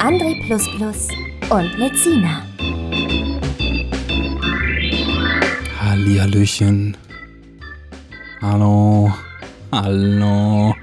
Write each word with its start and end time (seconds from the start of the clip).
André 0.00 0.32
und 1.50 1.78
Lezina. 1.78 2.42
Hallihallöchen. 5.78 6.96
Hallo. 8.40 9.12
Hallo. 9.70 10.74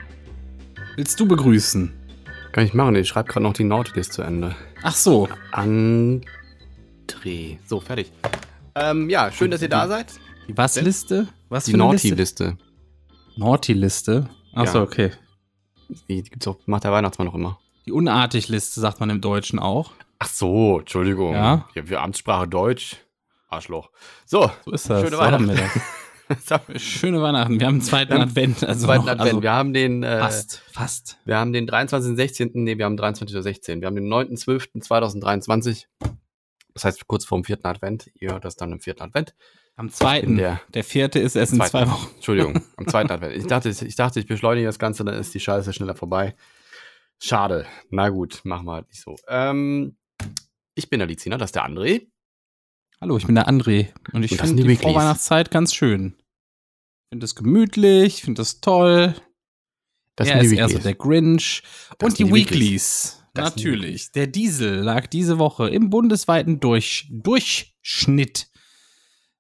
Willst 0.95 1.20
du 1.20 1.27
begrüßen? 1.27 1.91
Kann 2.52 2.66
ich 2.66 2.75
machen, 2.75 2.95
ich 2.95 3.08
schreibe 3.08 3.30
gerade 3.30 3.44
noch 3.44 3.53
die 3.53 3.63
Nautilus 3.63 4.09
zu 4.11 4.22
Ende. 4.22 4.55
Ach 4.84 4.94
so. 4.95 5.27
André. 5.52 6.22
So, 7.66 7.80
fertig. 7.80 8.11
Ähm, 8.75 9.09
ja, 9.09 9.31
schön, 9.31 9.49
dass 9.49 9.63
ihr 9.63 9.70
da 9.70 9.88
seid. 9.88 10.13
Die? 10.47 10.55
Was 10.55 10.73
Die 10.75 11.72
für 11.72 11.75
eine 11.77 11.84
Naughty-Liste. 11.86 12.58
Naughty-Liste? 13.36 14.30
Ach 14.53 14.67
so, 14.67 14.77
Ja. 14.77 14.84
okay. 14.84 15.11
Die 16.08 16.22
gibt's 16.22 16.45
auch, 16.47 16.59
macht 16.67 16.84
der 16.84 16.91
Weihnachtsmann 16.91 17.25
noch 17.27 17.36
immer. 17.36 17.59
Die 17.87 17.93
Unartig-Liste 17.93 18.81
sagt 18.81 18.99
man 18.99 19.09
im 19.09 19.21
Deutschen 19.21 19.59
auch. 19.59 19.93
Ach 20.19 20.27
so, 20.27 20.79
Entschuldigung. 20.79 21.33
Ja? 21.33 21.69
Ja, 21.73 21.87
wir 21.89 22.01
Amtssprache 22.01 22.47
Deutsch. 22.47 22.97
Arschloch. 23.47 23.91
So, 24.25 24.52
So 24.66 24.71
ist 24.71 24.89
das. 24.89 24.99
Schöne 25.02 25.11
wir 25.13 25.19
Weihnachten. 25.19 25.57
so, 26.45 26.57
Schöne 26.77 27.21
Weihnachten. 27.21 27.59
Wir 27.61 27.67
haben 27.67 27.75
einen 27.75 27.81
zweiten 27.81 28.11
Wir 28.11 28.19
haben 28.19 28.29
Advent. 28.29 28.63
Also 28.66 28.88
zweiten 28.88 29.05
noch, 29.05 29.11
Advent. 29.11 29.29
Also 29.29 29.41
wir 29.41 29.52
haben 29.53 29.73
den, 29.73 30.03
äh, 30.03 30.19
fast, 30.19 30.63
fast. 30.69 31.17
wir 31.23 31.38
haben 31.38 31.53
den 31.53 31.66
23. 31.66 32.13
16. 32.17 32.52
Nee, 32.55 32.77
wir 32.77 32.83
haben 32.83 32.97
23.16. 32.99 33.79
Wir 33.79 33.88
haben 33.88 33.95
den 33.95 34.11
9.12.2023. 34.11 35.85
Das 36.73 36.83
heißt 36.83 37.07
kurz 37.07 37.23
vorm 37.23 37.45
vierten 37.45 37.67
Advent. 37.67 38.11
Ihr 38.16 38.31
hört 38.33 38.44
das 38.44 38.57
dann 38.57 38.73
im 38.73 38.81
vierten 38.81 39.03
Advent. 39.03 39.33
Am 39.77 39.89
zweiten. 39.89 40.35
der 40.35 40.59
Der 40.73 40.83
vierte 40.83 41.19
ist 41.19 41.35
erst 41.38 41.53
in 41.53 41.59
Zweiten. 41.59 41.72
zwei 41.72 41.88
Wochen. 41.89 42.07
Entschuldigung, 42.16 42.61
am 42.75 42.88
zweiten 42.88 43.11
Advent. 43.13 43.33
Ich 43.38 43.47
dachte, 43.47 43.69
ich 43.69 43.95
dachte, 43.95 44.19
ich 44.19 44.27
beschleunige 44.27 44.67
das 44.67 44.77
Ganze, 44.79 45.05
dann 45.05 45.16
ist 45.16 45.33
die 45.33 45.39
Scheiße 45.39 45.72
schneller 45.72 45.95
vorbei. 45.95 46.35
Schade. 47.19 47.65
Na 47.89 48.09
gut, 48.09 48.41
machen 48.43 48.65
wir 48.65 48.73
halt 48.73 48.87
nicht 48.89 49.01
so. 49.01 49.15
Ähm, 49.27 49.97
ich 50.75 50.89
bin 50.89 50.99
der 50.99 51.07
Lizina, 51.07 51.37
das 51.37 51.49
ist 51.49 51.55
der 51.55 51.65
André. 51.65 52.07
Hallo, 53.01 53.17
ich 53.17 53.25
bin 53.25 53.35
der 53.35 53.47
André. 53.47 53.89
Und 54.13 54.23
ich 54.23 54.31
das 54.31 54.41
finde 54.41 54.57
die 54.57 54.63
die 54.63 54.69
Weeklies. 54.69 54.91
Vorweihnachtszeit 54.91 55.51
ganz 55.51 55.73
schön. 55.73 56.15
Ich 56.17 57.09
finde 57.09 57.25
es 57.25 57.35
gemütlich, 57.35 58.15
ich 58.15 58.21
finde 58.23 58.41
es 58.41 58.61
toll. 58.61 59.15
Das 60.15 60.27
er 60.27 60.41
sind 60.41 60.49
die 60.49 60.55
ist 60.55 60.59
eher 60.59 60.69
so 60.69 60.79
der 60.79 60.95
Grinch. 60.95 61.63
Das 61.97 62.09
und 62.09 62.19
die 62.19 62.25
die 62.25 62.33
Weeklies. 62.33 63.23
Das 63.33 63.55
Natürlich. 63.55 64.11
Der 64.13 64.27
Diesel 64.27 64.79
lag 64.79 65.07
diese 65.07 65.38
Woche 65.38 65.69
im 65.69 65.89
bundesweiten 65.89 66.59
Durch 66.59 67.07
Durchschnitt 67.11 68.49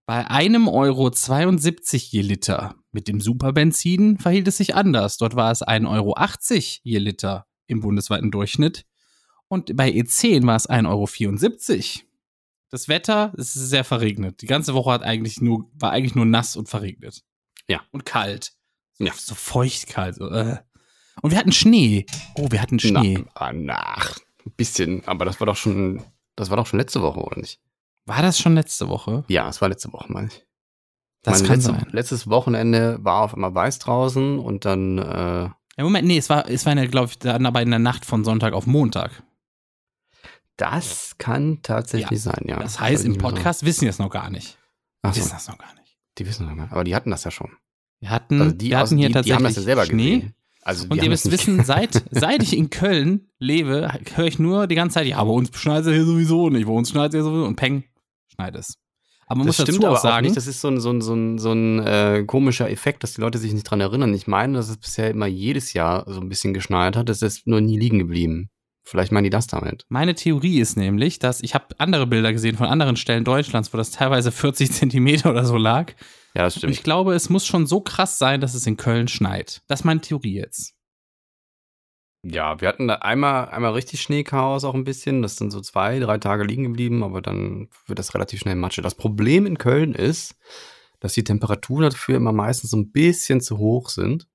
bei 0.05 0.27
einem 0.29 0.67
Euro 0.67 1.09
72 1.09 2.11
je 2.11 2.21
Liter. 2.21 2.75
Mit 2.91 3.07
dem 3.07 3.21
Superbenzin 3.21 4.19
verhielt 4.19 4.47
es 4.47 4.57
sich 4.57 4.75
anders. 4.75 5.17
Dort 5.17 5.35
war 5.35 5.51
es 5.51 5.61
1,80 5.61 5.89
Euro 5.89 6.15
je 6.83 6.99
Liter 6.99 7.47
im 7.67 7.81
bundesweiten 7.81 8.31
Durchschnitt. 8.31 8.85
Und 9.47 9.75
bei 9.75 9.89
E10 9.89 10.45
war 10.45 10.55
es 10.55 10.69
1,74 10.69 10.87
Euro. 10.89 12.07
Das 12.69 12.89
Wetter 12.89 13.33
ist 13.37 13.53
sehr 13.53 13.83
verregnet. 13.83 14.41
Die 14.41 14.47
ganze 14.47 14.73
Woche 14.73 14.91
hat 14.91 15.03
eigentlich 15.03 15.39
nur, 15.39 15.69
war 15.73 15.91
eigentlich 15.91 16.15
nur 16.15 16.25
nass 16.25 16.57
und 16.57 16.67
verregnet. 16.67 17.23
Ja. 17.67 17.81
Und 17.91 18.05
kalt. 18.05 18.53
So, 18.93 19.05
Ja. 19.05 19.13
so 19.13 19.35
feucht 19.35 19.87
kalt. 19.87 20.17
Äh. 20.19 20.57
Und 21.21 21.31
wir 21.31 21.37
hatten 21.37 21.51
Schnee. 21.53 22.05
Oh, 22.35 22.47
wir 22.51 22.61
hatten 22.61 22.79
Schnee. 22.79 23.19
Na, 23.23 23.31
ah, 23.35 23.53
nach, 23.53 24.17
ein 24.45 24.51
bisschen, 24.57 25.07
aber 25.07 25.25
das 25.25 25.39
war 25.39 25.47
doch 25.47 25.55
schon, 25.55 26.03
das 26.35 26.49
war 26.49 26.57
doch 26.57 26.67
schon 26.67 26.79
letzte 26.79 27.01
Woche, 27.01 27.19
oder 27.19 27.39
nicht? 27.39 27.61
War 28.05 28.21
das 28.21 28.39
schon 28.39 28.55
letzte 28.55 28.89
Woche? 28.89 29.23
Ja, 29.27 29.49
es 29.49 29.61
war 29.61 29.69
letzte 29.69 29.91
Woche, 29.93 30.11
meine 30.11 30.27
ich. 30.27 30.45
Das 31.23 31.39
Meine 31.39 31.47
kann 31.47 31.55
letzte, 31.57 31.71
sein. 31.71 31.87
Letztes 31.91 32.29
Wochenende 32.29 32.99
war 33.01 33.23
auf 33.23 33.33
einmal 33.33 33.53
weiß 33.53 33.79
draußen 33.79 34.39
und 34.39 34.65
dann, 34.65 34.97
äh, 34.97 35.49
Ja, 35.77 35.83
Moment, 35.83 36.07
nee, 36.07 36.17
es 36.17 36.29
war, 36.29 36.49
es 36.49 36.65
war 36.65 36.75
glaube 36.87 37.09
ich, 37.11 37.19
dann 37.19 37.45
aber 37.45 37.61
in 37.61 37.69
der 37.69 37.79
Nacht 37.79 38.03
von 38.05 38.23
Sonntag 38.23 38.53
auf 38.53 38.65
Montag. 38.65 39.23
das 40.57 41.15
kann 41.17 41.59
tatsächlich 41.61 42.21
sein, 42.21 42.43
ja. 42.47 42.59
Das 42.59 42.79
heißt, 42.79 43.05
im. 43.05 43.17
Podcast 43.17 43.63
wissen 43.63 43.81
die 43.81 43.87
das 43.87 43.99
noch 43.99 44.09
gar 44.09 44.29
nicht. 44.29 44.57
Ach 45.03 45.13
Die 45.13 45.19
so, 45.19 45.25
wissen 45.25 45.35
das 45.35 45.47
noch 45.47 45.57
gar 45.57 45.73
nicht. 45.75 45.97
die 46.17 46.25
wissen 46.25 46.47
noch 46.47 46.55
mal. 46.55 46.67
Aber 46.71 46.83
die 46.83 46.95
hatten 46.95 47.11
das 47.11 47.23
ja 47.23 47.31
schon. 47.31 47.51
Wir 47.99 48.09
hatten, 48.09 48.41
Also 48.41 48.55
die, 48.55 48.69
wir 48.71 48.77
hatten 48.79 48.97
hier 48.97 49.07
die, 49.07 49.09
die 49.09 49.13
tatsächlich 49.13 49.35
haben 49.35 49.43
das 49.43 49.55
ja 49.55 49.61
selber 49.61 49.85
Schnee. 49.85 50.15
gesehen. 50.15 50.33
Also 50.63 50.83
die 50.85 50.89
Und 50.91 51.03
ihr 51.03 51.09
müsst 51.09 51.25
das 51.25 51.31
nicht- 51.31 51.47
wissen, 51.47 51.63
seit, 51.63 52.03
seit 52.11 52.41
ich 52.43 52.57
in 52.57 52.69
Köln 52.71 53.29
lebe, 53.39 53.91
höre 54.15 54.25
ich 54.25 54.39
nur 54.39 54.65
die 54.67 54.75
ganze 54.75 54.95
Zeit, 54.95 55.07
ja, 55.07 55.23
bei 55.23 55.29
uns 55.31 55.49
schneit 55.57 55.81
es 55.81 55.87
ja 55.87 55.93
hier 55.93 56.05
sowieso 56.05 56.49
nicht, 56.49 56.65
bei 56.65 56.73
uns 56.73 56.89
schneit 56.89 57.09
es 57.13 57.15
ja 57.19 57.23
sowieso 57.23 57.45
und 57.45 57.55
peng, 57.55 57.83
schneit 58.33 58.55
es. 58.55 58.73
Aber 59.27 59.39
man 59.39 59.47
Das 59.47 59.57
muss 59.57 59.65
stimmt 59.65 59.77
dazu 59.79 59.87
aber 59.87 59.97
auch 59.97 60.01
sagen, 60.01 60.25
nicht. 60.25 60.37
Das 60.37 60.47
ist 60.47 60.61
so 60.61 60.69
ein, 60.69 60.79
so 60.79 60.89
ein, 60.89 61.01
so 61.01 61.13
ein, 61.13 61.37
so 61.37 61.51
ein 61.51 61.79
äh, 61.85 62.23
komischer 62.25 62.69
Effekt, 62.69 63.03
dass 63.03 63.13
die 63.13 63.21
Leute 63.21 63.37
sich 63.37 63.53
nicht 63.53 63.63
dran 63.63 63.81
erinnern. 63.81 64.13
Ich 64.13 64.25
meine, 64.25 64.53
dass 64.53 64.69
es 64.69 64.77
bisher 64.77 65.09
immer 65.11 65.27
jedes 65.27 65.73
Jahr 65.73 66.05
so 66.07 66.19
ein 66.21 66.29
bisschen 66.29 66.53
geschneit 66.53 66.95
hat. 66.95 67.09
Es 67.09 67.21
ist 67.21 67.45
nur 67.45 67.61
nie 67.61 67.77
liegen 67.77 67.99
geblieben. 67.99 68.49
Vielleicht 68.85 69.11
meinen 69.11 69.25
die 69.25 69.29
das 69.29 69.47
damit. 69.47 69.83
Meine 69.89 70.15
Theorie 70.15 70.61
ist 70.61 70.77
nämlich, 70.77 71.19
dass 71.19 71.41
ich 71.41 71.53
habe 71.53 71.65
andere 71.77 72.07
Bilder 72.07 72.31
gesehen 72.31 72.55
von 72.55 72.67
anderen 72.67 72.95
Stellen 72.95 73.25
Deutschlands, 73.25 73.73
wo 73.73 73.77
das 73.77 73.91
teilweise 73.91 74.31
40 74.31 74.71
Zentimeter 74.71 75.29
oder 75.29 75.43
so 75.43 75.57
lag. 75.57 75.91
Ja, 76.33 76.43
das 76.43 76.55
Und 76.55 76.59
stimmt. 76.59 76.73
ich 76.73 76.83
glaube, 76.83 77.13
es 77.13 77.29
muss 77.29 77.45
schon 77.45 77.67
so 77.67 77.81
krass 77.81 78.17
sein, 78.17 78.39
dass 78.39 78.53
es 78.53 78.65
in 78.65 78.77
Köln 78.77 79.09
schneit. 79.09 79.61
Das 79.67 79.81
ist 79.81 79.83
meine 79.83 79.99
Theorie 79.99 80.35
jetzt. 80.35 80.73
Ja, 82.23 82.59
wir 82.59 82.67
hatten 82.67 82.87
da 82.87 82.95
einmal, 82.95 83.49
einmal 83.49 83.73
richtig 83.73 84.01
Schneechaos 84.01 84.63
auch 84.63 84.73
ein 84.73 84.83
bisschen. 84.83 85.21
Das 85.21 85.35
sind 85.37 85.51
so 85.51 85.61
zwei, 85.61 85.99
drei 85.99 86.17
Tage 86.17 86.43
liegen 86.43 86.63
geblieben, 86.63 87.03
aber 87.03 87.21
dann 87.21 87.69
wird 87.85 87.99
das 87.99 88.13
relativ 88.13 88.39
schnell 88.41 88.55
Matsche. 88.55 88.81
Das 88.81 88.95
Problem 88.95 89.45
in 89.45 89.57
Köln 89.57 89.93
ist, 89.93 90.35
dass 90.99 91.13
die 91.13 91.23
Temperaturen 91.23 91.83
dafür 91.83 92.17
immer 92.17 92.33
meistens 92.33 92.71
so 92.71 92.77
ein 92.77 92.91
bisschen 92.91 93.39
zu 93.39 93.57
hoch 93.59 93.89
sind. 93.89 94.27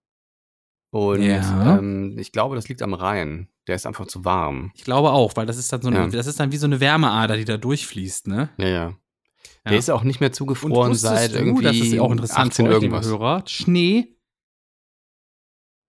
Und 0.91 1.22
Ja. 1.22 1.78
ähm, 1.78 2.16
ich 2.19 2.32
glaube, 2.32 2.54
das 2.54 2.69
liegt 2.69 2.82
am 2.82 2.94
Rhein. 2.94 3.48
Der 3.66 3.76
ist 3.76 3.87
einfach 3.87 4.06
zu 4.06 4.25
warm. 4.25 4.72
Ich 4.75 4.84
glaube 4.84 5.10
auch, 5.12 5.37
weil 5.37 5.47
das 5.47 5.56
ist 5.56 5.72
dann 5.72 5.82
so 5.82 5.88
eine, 5.88 5.99
Ja. 5.99 6.06
das 6.09 6.26
ist 6.26 6.38
dann 6.41 6.53
wie 6.53 6.56
so 6.56 6.66
eine 6.66 6.81
Wärmeader, 6.81 7.37
die 7.37 7.44
da 7.44 7.56
durchfließt, 7.56 8.26
ne? 8.28 8.50
Ja, 8.59 8.66
ja. 8.69 8.94
Der 9.64 9.72
Ja. 9.72 9.78
ist 9.78 9.91
auch 9.91 10.03
nicht 10.03 10.20
mehr 10.20 10.32
zugefroren 10.32 10.94
seit 10.94 11.32
du, 11.32 11.37
irgendwie 11.38 11.64
das 11.64 11.76
ist 11.76 11.93
ja 11.93 12.03
auch 12.03 12.10
interessant 12.10 12.50
18 12.53 12.66
für 12.66 12.70
euch, 12.70 12.75
irgendwas. 12.82 13.06
Hörer, 13.06 13.43
Schnee, 13.47 14.16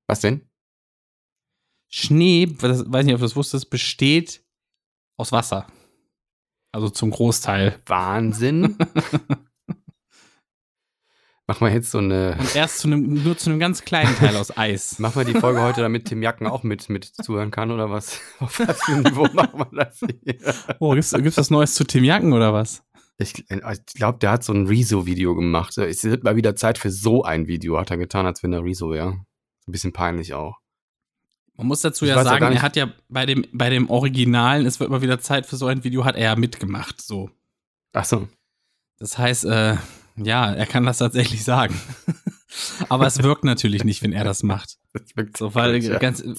Was 0.07 0.19
denn? 0.19 0.47
Schnee, 1.95 2.47
das, 2.47 2.91
weiß 2.91 3.05
nicht, 3.05 3.13
ob 3.13 3.19
du 3.19 3.25
das 3.25 3.35
wusstest, 3.35 3.69
besteht 3.69 4.43
aus 5.15 5.31
Wasser. 5.31 5.67
Also 6.71 6.89
zum 6.89 7.11
Großteil. 7.11 7.79
Wahnsinn. 7.85 8.75
Mach 11.45 11.59
mal 11.59 11.71
jetzt 11.71 11.91
so 11.91 11.99
eine. 11.99 12.35
Und 12.39 12.55
erst 12.55 12.79
zu 12.79 12.87
einem, 12.87 13.23
nur 13.23 13.37
zu 13.37 13.51
einem 13.51 13.59
ganz 13.59 13.83
kleinen 13.83 14.15
Teil 14.15 14.35
aus 14.37 14.57
Eis. 14.57 14.97
Machen 14.99 15.17
wir 15.17 15.33
die 15.33 15.39
Folge 15.39 15.61
heute, 15.61 15.81
damit 15.81 16.05
Tim 16.05 16.23
Jacken 16.23 16.47
auch 16.47 16.63
mit, 16.63 16.89
mit 16.89 17.05
zuhören 17.05 17.51
kann 17.51 17.69
oder 17.69 17.91
was? 17.91 18.19
Auf 18.39 18.57
was 18.57 18.81
für 18.81 18.93
ein 18.93 19.03
Niveau 19.03 19.27
machen 19.31 19.59
wir 19.59 19.85
das 19.85 19.99
hier? 19.99 20.55
Oh, 20.79 20.95
gibt's, 20.95 21.11
gibt's 21.11 21.37
was 21.37 21.51
Neues 21.51 21.75
zu 21.75 21.83
Tim 21.83 22.03
Jacken 22.03 22.33
oder 22.33 22.53
was? 22.53 22.83
Ich, 23.19 23.45
ich 23.51 23.85
glaube, 23.93 24.17
der 24.17 24.31
hat 24.31 24.43
so 24.43 24.51
ein 24.51 24.65
Rezo-Video 24.65 25.35
gemacht. 25.35 25.77
Es 25.77 26.03
wird 26.03 26.23
mal 26.23 26.35
wieder 26.35 26.55
Zeit 26.55 26.79
für 26.79 26.89
so 26.89 27.23
ein 27.23 27.45
Video, 27.45 27.77
hat 27.77 27.91
er 27.91 27.97
getan, 27.97 28.25
als 28.25 28.41
wenn 28.41 28.51
er 28.51 28.63
Rezo 28.63 28.89
wäre. 28.89 29.09
Ein 29.67 29.71
bisschen 29.71 29.93
peinlich 29.93 30.33
auch. 30.33 30.62
Man 31.55 31.67
muss 31.67 31.81
dazu 31.81 32.05
Ich 32.05 32.09
ja 32.09 32.23
sagen, 32.23 32.49
nicht- 32.49 32.57
er 32.57 32.61
hat 32.63 32.75
ja 32.75 32.91
bei 33.09 33.25
dem, 33.25 33.45
bei 33.53 33.69
dem 33.69 33.89
Originalen, 33.89 34.65
es 34.65 34.79
wird 34.79 34.89
mal 34.89 35.01
wieder 35.01 35.19
Zeit 35.19 35.45
für 35.45 35.55
so 35.55 35.67
ein 35.67 35.83
Video, 35.83 36.03
hat 36.05 36.15
er 36.15 36.23
ja 36.23 36.35
mitgemacht, 36.35 37.01
so. 37.01 37.29
Achso. 37.93 38.27
Das 38.97 39.17
heißt, 39.17 39.45
äh, 39.45 39.75
ja, 40.15 40.51
er 40.53 40.65
kann 40.65 40.85
das 40.85 40.97
tatsächlich 40.99 41.43
sagen. 41.43 41.75
Aber 42.89 43.07
es 43.07 43.21
wirkt 43.23 43.43
natürlich 43.43 43.83
nicht, 43.83 44.01
wenn 44.03 44.13
er 44.13 44.23
das 44.23 44.43
macht. 44.43 44.77
Das 44.93 45.15
wirkt 45.15 45.37
So, 45.37 45.55
weil 45.55 45.83
ja. 45.83 45.97
ganz, 45.97 46.19
äh, 46.21 46.35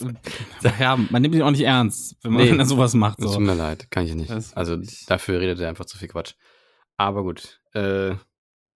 ja, 0.78 0.96
man 0.96 1.20
nimmt 1.22 1.34
ihn 1.34 1.42
auch 1.42 1.50
nicht 1.50 1.62
ernst, 1.64 2.16
wenn, 2.22 2.32
man, 2.34 2.56
Nee. 2.56 2.64
sowas 2.64 2.94
macht. 2.94 3.20
So. 3.20 3.32
tut 3.34 3.40
mir 3.42 3.54
leid, 3.54 3.90
kann 3.90 4.06
ich 4.06 4.14
nicht. 4.14 4.30
Also 4.56 4.78
dafür 5.08 5.40
redet 5.40 5.58
er 5.58 5.68
einfach 5.68 5.86
zu 5.86 5.98
viel 5.98 6.06
Quatsch. 6.06 6.34
Aber 6.96 7.24
gut, 7.24 7.60
äh, 7.72 8.14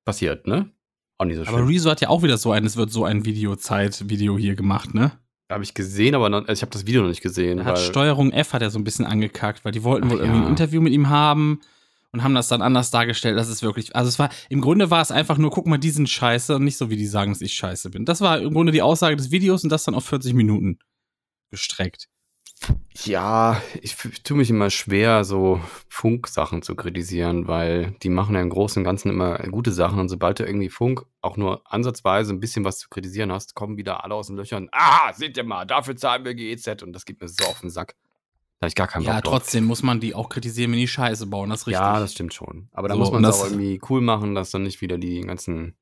passiert, 0.04 0.48
ne? 0.48 0.72
Auch 1.16 1.26
nicht 1.26 1.36
so 1.36 1.42
Aber 1.42 1.58
schlimm. 1.58 1.68
Rezo 1.68 1.90
hat 1.90 2.00
ja 2.00 2.08
auch 2.08 2.24
wieder 2.24 2.38
so 2.38 2.50
ein, 2.50 2.64
es 2.66 2.76
wird 2.76 2.90
so 2.90 3.04
ein 3.04 3.24
Videozeit-Video 3.24 4.36
hier 4.36 4.56
gemacht, 4.56 4.94
ne? 4.94 5.12
Habe 5.50 5.64
ich 5.64 5.72
gesehen, 5.72 6.14
aber 6.14 6.28
noch, 6.28 6.40
also 6.40 6.52
ich 6.52 6.62
habe 6.62 6.72
das 6.72 6.86
Video 6.86 7.00
noch 7.00 7.08
nicht 7.08 7.22
gesehen. 7.22 7.60
Er 7.60 7.64
hat 7.64 7.78
Steuerung 7.78 8.32
F 8.32 8.52
hat 8.52 8.60
er 8.60 8.70
so 8.70 8.78
ein 8.78 8.84
bisschen 8.84 9.06
angekackt, 9.06 9.64
weil 9.64 9.72
die 9.72 9.82
wollten 9.82 10.10
wohl 10.10 10.18
irgendwie 10.18 10.40
ja. 10.40 10.44
ein 10.44 10.50
Interview 10.50 10.82
mit 10.82 10.92
ihm 10.92 11.08
haben 11.08 11.60
und 12.12 12.22
haben 12.22 12.34
das 12.34 12.48
dann 12.48 12.60
anders 12.60 12.90
dargestellt. 12.90 13.38
Das 13.38 13.48
ist 13.48 13.62
wirklich, 13.62 13.96
also 13.96 14.08
es 14.08 14.18
war, 14.18 14.28
im 14.50 14.60
Grunde 14.60 14.90
war 14.90 15.00
es 15.00 15.10
einfach 15.10 15.38
nur, 15.38 15.50
guck 15.50 15.66
mal, 15.66 15.78
die 15.78 15.90
sind 15.90 16.08
scheiße 16.08 16.56
und 16.56 16.64
nicht 16.64 16.76
so, 16.76 16.90
wie 16.90 16.96
die 16.96 17.06
sagen, 17.06 17.32
dass 17.32 17.40
ich 17.40 17.54
scheiße 17.54 17.88
bin. 17.90 18.04
Das 18.04 18.20
war 18.20 18.40
im 18.40 18.52
Grunde 18.52 18.72
die 18.72 18.82
Aussage 18.82 19.16
des 19.16 19.30
Videos 19.30 19.64
und 19.64 19.70
das 19.70 19.84
dann 19.84 19.94
auf 19.94 20.04
40 20.04 20.34
Minuten 20.34 20.78
gestreckt. 21.50 22.08
Ja, 23.04 23.62
ich, 23.80 23.96
tue 24.24 24.36
mich 24.36 24.50
immer 24.50 24.70
schwer, 24.70 25.22
so 25.24 25.60
Funk-Sachen 25.88 26.62
zu 26.62 26.74
kritisieren, 26.74 27.46
weil 27.46 27.92
die 28.02 28.08
machen 28.08 28.34
ja 28.34 28.40
im 28.40 28.50
Großen 28.50 28.80
und 28.80 28.84
Ganzen 28.84 29.10
immer 29.10 29.38
gute 29.50 29.70
Sachen 29.72 30.00
und 30.00 30.08
sobald 30.08 30.40
du 30.40 30.44
irgendwie 30.44 30.68
Funk 30.68 31.04
auch 31.20 31.36
nur 31.36 31.62
ansatzweise 31.72 32.32
ein 32.32 32.40
bisschen 32.40 32.64
was 32.64 32.78
zu 32.78 32.88
kritisieren 32.88 33.30
hast, 33.30 33.54
kommen 33.54 33.76
wieder 33.76 34.02
alle 34.04 34.14
aus 34.14 34.26
den 34.26 34.36
Löchern. 34.36 34.68
Ah, 34.72 35.12
seht 35.12 35.36
ihr 35.36 35.44
mal, 35.44 35.64
dafür 35.64 35.96
zahlen 35.96 36.24
wir 36.24 36.34
GEZ 36.34 36.82
und 36.82 36.92
das 36.92 37.04
geht 37.04 37.20
mir 37.20 37.28
so 37.28 37.44
auf 37.44 37.60
den 37.60 37.70
Sack. 37.70 37.94
Da 38.60 38.64
habe 38.64 38.68
ich 38.70 38.74
gar 38.74 38.88
keinen 38.88 39.04
Ja, 39.04 39.14
Bock 39.14 39.24
drauf. 39.24 39.32
trotzdem 39.34 39.64
muss 39.64 39.84
man 39.84 40.00
die 40.00 40.14
auch 40.16 40.28
kritisieren, 40.28 40.72
wenn 40.72 40.80
die 40.80 40.88
Scheiße 40.88 41.26
bauen. 41.28 41.50
Das 41.50 41.60
ist 41.60 41.66
richtig. 41.68 41.80
Ja, 41.80 42.00
das 42.00 42.12
stimmt 42.12 42.34
schon. 42.34 42.68
Aber 42.72 42.88
da 42.88 42.94
So, 42.94 43.00
muss 43.00 43.12
man 43.12 43.22
es 43.24 43.30
das- 43.30 43.40
auch 43.40 43.44
irgendwie 43.46 43.80
cool 43.88 44.00
machen, 44.00 44.34
dass 44.34 44.50
dann 44.50 44.64
nicht 44.64 44.80
wieder 44.80 44.98
die 44.98 45.20
ganzen 45.20 45.76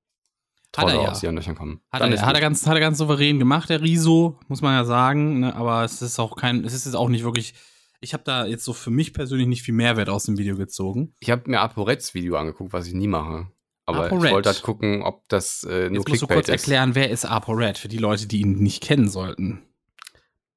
Hat 0.76 0.84
er 0.84 0.90
Trolle 0.90 1.04
ja. 1.04 1.10
aus 1.10 1.22
ihren 1.22 1.36
Löchern 1.36 1.54
kommen. 1.54 1.80
Hat 1.90 2.02
er, 2.02 2.26
hat, 2.26 2.34
er 2.34 2.40
ganz, 2.40 2.66
hat 2.66 2.74
er 2.74 2.80
ganz 2.80 2.98
souverän 2.98 3.38
gemacht, 3.38 3.70
der 3.70 3.82
Riso, 3.82 4.38
muss 4.48 4.60
man 4.60 4.74
ja 4.74 4.84
sagen. 4.84 5.40
Ne? 5.40 5.54
Aber 5.54 5.84
es 5.84 6.02
ist 6.02 6.18
auch 6.18 6.36
kein, 6.36 6.64
es 6.64 6.74
ist 6.74 6.84
jetzt 6.84 6.94
auch 6.94 7.08
nicht 7.08 7.24
wirklich. 7.24 7.54
Ich 8.00 8.12
habe 8.12 8.24
da 8.24 8.44
jetzt 8.44 8.64
so 8.64 8.74
für 8.74 8.90
mich 8.90 9.14
persönlich 9.14 9.46
nicht 9.46 9.62
viel 9.62 9.74
Mehrwert 9.74 10.10
aus 10.10 10.24
dem 10.24 10.36
Video 10.36 10.56
gezogen. 10.56 11.14
Ich 11.18 11.30
habe 11.30 11.50
mir 11.50 11.60
ApoReds 11.60 12.12
Video 12.12 12.36
angeguckt, 12.36 12.72
was 12.72 12.86
ich 12.86 12.92
nie 12.92 13.08
mache. 13.08 13.48
Aber 13.86 14.06
ich 14.06 14.12
ApoRed. 14.12 14.32
wollte 14.32 14.48
halt 14.50 14.62
gucken, 14.62 15.02
ob 15.02 15.26
das 15.28 15.62
äh, 15.64 15.88
nur 15.88 16.00
Jetzt 16.00 16.08
musst 16.08 16.22
du 16.22 16.26
kurz 16.26 16.48
erklären, 16.48 16.94
wer 16.94 17.08
ist 17.08 17.24
ApoRed 17.24 17.78
für 17.78 17.88
die 17.88 17.98
Leute, 17.98 18.26
die 18.26 18.40
ihn 18.40 18.58
nicht 18.58 18.82
kennen 18.82 19.08
sollten. 19.08 19.62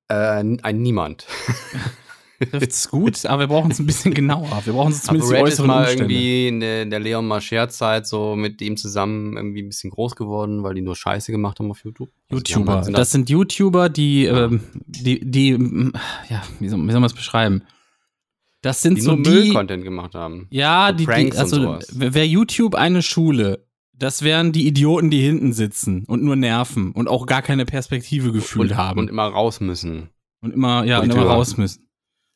Äh, 0.09 0.15
ein 0.15 0.81
Niemand. 0.81 1.27
Trifft's 2.39 2.89
gut, 2.89 3.25
aber 3.25 3.41
wir 3.41 3.47
brauchen 3.47 3.71
es 3.71 3.79
ein 3.79 3.85
bisschen 3.85 4.13
genauer. 4.13 4.61
Wir 4.65 4.73
brauchen 4.73 4.91
es 4.91 5.03
zumindest 5.03 5.31
die 5.31 5.35
ApoRed 5.35 5.53
ist 5.53 5.59
mal 5.59 5.79
Umstände. 5.81 6.03
irgendwie 6.13 6.47
in 6.47 6.59
der, 6.61 6.83
in 6.83 6.89
der 6.89 6.99
Leon 6.99 7.27
Mascher-Zeit 7.27 8.07
so 8.07 8.35
mit 8.35 8.61
ihm 8.61 8.77
zusammen 8.77 9.35
irgendwie 9.35 9.61
ein 9.61 9.67
bisschen 9.69 9.89
groß 9.89 10.15
geworden, 10.15 10.63
weil 10.63 10.73
die 10.73 10.81
nur 10.81 10.95
Scheiße 10.95 11.31
gemacht 11.31 11.59
haben 11.59 11.69
auf 11.69 11.83
YouTube. 11.83 12.09
Also 12.29 12.41
YouTuber. 12.43 12.75
halt- 12.75 12.85
sind 12.85 12.97
das 12.97 13.11
sind 13.11 13.29
YouTuber, 13.29 13.89
die, 13.89 14.25
ähm, 14.25 14.61
die, 14.85 15.19
die, 15.19 15.49
ja, 16.29 16.41
wie 16.59 16.69
soll, 16.69 16.79
wie 16.87 16.91
soll 16.91 17.01
man 17.01 17.05
es 17.05 17.13
beschreiben? 17.13 17.63
Das 18.61 18.81
sind 18.81 18.95
die 18.95 19.01
so 19.01 19.15
nur 19.15 19.23
die, 19.23 19.29
Müll-Content 19.29 19.83
gemacht 19.83 20.15
haben. 20.15 20.47
ja, 20.49 20.87
so 20.87 20.93
die, 20.93 20.97
die, 20.97 21.05
Pranks 21.05 21.37
also 21.37 21.79
wäre 21.91 22.25
YouTube 22.25 22.75
eine 22.75 23.01
Schule, 23.01 23.65
das 23.93 24.21
wären 24.21 24.51
die 24.53 24.65
Idioten, 24.67 25.09
die 25.09 25.19
hinten 25.21 25.51
sitzen 25.53 26.05
und 26.05 26.23
nur 26.23 26.35
nerven 26.37 26.93
und 26.93 27.09
auch 27.09 27.25
gar 27.25 27.41
keine 27.41 27.65
Perspektive 27.65 28.31
gefühlt 28.31 28.71
und, 28.71 28.77
haben 28.77 28.99
und 28.99 29.09
immer 29.09 29.23
raus 29.27 29.59
müssen. 29.59 30.09
und 30.41 30.53
immer, 30.53 30.85
ja, 30.85 30.99
und 31.01 31.11
immer 31.11 31.23
raus 31.23 31.57
müssen. 31.57 31.88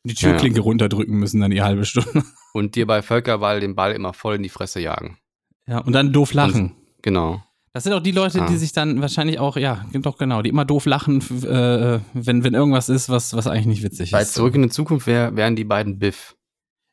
Die 0.04 0.12
Ja, 0.14 0.28
ja. 0.28 0.30
Türklinke 0.32 0.60
runterdrücken 0.60 1.16
müssen 1.18 1.40
dann 1.40 1.50
die 1.50 1.62
halbe 1.62 1.84
Stunde. 1.84 2.24
Und 2.52 2.74
dir 2.74 2.86
bei 2.86 3.02
Völkerball 3.02 3.60
den 3.60 3.74
Ball 3.74 3.92
immer 3.92 4.12
voll 4.12 4.36
in 4.36 4.42
die 4.42 4.48
Fresse 4.48 4.80
jagen. 4.80 5.18
Ja, 5.66 5.78
und 5.78 5.92
dann 5.92 6.12
doof 6.12 6.34
lachen. 6.34 6.74
Genau. 7.02 7.42
Das 7.72 7.82
sind 7.84 7.92
auch 7.92 8.00
die 8.02 8.12
Leute, 8.12 8.42
Ah. 8.42 8.46
die 8.46 8.56
sich 8.56 8.72
dann 8.72 9.00
wahrscheinlich 9.00 9.40
auch, 9.40 9.56
ja, 9.56 9.84
doch 9.94 10.16
genau, 10.16 10.42
die 10.42 10.50
immer 10.50 10.64
doof 10.64 10.86
lachen, 10.86 11.20
äh, 11.44 11.98
wenn, 12.12 12.44
wenn 12.44 12.54
irgendwas 12.54 12.88
ist, 12.88 13.08
was, 13.08 13.34
was 13.34 13.46
eigentlich 13.48 13.66
nicht 13.66 13.82
witzig 13.82 14.12
Bei 14.12 14.22
ist. 14.22 14.34
Zurück 14.34 14.54
in 14.54 14.62
die 14.62 14.68
Zukunft 14.68 15.06
wär, 15.08 15.34
wären 15.34 15.56
die 15.56 15.64
beiden 15.64 15.98
Biff. 15.98 16.36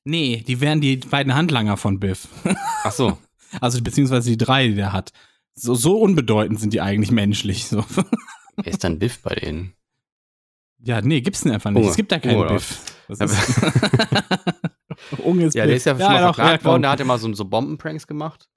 Nee, 0.06 0.44
die 0.48 0.60
wären 0.62 0.82
die 0.82 0.98
beiden 0.98 1.36
Handlanger 1.36 1.78
von 1.78 2.00
Biff. 2.00 2.28
Ach 2.84 2.92
so. 2.92 3.18
Also 3.60 3.82
beziehungsweise 3.84 4.30
die 4.30 4.38
drei, 4.38 4.70
die 4.70 4.76
der 4.76 4.94
hat. 4.94 5.12
So, 5.56 5.76
so 5.76 6.00
unbedeutend 6.00 6.58
sind 6.62 6.72
die 6.72 6.80
eigentlich 6.80 7.12
menschlich. 7.12 7.66
So. 7.68 7.84
Wer 8.56 8.66
ist 8.74 8.86
dann 8.86 8.98
Biff 8.98 9.22
bei 9.22 9.36
denen? 9.36 9.74
Ja, 10.84 11.02
nee, 11.02 11.22
gibt's 11.22 11.42
denn 11.42 11.52
einfach 11.52 11.70
nicht. 11.72 11.80
Unge. 11.82 11.90
Es 11.90 11.96
gibt 11.96 12.12
da 12.12 12.20
keinen 12.20 12.36
Unge, 12.36 12.46
oder 12.46 12.54
Biff. 12.56 12.82
Ist 13.08 13.22
Unge 15.24 15.46
ist 15.46 15.56
Ja, 15.56 15.66
der 15.66 15.76
ist 15.76 15.86
ja 15.86 15.98
schon 15.98 16.08
mal 16.08 16.22
doch, 16.28 16.36
verklagt 16.36 16.66
worden. 16.66 16.82
Der 16.82 16.92
hat 16.92 17.00
ja 17.00 17.06
mal 17.06 17.18
so, 17.20 17.32
so 17.34 17.46
Bombenpranks 17.46 18.08
gemacht. 18.08 18.48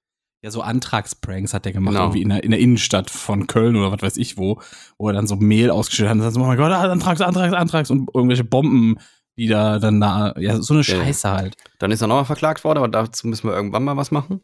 Ja, 0.43 0.51
so 0.51 0.61
Antragspranks 0.61 1.55
hat 1.55 1.65
der 1.65 1.73
gemacht, 1.73 1.93
Genau. 1.95 2.05
irgendwie 2.05 2.23
in 2.23 2.29
der, 2.29 2.45
in 2.45 2.51
der 2.51 2.61
Innenstadt 2.61 3.11
von 3.11 3.47
Köln 3.47 3.77
oder 3.77 3.91
was 3.93 4.03
weiß 4.03 4.17
ich 4.19 4.37
wo, 4.37 4.61
wo 4.99 5.09
er 5.09 5.15
dann 5.15 5.27
so 5.27 5.37
Mehl 5.37 5.71
ausgestellt 5.71 6.11
hat 6.11 6.17
und 6.17 6.23
dann 6.23 6.33
so, 6.33 6.41
oh 6.41 6.45
mein 6.45 6.59
Gott, 6.59 6.71
ah, 6.71 6.83
Antrags, 6.83 7.21
Antrags, 7.23 7.55
Antrags 7.55 7.91
und 7.91 8.11
irgendwelche 8.15 8.45
Bomben, 8.45 8.97
die 9.39 9.47
da 9.49 9.79
dann 9.79 10.01
da, 10.01 10.35
ja, 10.39 10.61
so 10.61 10.75
eine 10.75 10.83
Ja, 10.83 10.97
ja. 10.97 11.05
Scheiße 11.05 11.31
halt. 11.31 11.57
Dann 11.79 11.91
ist 11.91 12.03
er 12.03 12.09
nochmal 12.09 12.27
verklagt 12.27 12.63
worden, 12.63 12.79
aber 12.79 12.89
dazu 12.89 13.27
müssen 13.27 13.49
wir 13.49 13.55
irgendwann 13.55 13.85
mal 13.85 13.97
was 13.97 14.11
machen. 14.11 14.41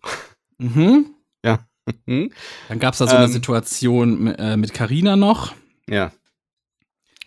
Mhm. 0.58 1.06
Hm? 2.06 2.30
Dann 2.68 2.78
gab's 2.78 2.98
da 2.98 3.08
so 3.08 3.16
eine 3.16 3.24
Ähm. 3.24 3.32
Situation 3.32 4.22
mit, 4.24 4.38
äh, 4.38 4.56
mit 4.56 4.72
Carina 4.74 5.16
noch. 5.16 5.54
Ja. 5.88 6.12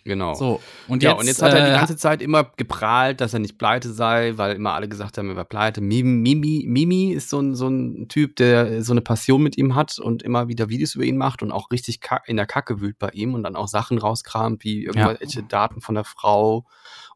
Genau. 0.04 0.34
So, 0.34 0.60
und 0.86 1.02
ja, 1.02 1.12
jetzt, 1.12 1.20
und 1.20 1.26
jetzt 1.26 1.42
hat 1.42 1.54
er 1.54 1.64
die 1.64 1.70
äh, 1.70 1.74
ganze 1.74 1.96
Zeit 1.96 2.20
immer 2.20 2.44
geprahlt, 2.44 3.22
dass 3.22 3.32
er 3.32 3.38
nicht 3.38 3.56
pleite 3.56 3.90
sei, 3.90 4.34
weil 4.36 4.54
immer 4.54 4.74
alle 4.74 4.86
gesagt 4.86 5.16
haben, 5.16 5.30
er 5.30 5.36
war 5.36 5.46
pleite. 5.46 5.80
Mimi, 5.80 6.34
Mimi, 6.34 6.64
Mimi 6.66 7.12
ist 7.12 7.30
so 7.30 7.40
ein, 7.40 7.54
so 7.54 7.68
ein 7.68 8.06
Typ, 8.08 8.36
der 8.36 8.82
so 8.82 8.92
eine 8.92 9.00
Passion 9.00 9.42
mit 9.42 9.56
ihm 9.56 9.74
hat 9.74 9.98
und 9.98 10.22
immer 10.22 10.48
wieder 10.48 10.68
Videos 10.68 10.94
über 10.94 11.04
ihn 11.04 11.16
macht 11.16 11.42
und 11.42 11.52
auch 11.52 11.70
richtig 11.70 12.00
in 12.26 12.36
der 12.36 12.46
Kacke 12.46 12.82
wühlt 12.82 12.98
bei 12.98 13.08
ihm 13.10 13.32
und 13.32 13.44
dann 13.44 13.56
auch 13.56 13.66
Sachen 13.66 13.96
rauskramt, 13.96 14.62
wie 14.62 14.84
irgendwelche 14.84 15.42
Daten 15.42 15.80
von 15.80 15.94
der 15.94 16.04
Frau 16.04 16.66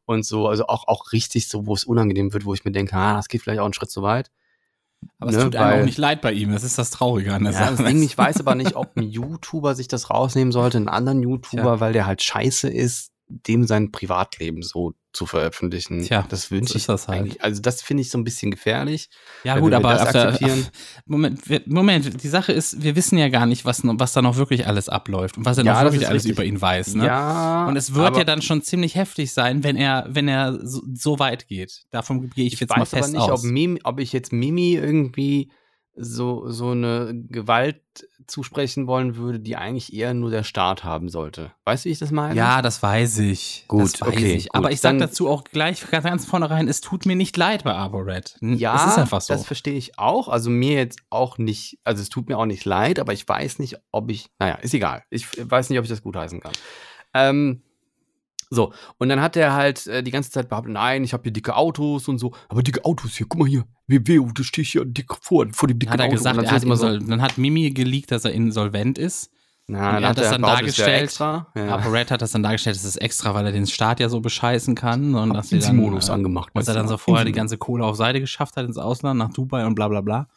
und 0.07 0.25
so. 0.25 0.49
Also 0.49 0.67
auch, 0.67 0.89
auch 0.89 1.13
richtig 1.13 1.49
so, 1.49 1.67
wo 1.67 1.75
es 1.75 1.85
unangenehm 1.85 2.33
wird, 2.33 2.47
wo 2.47 2.55
ich 2.55 2.65
mir 2.65 2.73
denke, 2.73 2.97
ah, 2.97 3.17
das 3.17 3.29
geht 3.29 3.43
vielleicht 3.43 3.61
auch 3.61 3.67
einen 3.67 3.75
Schritt 3.75 3.91
zu 3.91 4.03
weit. 4.03 4.31
Aber 5.19 5.31
es 5.31 5.37
ne, 5.37 5.45
tut 5.45 5.57
einem 5.57 5.71
weil- 5.71 5.81
auch 5.81 5.85
nicht 5.85 5.99
leid 5.99 6.21
bei 6.21 6.33
ihm. 6.33 6.53
Das 6.53 6.63
ist 6.65 6.79
das 6.79 6.91
Traurige 6.91 7.35
an 7.35 7.45
der 7.45 7.53
Ja, 7.53 7.75
Sache. 7.77 7.91
ich 7.91 8.17
weiß 8.19 8.41
aber 8.41 8.55
nicht, 8.55 8.77
ob 8.77 8.97
ein 8.97 9.03
YouTuber 9.09 9.75
sich 9.75 9.89
das 9.89 10.11
rausnehmen 10.11 10.53
sollte, 10.53 10.79
einen 10.79 10.89
anderen 10.89 11.23
YouTuber, 11.23 11.63
Tja. 11.63 11.81
weil 11.81 11.93
der 11.93 12.07
halt 12.07 12.23
scheiße 12.23 12.69
ist, 12.69 13.11
dem 13.29 13.65
sein 13.67 13.93
Privatleben 13.93 14.63
so 14.63 14.95
zu 15.13 15.27
veröffentlichen. 15.27 16.03
Tja, 16.05 16.25
das 16.29 16.51
wünsche 16.51 16.77
ich 16.79 16.87
das 16.87 17.09
halt. 17.09 17.21
eigentlich. 17.21 17.43
Also 17.43 17.61
das 17.63 17.83
finde 17.83 18.03
ich 18.03 18.11
so 18.11 18.19
ein 18.19 18.25
bisschen 18.25 18.51
gefährlich. 18.51 19.09
Ja, 19.43 19.59
gut, 19.59 19.73
aber 19.73 19.95
der, 20.13 20.39
Moment, 21.07 21.41
Moment, 21.67 22.23
die 22.23 22.29
Sache 22.29 22.53
ist, 22.53 22.83
wir 22.83 22.95
wissen 22.95 23.19
ja 23.19 23.29
gar 23.29 23.47
nicht, 23.47 23.65
was, 23.65 23.81
was 23.85 24.13
da 24.13 24.23
noch 24.23 24.37
wirklich 24.37 24.67
alles 24.67 24.89
abläuft 24.89 25.37
und 25.39 25.45
was 25.45 25.59
er 25.59 25.65
Ja, 25.65 25.75
noch 25.83 25.93
wirklich 25.93 26.09
alles 26.09 26.25
richtig. 26.25 26.33
über 26.33 26.45
ihn 26.45 26.61
weiß. 26.61 26.95
Ne? 26.95 27.07
Ja. 27.07 27.67
Und 27.67 27.77
es 27.77 27.95
wird 27.95 28.17
ja 28.17 28.25
dann 28.25 28.43
schon 28.43 28.63
ziemlich 28.63 28.95
heftig 28.95 29.33
sein, 29.33 29.65
wenn 29.65 29.77
er, 29.77 30.07
wenn 30.09 30.29
er 30.29 30.59
so, 30.67 30.83
so 30.95 31.19
weit 31.19 31.49
geht. 31.49 31.85
Davon 31.91 32.29
gehe 32.31 32.47
ich, 32.47 32.55
Ich 32.55 32.61
jetzt 32.61 32.71
mal 32.71 32.81
weiß 32.83 32.95
aber 32.95 33.03
fest 33.03 33.15
nicht, 33.15 33.23
aus. 33.23 33.45
ob, 33.45 33.51
Mimi, 33.51 33.81
ob 33.85 34.01
ich 34.01 34.13
jetzt 34.13 34.33
Mimi 34.33 34.75
irgendwie 34.75 35.51
so, 35.97 36.49
so 36.49 36.71
eine 36.71 37.13
Gewalt 37.29 37.83
zusprechen 38.29 38.87
wollen 38.87 39.17
würde, 39.17 39.41
die 39.41 39.57
eigentlich 39.57 39.93
eher 39.93 40.15
nur 40.15 40.31
der 40.31 40.45
Staat 40.45 40.85
haben 40.85 41.09
sollte. 41.09 41.53
Weißt 41.65 41.85
du, 41.85 41.89
wie 41.89 41.93
ich 41.93 41.99
das 41.99 42.11
meine? 42.11 42.35
ja, 42.35 42.63
das 42.63 42.83
weiß 42.83 43.19
ich. 43.19 43.65
Gut, 43.69 43.83
das 43.83 44.01
weiß 44.01 44.09
okay, 44.09 44.35
ich. 44.35 44.45
gut. 44.45 44.55
Aber 44.55 44.71
ich 44.71 44.81
sage 44.81 44.99
dazu 44.99 45.29
auch 45.29 45.45
gleich 45.45 45.89
ganz, 45.91 46.05
ganz 46.05 46.27
vornherein, 46.27 46.69
es 46.69 46.81
tut 46.81 47.07
mir 47.07 47.17
nicht 47.17 47.37
leid 47.37 47.65
bei 47.65 47.73
ArborRed. 47.73 48.37
Ja, 48.41 48.77
es 48.77 48.93
ist 48.93 48.99
einfach 48.99 49.21
so. 49.21 49.35
das 49.35 49.47
verstehe 49.47 49.77
ich 49.77 49.99
auch. 49.99 50.29
Also 50.29 50.51
mir 50.51 50.75
jetzt 50.75 51.01
auch 51.11 51.39
nicht, 51.39 51.79
also 51.85 52.03
es 52.03 52.09
tut 52.09 52.29
mir 52.29 52.39
auch 52.39 52.47
nicht 52.47 52.65
leid, 52.65 52.99
aber 52.99 53.13
ich 53.13 53.27
weiß 53.27 53.59
nicht, 53.59 53.77
ob 53.91 54.11
ich, 54.11 54.29
naja, 54.39 54.55
ist 54.57 54.75
egal. 54.75 55.03
Ich 55.11 55.27
weiß 55.39 55.71
nicht, 55.71 55.79
ob 55.79 55.85
ich 55.85 55.91
das 55.91 56.03
gutheißen 56.03 56.41
kann. 56.41 56.53
Ähm, 57.15 57.63
so, 58.51 58.73
und 58.99 59.09
dann 59.09 59.21
hat 59.21 59.37
er 59.37 59.53
halt 59.53 59.87
äh, 59.87 60.03
die 60.03 60.11
ganze 60.11 60.31
Zeit 60.31 60.49
behauptet, 60.49 60.73
nein, 60.73 61.05
ich 61.05 61.13
habe 61.13 61.23
hier 61.25 61.33
dicke 61.33 61.55
Autos 61.55 62.09
und 62.09 62.19
so, 62.19 62.33
aber 62.49 62.63
dicke 62.63 62.85
Autos 62.85 63.17
hier, 63.17 63.27
guck 63.29 63.41
mal 63.41 63.49
hier, 63.49 63.65
WW, 63.87 64.33
da 64.35 64.43
stehe 64.43 64.63
ich 64.63 64.73
hier 64.73 64.85
dick 64.85 65.15
vor, 65.21 65.47
vor 65.53 65.69
dem 65.69 65.79
dicken 65.79 65.93
hat 65.93 66.01
er 66.01 66.07
Auto. 66.07 66.17
gesagt, 66.17 66.39
und 66.39 66.45
er 66.45 66.51
hat 66.51 66.63
immer 66.63 66.75
insol 66.75 66.99
dann 67.01 67.23
hat 67.23 67.39
Mimi 67.39 67.71
geleakt, 67.71 68.11
dass 68.11 68.25
er 68.25 68.33
insolvent 68.33 68.99
ist. 68.99 69.31
na, 69.67 69.79
und 69.79 69.95
dann 69.95 70.03
er 70.03 70.09
hat 70.11 70.19
das 70.19 70.31
dann 70.31 70.43
dargestellt. 70.43 71.03
Extra. 71.05 71.47
Ja. 71.55 71.77
ApoRed 71.77 72.11
hat 72.11 72.23
das 72.23 72.33
dann 72.33 72.43
dargestellt, 72.43 72.77
das 72.77 72.85
ist 72.85 72.97
extra, 72.97 73.35
weil 73.35 73.45
er 73.47 73.53
den 73.53 73.67
Staat 73.67 74.01
ja 74.01 74.09
so 74.09 74.21
bescheißen 74.21 74.75
kann. 74.75 75.15
Und 75.15 75.35
dass 75.35 75.49
sie 75.49 75.59
dann, 75.59 75.77
Insi-Modus 75.77 76.09
äh, 76.09 76.13
angemacht. 76.13 76.51
dass 76.55 76.69
er 76.69 76.75
dann 76.75 76.85
du? 76.85 76.91
so 76.91 76.97
vorher 76.97 77.25
die 77.25 77.33
ganze 77.33 77.59
Kohle 77.59 77.85
auf 77.85 77.97
Seite 77.97 78.21
geschafft 78.21 78.57
hat 78.57 78.65
ins 78.65 78.79
Ausland, 78.79 79.19
nach 79.19 79.31
Dubai 79.31 79.67
und 79.67 79.75
bla 79.75 79.89
bla 79.89 80.01
bla. 80.01 80.29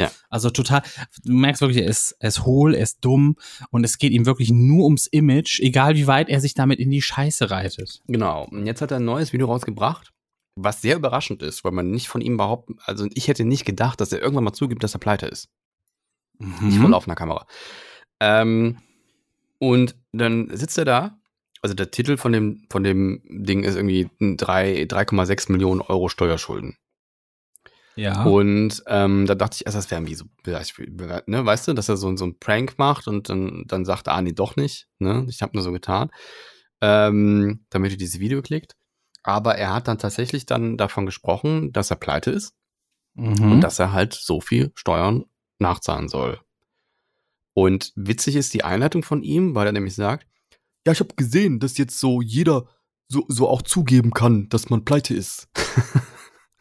Ja. 0.00 0.10
Also 0.28 0.50
total, 0.50 0.82
du 1.24 1.32
merkst 1.32 1.62
wirklich, 1.62 1.78
er 1.82 1.88
ist, 1.88 2.16
er 2.20 2.28
ist 2.28 2.44
hohl, 2.44 2.74
er 2.74 2.82
ist 2.82 3.02
dumm 3.04 3.36
und 3.70 3.82
es 3.84 3.96
geht 3.98 4.12
ihm 4.12 4.26
wirklich 4.26 4.50
nur 4.50 4.84
ums 4.84 5.06
Image, 5.06 5.60
egal 5.60 5.94
wie 5.94 6.06
weit 6.06 6.28
er 6.28 6.40
sich 6.40 6.52
damit 6.54 6.78
in 6.80 6.90
die 6.90 7.00
Scheiße 7.00 7.50
reitet. 7.50 8.02
Genau. 8.06 8.44
Und 8.50 8.66
jetzt 8.66 8.82
hat 8.82 8.90
er 8.90 8.98
ein 8.98 9.04
neues 9.06 9.32
Video 9.32 9.46
rausgebracht, 9.46 10.12
was 10.54 10.82
sehr 10.82 10.96
überraschend 10.96 11.42
ist, 11.42 11.64
weil 11.64 11.72
man 11.72 11.90
nicht 11.90 12.08
von 12.08 12.20
ihm 12.20 12.36
behaupten, 12.36 12.76
also 12.84 13.06
ich 13.14 13.28
hätte 13.28 13.44
nicht 13.44 13.64
gedacht, 13.64 14.00
dass 14.00 14.12
er 14.12 14.20
irgendwann 14.20 14.44
mal 14.44 14.52
zugibt, 14.52 14.82
dass 14.84 14.94
er 14.94 15.00
pleite 15.00 15.26
ist. 15.26 15.48
Nicht 16.38 16.76
vor 16.76 16.86
Mhm. 16.88 16.90
laufender 16.92 17.16
Kamera. 17.16 17.46
Ähm, 18.20 18.78
und 19.58 19.96
dann 20.12 20.54
sitzt 20.54 20.76
er 20.76 20.84
da. 20.84 21.18
Also 21.62 21.74
der 21.74 21.90
Titel 21.90 22.18
von 22.18 22.32
dem, 22.32 22.66
von 22.70 22.84
dem 22.84 23.22
Ding 23.28 23.64
ist 23.64 23.76
irgendwie 23.76 24.10
drei- 24.36 24.84
3,6 24.84 25.50
Millionen 25.50 25.80
Euro 25.80 26.08
Steuerschulden. 26.10 26.76
Ja. 27.96 28.24
Und 28.24 28.82
ähm, 28.86 29.26
da 29.26 29.34
dachte 29.34 29.56
ich 29.58 29.66
erst, 29.66 29.76
das 29.76 29.90
wäre 29.90 30.00
irgendwie 30.00 30.14
so, 30.14 30.26
ne, 30.46 31.44
weißt 31.46 31.68
du, 31.68 31.72
dass 31.72 31.88
er 31.88 31.96
so, 31.96 32.14
so 32.16 32.24
einen 32.24 32.38
Prank 32.38 32.78
macht 32.78 33.08
und 33.08 33.28
dann, 33.28 33.64
dann 33.66 33.84
sagt, 33.84 34.08
ah, 34.08 34.20
nee, 34.22 34.32
doch 34.32 34.56
nicht. 34.56 34.88
Ne? 34.98 35.26
Ich 35.28 35.42
habe 35.42 35.52
nur 35.54 35.62
so 35.62 35.72
getan. 35.72 36.10
Ähm, 36.82 37.64
damit 37.70 37.92
ihr 37.92 37.98
dieses 37.98 38.20
Video 38.20 38.42
klickt. 38.42 38.76
Aber 39.22 39.56
er 39.56 39.72
hat 39.74 39.88
dann 39.88 39.98
tatsächlich 39.98 40.46
dann 40.46 40.76
davon 40.76 41.06
gesprochen, 41.06 41.72
dass 41.72 41.90
er 41.90 41.96
pleite 41.96 42.30
ist 42.30 42.54
Mhm. 43.18 43.52
und 43.52 43.60
dass 43.62 43.78
er 43.78 43.92
halt 43.92 44.12
so 44.12 44.40
viel 44.42 44.72
Steuern 44.74 45.24
nachzahlen 45.58 46.08
soll. 46.08 46.38
Und 47.54 47.92
witzig 47.96 48.36
ist 48.36 48.52
die 48.52 48.62
Einleitung 48.62 49.02
von 49.02 49.22
ihm, 49.22 49.54
weil 49.54 49.66
er 49.66 49.72
nämlich 49.72 49.94
sagt, 49.94 50.26
ja, 50.86 50.92
ich 50.92 51.00
habe 51.00 51.14
gesehen, 51.16 51.58
dass 51.58 51.78
jetzt 51.78 51.98
so 51.98 52.20
jeder 52.20 52.68
so, 53.08 53.24
so 53.28 53.48
auch 53.48 53.62
zugeben 53.62 54.10
kann, 54.10 54.48
dass 54.50 54.68
man 54.68 54.84
pleite 54.84 55.14
ist. 55.14 55.48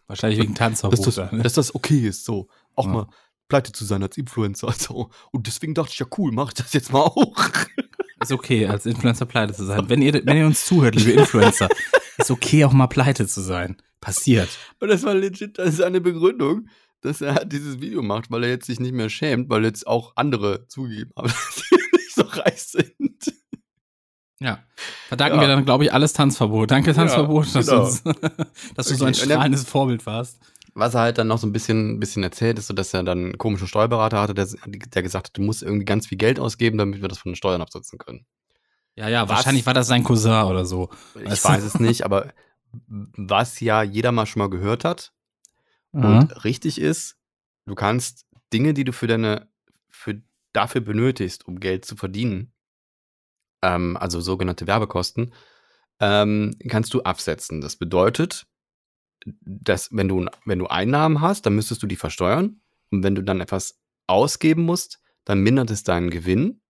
Wahrscheinlich 0.08 0.40
wegen 0.40 0.54
dass, 0.54 0.60
Tanzverbot. 0.60 1.08
das, 1.08 1.32
ne? 1.32 1.42
dass 1.42 1.54
das 1.54 1.74
okay 1.76 2.08
ist, 2.08 2.26
so 2.26 2.48
auch 2.76 2.86
Ja. 2.86 2.92
mal 2.92 3.08
pleite 3.48 3.72
zu 3.72 3.86
sein 3.86 4.04
als 4.04 4.18
Influencer. 4.18 4.72
So. 4.78 5.10
Und 5.32 5.48
deswegen 5.48 5.74
dachte 5.74 5.92
ich, 5.94 6.00
ja 6.00 6.06
cool, 6.18 6.32
mach 6.32 6.50
ich 6.50 6.54
das 6.56 6.74
jetzt 6.74 6.92
mal 6.92 7.02
auch. 7.02 7.36
Ist 8.22 8.32
okay, 8.32 8.66
als 8.68 8.86
Influencer 8.86 9.26
pleite 9.26 9.54
zu 9.54 9.66
sein. 9.66 9.88
Wenn 9.90 10.02
ihr, 10.02 10.14
wenn 10.26 10.38
ihr 10.38 10.46
uns 10.46 10.66
zuhört, 10.66 10.96
liebe 10.96 11.12
Influencer, 11.12 11.68
Ist 12.18 12.32
okay, 12.32 12.64
auch 12.64 12.72
mal 12.72 12.88
pleite 12.88 13.28
zu 13.28 13.42
sein. 13.42 13.76
Passiert. 14.00 14.50
Und 14.80 14.88
das 14.88 15.04
war 15.04 15.14
legit, 15.14 15.58
das 15.58 15.74
ist 15.74 15.82
eine 15.82 16.00
Begründung, 16.00 16.70
dass 17.02 17.22
er 17.22 17.36
halt 17.36 17.52
dieses 17.52 17.82
Video 17.82 18.02
macht, 18.02 18.32
weil 18.32 18.44
er 18.46 18.52
jetzt 18.52 18.68
sich 18.68 18.80
nicht 18.80 18.94
mehr 18.94 19.10
schämt, 19.10 19.50
weil 19.50 19.64
jetzt 19.66 19.86
auch 19.86 20.14
andere 20.16 20.66
zugegeben 20.68 21.12
haben, 21.18 21.28
dass 21.28 21.56
sie 21.56 21.76
nicht 21.92 22.16
so 22.16 22.22
reich 22.22 22.64
sind. 22.64 23.34
Ja. 24.46 24.60
Verdanken 25.08 25.36
Ja. 25.38 25.42
wir 25.42 25.48
dann, 25.48 25.66
glaube 25.66 25.86
ich, 25.86 25.94
alles 25.94 26.14
Tanzverbot. 26.14 26.70
Danke, 26.72 26.94
Tanzverbot, 26.94 27.54
dass, 27.56 27.66
genau. 27.68 27.78
du 27.80 27.86
uns, 27.88 28.04
dass 28.76 28.88
du 28.88 28.96
so 28.96 29.06
ein 29.06 29.14
strahlendes 29.14 29.64
Vorbild 29.66 30.06
warst. 30.06 30.40
Was 30.74 30.94
er 30.94 31.02
halt 31.02 31.18
dann 31.18 31.28
noch 31.28 31.38
so 31.38 31.48
ein 31.48 31.54
bisschen, 31.54 32.00
bisschen 32.00 32.22
erzählt, 32.24 32.60
ist 32.60 32.68
so, 32.68 32.74
dass 32.74 32.94
er 32.94 33.04
dann 33.04 33.18
einen 33.20 33.38
komischen 33.38 33.68
Steuerberater 33.68 34.20
hatte, 34.22 34.34
der, 34.34 34.46
der 34.68 35.04
gesagt 35.04 35.28
hat, 35.28 35.38
du 35.38 35.42
musst 35.42 35.64
irgendwie 35.64 35.86
ganz 35.86 36.08
viel 36.08 36.18
Geld 36.18 36.40
ausgeben, 36.40 36.78
damit 36.78 37.02
wir 37.02 37.08
das 37.08 37.18
von 37.18 37.32
den 37.32 37.36
Steuern 37.38 37.62
absetzen 37.62 37.98
können. 37.98 38.26
Ja, 38.96 39.08
ja, 39.10 39.24
Was? 39.24 39.38
wahrscheinlich 39.38 39.66
war 39.66 39.74
das 39.74 39.88
sein 39.88 40.04
Cousin 40.04 40.44
oder 40.44 40.66
so. 40.66 40.90
Ich 41.16 41.30
Weißt 41.32 41.46
du? 41.46 41.50
weiß 41.50 41.64
es 41.64 41.80
nicht, 41.80 42.04
aber 42.06 42.34
was 42.88 43.60
ja 43.62 43.84
jeder 43.84 44.12
mal 44.12 44.26
schon 44.26 44.42
mal 44.42 44.50
gehört 44.50 44.84
hat 44.84 45.12
Mhm. 45.94 46.04
und 46.06 46.44
richtig 46.44 46.80
ist, 46.82 47.16
du 47.66 47.74
kannst 47.74 48.26
Dinge, 48.52 48.74
die 48.74 48.84
du 48.84 48.92
für 48.92 49.08
deine, 49.08 49.48
für 49.90 50.22
dafür 50.52 50.82
benötigst, 50.82 51.48
um 51.48 51.62
Geld 51.62 51.86
zu 51.86 51.96
verdienen, 51.96 52.52
ähm, 53.66 53.98
also 53.98 54.22
sogenannte 54.22 54.68
Werbekosten, 54.68 55.34
ähm, 56.00 56.56
kannst 56.70 56.94
du 56.94 57.02
absetzen. 57.02 57.62
Das 57.62 57.78
bedeutet, 57.78 58.46
dass 59.26 59.90
wenn 59.92 60.08
du, 60.08 60.26
wenn 60.46 60.60
du 60.60 60.68
Einnahmen 60.68 61.22
hast, 61.22 61.46
dann 61.46 61.56
müsstest 61.56 61.82
du 61.82 61.88
die 61.88 61.96
versteuern. 61.96 62.62
Und 62.92 63.04
wenn 63.04 63.16
du 63.16 63.24
dann 63.24 63.42
etwas 63.42 63.80
ausgeben 64.08 64.64
musst, 64.64 65.02
dann 65.26 65.42
mindert 65.42 65.72
es 65.72 65.84
deinen 65.84 66.12
Gewinn 66.12 66.62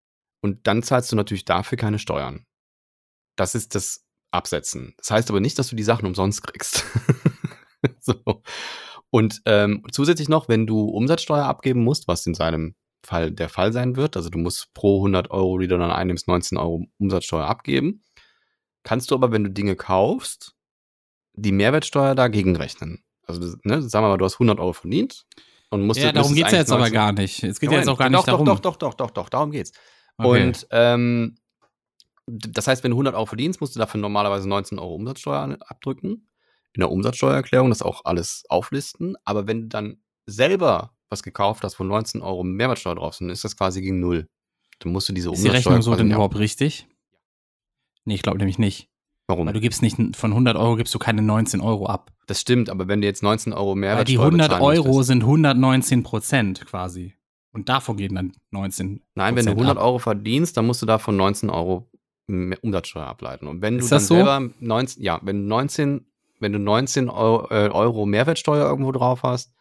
und 0.41 0.67
dann 0.67 0.81
zahlst 0.81 1.11
du 1.11 1.15
natürlich 1.17 1.43
dafür 1.43 1.77
keine 1.77 1.99
Steuern. 1.99 2.45
Das 3.35 3.55
ist 3.55 3.75
das 3.75 4.05
Absetzen. 4.31 4.93
Das 4.97 5.11
heißt 5.11 5.29
aber 5.29 5.41
nicht, 5.41 5.59
dass 5.59 5.67
du 5.67 5.75
die 5.75 5.83
Sachen 5.83 6.05
umsonst 6.05 6.43
kriegst. 6.43 6.85
so. 7.99 8.43
Und 9.09 9.41
ähm, 9.45 9.83
zusätzlich 9.91 10.29
noch, 10.29 10.47
wenn 10.47 10.65
du 10.67 10.85
Umsatzsteuer 10.89 11.45
abgeben 11.45 11.83
musst, 11.83 12.07
was 12.07 12.25
in 12.25 12.33
seinem 12.33 12.75
Fall 13.05 13.31
der 13.31 13.49
Fall 13.49 13.73
sein 13.73 13.95
wird, 13.95 14.17
also 14.17 14.29
du 14.29 14.37
musst 14.37 14.73
pro 14.73 14.97
100 14.97 15.31
Euro, 15.31 15.57
die 15.57 15.67
du 15.67 15.77
dann 15.77 15.91
einnimmst, 15.91 16.27
19 16.27 16.57
Euro 16.57 16.85
Umsatzsteuer 16.99 17.45
abgeben, 17.45 18.03
kannst 18.83 19.11
du 19.11 19.15
aber, 19.15 19.31
wenn 19.31 19.43
du 19.43 19.51
Dinge 19.51 19.75
kaufst, 19.75 20.55
die 21.33 21.51
Mehrwertsteuer 21.51 22.15
dagegen 22.15 22.55
rechnen. 22.55 23.03
Also, 23.27 23.57
ne, 23.63 23.81
sagen 23.81 24.05
wir 24.05 24.09
mal, 24.09 24.17
du 24.17 24.25
hast 24.25 24.35
100 24.35 24.59
Euro 24.59 24.73
verdient 24.73 25.25
und 25.69 25.85
musst 25.85 25.99
Ja, 25.99 26.11
darum 26.11 26.31
müsstest 26.31 26.35
geht's 26.35 26.51
ja 26.51 26.59
jetzt 26.59 26.71
aber 26.71 26.81
19 26.81 26.93
gar 26.93 27.11
nicht. 27.13 27.43
Es 27.43 27.59
geht 27.59 27.71
ja 27.71 27.77
jetzt 27.77 27.89
auch 27.89 27.97
gar 27.97 28.09
nicht 28.09 28.19
doch, 28.19 28.25
darum. 28.25 28.45
Doch, 28.45 28.59
doch, 28.59 28.75
doch, 28.75 28.93
doch, 28.93 29.09
doch, 29.09 29.11
doch, 29.11 29.29
darum 29.29 29.51
geht's. 29.51 29.71
Okay. 30.17 30.47
Und 30.47 30.67
ähm, 30.71 31.37
das 32.27 32.67
heißt, 32.67 32.83
wenn 32.83 32.91
du 32.91 32.95
100 32.95 33.15
Euro 33.15 33.25
verdienst, 33.25 33.61
musst 33.61 33.75
du 33.75 33.79
dafür 33.79 33.99
normalerweise 33.99 34.47
19 34.47 34.79
Euro 34.79 34.95
Umsatzsteuer 34.95 35.57
abdrücken. 35.67 36.27
In 36.73 36.81
der 36.81 36.91
Umsatzsteuererklärung 36.91 37.69
das 37.69 37.81
auch 37.81 38.01
alles 38.05 38.43
auflisten. 38.49 39.15
Aber 39.23 39.47
wenn 39.47 39.63
du 39.63 39.67
dann 39.67 39.97
selber 40.25 40.94
was 41.09 41.23
gekauft 41.23 41.63
hast, 41.63 41.79
wo 41.79 41.83
19 41.83 42.21
Euro 42.21 42.43
Mehrwertsteuer 42.43 42.95
drauf 42.95 43.15
sind, 43.15 43.29
ist 43.29 43.43
das 43.43 43.55
quasi 43.57 43.81
gegen 43.81 43.99
null. 43.99 44.27
Dann 44.79 44.91
musst 44.91 45.07
du 45.09 45.13
diese 45.13 45.29
ist 45.31 45.37
die 45.43 45.47
Umsatzsteuer 45.47 45.73
Rechnung 45.73 45.81
so 45.83 45.95
denn 45.95 46.11
überhaupt 46.11 46.37
richtig? 46.37 46.87
Nee, 48.05 48.15
ich 48.15 48.21
glaube 48.21 48.37
nämlich 48.37 48.59
nicht. 48.59 48.89
Warum? 49.27 49.47
Weil 49.47 49.53
du 49.53 49.59
gibst 49.59 49.81
nicht, 49.81 49.97
von 50.15 50.31
100 50.31 50.55
Euro 50.55 50.75
gibst 50.75 50.93
du 50.93 50.99
keine 50.99 51.21
19 51.23 51.59
Euro 51.61 51.87
ab. 51.87 52.11
Das 52.27 52.39
stimmt, 52.41 52.69
aber 52.69 52.87
wenn 52.87 53.01
du 53.01 53.07
jetzt 53.07 53.23
19 53.23 53.53
Euro 53.53 53.69
Weil 53.71 53.75
Mehrwertsteuer 53.77 54.05
die 54.05 54.17
100 54.19 54.47
bezahlen 54.49 54.63
Euro 54.63 54.87
möchtest- 54.89 55.07
sind 55.07 55.23
119 55.23 56.03
Prozent 56.03 56.65
quasi. 56.65 57.15
Und 57.51 57.69
davon 57.69 57.97
gehen 57.97 58.13
dann 58.15 58.33
19 58.51 59.01
Nein, 59.15 59.35
wenn 59.35 59.45
du 59.45 59.53
100 59.53 59.77
ab. 59.77 59.83
Euro 59.83 59.99
verdienst, 59.99 60.57
dann 60.57 60.67
musst 60.67 60.81
du 60.81 60.85
davon 60.85 61.15
19 61.15 61.49
Euro 61.49 61.89
Umsatzsteuer 62.27 63.05
ableiten. 63.07 63.47
Und 63.47 63.61
wenn 63.61 63.79
Ist 63.79 63.85
du 63.85 63.89
dann 63.91 63.97
das 63.97 64.07
so? 64.07 64.15
selber 64.15 64.49
19, 64.59 65.01
ja, 65.03 65.19
wenn 65.23 65.41
du 65.43 65.47
19, 65.47 66.05
wenn 66.39 66.51
du 66.51 66.59
19 66.59 67.09
Euro, 67.09 67.47
äh, 67.51 67.69
Euro 67.69 68.05
Mehrwertsteuer 68.05 68.67
irgendwo 68.67 68.91
drauf 68.91 69.23
hast, 69.23 69.53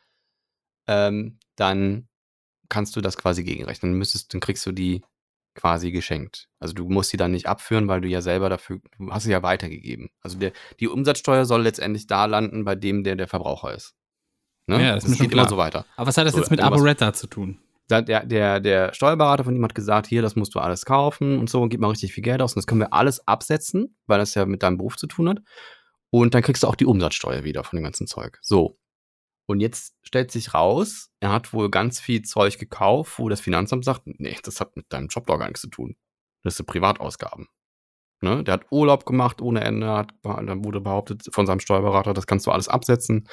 ähm, 0.87 1.39
dann 1.57 2.09
kannst 2.69 2.97
du 2.97 3.01
das 3.01 3.17
quasi 3.17 3.45
gegenrechnen. 3.45 3.93
Dann 3.93 3.99
müsstest, 3.99 4.33
dann 4.33 4.41
kriegst 4.41 4.65
du 4.67 4.73
die 4.73 5.03
quasi 5.55 5.93
geschenkt. 5.93 6.49
Also 6.59 6.75
du 6.75 6.89
musst 6.89 7.11
sie 7.11 7.17
dann 7.17 7.31
nicht 7.31 7.47
abführen, 7.47 7.89
weil 7.89 8.01
du 8.01 8.09
ja 8.09 8.21
selber 8.21 8.49
dafür, 8.49 8.81
du 8.99 9.11
hast 9.13 9.25
sie 9.25 9.31
ja 9.31 9.43
weitergegeben. 9.43 10.11
Also 10.21 10.39
der, 10.39 10.53
die 10.81 10.89
Umsatzsteuer 10.89 11.45
soll 11.45 11.63
letztendlich 11.63 12.07
da 12.07 12.25
landen, 12.25 12.65
bei 12.65 12.75
dem 12.75 13.05
der 13.05 13.17
der 13.17 13.29
Verbraucher 13.29 13.73
ist. 13.75 13.95
Ne? 14.67 14.83
Ja, 14.83 14.95
das 14.95 15.05
schon 15.05 15.13
geht 15.13 15.33
immer 15.33 15.43
klar. 15.43 15.49
so 15.49 15.57
weiter. 15.57 15.87
Aber 15.97 16.09
was 16.09 16.17
hat 16.17 16.27
das 16.27 16.33
So, 16.33 16.41
jetzt 16.41 16.51
mit 16.51 16.61
Aboretta 16.61 17.13
zu 17.13 17.27
tun? 17.27 17.61
Der, 17.91 18.03
der, 18.03 18.61
der 18.61 18.95
Steuerberater 18.95 19.45
von 19.45 19.55
ihm 19.55 19.63
hat 19.63 19.75
gesagt, 19.75 20.07
hier, 20.07 20.23
das 20.23 20.37
musst 20.37 20.55
du 20.55 20.59
alles 20.59 20.87
kaufen 20.87 21.39
und 21.39 21.51
so 21.51 21.61
und 21.61 21.69
gib 21.69 21.81
mal 21.81 21.89
richtig 21.89 22.15
viel 22.15 22.25
Geld 22.25 22.41
aus 22.41 22.53
und 22.53 22.61
das 22.61 22.67
können 22.67 22.81
wir 22.81 22.95
alles 22.95 23.27
absetzen, 23.29 23.95
weil 24.07 24.19
das 24.19 24.35
ja 24.35 24.47
mit 24.47 24.63
deinem 24.63 24.79
Beruf 24.79 24.97
zu 24.97 25.07
tun 25.07 25.29
hat. 25.29 25.39
Und 26.09 26.33
dann 26.33 26.43
kriegst 26.43 26.63
du 26.63 26.67
auch 26.67 26.77
die 26.77 26.87
Umsatzsteuer 26.87 27.45
wieder 27.45 27.63
von 27.63 27.77
dem 27.77 27.85
ganzen 27.85 28.07
Zeug. 28.07 28.39
So. 28.41 28.79
Und 29.47 29.61
jetzt 29.61 29.95
stellt 30.03 30.31
sich 30.31 30.55
raus, 30.55 31.11
er 31.21 31.31
hat 31.31 31.53
wohl 31.53 31.71
ganz 31.71 32.01
viel 32.01 32.23
Zeug 32.23 32.59
gekauft, 32.59 33.19
wo 33.19 33.29
das 33.29 33.41
Finanzamt 33.41 33.85
sagt, 33.85 34.03
nee, 34.07 34.37
das 34.43 34.61
hat 34.61 34.75
mit 34.77 34.91
deinem 34.93 35.09
Job 35.09 35.27
doch 35.27 35.39
gar 35.39 35.47
nichts 35.47 35.61
zu 35.61 35.69
tun. 35.69 35.97
Das 36.43 36.57
sind 36.57 36.67
Privatausgaben. 36.67 37.49
Ne? 38.23 38.43
Der 38.45 38.55
hat 38.55 38.67
Urlaub 38.71 39.05
gemacht 39.05 39.43
ohne 39.43 39.63
Ende, 39.63 39.89
hat, 39.93 40.15
dann 40.23 40.65
wurde 40.65 40.81
behauptet 40.81 41.29
von 41.31 41.47
seinem 41.47 41.61
Steuerberater, 41.61 42.15
das 42.15 42.27
kannst 42.27 42.47
du 42.47 42.51
alles 42.51 42.69
absetzen 42.69 43.29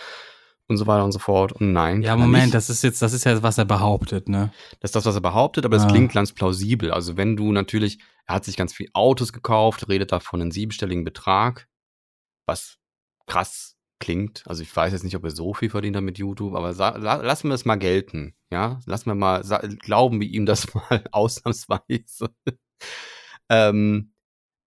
und 0.67 0.75
so 0.77 0.85
weiter 0.87 1.05
und 1.05 1.13
so 1.13 1.19
fort. 1.19 1.53
Und 1.53 1.71
nein. 1.71 2.01
Ja, 2.01 2.17
Moment, 2.17 2.53
das 2.53 2.69
ist 2.69 2.83
jetzt, 2.83 3.01
das 3.01 3.13
ist 3.13 3.23
ja, 3.23 3.41
was 3.41 3.57
er 3.57 3.65
behauptet, 3.65 4.27
ne? 4.27 4.51
Das 4.81 4.89
ist 4.89 4.95
das, 4.95 5.05
was 5.05 5.15
er 5.15 5.21
behauptet, 5.21 5.65
aber 5.65 5.77
es 5.77 5.83
Ah. 5.83 5.87
klingt 5.87 6.11
ganz 6.13 6.33
plausibel. 6.33 6.91
Also 6.91 7.15
wenn 7.15 7.37
du 7.37 7.53
natürlich, 7.53 7.99
er 8.25 8.35
hat 8.35 8.45
sich 8.45 8.57
ganz 8.57 8.73
viel 8.73 8.89
Autos 8.93 9.31
gekauft, 9.31 9.87
redet 9.87 10.11
da 10.11 10.19
von 10.19 10.41
einem 10.41 10.51
siebenstelligen 10.51 11.05
Betrag, 11.05 11.69
was 12.45 12.77
krass 13.27 13.77
klingt. 14.01 14.43
Also 14.45 14.61
ich 14.63 14.75
weiß 14.75 14.91
jetzt 14.91 15.05
nicht, 15.05 15.15
ob 15.15 15.23
er 15.23 15.31
so 15.31 15.53
viel 15.53 15.69
verdient 15.69 15.95
hat 15.95 16.03
mit 16.03 16.17
YouTube, 16.17 16.53
aber 16.55 16.73
lassen 16.73 17.47
wir 17.47 17.55
es 17.55 17.63
mal 17.63 17.77
gelten. 17.77 18.33
Ja, 18.51 18.81
lassen 18.85 19.05
wir 19.05 19.15
mal, 19.15 19.41
glauben 19.79 20.19
wir 20.19 20.27
ihm 20.27 20.45
das 20.45 20.73
mal 20.73 21.05
ausnahmsweise. 21.11 22.35
ähm, 23.49 24.13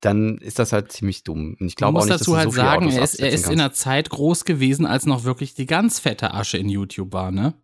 dann 0.00 0.38
ist 0.38 0.58
das 0.58 0.72
halt 0.72 0.92
ziemlich 0.92 1.24
dumm. 1.24 1.56
Und 1.58 1.66
ich 1.66 1.76
glaube 1.76 1.98
auch 1.98 2.02
muss 2.02 2.08
nicht, 2.08 2.20
dazu 2.20 2.32
dass 2.32 2.38
halt 2.40 2.50
so 2.50 2.56
sagen, 2.56 2.90
er 2.90 3.02
ist, 3.02 3.14
er 3.20 3.30
ist 3.30 3.46
in 3.46 3.60
einer 3.60 3.72
Zeit 3.72 4.10
groß 4.10 4.44
gewesen, 4.44 4.86
als 4.86 5.06
noch 5.06 5.24
wirklich 5.24 5.54
die 5.54 5.66
ganz 5.66 5.98
fette 5.98 6.32
Asche 6.32 6.58
in 6.58 6.68
YouTube 6.68 7.12
war, 7.12 7.30
ne? 7.30 7.54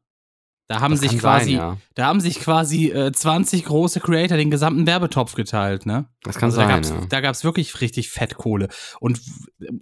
Da 0.70 0.80
haben 0.80 0.92
Das 0.92 1.00
sich 1.00 1.18
quasi, 1.18 1.56
sein, 1.56 1.58
ja. 1.58 1.76
da 1.96 2.06
haben 2.06 2.20
sich 2.20 2.38
quasi 2.38 2.90
äh, 2.92 3.10
20 3.10 3.64
große 3.64 3.98
Creator 3.98 4.36
den 4.36 4.52
gesamten 4.52 4.86
Werbetopf 4.86 5.34
geteilt, 5.34 5.84
ne? 5.84 6.06
Das 6.22 6.36
kann 6.36 6.50
also 6.50 6.58
sein, 6.58 6.68
da 6.68 6.74
gab's, 6.76 6.90
ja. 6.90 7.00
da 7.08 7.20
gab's 7.20 7.42
wirklich 7.42 7.80
richtig 7.80 8.08
Fettkohle. 8.08 8.68
Und 9.00 9.20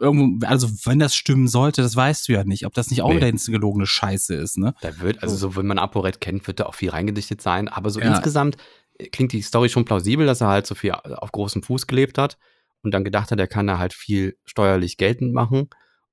irgendwo, 0.00 0.46
also 0.46 0.66
wenn 0.84 0.98
das 0.98 1.14
stimmen 1.14 1.46
sollte, 1.46 1.82
das 1.82 1.94
weißt 1.94 2.26
du 2.26 2.32
ja 2.32 2.44
nicht, 2.44 2.64
ob 2.64 2.72
das 2.72 2.88
nicht 2.88 3.02
auch 3.02 3.10
Nee. 3.10 3.16
wieder 3.16 3.30
gelogene 3.30 3.84
Scheiße 3.84 4.34
ist, 4.34 4.56
ne? 4.56 4.72
Da 4.80 4.98
wird, 5.00 5.22
also 5.22 5.36
so, 5.36 5.56
wenn 5.56 5.66
man 5.66 5.78
ApoRed 5.78 6.22
kennt, 6.22 6.46
wird 6.46 6.58
da 6.58 6.64
auch 6.64 6.74
viel 6.74 6.88
reingedichtet 6.88 7.42
sein. 7.42 7.68
Aber 7.68 7.90
so 7.90 8.00
Ja. 8.00 8.08
insgesamt 8.08 8.56
äh, 8.98 9.08
klingt 9.10 9.32
die 9.32 9.42
Story 9.42 9.68
schon 9.68 9.84
plausibel, 9.84 10.24
dass 10.24 10.40
er 10.40 10.48
halt 10.48 10.66
so 10.66 10.74
viel 10.74 10.92
auf 10.92 11.32
großem 11.32 11.62
Fuß 11.62 11.86
gelebt 11.86 12.16
hat 12.16 12.38
und 12.82 12.94
dann 12.94 13.04
gedacht 13.04 13.30
hat, 13.30 13.38
er 13.38 13.46
kann 13.46 13.66
da 13.66 13.78
halt 13.78 13.92
viel 13.92 14.38
steuerlich 14.46 14.96
geltend 14.96 15.34
machen. 15.34 15.68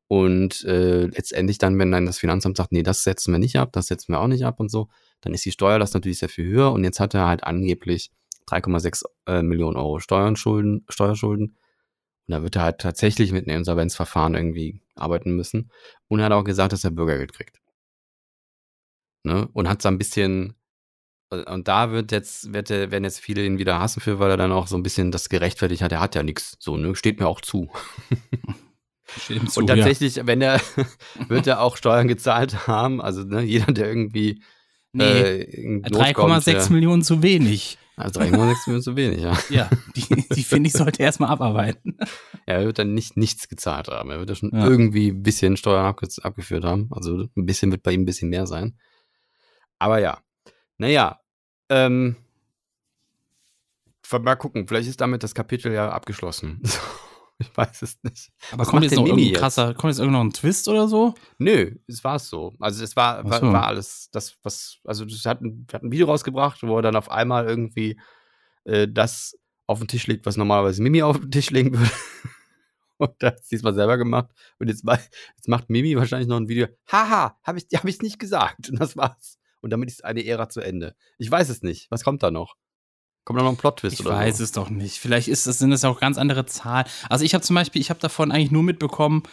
Und 0.07 0.63
äh, 0.65 1.05
letztendlich 1.07 1.57
dann, 1.57 1.79
wenn 1.79 1.91
dann 1.91 2.05
das 2.05 2.19
Finanzamt 2.19 2.57
sagt, 2.57 2.71
nee, 2.71 2.83
das 2.83 3.03
setzen 3.03 3.31
wir 3.31 3.39
nicht 3.39 3.57
ab, 3.57 3.71
das 3.73 3.87
setzen 3.87 4.13
wir 4.13 4.19
auch 4.19 4.27
nicht 4.27 4.45
ab 4.45 4.59
und 4.59 4.69
so, 4.69 4.87
dann 5.21 5.33
ist 5.33 5.45
die 5.45 5.51
Steuerlast 5.51 5.93
natürlich 5.95 6.19
sehr 6.19 6.29
viel 6.29 6.45
höher. 6.45 6.71
Und 6.71 6.83
jetzt 6.83 6.99
hat 6.99 7.13
er 7.15 7.27
halt 7.27 7.43
angeblich 7.43 8.11
3,6 8.47 9.03
äh, 9.27 9.41
Millionen 9.41 9.77
Euro 9.77 9.99
Steuerschulden, 9.99 10.85
Steuerschulden. 10.89 11.47
Und 12.27 12.31
da 12.31 12.43
wird 12.43 12.55
er 12.55 12.63
halt 12.63 12.79
tatsächlich 12.79 13.31
mit 13.31 13.47
einem 13.47 13.59
Insolvenzverfahren 13.59 14.35
irgendwie 14.35 14.81
arbeiten 14.95 15.35
müssen. 15.35 15.71
Und 16.07 16.19
er 16.19 16.25
hat 16.25 16.31
auch 16.33 16.43
gesagt, 16.43 16.73
dass 16.73 16.83
er 16.83 16.91
Bürgergeld 16.91 17.33
kriegt 17.33 17.59
ne? 19.23 19.47
Und 19.53 19.67
hat 19.67 19.81
so 19.81 19.89
ein 19.89 19.97
bisschen 19.97 20.55
und 21.31 21.67
da 21.67 21.91
wird 21.91 22.11
jetzt, 22.11 22.53
wird, 22.53 22.69
er- 22.69 22.91
werden 22.91 23.03
jetzt 23.03 23.19
viele 23.19 23.45
ihn 23.45 23.57
wieder 23.57 23.79
hassen 23.79 23.99
für, 23.99 24.19
weil 24.19 24.29
er 24.29 24.37
dann 24.37 24.51
auch 24.51 24.67
so 24.67 24.77
ein 24.77 24.83
bisschen 24.83 25.11
das 25.11 25.27
gerechtfertigt 25.27 25.81
hat. 25.81 25.91
Er 25.91 25.99
hat 25.99 26.15
ja 26.15 26.23
nichts, 26.23 26.55
so, 26.59 26.77
ne? 26.77 26.95
Steht 26.95 27.19
mir 27.19 27.27
auch 27.27 27.41
zu. 27.41 27.69
Zu, 29.05 29.59
und 29.59 29.69
ja. 29.69 29.75
tatsächlich, 29.75 30.19
wenn 30.25 30.41
er, 30.41 30.59
wird 31.27 31.47
er 31.47 31.61
auch 31.61 31.77
Steuern 31.77 32.07
gezahlt 32.07 32.67
haben. 32.67 33.01
Also, 33.01 33.23
ne, 33.23 33.41
jeder, 33.41 33.71
der 33.71 33.87
irgendwie. 33.87 34.41
Nee, 34.93 35.03
äh, 35.03 35.41
in 35.43 35.81
Not 35.81 36.13
kommt, 36.13 36.33
3,6 36.33 36.43
der- 36.45 36.71
Millionen 36.71 37.01
zu 37.03 37.21
wenig. 37.21 37.77
Also 37.97 38.19
3,6 38.19 38.29
Millionen 38.67 38.81
zu 38.81 38.95
wenig, 38.97 39.21
ja. 39.21 39.37
Ja, 39.49 39.69
die, 39.95 40.25
die 40.33 40.43
finde 40.43 40.67
ich, 40.67 40.73
sollte 40.73 41.01
erstmal 41.01 41.29
abarbeiten. 41.29 41.97
Er 42.47 42.63
wird 42.63 42.77
dann 42.77 42.93
nicht 42.93 43.17
nichts 43.17 43.47
gezahlt 43.47 43.87
haben. 43.87 44.11
Er 44.11 44.19
wird 44.19 44.29
ja 44.29 44.35
schon 44.35 44.51
Ja. 44.53 44.67
irgendwie 44.67 45.09
ein 45.09 45.23
bisschen 45.23 45.57
Steuern 45.57 45.85
abge 45.87 46.07
abgeführt 46.21 46.63
haben. 46.63 46.89
Also 46.91 47.27
ein 47.35 47.45
bisschen 47.47 47.71
wird 47.71 47.81
bei 47.81 47.91
ihm 47.91 48.01
ein 48.01 48.05
bisschen 48.05 48.29
mehr 48.29 48.45
sein. 48.45 48.77
Aber 49.79 49.97
ja. 49.99 50.19
Naja. 50.77 51.19
Ähm, 51.69 52.15
mal 54.21 54.35
gucken, 54.35 54.67
vielleicht 54.67 54.89
ist 54.89 55.01
damit 55.01 55.23
das 55.23 55.33
Kapitel 55.33 55.71
ja 55.73 55.89
abgeschlossen. 55.89 56.61
ich 57.39 57.55
weiß 57.55 57.81
es 57.81 57.97
nicht. 58.03 58.31
Aber 58.51 58.61
Was 58.61 58.69
kommt 58.69 58.83
jetzt 58.83 58.95
noch 58.95 59.03
Mimi 59.03 59.23
irgendein 59.23 59.41
krasser, 59.41 59.73
kommt 59.73 59.91
jetzt 59.91 59.99
irgend 59.99 60.13
noch 60.13 60.21
ein 60.21 60.31
Twist 60.31 60.67
oder 60.67 60.87
so? 60.87 61.15
Nö, 61.37 61.75
es 61.87 62.03
war 62.03 62.19
so. 62.19 62.55
Also 62.59 62.83
es 62.83 62.95
war, 62.95 63.23
so. 63.23 63.51
war 63.51 63.67
alles 63.67 64.09
das, 64.11 64.37
was, 64.43 64.79
also 64.85 65.05
es 65.05 65.25
hat 65.25 65.41
ein, 65.41 65.67
Video 65.83 66.07
rausgebracht, 66.07 66.63
wo 66.63 66.77
er 66.77 66.81
dann 66.81 66.95
auf 66.95 67.11
einmal 67.11 67.45
irgendwie 67.45 67.99
äh, 68.63 68.87
das 68.87 69.37
auf 69.67 69.79
den 69.79 69.87
Tisch 69.87 70.07
legt, 70.07 70.25
was 70.25 70.37
normalerweise 70.37 70.81
Mimi 70.81 71.01
auf 71.01 71.19
den 71.19 71.31
Tisch 71.31 71.49
legen 71.49 71.77
würde. 71.77 71.91
Und 72.97 73.11
da 73.19 73.27
hat 73.27 73.41
diesmal 73.51 73.73
selber 73.73 73.97
gemacht. 73.97 74.29
Und 74.59 74.69
jetzt, 74.69 74.85
jetzt 74.87 75.47
macht 75.47 75.69
Mimi 75.69 75.97
wahrscheinlich 75.97 76.29
noch 76.29 76.37
ein 76.37 76.47
Video. 76.47 76.67
Haha, 76.89 77.37
habe 77.43 77.57
ich, 77.57 77.65
hab 77.73 77.85
ich's 77.85 78.01
nicht 78.01 78.19
gesagt. 78.19 78.69
Und 78.69 78.79
das 78.79 78.95
war's. 78.95 79.37
Und 79.61 79.71
damit 79.71 79.89
ist 79.89 80.05
eine 80.05 80.25
Ära 80.25 80.47
zu 80.47 80.61
Ende. 80.61 80.95
Ich 81.17 81.29
weiß 81.29 81.49
es 81.49 81.63
nicht. 81.63 81.89
Was 81.89 82.03
kommt 82.03 82.23
da 82.23 82.31
noch? 82.31 82.55
Kommt 83.25 83.39
da 83.39 83.43
noch 83.43 83.51
ein 83.51 83.57
Plot-Twist 83.57 83.99
Ich 83.99 84.05
oder 84.05 84.15
weiß 84.15 84.37
so? 84.37 84.43
es 84.43 84.51
doch 84.51 84.69
nicht. 84.69 84.97
Vielleicht 84.99 85.27
ist 85.27 85.47
es, 85.47 85.57
sind 85.59 85.71
es 85.71 85.83
auch 85.83 85.99
ganz 85.99 86.17
andere 86.17 86.45
Zahlen. 86.45 86.85
Also 87.09 87.25
ich 87.25 87.33
habe 87.33 87.43
zum 87.43 87.55
Beispiel, 87.55 87.81
ich 87.81 87.89
habe 87.89 87.99
davon 87.99 88.31
eigentlich 88.31 88.51
nur 88.51 88.63
mitbekommen, 88.63 89.23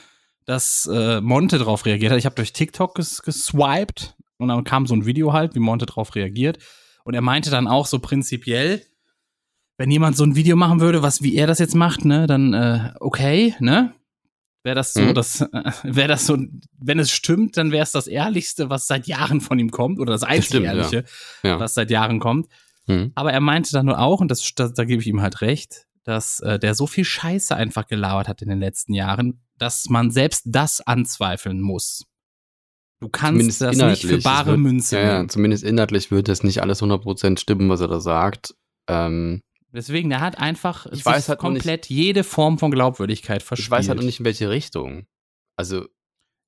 dass 0.46 0.88
äh, 0.92 1.20
Monte 1.20 1.58
drauf 1.58 1.84
reagiert 1.87 2.11
hat. 2.11 2.18
Ich 2.18 2.25
habe 2.25 2.34
durch 2.34 2.52
TikTok 2.52 2.94
ges 2.96 3.22
geswiped 3.22 4.16
und 4.38 4.49
dann 4.49 4.64
kam 4.64 4.87
so 4.87 4.94
ein 4.94 5.06
Video 5.06 5.32
halt, 5.32 5.54
wie 5.54 5.61
Monte 5.61 5.87
drauf 5.87 6.14
reagiert. 6.14 6.58
Und 7.04 7.14
er 7.14 7.20
meinte 7.20 7.50
dann 7.50 7.68
auch 7.68 7.87
so 7.87 7.99
prinzipiell, 7.99 8.82
wenn 9.76 9.90
jemand 9.90 10.16
so 10.16 10.25
ein 10.25 10.37
Video 10.37 10.56
machen 10.56 10.80
würde, 10.80 11.02
was 11.02 11.22
wie 11.22 11.34
er 11.37 11.46
das 11.46 11.58
jetzt 11.58 11.75
macht, 11.75 12.04
ne, 12.04 12.26
dann 12.26 12.54
äh, 12.54 12.92
okay, 13.00 13.54
ne? 13.61 13.92
Wäre 14.64 14.76
das 14.76 14.94
so, 14.94 15.00
Mhm. 15.00 15.14
das, 15.14 15.40
äh, 15.40 15.46
wäre 15.82 16.08
das 16.08 16.25
so, 16.26 16.38
wenn 16.78 16.99
es 17.00 17.11
stimmt, 17.11 17.56
dann 17.56 17.72
wäre 17.72 17.82
es 17.82 17.90
das 17.90 18.06
Ehrlichste, 18.06 18.70
was 18.70 18.87
seit 18.87 19.06
Jahren 19.08 19.40
von 19.40 19.58
ihm 19.58 19.70
kommt, 19.70 19.99
oder 19.99 20.12
das 20.12 20.22
einzige 20.22 20.44
stimmt, 20.46 20.66
ja. 20.66 20.72
Ehrliche, 20.75 21.04
Ja. 21.42 21.58
was 21.61 21.75
seit 21.75 21.90
Jahren 21.90 22.20
kommt. 22.20 22.46
Mhm. 22.92 23.12
Aber 23.14 23.32
er 23.32 23.40
meinte 23.40 23.72
dann 23.72 23.87
nur 23.87 23.99
auch, 23.99 24.20
und 24.20 24.30
das, 24.30 24.52
da, 24.54 24.68
da 24.68 24.84
gebe 24.84 25.00
ich 25.02 25.08
ihm 25.08 25.20
halt 25.22 25.40
recht, 25.40 25.87
dass 26.04 26.40
äh, 26.40 26.58
der 26.58 26.75
so 26.75 26.87
viel 26.87 27.04
Scheiße 27.04 27.54
einfach 27.54 27.87
gelabert 27.87 28.28
hat 28.28 28.42
in 28.42 28.49
den 28.49 28.58
letzten 28.61 28.92
Jahren, 28.94 29.40
dass 29.58 29.88
man 29.88 30.11
selbst 30.11 30.42
das 30.46 30.80
anzweifeln 30.80 31.61
muss. 31.61 32.04
Du 33.00 33.08
kannst 33.08 33.32
Zumindest 33.58 33.61
das 33.62 33.76
nicht 33.76 34.04
für 34.06 34.18
bare 34.18 34.46
wird- 34.52 34.58
Münze 34.61 34.96
Ja, 34.96 35.02
ja, 35.04 35.16
nehmen. 35.18 35.28
zumindest 35.28 35.64
inhaltlich 35.64 36.11
wird 36.11 36.28
das 36.28 36.42
nicht 36.44 36.61
alles 36.62 36.80
100% 36.82 37.38
stimmen, 37.38 37.68
was 37.68 37.80
er 37.80 37.88
da 37.88 38.00
sagt. 38.00 38.54
Ähm, 38.88 39.40
Deswegen, 39.75 40.11
der 40.11 40.20
hat 40.20 40.38
einfach 40.38 40.87
Ich 40.92 41.04
weiß 41.04 41.28
halt 41.30 41.38
komplett 41.38 41.88
jede 41.88 42.25
Form 42.25 42.58
von 42.58 42.70
Glaubwürdigkeit 42.70 43.42
verspielt. 43.42 43.66
ich 43.66 43.70
weiß 43.70 43.88
halt 43.88 43.99
noch 43.99 44.04
nicht, 44.04 44.18
in 44.20 44.25
welche 44.26 44.50
Richtung. 44.50 45.06
Also, 45.56 45.87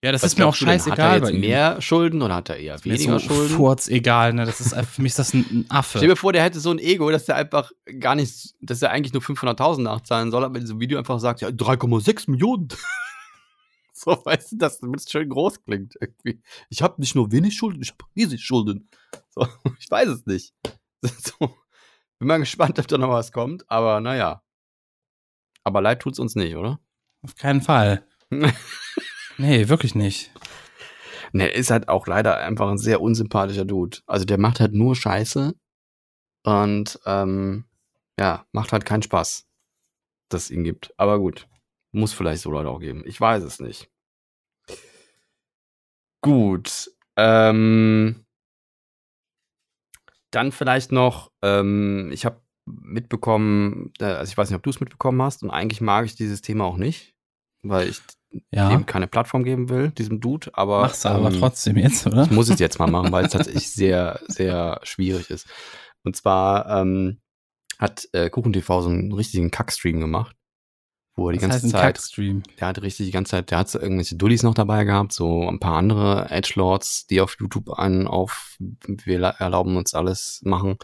Ja, 0.05 0.13
das 0.13 0.23
was 0.23 0.33
ist 0.33 0.39
mir 0.39 0.47
auch 0.47 0.55
scheißegal 0.55 0.99
Hat 0.99 1.15
er 1.15 1.21
bei 1.21 1.27
jetzt 1.29 1.35
ihm. 1.35 1.41
mehr 1.41 1.81
Schulden 1.81 2.21
oder 2.21 2.35
hat 2.35 2.51
er 2.51 2.59
eher 2.59 2.75
ist 2.75 2.85
weniger 2.85 3.19
so 3.19 3.27
Schulden? 3.27 3.57
Furz 3.57 3.89
egal, 3.89 4.35
ne? 4.35 4.45
Das 4.45 4.61
ist 4.61 4.75
für 4.75 5.01
mich 5.01 5.13
ist 5.13 5.19
das 5.19 5.33
ein, 5.33 5.39
ein 5.39 5.65
Stell 5.65 5.79
Affe. 5.79 6.07
mir 6.07 6.17
vor, 6.17 6.35
der 6.35 6.43
hätte 6.43 6.61
so 6.61 6.71
ein 6.71 6.79
Ego, 6.79 7.11
dass 7.11 7.25
der 7.25 7.37
einfach 7.37 7.73
gar 8.01 8.15
nicht, 8.15 8.55
dass 8.61 8.83
er 8.83 8.91
eigentlich 8.91 9.15
nur 9.15 9.23
500.000 9.23 9.81
nachzahlen 9.81 10.31
soll, 10.31 10.45
aber 10.45 10.57
in 10.57 10.61
diesem 10.61 10.79
Video 10.79 10.99
einfach 10.99 11.19
sagt, 11.21 11.41
ja, 11.41 11.49
3,6 11.49 12.31
Millionen. 12.31 12.69
so, 13.95 14.21
weißt 14.23 14.53
du, 14.53 14.57
dass 14.59 14.79
das 14.79 15.11
schön 15.11 15.31
groß 15.31 15.65
klingt 15.65 15.95
irgendwie. 15.99 16.43
Ich 16.69 16.83
habe 16.83 17.01
nicht 17.01 17.15
nur 17.15 17.33
wenig 17.33 17.57
Schulden, 17.57 17.81
ich 17.81 17.93
habe 17.93 18.05
riesig 18.15 18.45
Schulden. 18.45 18.91
So, 19.31 19.49
ich 19.79 19.91
weiß 19.91 20.09
es 20.09 20.27
nicht. 20.27 20.53
So, 21.01 21.49
bin 22.19 22.29
mal 22.29 22.39
gespannt, 22.41 22.79
ob 22.79 22.87
da 22.89 22.99
noch 22.99 23.09
was 23.09 23.33
kommt, 23.33 23.71
aber 23.71 24.03
naja. 24.03 24.43
Aber 25.63 25.81
leid 25.81 26.01
tut's 26.01 26.19
uns 26.19 26.35
nicht, 26.35 26.57
oder? 26.57 26.79
Auf 27.23 27.37
keinen 27.37 27.63
Fall. 27.63 28.07
Nee, 29.39 29.69
wirklich 29.69 29.95
nicht. 29.95 30.33
Ne, 31.33 31.49
ist 31.49 31.71
halt 31.71 31.89
auch 31.89 32.07
leider 32.07 32.39
einfach 32.39 32.69
ein 32.71 32.79
sehr 32.79 33.01
unsympathischer 33.01 33.65
Dude. 33.65 33.99
Also 34.07 34.25
der 34.25 34.39
macht 34.39 34.61
halt 34.61 34.73
nur 34.73 34.95
Scheiße 34.95 35.55
und 36.45 37.01
ähm, 37.07 37.65
ja, 38.19 38.47
macht 38.53 38.73
halt 38.73 38.85
keinen 38.85 39.03
Spaß, 39.03 39.47
dass 40.29 40.45
es 40.45 40.51
ihn 40.51 40.63
gibt. 40.63 40.95
Aber 40.97 41.19
gut, 41.19 41.49
muss 41.93 42.13
vielleicht 42.13 42.43
so 42.43 42.51
Leute 42.51 42.69
auch 42.69 42.79
geben. 42.79 43.03
Ich 43.07 43.21
weiß 43.21 43.43
es 43.43 43.59
nicht. 43.59 43.91
Gut, 46.23 46.91
ähm, 47.17 48.25
dann 50.31 50.53
vielleicht 50.53 50.93
noch, 50.93 51.33
ähm, 51.43 52.11
ich 52.13 52.25
habe 52.25 52.41
mitbekommen, 52.67 53.93
äh, 54.01 54.05
also 54.05 54.31
ich 54.31 54.37
weiß 54.37 54.49
nicht, 54.49 54.57
ob 54.57 54.63
du 54.63 54.71
es 54.71 54.81
mitbekommen 54.81 55.21
hast 55.23 55.43
und 55.43 55.51
eigentlich 55.51 55.81
mag 55.81 56.07
ich 56.07 56.15
dieses 56.15 56.41
Thema 56.41 56.65
auch 56.65 56.77
nicht, 56.77 57.15
weil 57.63 57.89
ich 57.89 58.01
Ja. 58.51 58.69
dem 58.69 58.87
keine 58.87 59.07
Plattform 59.07 59.45
geben 59.45 59.69
will, 59.69 59.91
diesem 59.91 60.21
Dude, 60.21 60.51
aber 60.55 60.83
Mach's 60.83 61.07
aber 61.07 61.29
ähm, 61.33 61.39
trotzdem 61.39 61.77
jetzt, 61.77 62.07
oder? 62.07 62.25
ich 62.25 62.31
muss 62.31 62.49
es 62.49 62.59
jetzt 62.59 62.79
mal 62.79 62.91
machen, 62.91 63.13
weil 63.13 63.27
es 63.27 63.33
tatsächlich 63.33 63.71
sehr, 63.71 64.21
sehr 64.29 64.81
schwierig 64.83 65.31
ist. 65.31 65.47
Und 66.03 66.17
zwar 66.17 66.69
ähm, 66.81 67.21
hat 67.79 68.09
äh, 68.13 68.31
KuchenTV 68.31 68.67
so 68.83 68.89
einen 68.89 69.13
richtigen 69.13 69.51
Kackstream 69.51 70.01
gemacht, 70.01 70.37
wo 71.17 71.29
er 71.29 71.33
die 71.33 71.39
Das 71.39 71.43
ganze 71.49 71.55
heißt 71.57 71.65
ein 71.67 71.71
Zeit, 71.71 71.83
Kackstream. 71.95 72.43
der 72.61 72.69
hat 72.69 72.83
richtig 72.83 73.07
die 73.07 73.13
ganze 73.13 73.31
Zeit, 73.31 73.51
der 73.51 73.59
hat 73.59 73.69
so 73.71 73.81
irgendwelche 73.81 74.17
Dullis 74.17 74.43
noch 74.43 74.55
dabei 74.55 74.85
gehabt, 74.85 75.13
so 75.13 75.49
ein 75.49 75.61
paar 75.61 75.77
andere 75.79 76.29
Edgelords, 76.31 77.07
die 77.07 77.21
auf 77.21 77.37
YouTube 77.39 77.71
einen 77.79 78.07
auf 78.09 78.57
wir 78.59 79.19
la- 79.19 79.31
erlauben 79.39 79.77
uns 79.77 79.95
alles 79.95 80.41
machen 80.45 80.77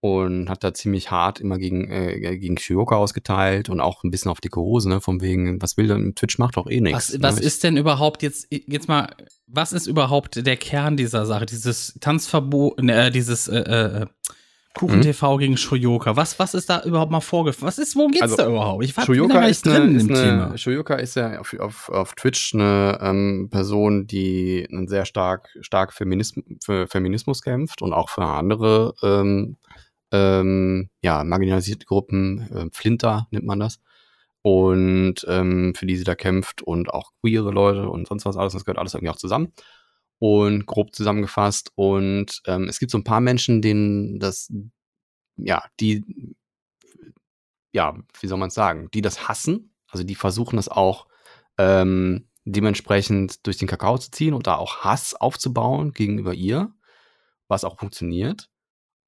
und 0.00 0.48
hat 0.50 0.62
da 0.62 0.74
ziemlich 0.74 1.10
hart 1.10 1.40
immer 1.40 1.58
gegen 1.58 1.90
äh, 1.90 2.38
gegen 2.38 2.58
Shioka 2.58 2.96
ausgeteilt 2.96 3.68
und 3.68 3.80
auch 3.80 4.04
ein 4.04 4.10
bisschen 4.10 4.30
auf 4.30 4.40
dicke 4.40 4.60
Hose, 4.60 4.88
ne, 4.88 5.00
von 5.00 5.20
wegen, 5.20 5.60
was 5.62 5.76
will 5.76 5.88
denn 5.88 6.14
Twitch 6.14 6.38
macht 6.38 6.56
doch 6.56 6.68
eh 6.68 6.80
nichts. 6.80 7.14
Was, 7.14 7.22
was 7.22 7.36
ne? 7.36 7.42
ist 7.42 7.64
denn 7.64 7.76
überhaupt 7.76 8.22
jetzt, 8.22 8.46
jetzt 8.50 8.88
mal, 8.88 9.08
was 9.46 9.72
ist 9.72 9.86
überhaupt 9.86 10.46
der 10.46 10.56
Kern 10.56 10.96
dieser 10.96 11.26
Sache? 11.26 11.46
Dieses 11.46 11.98
Tanzverbot, 12.00 12.82
ne, 12.82 13.06
äh, 13.06 13.10
dieses 13.10 13.48
äh, 13.48 13.58
äh, 13.58 14.06
Kuchen 14.76 14.98
Mhm. 14.98 15.02
TV 15.02 15.38
gegen 15.38 15.56
Shoyoka. 15.56 16.16
Was, 16.16 16.38
was 16.38 16.52
ist 16.52 16.68
da 16.68 16.82
überhaupt 16.82 17.10
mal 17.10 17.20
vorgefallen? 17.20 17.66
Was 17.66 17.78
ist, 17.78 17.96
worum 17.96 18.12
geht's 18.12 18.22
Also, 18.22 18.36
da 18.36 18.46
überhaupt? 18.48 18.84
Ich 18.84 18.94
war 18.94 19.06
Shoyoka 19.06 19.32
gar 19.34 19.48
ist, 19.48 19.64
nicht 19.64 19.74
eine, 19.74 19.86
drin 19.86 19.96
ist 19.96 20.02
im 20.02 20.14
eine, 20.14 20.22
Thema. 20.22 20.58
Shoyoka 20.58 20.94
ist 20.96 21.16
ja 21.16 21.40
auf, 21.40 21.54
auf, 21.58 21.88
auf 21.88 22.14
Twitch 22.14 22.52
eine 22.52 22.98
ähm, 23.00 23.48
Person, 23.50 24.06
die 24.06 24.68
einen 24.70 24.86
sehr 24.86 25.06
stark, 25.06 25.48
stark 25.62 25.94
Feminism, 25.94 26.40
für 26.62 26.86
Feminismus 26.86 27.40
kämpft 27.40 27.80
und 27.80 27.94
auch 27.94 28.10
für 28.10 28.24
andere 28.24 28.94
ähm, 29.02 29.56
ähm, 30.16 30.90
ja, 31.02 31.24
marginalisierte 31.24 31.86
Gruppen, 31.86 32.40
äh, 32.52 32.68
Flinter 32.72 33.28
nennt 33.30 33.46
man 33.46 33.60
das. 33.60 33.80
Und 34.42 35.26
ähm, 35.28 35.74
für 35.74 35.86
die 35.86 35.96
sie 35.96 36.04
da 36.04 36.14
kämpft 36.14 36.62
und 36.62 36.90
auch 36.90 37.12
queere 37.20 37.50
Leute 37.50 37.88
und 37.88 38.06
sonst 38.08 38.26
was 38.26 38.36
alles, 38.36 38.52
das 38.52 38.64
gehört 38.64 38.78
alles 38.78 38.94
irgendwie 38.94 39.10
auch 39.10 39.16
zusammen. 39.16 39.52
Und 40.18 40.66
grob 40.66 40.94
zusammengefasst. 40.94 41.72
Und 41.74 42.40
ähm, 42.46 42.68
es 42.68 42.78
gibt 42.78 42.92
so 42.92 42.98
ein 42.98 43.04
paar 43.04 43.20
Menschen, 43.20 43.60
denen 43.60 44.18
das, 44.18 44.50
ja, 45.36 45.64
die 45.80 46.04
ja, 47.76 47.94
wie 48.20 48.26
soll 48.26 48.38
man 48.38 48.48
es 48.48 48.54
sagen, 48.54 48.88
die 48.94 49.02
das 49.02 49.28
hassen, 49.28 49.74
also 49.88 50.02
die 50.02 50.14
versuchen 50.14 50.58
es 50.58 50.68
auch 50.68 51.06
ähm, 51.58 52.26
dementsprechend 52.46 53.46
durch 53.46 53.58
den 53.58 53.68
Kakao 53.68 53.98
zu 53.98 54.10
ziehen 54.10 54.32
und 54.32 54.46
da 54.46 54.56
auch 54.56 54.78
Hass 54.78 55.14
aufzubauen 55.14 55.92
gegenüber 55.92 56.32
ihr, 56.32 56.72
was 57.48 57.64
auch 57.64 57.78
funktioniert. 57.78 58.48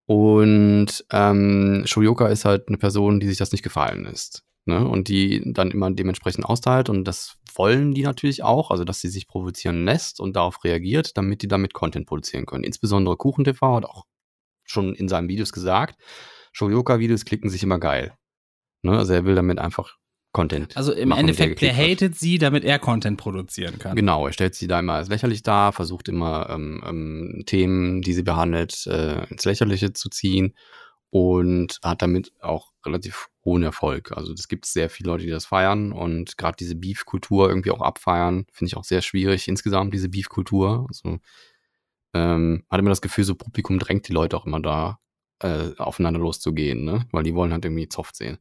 Und 0.09 1.05
ähm, 1.13 1.83
Shoyoka 1.85 2.29
ist 2.29 2.47
halt 2.47 2.69
eine 2.69 2.79
Person, 2.79 3.21
die 3.21 3.29
sich 3.29 3.37
das 3.37 3.53
nicht 3.53 3.63
gefallen 3.63 4.07
ist. 4.07 4.43
Ne? 4.65 4.89
Und 4.89 5.09
die 5.09 5.43
dann 5.53 5.71
immer 5.71 5.91
dementsprechend 5.91 6.47
austeilt. 6.47 6.89
Und 6.89 7.05
das 7.05 7.37
wollen 7.55 7.93
die 7.93 8.05
natürlich 8.05 8.43
auch, 8.43 8.71
also 8.71 8.85
dass 8.85 9.03
sie 9.03 9.11
sich 9.11 9.29
provozieren 9.29 9.85
lässt 9.85 10.19
und 10.19 10.35
darauf 10.35 10.65
reagiert, 10.65 11.19
damit 11.19 11.43
die 11.43 11.49
damit 11.49 11.75
Content 11.75 12.07
produzieren 12.07 12.47
können. 12.47 12.65
Insbesondere 12.65 13.19
KuchenTV 13.19 13.61
hat 13.61 13.85
auch 13.85 14.07
schon 14.65 14.95
in 14.95 15.09
seinen 15.09 15.29
Videos 15.29 15.53
gesagt, 15.53 16.01
Shoyoka-Videos 16.53 17.27
klicken 17.27 17.51
sich 17.51 17.63
immer 17.63 17.79
geil. 17.79 18.17
Ne? 18.81 18.97
Also 18.97 19.13
er 19.13 19.27
will 19.27 19.35
damit 19.35 19.59
einfach 19.59 19.99
Content. 20.33 20.77
Also 20.77 20.93
im 20.93 21.09
machen, 21.09 21.21
Endeffekt, 21.21 21.63
der 21.63 21.77
wird. 21.77 21.93
hatet 21.93 22.19
sie, 22.19 22.39
damit 22.39 22.65
er 22.65 22.79
Content 22.79 23.19
produzieren 23.19 23.79
kann. 23.79 23.97
Genau, 23.97 24.27
er 24.27 24.33
stellt 24.33 24.55
sie 24.55 24.67
da 24.67 24.79
immer 24.79 24.95
als 24.95 25.09
lächerlich 25.09 25.43
dar, 25.43 25.73
versucht 25.73 26.09
immer 26.09 26.51
ähm, 26.51 26.83
ähm, 26.87 27.43
Themen, 27.47 28.03
die 28.03 28.13
sie 28.13 28.23
behandelt, 28.23 28.87
äh, 28.87 29.25
ins 29.31 29.45
Lächerliche 29.45 29.93
zu 29.95 30.11
ziehen 30.11 30.55
und 31.11 31.79
hat 31.83 32.03
damit 32.03 32.33
auch 32.41 32.73
relativ 32.85 33.29
hohen 33.45 33.63
Erfolg. 33.63 34.13
Also 34.13 34.35
es 34.35 34.49
gibt 34.49 34.67
sehr 34.67 34.91
viele 34.91 35.11
Leute, 35.11 35.25
die 35.25 35.31
das 35.31 35.47
feiern 35.47 35.93
und 35.93 36.37
gerade 36.37 36.57
diese 36.57 36.75
Beef-Kultur 36.75 37.49
irgendwie 37.49 37.71
auch 37.71 37.81
abfeiern, 37.81 38.45
finde 38.53 38.69
ich 38.69 38.77
auch 38.77 38.85
sehr 38.85 39.01
schwierig 39.01 39.49
insgesamt, 39.49 39.95
diese 39.95 40.11
Beef-Kultur. 40.11 40.87
Also 40.89 41.19
ähm, 42.15 42.65
hat 42.69 42.79
immer 42.79 42.91
das 42.91 43.01
Gefühl, 43.01 43.25
so 43.25 43.35
Publikum 43.35 43.79
drängt 43.79 44.09
die 44.09 44.13
Leute 44.13 44.37
auch 44.37 44.45
immer 44.45 44.61
da 44.61 44.99
äh, 45.41 45.71
aufeinander 45.79 46.21
loszugehen, 46.21 46.85
ne? 46.85 47.07
Weil 47.13 47.23
die 47.23 47.35
wollen 47.35 47.53
halt 47.53 47.65
irgendwie 47.65 47.89
Zoff 47.89 48.11
sehen. 48.13 48.39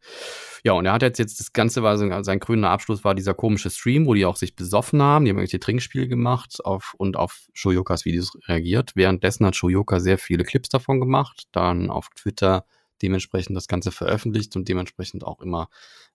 Ja, 0.64 0.74
und 0.74 0.86
er 0.86 0.94
hat 0.94 1.04
jetzt, 1.04 1.20
jetzt 1.20 1.40
das 1.40 1.54
Ganze 1.54 1.84
war 1.84 1.98
so, 1.98 2.08
sein 2.24 2.40
grüner 2.40 2.72
Abschluss 2.72 3.04
war 3.04 3.16
dieser 3.16 3.34
komische 3.34 3.70
Stream, 3.70 4.08
wo 4.08 4.14
die 4.14 4.26
auch 4.26 4.36
sich 4.36 4.56
besoffen 4.56 5.02
haben, 5.02 5.26
die 5.26 5.30
haben 5.30 5.38
irgendwelche 5.38 5.60
Trinkspiele 5.60 6.08
gemacht 6.08 6.64
auf, 6.66 6.96
und 6.98 7.18
auf 7.18 7.48
Shoyokas 7.54 8.06
Videos 8.06 8.38
reagiert. 8.48 8.96
Währenddessen 8.96 9.46
hat 9.46 9.56
Shoyoka 9.56 10.00
sehr 10.00 10.18
viele 10.18 10.44
Clips 10.44 10.70
davon 10.70 11.00
gemacht, 11.00 11.48
dann 11.52 11.90
auf 11.90 12.10
Twitter 12.16 12.66
dementsprechend 13.02 13.56
das 13.56 13.68
Ganze 13.68 13.92
veröffentlicht 13.92 14.56
und 14.56 14.68
dementsprechend 14.68 15.24
auch 15.24 15.42
immer 15.42 15.70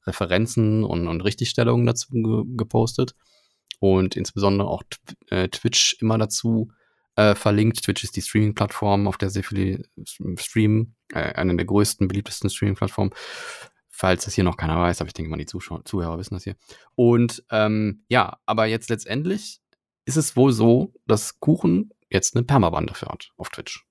Referenzen 0.04 0.82
und, 0.82 1.06
und 1.06 1.20
Richtigstellungen 1.20 1.86
dazu 1.86 2.08
ge 2.10 2.42
gepostet. 2.56 3.14
Und 3.78 4.16
insbesondere 4.16 4.68
auch 4.68 4.82
äh, 5.30 5.48
Twitch 5.48 5.96
immer 6.00 6.18
dazu 6.18 6.70
äh, 7.16 7.34
verlinkt. 7.34 7.82
Twitch 7.82 8.04
ist 8.04 8.16
die 8.16 8.22
Streaming-Plattform, 8.22 9.06
auf 9.06 9.18
der 9.18 9.30
sehr 9.30 9.44
viele 9.44 9.84
streamen, 10.36 10.96
äh, 11.12 11.34
eine 11.34 11.56
der 11.56 11.66
größten, 11.66 12.08
beliebtesten 12.08 12.50
Streaming-Plattformen. 12.50 13.12
Falls 13.88 14.24
das 14.24 14.34
hier 14.34 14.44
noch 14.44 14.56
keiner 14.56 14.80
weiß, 14.80 15.00
aber 15.00 15.08
ich 15.08 15.14
denke 15.14 15.30
mal, 15.30 15.36
die 15.36 15.46
Zuschauer, 15.46 15.84
Zuhörer 15.84 16.18
wissen 16.18 16.34
das 16.34 16.44
hier. 16.44 16.56
Und 16.94 17.44
ähm, 17.50 18.04
ja, 18.08 18.38
aber 18.46 18.66
jetzt 18.66 18.88
letztendlich 18.88 19.60
ist 20.04 20.16
es 20.16 20.34
wohl 20.34 20.52
so, 20.52 20.94
dass 21.06 21.38
Kuchen 21.40 21.90
jetzt 22.10 22.34
eine 22.34 22.44
Permaban 22.44 22.86
dafür 22.86 23.08
hat 23.08 23.30
auf 23.36 23.50
Twitch. 23.50 23.86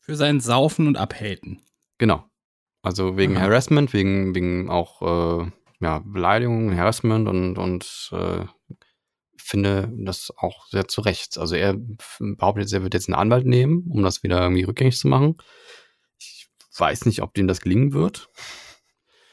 Für 0.00 0.16
sein 0.16 0.40
Saufen 0.40 0.86
und 0.86 0.96
Abhaten. 0.96 1.62
Genau. 1.98 2.24
Also 2.82 3.16
wegen 3.16 3.36
Aha. 3.36 3.44
Harassment, 3.44 3.92
wegen, 3.92 4.34
wegen 4.34 4.68
auch, 4.68 5.02
äh, 5.42 5.50
ja, 5.80 6.00
Beleidigung, 6.00 6.76
Harassment 6.76 7.28
und, 7.28 7.58
und 7.58 8.10
äh, 8.12 8.44
finde 9.42 9.90
das 9.98 10.32
auch 10.36 10.66
sehr 10.68 10.88
zu 10.88 11.00
Recht. 11.00 11.38
Also 11.38 11.54
er 11.54 11.76
behauptet 12.18 12.62
jetzt, 12.64 12.72
er 12.72 12.82
wird 12.82 12.94
jetzt 12.94 13.08
einen 13.08 13.16
Anwalt 13.18 13.46
nehmen, 13.46 13.84
um 13.90 14.02
das 14.02 14.22
wieder 14.22 14.40
irgendwie 14.40 14.62
rückgängig 14.64 14.96
zu 14.98 15.08
machen. 15.08 15.36
Ich 16.18 16.48
weiß 16.76 17.06
nicht, 17.06 17.22
ob 17.22 17.34
dem 17.34 17.46
das 17.48 17.60
gelingen 17.60 17.92
wird. 17.92 18.28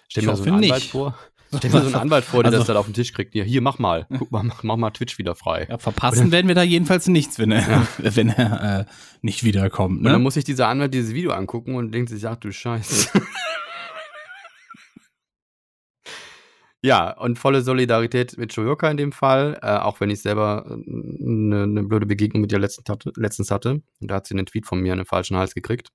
Stell 0.10 0.26
mir 0.26 0.36
so 0.36 0.44
einen 0.44 0.56
Anwalt 0.56 0.74
nicht. 0.82 0.92
vor. 0.92 1.18
Stell 1.56 1.72
mir 1.72 1.80
so 1.82 1.86
einen 1.88 1.96
Anwalt 2.04 2.26
vor, 2.26 2.44
der 2.44 2.48
Also- 2.52 2.60
das 2.60 2.68
dann 2.68 2.78
auf 2.78 2.86
den 2.86 2.94
Tisch 2.94 3.14
kriegt. 3.14 3.34
Hier, 3.34 3.44
hier, 3.44 3.62
mach 3.62 3.80
mal. 3.80 4.06
Guck 4.18 4.32
mal, 4.32 4.44
mach, 4.44 4.64
mach 4.64 4.76
mal 4.78 4.92
Twitch 4.92 5.18
wieder 5.18 5.36
frei. 5.36 5.66
Ja, 5.70 5.78
verpassen 5.78 6.32
werden 6.32 6.48
wir 6.48 6.56
da 6.56 6.64
jedenfalls 6.64 7.08
nichts, 7.08 7.40
wenn 7.40 7.52
er, 7.52 7.88
wenn 7.98 8.30
er 8.30 8.80
äh, 8.82 8.86
nicht 9.22 9.44
wiederkommt. 9.44 10.00
Und 10.00 10.04
dann 10.04 10.14
Ne? 10.14 10.20
muss 10.20 10.36
sich 10.36 10.44
dieser 10.44 10.68
Anwalt 10.68 10.94
dieses 10.94 11.14
Video 11.14 11.32
angucken 11.32 11.76
und 11.76 11.92
denkt 11.92 12.10
sich, 12.10 12.28
ach 12.28 12.36
du 12.36 12.52
Scheiße. 12.52 13.10
ja, 16.82 17.12
und 17.18 17.38
volle 17.38 17.62
Solidarität 17.62 18.38
mit 18.38 18.54
Shoyoka 18.54 18.90
in 18.90 18.98
dem 18.98 19.12
Fall, 19.12 19.60
äh, 19.62 19.78
auch 19.78 20.00
wenn 20.00 20.10
ich 20.10 20.22
selber 20.22 20.66
eine 20.66 21.68
ne 21.68 21.84
blöde 21.84 22.06
Begegnung 22.06 22.42
mit 22.42 22.52
ihr 22.52 22.60
letzten 22.60 22.90
hatte, 22.90 23.12
letztens 23.16 23.52
hatte. 23.52 23.82
Und 24.00 24.12
da 24.12 24.16
hat 24.16 24.28
sie 24.28 24.34
einen 24.34 24.46
Tweet 24.46 24.66
von 24.66 24.80
mir 24.80 24.94
in 24.94 25.00
den 25.00 25.06
falschen 25.06 25.36
Hals 25.36 25.54
gekriegt. 25.54 25.90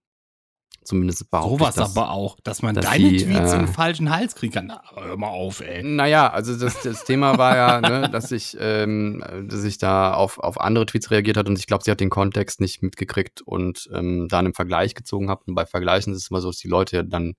Zumindest 0.85 1.31
behaupte 1.31 1.59
Sowas 1.59 1.77
ich 1.77 1.83
das. 1.83 1.97
aber 1.97 2.11
auch, 2.11 2.37
dass 2.45 2.61
man 2.61 2.75
dass 2.75 2.85
deine 2.85 3.09
sie, 3.09 3.25
Tweets 3.25 3.53
in 3.53 3.61
äh, 3.61 3.65
den 3.65 3.69
falschen 3.69 4.11
Hals 4.11 4.35
kriegen 4.35 4.53
kann. 4.53 4.67
Na, 4.67 4.83
hör 4.95 5.17
mal 5.17 5.29
auf, 5.29 5.61
ey. 5.61 5.83
Naja, 5.83 6.31
also 6.31 6.55
das, 6.59 6.83
das 6.83 7.05
Thema 7.05 7.39
war 7.39 7.57
ja, 7.57 7.81
ne, 7.81 8.11
dass 8.11 8.31
ich, 8.31 8.55
ähm, 8.61 9.25
dass 9.49 9.65
ich 9.65 9.79
da 9.79 10.13
auf, 10.13 10.39
auf 10.39 10.61
andere 10.61 10.85
Tweets 10.85 11.11
reagiert 11.11 11.39
hat 11.39 11.49
und 11.49 11.59
ich 11.59 11.67
glaube, 11.67 11.85
sie 11.85 11.91
hat 11.91 12.01
den 12.01 12.11
Kontext 12.11 12.61
nicht 12.61 12.83
mitgekriegt 12.83 13.41
und 13.41 13.89
ähm, 13.95 14.29
da 14.29 14.41
einen 14.41 14.53
Vergleich 14.53 14.95
gezogen 14.95 15.31
hat. 15.31 15.47
Und 15.47 15.55
bei 15.55 15.65
Vergleichen 15.65 16.13
ist 16.13 16.21
es 16.21 16.31
immer 16.31 16.43
so, 16.43 16.49
dass 16.51 16.59
die 16.59 16.69
Leute 16.69 17.03
dann 17.03 17.33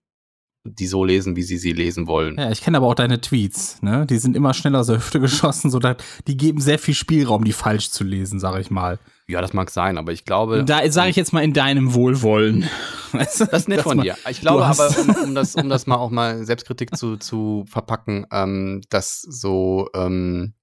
die 0.65 0.88
so 0.88 1.06
lesen, 1.06 1.36
wie 1.36 1.43
sie 1.43 1.58
sie 1.58 1.71
lesen 1.71 2.08
wollen. 2.08 2.38
Ja, 2.38 2.51
ich 2.51 2.62
kenne 2.62 2.78
aber 2.78 2.88
auch 2.88 2.95
deine 2.95 3.21
Tweets, 3.21 3.82
ne? 3.84 4.06
Die 4.08 4.17
sind 4.17 4.36
immer 4.36 4.54
schneller 4.54 4.80
aus 4.80 4.88
der 4.88 4.97
Hüfte 4.97 5.19
geschossen, 5.19 5.69
so 5.69 5.80
dass 5.80 5.97
die 6.28 6.36
geben 6.36 6.60
sehr 6.60 6.80
viel 6.80 6.95
Spielraum, 6.95 7.43
die 7.43 7.54
falsch 7.54 7.91
zu 7.91 8.04
lesen, 8.04 8.39
sag 8.39 8.60
ich 8.60 8.71
mal. 8.71 8.99
Ja, 9.28 9.41
das 9.41 9.54
mag 9.54 9.69
sein, 9.69 9.97
aber 9.97 10.12
ich 10.12 10.25
glaube. 10.25 10.63
Da 10.65 10.89
sage 10.91 11.10
ich 11.10 11.15
jetzt 11.15 11.34
mal 11.34 11.43
in 11.43 11.54
deinem 11.54 11.93
Wohlwollen. 11.93 12.67
Weißt 13.12 13.41
du? 13.41 13.45
das 13.45 13.62
ist 13.62 13.69
nett 13.69 13.82
von 13.82 14.01
dir. 14.01 14.17
Ich 14.30 14.41
glaube 14.41 14.65
aber, 14.65 14.89
um, 14.99 15.15
um, 15.23 15.36
das, 15.36 15.56
um 15.56 15.69
das 15.69 15.88
mal 15.88 15.95
auch 15.95 16.12
mal 16.12 16.43
Selbstkritik 16.43 16.95
zu, 16.95 17.17
zu 17.17 17.65
verpacken, 17.67 18.25
ähm, 18.32 18.82
dass 18.89 19.21
so, 19.21 19.89
ähm, 19.95 20.54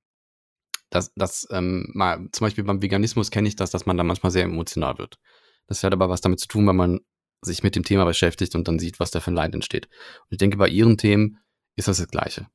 dass, 0.90 1.12
dass 1.14 1.48
ähm, 1.50 1.90
mal, 1.94 2.28
zum 2.32 2.44
Beispiel 2.44 2.64
beim 2.64 2.82
Veganismus 2.82 3.30
kenne 3.30 3.48
ich 3.48 3.56
das, 3.56 3.70
dass 3.70 3.86
man 3.86 3.96
da 3.96 4.04
manchmal 4.04 4.30
sehr 4.32 4.44
emotional 4.44 4.98
wird. 4.98 5.18
Das 5.66 5.82
hat 5.82 5.92
aber 5.92 6.08
was 6.08 6.20
damit 6.20 6.40
zu 6.40 6.48
tun, 6.48 6.66
wenn 6.66 6.76
man 6.76 7.00
sich 7.42 7.62
mit 7.62 7.76
dem 7.76 7.84
Thema 7.84 8.04
beschäftigt 8.04 8.54
und 8.54 8.68
dann 8.68 8.78
sieht, 8.78 9.00
was 9.00 9.10
da 9.10 9.20
für 9.20 9.30
ein 9.30 9.36
Leid 9.36 9.54
entsteht. 9.54 9.86
Und 9.86 10.32
ich 10.32 10.38
denke, 10.38 10.56
bei 10.56 10.68
ihren 10.68 10.96
Themen 10.96 11.38
ist 11.76 11.88
das 11.88 11.98
das 11.98 12.08
Gleiche. 12.08 12.46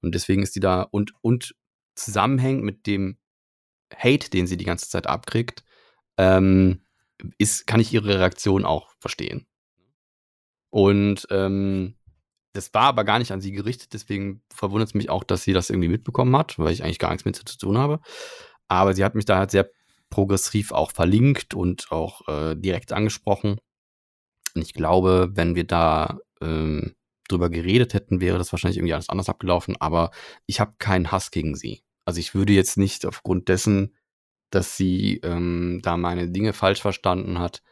Und 0.00 0.14
deswegen 0.14 0.42
ist 0.42 0.54
die 0.54 0.60
da 0.60 0.82
und, 0.82 1.12
und 1.20 1.54
zusammenhängt 1.94 2.62
mit 2.62 2.86
dem 2.86 3.18
Hate, 3.94 4.30
den 4.30 4.46
sie 4.46 4.56
die 4.56 4.64
ganze 4.64 4.88
Zeit 4.88 5.06
abkriegt, 5.06 5.64
ähm, 6.18 6.82
ist, 7.38 7.66
kann 7.66 7.80
ich 7.80 7.92
ihre 7.92 8.18
Reaktion 8.18 8.64
auch 8.64 8.90
verstehen. 9.00 9.46
Und 10.70 11.26
ähm, 11.30 11.96
das 12.52 12.72
war 12.74 12.84
aber 12.84 13.04
gar 13.04 13.18
nicht 13.18 13.32
an 13.32 13.40
sie 13.40 13.52
gerichtet, 13.52 13.92
deswegen 13.92 14.42
verwundert 14.50 14.88
es 14.88 14.94
mich 14.94 15.10
auch, 15.10 15.24
dass 15.24 15.42
sie 15.42 15.52
das 15.52 15.70
irgendwie 15.70 15.88
mitbekommen 15.88 16.36
hat, 16.36 16.58
weil 16.58 16.72
ich 16.72 16.82
eigentlich 16.82 16.98
gar 16.98 17.10
nichts 17.10 17.24
mit 17.24 17.36
zu 17.36 17.58
tun 17.58 17.78
habe. 17.78 18.00
Aber 18.68 18.94
sie 18.94 19.04
hat 19.04 19.14
mich 19.14 19.24
da 19.24 19.38
halt 19.38 19.50
sehr 19.50 19.70
progressiv 20.10 20.72
auch 20.72 20.90
verlinkt 20.90 21.54
und 21.54 21.90
auch 21.90 22.26
äh, 22.28 22.54
direkt 22.54 22.92
angesprochen. 22.92 23.58
Und 24.56 24.62
ich 24.62 24.72
glaube, 24.72 25.30
wenn 25.34 25.54
wir 25.54 25.64
da 25.64 26.18
ähm, 26.40 26.94
drüber 27.28 27.50
geredet 27.50 27.94
hätten, 27.94 28.20
wäre 28.20 28.38
das 28.38 28.52
wahrscheinlich 28.52 28.78
irgendwie 28.78 28.94
alles 28.94 29.08
anders 29.08 29.28
abgelaufen. 29.28 29.76
Aber 29.78 30.10
ich 30.46 30.60
habe 30.60 30.74
keinen 30.78 31.12
Hass 31.12 31.30
gegen 31.30 31.54
sie. 31.54 31.82
Also 32.04 32.20
ich 32.20 32.34
würde 32.34 32.52
jetzt 32.52 32.76
nicht 32.78 33.04
aufgrund 33.04 33.48
dessen, 33.48 33.94
dass 34.50 34.76
sie 34.76 35.20
ähm, 35.24 35.80
da 35.82 35.96
meine 35.96 36.28
Dinge 36.30 36.52
falsch 36.52 36.80
verstanden 36.80 37.38
hat, 37.38 37.62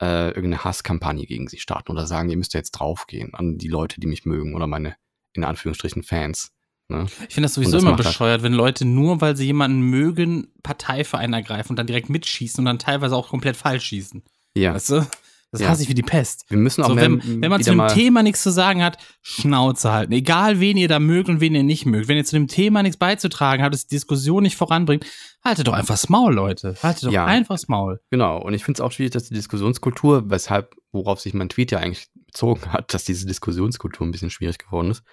äh, 0.00 0.28
irgendeine 0.28 0.64
Hasskampagne 0.64 1.26
gegen 1.26 1.48
sie 1.48 1.58
starten 1.58 1.92
oder 1.92 2.06
sagen, 2.06 2.30
ihr 2.30 2.36
müsst 2.36 2.54
ja 2.54 2.58
jetzt 2.60 2.72
draufgehen 2.72 3.34
an 3.34 3.58
die 3.58 3.68
Leute, 3.68 4.00
die 4.00 4.06
mich 4.06 4.24
mögen 4.24 4.54
oder 4.54 4.66
meine, 4.66 4.96
in 5.34 5.44
Anführungsstrichen, 5.44 6.02
Fans. 6.02 6.50
Ne? 6.88 7.06
Ich 7.28 7.34
finde 7.34 7.46
das 7.46 7.54
sowieso 7.54 7.72
das 7.72 7.82
immer 7.82 7.92
halt- 7.96 8.04
bescheuert, 8.04 8.42
wenn 8.42 8.54
Leute 8.54 8.84
nur, 8.84 9.20
weil 9.20 9.36
sie 9.36 9.46
jemanden 9.46 9.80
mögen, 9.82 10.48
Partei 10.62 11.04
für 11.04 11.18
einen 11.18 11.34
ergreifen 11.34 11.70
und 11.72 11.76
dann 11.76 11.86
direkt 11.86 12.08
mitschießen 12.08 12.60
und 12.60 12.64
dann 12.66 12.78
teilweise 12.78 13.14
auch 13.14 13.28
komplett 13.28 13.56
falsch 13.56 13.84
schießen. 13.84 14.22
Ja, 14.56 14.74
Weißt 14.74 14.90
du? 14.90 15.06
Das 15.54 15.60
Ja. 15.62 15.68
hasse 15.68 15.84
ich 15.84 15.88
wie 15.88 15.94
die 15.94 16.02
Pest. 16.02 16.46
wir 16.48 16.58
müssen 16.58 16.82
auch 16.82 16.88
So, 16.88 16.94
mehr, 16.96 17.04
wenn, 17.04 17.40
wenn 17.42 17.48
man 17.48 17.62
zu 17.62 17.70
dem 17.70 17.86
Thema 17.86 18.24
nichts 18.24 18.42
zu 18.42 18.50
sagen 18.50 18.82
hat, 18.82 18.98
Schnauze 19.22 19.92
halten. 19.92 20.12
Egal, 20.12 20.58
wen 20.58 20.76
ihr 20.76 20.88
da 20.88 20.98
mögt 20.98 21.28
und 21.28 21.40
wen 21.40 21.54
ihr 21.54 21.62
nicht 21.62 21.86
mögt. 21.86 22.08
Wenn 22.08 22.16
ihr 22.16 22.24
zu 22.24 22.34
dem 22.34 22.48
Thema 22.48 22.82
nichts 22.82 22.96
beizutragen 22.96 23.62
habt, 23.62 23.72
das 23.72 23.86
die 23.86 23.94
Diskussion 23.94 24.42
nicht 24.42 24.56
voranbringt, 24.56 25.06
haltet 25.44 25.68
doch 25.68 25.72
einfach 25.72 25.94
das 25.94 26.08
Maul, 26.08 26.34
Leute. 26.34 26.74
Haltet 26.82 27.04
doch 27.04 27.12
Ja. 27.12 27.24
einfach 27.26 27.54
das 27.54 27.68
Maul. 27.68 28.00
Genau, 28.10 28.42
und 28.42 28.52
ich 28.52 28.64
finde 28.64 28.78
es 28.78 28.80
auch 28.80 28.90
schwierig, 28.90 29.12
dass 29.12 29.28
die 29.28 29.34
Diskussionskultur, 29.34 30.28
weshalb, 30.28 30.74
worauf 30.90 31.20
sich 31.20 31.34
mein 31.34 31.48
Tweet 31.48 31.70
ja 31.70 31.78
eigentlich 31.78 32.08
bezogen 32.26 32.72
hat, 32.72 32.92
dass 32.92 33.04
diese 33.04 33.24
Diskussionskultur 33.26 34.04
ein 34.04 34.10
bisschen 34.10 34.30
schwierig 34.30 34.58
geworden 34.58 34.90
ist. 34.90 35.04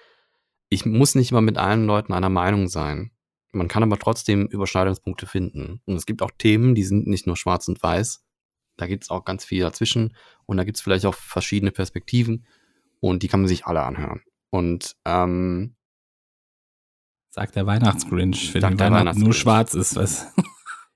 Ich 0.70 0.84
muss 0.86 1.14
nicht 1.14 1.30
immer 1.30 1.40
mit 1.40 1.56
allen 1.56 1.86
Leuten 1.86 2.12
einer 2.12 2.30
Meinung 2.30 2.66
sein. 2.68 3.12
Man 3.52 3.68
kann 3.68 3.82
aber 3.84 3.98
trotzdem 3.98 4.46
Überschneidungspunkte 4.46 5.26
finden. 5.26 5.82
Und 5.84 5.94
es 5.96 6.06
gibt 6.06 6.20
auch 6.22 6.30
Themen, 6.36 6.74
die 6.74 6.82
sind 6.84 7.06
nicht 7.06 7.26
nur 7.26 7.36
schwarz 7.36 7.68
und 7.68 7.82
weiß. 7.82 8.24
Da 8.76 8.86
gibt 8.86 9.04
es 9.04 9.10
auch 9.10 9.24
ganz 9.24 9.44
viel 9.44 9.60
dazwischen. 9.62 10.14
Und 10.46 10.56
da 10.56 10.64
gibt 10.64 10.76
es 10.76 10.82
vielleicht 10.82 11.06
auch 11.06 11.14
verschiedene 11.14 11.70
Perspektiven. 11.72 12.46
Und 13.00 13.22
die 13.22 13.28
kann 13.28 13.40
man 13.40 13.48
sich 13.48 13.66
alle 13.66 13.82
anhören. 13.82 14.22
Und 14.50 14.96
ähm, 15.04 15.74
Sagt 17.30 17.56
der 17.56 17.66
Weihnachtsgrinch, 17.66 18.52
für 18.52 18.60
den 18.60 18.78
Weihnachten 18.78 19.20
nur 19.20 19.32
schwarz 19.34 19.74
ist. 19.74 19.96
Was? 19.96 20.32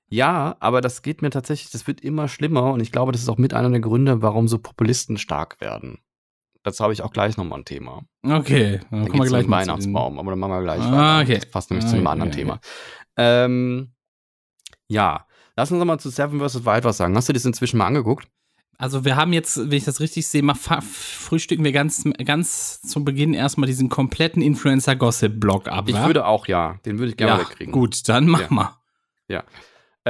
Ja, 0.08 0.56
aber 0.60 0.80
das 0.80 1.02
geht 1.02 1.20
mir 1.20 1.30
tatsächlich, 1.30 1.72
das 1.72 1.88
wird 1.88 2.00
immer 2.00 2.28
schlimmer 2.28 2.72
und 2.72 2.78
ich 2.78 2.92
glaube, 2.92 3.10
das 3.10 3.22
ist 3.22 3.28
auch 3.28 3.38
mit 3.38 3.54
einer 3.54 3.70
der 3.70 3.80
Gründe, 3.80 4.22
warum 4.22 4.46
so 4.46 4.58
Populisten 4.60 5.18
stark 5.18 5.60
werden. 5.60 5.98
Dazu 6.62 6.84
habe 6.84 6.92
ich 6.92 7.02
auch 7.02 7.12
gleich 7.12 7.36
nochmal 7.36 7.58
ein 7.58 7.64
Thema. 7.64 8.04
Okay, 8.22 8.78
dann 8.88 9.00
Dann 9.00 9.08
kommen 9.08 9.22
wir 9.24 9.28
gleich 9.28 9.32
um 9.32 9.32
zu 9.32 9.42
den- 9.42 9.50
Weihnachtsbaum, 9.50 10.18
aber 10.20 10.30
dann 10.30 10.38
machen 10.38 10.52
wir 10.52 10.62
gleich 10.62 10.80
Ah, 10.80 11.18
weiter. 11.18 11.22
okay. 11.24 11.34
Das 11.40 11.50
passt 11.50 11.70
nämlich 11.72 11.88
zu 11.88 11.96
einem 11.96 12.06
Ah, 12.06 12.12
anderen 12.12 12.30
okay, 12.30 12.38
Thema. 12.38 12.60
Ähm, 13.16 13.94
ja, 14.86 15.25
lass 15.56 15.70
uns 15.72 15.78
nochmal 15.78 15.98
zu 16.00 16.10
Seven 16.10 16.38
vs. 16.40 16.64
Wild 16.64 16.84
was 16.84 16.96
sagen. 16.98 17.16
Hast 17.16 17.28
du 17.28 17.32
das 17.32 17.44
inzwischen 17.44 17.78
mal 17.78 17.86
angeguckt? 17.86 18.28
Also 18.78 19.06
wir 19.06 19.16
haben 19.16 19.32
jetzt, 19.32 19.56
wenn 19.56 19.72
ich 19.72 19.84
das 19.84 20.00
richtig 20.00 20.26
sehe, 20.26 20.42
mal 20.42 20.54
frühstücken 20.54 21.64
wir 21.64 21.72
ganz, 21.72 22.04
ganz 22.24 22.82
zum 22.82 23.06
Beginn 23.06 23.32
erstmal 23.32 23.66
diesen 23.66 23.88
kompletten 23.88 24.42
Influencer-Gossip-Blog 24.42 25.68
ab. 25.68 25.88
Ich 25.88 25.94
wa? 25.94 26.06
würde 26.06 26.26
auch, 26.26 26.46
ja. 26.46 26.78
Den 26.84 26.98
würde 26.98 27.10
ich 27.10 27.16
gerne 27.16 27.32
ja, 27.34 27.40
wegkriegen. 27.40 27.72
gut, 27.72 28.06
dann 28.08 28.26
mach 28.26 28.42
Ja. 28.42 28.46
mal. 28.50 28.78
Äh, 29.28 29.40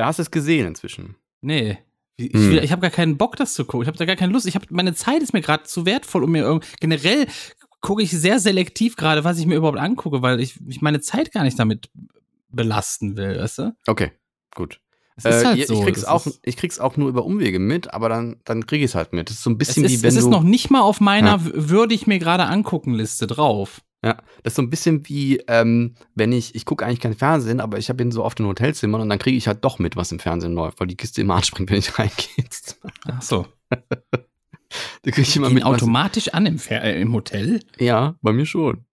hast 0.02 0.18
du 0.18 0.22
es 0.22 0.30
gesehen 0.30 0.66
inzwischen? 0.66 1.16
Nee. 1.40 1.78
Ich, 2.16 2.32
Hm. 2.32 2.58
ich 2.58 2.72
habe 2.72 2.82
gar 2.82 2.90
keinen 2.90 3.16
Bock, 3.16 3.36
das 3.36 3.54
zu 3.54 3.64
gucken. 3.64 3.82
Ich 3.82 3.88
habe 3.88 3.98
da 3.98 4.04
gar 4.04 4.16
keine 4.16 4.32
Lust. 4.32 4.46
Ich 4.46 4.54
habe 4.54 4.66
meine 4.70 4.94
Zeit 4.94 5.22
ist 5.22 5.32
mir 5.32 5.42
gerade 5.42 5.64
zu 5.64 5.86
wertvoll, 5.86 6.24
um 6.24 6.32
mir 6.32 6.42
irgend 6.42 6.64
generell 6.80 7.26
gucke 7.80 8.02
ich 8.02 8.10
sehr 8.10 8.40
selektiv 8.40 8.96
gerade, 8.96 9.22
was 9.22 9.38
ich 9.38 9.46
mir 9.46 9.54
überhaupt 9.56 9.78
angucke, 9.78 10.22
weil 10.22 10.40
ich, 10.40 10.58
ich 10.66 10.80
meine 10.82 11.00
Zeit 11.00 11.30
gar 11.32 11.44
nicht 11.44 11.58
damit 11.58 11.88
belasten 12.48 13.16
will, 13.16 13.38
weißt 13.38 13.58
du? 13.58 13.76
Okay, 13.86 14.12
gut. 14.54 14.80
Es 15.16 15.24
Äh, 15.24 15.44
halt 15.46 15.58
ich, 15.58 15.66
so. 15.66 15.80
krieg's 15.82 15.98
es 16.00 16.04
auch, 16.04 16.26
ich 16.42 16.56
krieg's 16.56 16.78
auch 16.78 16.96
nur 16.96 17.08
über 17.08 17.24
Umwege 17.24 17.58
mit, 17.58 17.92
aber 17.94 18.08
dann, 18.08 18.36
dann 18.44 18.66
kriege 18.66 18.84
ich 18.84 18.90
es 18.90 18.94
halt 18.94 19.12
mit. 19.12 19.28
Das 19.30 19.36
ist 19.36 19.42
so 19.42 19.50
ein 19.50 19.54
es 19.54 19.58
bisschen 19.68 19.84
ist, 19.84 19.92
wie 19.92 20.02
wenn 20.02 20.08
es 20.10 20.16
ist 20.16 20.28
noch 20.28 20.42
nicht 20.42 20.70
mal 20.70 20.82
auf 20.82 21.00
meiner 21.00 21.38
Ja. 21.38 21.40
würde 21.54 21.94
ich 21.94 22.06
mir 22.06 22.18
gerade 22.18 22.44
angucken 22.44 22.92
Liste 22.94 23.26
drauf. 23.26 23.80
Ja, 24.04 24.18
das 24.42 24.52
ist 24.52 24.56
so 24.56 24.62
ein 24.62 24.70
bisschen 24.70 25.08
wie, 25.08 25.38
ähm, 25.48 25.94
wenn 26.14 26.30
ich, 26.32 26.54
ich 26.54 26.64
gucke 26.66 26.84
eigentlich 26.84 27.00
kein 27.00 27.14
Fernsehen, 27.14 27.60
aber 27.60 27.78
ich 27.78 27.88
habe 27.88 28.02
ihn 28.02 28.12
so 28.12 28.24
oft 28.24 28.38
in 28.38 28.46
Hotelzimmern 28.46 29.00
und 29.00 29.08
dann 29.08 29.18
kriege 29.18 29.36
ich 29.38 29.48
halt 29.48 29.64
doch 29.64 29.78
mit, 29.78 29.96
was 29.96 30.12
im 30.12 30.18
Fernsehen 30.20 30.52
läuft, 30.52 30.78
weil 30.80 30.86
die 30.86 30.96
Kiste 30.96 31.22
immer 31.22 31.34
anspringt, 31.36 31.70
wenn 31.70 31.78
ich 31.78 31.98
reingehe. 31.98 32.44
Ach 33.08 33.22
so. 33.22 33.46
Da 35.02 35.10
kriege 35.12 35.22
ich 35.22 35.36
immer 35.36 35.48
mit. 35.48 35.64
automatisch 35.64 36.28
an 36.34 36.44
im, 36.44 36.58
Fer 36.58 36.82
äh, 36.82 37.00
im 37.00 37.12
Hotel? 37.12 37.60
Ja, 37.78 38.16
bei 38.20 38.32
mir 38.32 38.44
schon. 38.46 38.84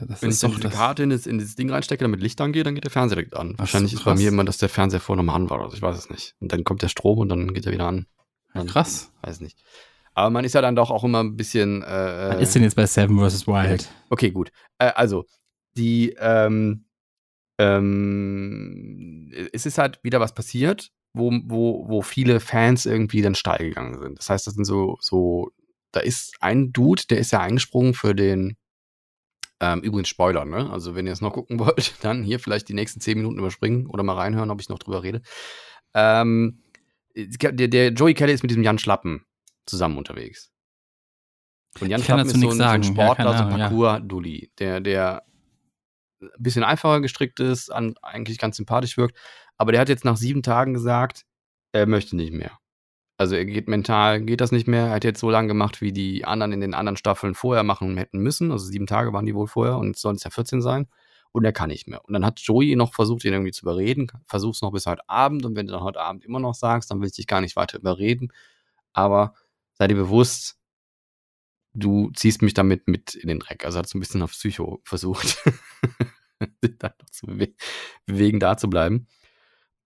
Ja, 0.00 0.06
Das 0.06 0.22
Wenn 0.22 0.30
ich 0.30 0.40
doch 0.40 0.58
das. 0.58 0.72
Karte 0.72 1.02
in 1.02 1.10
das, 1.10 1.26
in 1.26 1.38
das 1.38 1.54
Ding 1.54 1.70
reinstecke, 1.70 2.04
damit 2.04 2.20
Licht 2.20 2.40
angeht, 2.40 2.66
dann 2.66 2.74
geht 2.74 2.84
der 2.84 2.90
Fernseher 2.90 3.16
direkt 3.16 3.36
an. 3.36 3.50
Ach 3.52 3.52
so, 3.52 3.58
Wahrscheinlich 3.58 3.92
ist 3.94 4.04
bei 4.04 4.14
mir 4.14 4.28
immer, 4.28 4.44
dass 4.44 4.58
der 4.58 4.68
Fernseher 4.68 5.00
vorher 5.00 5.22
nochmal 5.22 5.40
an 5.40 5.50
war. 5.50 5.60
Also 5.60 5.76
ich 5.76 5.82
weiß 5.82 5.96
es 5.96 6.10
nicht. 6.10 6.34
Und 6.40 6.52
dann 6.52 6.64
kommt 6.64 6.82
der 6.82 6.88
Strom 6.88 7.18
und 7.18 7.28
dann 7.28 7.54
geht 7.54 7.66
er 7.66 7.72
wieder 7.72 7.86
an. 7.86 8.06
Dann, 8.52 8.66
Krass. 8.66 9.12
Weiß 9.22 9.40
nicht. 9.40 9.58
Aber 10.14 10.30
man 10.30 10.44
ist 10.44 10.54
ja 10.54 10.60
dann 10.62 10.76
doch 10.76 10.90
auch 10.90 11.02
immer 11.04 11.22
ein 11.22 11.36
bisschen. 11.36 11.82
Äh, 11.82 11.86
Was 11.86 12.40
ist 12.40 12.54
denn 12.54 12.62
jetzt 12.62 12.76
bei 12.76 12.86
Seven 12.86 13.18
vs. 13.18 13.46
Wild? 13.46 13.90
Okay, 14.10 14.30
gut. 14.30 14.52
Äh, 14.78 14.92
also, 14.94 15.26
die, 15.76 16.14
ähm, 16.20 16.84
ähm, 17.58 19.32
es 19.52 19.66
ist 19.66 19.78
halt 19.78 19.98
wieder 20.02 20.20
was 20.20 20.34
passiert, 20.34 20.90
wo, 21.14 21.32
wo, 21.44 21.88
wo 21.88 22.02
viele 22.02 22.40
Fans 22.40 22.86
irgendwie 22.86 23.22
dann 23.22 23.34
steil 23.34 23.68
gegangen 23.68 24.00
sind. 24.00 24.18
Das 24.18 24.30
heißt, 24.30 24.46
das 24.46 24.54
sind 24.54 24.64
so, 24.64 24.96
so, 25.00 25.50
da 25.92 26.00
ist 26.00 26.34
ein 26.40 26.72
Dude, 26.72 27.02
der 27.10 27.18
ist 27.18 27.32
ja 27.32 27.40
eingesprungen 27.40 27.94
für 27.94 28.14
den, 28.14 28.56
ähm, 29.64 29.80
übrigens 29.80 30.08
Spoiler, 30.08 30.44
ne? 30.44 30.70
Also, 30.70 30.94
wenn 30.94 31.06
ihr 31.06 31.12
es 31.12 31.20
noch 31.20 31.32
gucken 31.32 31.58
wollt, 31.60 32.04
dann 32.04 32.22
hier 32.22 32.38
vielleicht 32.38 32.68
die 32.68 32.74
nächsten 32.74 33.00
zehn 33.00 33.16
Minuten 33.16 33.38
überspringen 33.38 33.86
oder 33.86 34.02
mal 34.02 34.16
reinhören, 34.16 34.50
ob 34.50 34.60
ich 34.60 34.68
noch 34.68 34.78
drüber 34.78 35.02
rede. 35.02 35.22
Ähm, 35.94 36.62
der, 37.16 37.52
der 37.68 37.92
Joey 37.92 38.14
Kelly 38.14 38.32
ist 38.32 38.42
mit 38.42 38.50
diesem 38.50 38.64
Jan 38.64 38.78
Schlappen 38.78 39.24
zusammen 39.66 39.96
unterwegs. 39.96 40.50
Und 41.80 41.88
Jan 41.88 42.02
Schlappen 42.02 42.26
ist 42.26 42.40
so 42.40 42.50
ein, 42.50 42.56
sagen. 42.56 42.82
so 42.82 42.92
ein 42.92 42.96
Ja, 42.96 43.04
Sportler, 43.04 43.24
keine 43.24 43.38
so 43.38 43.44
ein 43.44 43.46
Ahnung, 43.46 43.58
ja. 43.58 43.68
Parcours-Dulli, 43.68 44.52
der, 44.58 44.80
der 44.80 45.22
ein 46.20 46.30
bisschen 46.38 46.64
einfacher 46.64 47.00
gestrickt 47.00 47.40
ist, 47.40 47.70
an, 47.70 47.94
eigentlich 48.02 48.38
ganz 48.38 48.56
sympathisch 48.56 48.96
wirkt. 48.96 49.16
Aber 49.56 49.72
der 49.72 49.80
hat 49.80 49.88
jetzt 49.88 50.04
nach 50.04 50.16
sieben 50.16 50.42
Tagen 50.42 50.74
gesagt, 50.74 51.24
er 51.72 51.86
möchte 51.86 52.16
nicht 52.16 52.32
mehr. 52.32 52.58
Also 53.16 53.36
er 53.36 53.44
geht 53.44 53.68
mental, 53.68 54.22
geht 54.22 54.40
das 54.40 54.50
nicht 54.50 54.66
mehr. 54.66 54.86
Er 54.86 54.94
hat 54.94 55.04
jetzt 55.04 55.20
so 55.20 55.30
lange 55.30 55.48
gemacht, 55.48 55.80
wie 55.80 55.92
die 55.92 56.24
anderen 56.24 56.52
in 56.52 56.60
den 56.60 56.74
anderen 56.74 56.96
Staffeln 56.96 57.34
vorher 57.34 57.62
machen 57.62 57.96
hätten 57.96 58.18
müssen. 58.18 58.50
Also 58.50 58.66
sieben 58.66 58.86
Tage 58.86 59.12
waren 59.12 59.26
die 59.26 59.34
wohl 59.34 59.46
vorher 59.46 59.78
und 59.78 59.96
sollen 59.96 60.16
es 60.16 60.24
ja 60.24 60.30
14 60.30 60.60
sein. 60.62 60.88
Und 61.30 61.44
er 61.44 61.52
kann 61.52 61.68
nicht 61.68 61.88
mehr. 61.88 62.04
Und 62.04 62.12
dann 62.14 62.24
hat 62.24 62.40
Joey 62.40 62.76
noch 62.76 62.94
versucht, 62.94 63.24
ihn 63.24 63.32
irgendwie 63.32 63.52
zu 63.52 63.62
überreden. 63.62 64.08
Versuch's 64.26 64.62
noch 64.62 64.72
bis 64.72 64.86
heute 64.86 65.08
Abend. 65.08 65.44
Und 65.44 65.56
wenn 65.56 65.66
du 65.66 65.72
dann 65.72 65.82
heute 65.82 66.00
Abend 66.00 66.24
immer 66.24 66.40
noch 66.40 66.54
sagst, 66.54 66.90
dann 66.90 67.00
will 67.00 67.08
ich 67.08 67.14
dich 67.14 67.26
gar 67.26 67.40
nicht 67.40 67.56
weiter 67.56 67.78
überreden. 67.78 68.32
Aber 68.92 69.34
sei 69.74 69.88
dir 69.88 69.96
bewusst, 69.96 70.58
du 71.74 72.10
ziehst 72.14 72.42
mich 72.42 72.54
damit 72.54 72.88
mit 72.88 73.14
in 73.14 73.28
den 73.28 73.40
Dreck. 73.40 73.64
Also 73.64 73.78
hat 73.78 73.88
so 73.88 73.98
ein 73.98 74.00
bisschen 74.00 74.22
auf 74.22 74.32
Psycho 74.32 74.80
versucht, 74.84 75.42
sich 76.62 76.78
dann 76.78 76.92
noch 77.00 77.10
zu 77.10 77.26
bewe 77.26 77.54
bewegen, 78.06 78.40
da 78.40 78.56
zu 78.56 78.70
bleiben. 78.70 79.06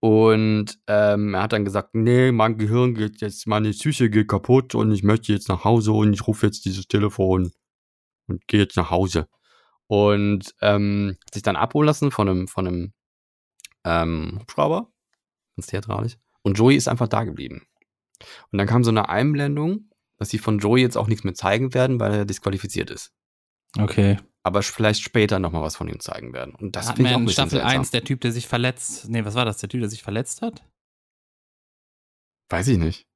Und 0.00 0.78
ähm, 0.86 1.34
er 1.34 1.42
hat 1.42 1.52
dann 1.52 1.64
gesagt, 1.64 1.94
nee, 1.94 2.30
mein 2.30 2.56
Gehirn 2.56 2.94
geht 2.94 3.20
jetzt, 3.20 3.46
meine 3.46 3.70
Psyche 3.70 4.10
geht 4.10 4.28
kaputt 4.28 4.74
und 4.74 4.92
ich 4.92 5.02
möchte 5.02 5.32
jetzt 5.32 5.48
nach 5.48 5.64
Hause 5.64 5.92
und 5.92 6.12
ich 6.12 6.26
rufe 6.26 6.46
jetzt 6.46 6.64
dieses 6.64 6.86
Telefon 6.86 7.52
und 8.28 8.46
gehe 8.46 8.60
jetzt 8.60 8.76
nach 8.76 8.90
Hause. 8.90 9.28
Und 9.88 10.54
ähm, 10.60 11.16
hat 11.26 11.34
sich 11.34 11.42
dann 11.42 11.56
abholen 11.56 11.86
lassen 11.86 12.10
von 12.10 12.28
einem, 12.28 12.48
von 12.48 12.66
einem 12.68 12.92
ähm, 13.84 14.38
Hubschrauber, 14.40 14.92
ganz 15.56 15.66
theatralisch. 15.66 16.16
Und 16.42 16.58
Joey 16.58 16.76
ist 16.76 16.88
einfach 16.88 17.08
da 17.08 17.24
geblieben. 17.24 17.66
Und 18.52 18.58
dann 18.58 18.66
kam 18.66 18.84
so 18.84 18.90
eine 18.90 19.08
Einblendung, 19.08 19.90
dass 20.16 20.30
sie 20.30 20.38
von 20.38 20.58
Joey 20.58 20.80
jetzt 20.80 20.96
auch 20.96 21.08
nichts 21.08 21.24
mehr 21.24 21.34
zeigen 21.34 21.74
werden, 21.74 21.98
weil 21.98 22.12
er 22.12 22.24
disqualifiziert 22.24 22.90
ist. 22.90 23.12
Okay. 23.78 24.18
Aber 24.42 24.62
vielleicht 24.62 25.02
später 25.02 25.38
nochmal 25.38 25.62
was 25.62 25.76
von 25.76 25.88
ihm 25.88 26.00
zeigen 26.00 26.32
werden. 26.32 26.54
Und 26.54 26.76
das 26.76 26.88
Hat 26.88 26.98
ein 26.98 27.06
in 27.06 27.28
Staffel 27.28 27.50
seltsam. 27.58 27.70
1 27.80 27.90
der 27.90 28.04
Typ, 28.04 28.20
der 28.20 28.32
sich 28.32 28.46
verletzt. 28.46 29.08
Nee, 29.08 29.24
was 29.24 29.34
war 29.34 29.44
das? 29.44 29.58
Der 29.58 29.68
Typ, 29.68 29.80
der 29.80 29.90
sich 29.90 30.02
verletzt 30.02 30.42
hat? 30.42 30.62
Weiß 32.48 32.68
ich 32.68 32.78
nicht. 32.78 33.06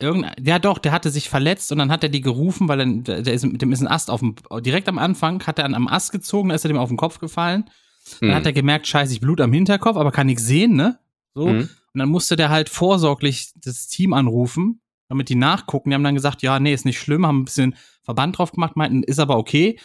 Irgendein, 0.00 0.34
ja 0.44 0.58
doch, 0.58 0.78
der 0.78 0.90
hatte 0.92 1.10
sich 1.10 1.28
verletzt 1.28 1.70
und 1.70 1.78
dann 1.78 1.92
hat 1.92 2.02
er 2.02 2.08
die 2.10 2.20
gerufen, 2.20 2.66
weil 2.68 2.80
er, 2.80 3.22
der 3.22 3.32
ist, 3.32 3.44
dem 3.44 3.72
ist 3.72 3.80
ein 3.80 3.86
Ast 3.88 4.10
auf 4.10 4.20
dem, 4.20 4.34
direkt 4.60 4.88
am 4.88 4.98
Anfang 4.98 5.46
hat 5.46 5.60
er 5.60 5.64
an 5.64 5.74
am 5.74 5.86
Ast 5.86 6.10
gezogen, 6.10 6.48
da 6.48 6.56
ist 6.56 6.64
er 6.64 6.68
dem 6.68 6.76
auf 6.76 6.88
den 6.88 6.96
Kopf 6.96 7.18
gefallen. 7.20 7.70
Dann 8.20 8.30
Hm. 8.30 8.34
hat 8.34 8.46
er 8.46 8.52
gemerkt, 8.52 8.88
scheiße, 8.88 9.12
ich 9.12 9.20
Blut 9.20 9.40
am 9.40 9.52
Hinterkopf, 9.52 9.96
aber 9.96 10.10
kann 10.10 10.26
nichts 10.26 10.44
sehen, 10.44 10.74
ne? 10.74 10.98
So. 11.34 11.48
Hm. 11.48 11.68
Und 11.94 11.98
dann 11.98 12.08
musste 12.08 12.34
der 12.36 12.50
halt 12.50 12.68
vorsorglich 12.68 13.52
das 13.54 13.86
Team 13.86 14.12
anrufen, 14.12 14.80
damit 15.12 15.28
die 15.28 15.34
nachgucken. 15.34 15.90
Die 15.90 15.94
haben 15.94 16.04
dann 16.04 16.14
gesagt, 16.14 16.42
ja, 16.42 16.58
nee, 16.58 16.72
ist 16.72 16.84
nicht 16.86 16.98
schlimm, 16.98 17.26
haben 17.26 17.40
ein 17.40 17.44
bisschen 17.44 17.76
Verband 18.02 18.38
drauf 18.38 18.52
gemacht, 18.52 18.76
meinten, 18.76 19.02
ist 19.02 19.20
aber 19.20 19.36
okay. 19.36 19.78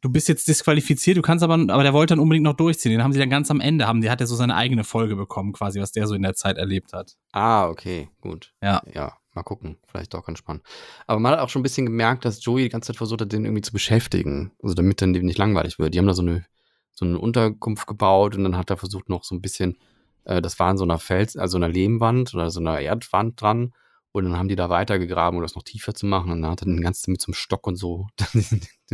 Du 0.00 0.10
bist 0.10 0.28
jetzt 0.28 0.46
disqualifiziert, 0.46 1.16
du 1.16 1.22
kannst 1.22 1.42
aber, 1.42 1.54
aber 1.54 1.82
der 1.82 1.92
wollte 1.92 2.12
dann 2.12 2.20
unbedingt 2.20 2.44
noch 2.44 2.54
durchziehen. 2.54 2.92
Den 2.92 3.02
haben 3.02 3.12
sie 3.12 3.18
dann 3.18 3.30
ganz 3.30 3.50
am 3.50 3.60
Ende, 3.60 3.86
haben, 3.86 4.00
die 4.00 4.10
hat 4.10 4.20
er 4.20 4.26
so 4.26 4.36
seine 4.36 4.54
eigene 4.54 4.84
Folge 4.84 5.16
bekommen, 5.16 5.52
quasi, 5.52 5.80
was 5.80 5.90
der 5.90 6.06
so 6.06 6.14
in 6.14 6.22
der 6.22 6.34
Zeit 6.34 6.58
erlebt 6.58 6.92
hat. 6.92 7.16
Ah, 7.32 7.66
okay, 7.66 8.10
gut. 8.20 8.52
Ja. 8.62 8.82
Ja, 8.92 9.14
mal 9.34 9.42
gucken. 9.42 9.78
Vielleicht 9.88 10.12
doch 10.12 10.24
ganz 10.24 10.38
spannend. 10.38 10.62
Aber 11.06 11.18
man 11.18 11.32
hat 11.32 11.40
auch 11.40 11.48
schon 11.48 11.60
ein 11.60 11.64
bisschen 11.64 11.86
gemerkt, 11.86 12.24
dass 12.24 12.44
Joey 12.44 12.64
die 12.64 12.68
ganze 12.68 12.88
Zeit 12.88 12.96
versucht 12.96 13.22
hat, 13.22 13.32
den 13.32 13.44
irgendwie 13.44 13.62
zu 13.62 13.72
beschäftigen. 13.72 14.52
Also 14.62 14.74
damit 14.74 15.00
dann 15.00 15.12
dem 15.12 15.24
nicht 15.24 15.38
langweilig 15.38 15.78
wird. 15.78 15.94
Die 15.94 15.98
haben 15.98 16.06
da 16.06 16.14
so 16.14 16.22
eine, 16.22 16.44
so 16.92 17.06
eine 17.06 17.18
Unterkunft 17.18 17.86
gebaut 17.86 18.36
und 18.36 18.44
dann 18.44 18.56
hat 18.56 18.70
er 18.70 18.76
versucht 18.76 19.08
noch 19.08 19.24
so 19.24 19.34
ein 19.34 19.40
bisschen, 19.40 19.78
äh, 20.24 20.42
das 20.42 20.60
war 20.60 20.70
in 20.70 20.76
so 20.76 20.84
einer 20.84 20.98
Fels, 20.98 21.36
also 21.36 21.56
einer 21.56 21.68
Lehmwand 21.68 22.34
oder 22.34 22.50
so 22.50 22.60
einer 22.60 22.78
Erdwand 22.78 23.40
dran. 23.40 23.72
Und 24.14 24.26
dann 24.26 24.38
haben 24.38 24.48
die 24.48 24.54
da 24.54 24.70
weitergegraben, 24.70 25.38
um 25.38 25.42
das 25.42 25.56
noch 25.56 25.64
tiefer 25.64 25.92
zu 25.92 26.06
machen. 26.06 26.30
Und 26.30 26.42
dann 26.42 26.52
hat 26.52 26.62
er 26.62 26.66
den 26.66 26.80
ganzen 26.80 27.10
mit 27.10 27.20
so 27.20 27.30
einem 27.30 27.34
Stock 27.34 27.66
und 27.66 27.74
so 27.74 28.06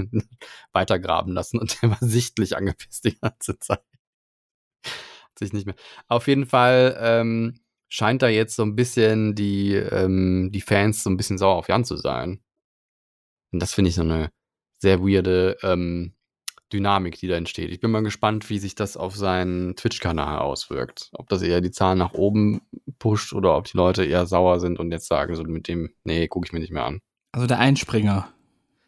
weitergraben 0.72 1.34
lassen. 1.34 1.58
Und 1.58 1.82
der 1.82 1.90
war 1.90 1.98
sichtlich 2.00 2.56
angepisst 2.56 3.04
die 3.04 3.18
ganze 3.20 3.58
Zeit. 3.58 3.84
Hat 4.82 5.38
sich 5.38 5.52
nicht 5.52 5.66
mehr. 5.66 5.74
Auf 6.08 6.26
jeden 6.26 6.46
Fall 6.46 6.96
ähm, 6.98 7.60
scheint 7.90 8.22
da 8.22 8.28
jetzt 8.28 8.56
so 8.56 8.62
ein 8.62 8.76
bisschen 8.76 9.34
die, 9.34 9.74
ähm, 9.74 10.48
die 10.52 10.62
Fans 10.62 11.02
so 11.02 11.10
ein 11.10 11.18
bisschen 11.18 11.36
sauer 11.36 11.56
auf 11.56 11.68
Jan 11.68 11.84
zu 11.84 11.98
sein. 11.98 12.42
Und 13.52 13.60
das 13.60 13.74
finde 13.74 13.90
ich 13.90 13.96
so 13.96 14.02
eine 14.02 14.32
sehr 14.78 15.00
weirde 15.00 15.58
ähm, 15.62 16.14
Dynamik, 16.72 17.18
die 17.18 17.28
da 17.28 17.36
entsteht. 17.36 17.70
Ich 17.70 17.80
bin 17.80 17.90
mal 17.90 18.02
gespannt, 18.02 18.48
wie 18.50 18.58
sich 18.58 18.74
das 18.74 18.96
auf 18.96 19.16
seinen 19.16 19.76
Twitch-Kanal 19.76 20.38
auswirkt. 20.38 21.10
Ob 21.12 21.28
das 21.28 21.42
eher 21.42 21.60
die 21.60 21.70
Zahlen 21.70 21.98
nach 21.98 22.14
oben 22.14 22.60
pusht 22.98 23.32
oder 23.32 23.56
ob 23.56 23.64
die 23.64 23.76
Leute 23.76 24.04
eher 24.04 24.26
sauer 24.26 24.60
sind 24.60 24.78
und 24.78 24.90
jetzt 24.92 25.08
sagen, 25.08 25.34
so 25.34 25.42
mit 25.42 25.68
dem, 25.68 25.90
nee, 26.04 26.28
gucke 26.28 26.46
ich 26.46 26.52
mir 26.52 26.60
nicht 26.60 26.72
mehr 26.72 26.84
an. 26.84 27.00
Also 27.32 27.46
der 27.46 27.58
Einspringer. 27.58 28.28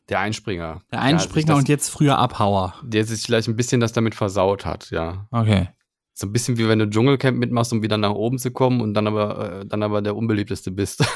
Der 0.08 0.20
Einspringer. 0.20 0.82
Der 0.90 0.98
Ja, 0.98 1.04
Einspringer 1.04 1.54
sich 1.54 1.56
und 1.56 1.68
jetzt 1.68 1.88
früher 1.88 2.18
Abhauer. 2.18 2.74
Der 2.82 3.04
sich 3.04 3.22
vielleicht 3.22 3.48
ein 3.48 3.56
bisschen 3.56 3.80
das 3.80 3.92
damit 3.92 4.14
versaut 4.14 4.66
hat, 4.66 4.90
ja. 4.90 5.26
Okay. 5.30 5.68
So 6.14 6.26
ein 6.26 6.32
bisschen 6.32 6.58
wie 6.58 6.68
wenn 6.68 6.78
du 6.78 6.90
Dschungelcamp 6.90 7.38
mitmachst, 7.38 7.72
um 7.72 7.82
wieder 7.82 7.96
nach 7.96 8.12
oben 8.12 8.38
zu 8.38 8.50
kommen 8.50 8.82
und 8.82 8.92
dann 8.92 9.06
aber, 9.06 9.60
äh, 9.60 9.66
dann 9.66 9.82
aber 9.82 10.02
der 10.02 10.14
unbeliebteste 10.14 10.70
bist. 10.70 11.04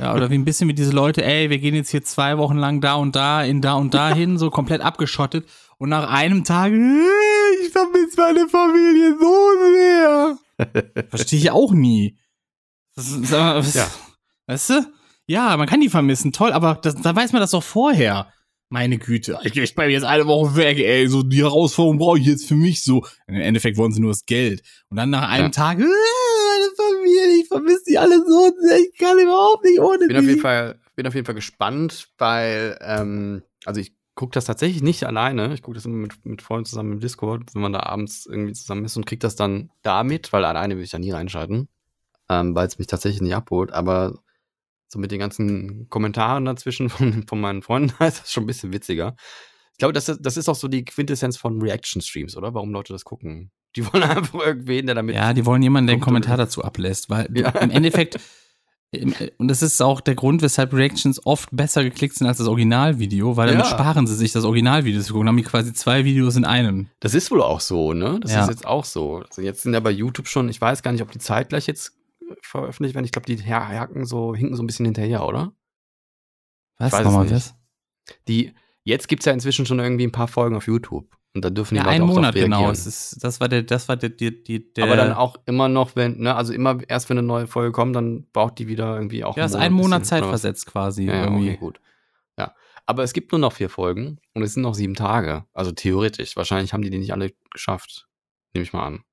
Ja, 0.00 0.14
oder 0.14 0.30
wie 0.30 0.34
ein 0.38 0.44
bisschen 0.44 0.68
wie 0.68 0.74
diese 0.74 0.92
Leute, 0.92 1.24
ey, 1.24 1.50
wir 1.50 1.58
gehen 1.58 1.74
jetzt 1.74 1.90
hier 1.90 2.04
zwei 2.04 2.38
Wochen 2.38 2.56
lang 2.56 2.80
da 2.80 2.94
und 2.94 3.16
da, 3.16 3.42
in 3.42 3.60
da 3.60 3.74
und 3.74 3.94
da 3.94 4.08
hin, 4.14 4.38
so 4.38 4.48
komplett 4.48 4.80
abgeschottet. 4.80 5.48
Und 5.78 5.90
nach 5.90 6.08
einem 6.10 6.44
Tag, 6.44 6.72
ich 6.72 7.70
vermisse 7.70 8.16
meine 8.16 8.48
Familie 8.48 9.16
so 9.18 9.52
sehr. 9.72 10.38
Verstehe 11.10 11.38
ich 11.38 11.50
auch 11.50 11.72
nie. 11.72 12.18
Das, 12.96 13.10
mal, 13.30 13.56
was, 13.56 13.74
Ja. 13.74 13.88
Weißt 14.46 14.70
du? 14.70 14.92
Ja, 15.26 15.56
man 15.56 15.68
kann 15.68 15.80
die 15.80 15.90
vermissen, 15.90 16.32
toll, 16.32 16.52
aber 16.52 16.78
das, 16.82 16.94
da 16.96 17.14
weiß 17.14 17.32
man 17.32 17.40
das 17.40 17.50
doch 17.52 17.62
vorher. 17.62 18.32
Meine 18.70 18.98
Güte, 18.98 19.38
ich, 19.44 19.56
ich 19.56 19.74
bleibe 19.74 19.92
jetzt 19.92 20.04
eine 20.04 20.26
Woche 20.26 20.56
weg, 20.56 20.78
ey, 20.78 21.08
so 21.08 21.22
die 21.22 21.42
Herausforderung 21.42 21.98
brauche 21.98 22.18
ich 22.18 22.26
jetzt 22.26 22.46
für 22.46 22.54
mich 22.54 22.82
so. 22.82 23.06
Im 23.26 23.36
Endeffekt 23.36 23.76
wollen 23.78 23.92
sie 23.92 24.00
nur 24.00 24.10
das 24.10 24.26
Geld. 24.26 24.62
Und 24.90 24.96
dann 24.98 25.08
nach 25.10 25.28
einem 25.28 25.44
Ja. 25.46 25.50
Tag, 25.50 25.78
äh, 25.78 25.82
meine 25.82 26.74
Familie, 26.76 27.40
ich 27.40 27.48
vermisse 27.48 27.82
die 27.88 27.98
alle 27.98 28.18
so 28.26 28.50
sehr, 28.60 28.78
ich 28.78 28.98
kann 28.98 29.18
überhaupt 29.18 29.64
nicht 29.64 29.80
ohne 29.80 30.06
bin 30.06 30.16
auf 30.16 30.22
die. 30.22 30.28
jeden 30.28 30.40
Fall, 30.40 30.78
bin 30.96 31.06
auf 31.06 31.14
jeden 31.14 31.24
Fall 31.24 31.34
gespannt, 31.34 32.08
weil, 32.18 32.78
ähm, 32.82 33.42
also 33.64 33.80
ich 33.80 33.92
gucke 34.18 34.32
das 34.32 34.46
tatsächlich 34.46 34.82
nicht 34.82 35.04
alleine. 35.04 35.54
Ich 35.54 35.62
gucke 35.62 35.76
das 35.76 35.84
immer 35.86 35.94
mit, 35.96 36.26
mit 36.26 36.42
Freunden 36.42 36.64
zusammen 36.64 36.94
im 36.94 37.00
Discord, 37.00 37.54
wenn 37.54 37.62
man 37.62 37.72
da 37.72 37.80
abends 37.84 38.26
irgendwie 38.26 38.52
zusammen 38.52 38.84
ist 38.84 38.96
und 38.96 39.06
kriege 39.06 39.20
das 39.20 39.36
dann 39.36 39.70
damit, 39.82 40.32
weil 40.32 40.44
alleine 40.44 40.76
will 40.76 40.82
ich 40.82 40.90
da 40.90 40.98
nie 40.98 41.12
reinschalten, 41.12 41.68
ähm, 42.28 42.52
weil 42.56 42.66
es 42.66 42.78
mich 42.78 42.88
tatsächlich 42.88 43.22
nicht 43.22 43.36
abholt. 43.36 43.70
Aber 43.72 44.18
so 44.88 44.98
mit 44.98 45.12
den 45.12 45.20
ganzen 45.20 45.88
Kommentaren 45.88 46.44
dazwischen 46.46 46.90
von, 46.90 47.26
von 47.28 47.40
meinen 47.40 47.62
Freunden 47.62 47.90
ist 48.04 48.20
das 48.22 48.32
schon 48.32 48.42
ein 48.42 48.48
bisschen 48.48 48.72
witziger. 48.72 49.14
Ich 49.72 49.78
glaube, 49.78 49.92
das 49.92 50.08
ist, 50.08 50.18
das 50.26 50.36
ist 50.36 50.48
auch 50.48 50.56
so 50.56 50.66
die 50.66 50.84
Quintessenz 50.84 51.36
von 51.36 51.62
Reaction-Streams, 51.62 52.36
oder? 52.36 52.52
Warum 52.54 52.72
Leute 52.72 52.92
das 52.92 53.04
gucken. 53.04 53.52
Die 53.76 53.86
wollen 53.86 54.02
einfach 54.02 54.40
irgendwen, 54.40 54.86
der 54.86 54.96
damit. 54.96 55.14
Ja, 55.14 55.32
die 55.32 55.46
wollen 55.46 55.62
jemanden, 55.62 55.86
der 55.86 55.94
einen 55.94 56.02
Kommentar 56.02 56.36
dazu 56.36 56.64
ablässt, 56.64 57.08
weil 57.08 57.28
Ja. 57.38 57.50
im 57.50 57.70
Endeffekt, 57.70 58.18
und 59.36 59.48
das 59.48 59.60
ist 59.62 59.82
auch 59.82 60.00
der 60.00 60.14
Grund, 60.14 60.40
weshalb 60.40 60.72
Reactions 60.72 61.24
oft 61.26 61.50
besser 61.52 61.84
geklickt 61.84 62.14
sind 62.14 62.26
als 62.26 62.38
das 62.38 62.46
Originalvideo, 62.46 63.36
weil 63.36 63.48
damit 63.48 63.66
Ja. 63.66 63.70
sparen 63.70 64.06
sie 64.06 64.14
sich 64.14 64.32
das 64.32 64.44
Originalvideo 64.44 65.02
zu 65.02 65.12
gucken. 65.12 65.28
Haben 65.28 65.36
die 65.36 65.42
quasi 65.42 65.74
zwei 65.74 66.06
Videos 66.06 66.36
in 66.36 66.46
einem. 66.46 66.88
Das 67.00 67.12
ist 67.14 67.30
wohl 67.30 67.42
auch 67.42 67.60
so, 67.60 67.92
ne? 67.92 68.18
Das 68.22 68.32
Ja. 68.32 68.42
ist 68.44 68.48
jetzt 68.48 68.66
auch 68.66 68.86
so. 68.86 69.16
Also 69.28 69.42
jetzt 69.42 69.62
sind 69.62 69.74
ja 69.74 69.80
bei 69.80 69.90
YouTube 69.90 70.26
schon, 70.26 70.48
ich 70.48 70.58
weiß 70.60 70.82
gar 70.82 70.92
nicht, 70.92 71.02
ob 71.02 71.10
die 71.12 71.18
zeitgleich 71.18 71.66
jetzt 71.66 71.92
äh, 72.22 72.34
veröffentlicht 72.42 72.94
werden. 72.94 73.04
Ich 73.04 73.12
glaube, 73.12 73.26
die 73.26 73.36
haken 73.42 74.06
so, 74.06 74.34
hinken 74.34 74.56
so 74.56 74.62
ein 74.62 74.66
bisschen 74.66 74.86
hinterher, 74.86 75.26
oder? 75.26 75.52
Was? 76.78 76.92
weiß 76.92 77.00
es 77.00 77.04
Nochmal 77.04 77.30
was? 77.30 77.54
Die, 78.26 78.54
jetzt 78.84 79.08
gibt 79.08 79.20
es 79.20 79.26
ja 79.26 79.32
inzwischen 79.34 79.66
schon 79.66 79.80
irgendwie 79.80 80.04
ein 80.06 80.12
paar 80.12 80.28
Folgen 80.28 80.56
auf 80.56 80.66
YouTube. 80.66 81.14
Und 81.34 81.44
da 81.44 81.50
dürfen 81.50 81.74
die 81.74 81.78
Ja, 81.78 81.84
Leute 81.84 81.94
einen 81.94 82.04
auch 82.04 82.14
Monat 82.14 82.34
genau. 82.34 82.70
ist, 82.70 83.22
das 83.22 83.40
war 83.40 83.48
der, 83.48 83.62
das 83.62 83.88
war 83.88 83.96
der, 83.96 84.08
die, 84.08 84.42
die, 84.42 84.72
der 84.72 84.84
Aber 84.84 84.96
dann 84.96 85.12
auch 85.12 85.36
immer 85.46 85.68
noch, 85.68 85.94
wenn, 85.94 86.18
ne, 86.18 86.34
also 86.34 86.52
immer 86.52 86.78
erst 86.88 87.10
wenn 87.10 87.18
eine 87.18 87.26
neue 87.26 87.46
Folge 87.46 87.72
kommt, 87.72 87.94
dann 87.94 88.26
braucht 88.32 88.58
die 88.58 88.66
wieder 88.66 88.94
irgendwie 88.94 89.24
auch 89.24 89.36
ja, 89.36 89.44
ist 89.44 89.54
ein 89.54 89.72
Monat 89.72 90.00
bisschen, 90.00 90.04
Zeit 90.04 90.22
oder 90.22 90.32
was? 90.32 90.40
versetzt 90.40 90.66
quasi. 90.66 91.04
Ja, 91.04 91.14
ja, 91.14 91.24
irgendwie. 91.24 91.50
okay, 91.50 91.58
gut. 91.58 91.80
Ja. 92.38 92.54
Aber 92.86 93.02
es 93.02 93.12
gibt 93.12 93.32
nur 93.32 93.38
noch 93.38 93.52
vier 93.52 93.68
Folgen 93.68 94.18
und 94.34 94.42
es 94.42 94.54
sind 94.54 94.62
noch 94.62 94.74
sieben 94.74 94.94
Tage. 94.94 95.44
Also 95.52 95.70
theoretisch. 95.72 96.36
Wahrscheinlich 96.36 96.72
haben 96.72 96.82
die 96.82 96.90
die 96.90 96.98
nicht 96.98 97.12
alle 97.12 97.32
geschafft. 97.52 98.08
Nehme 98.54 98.62
ich 98.64 98.72
mal 98.72 98.86
an. 98.86 99.04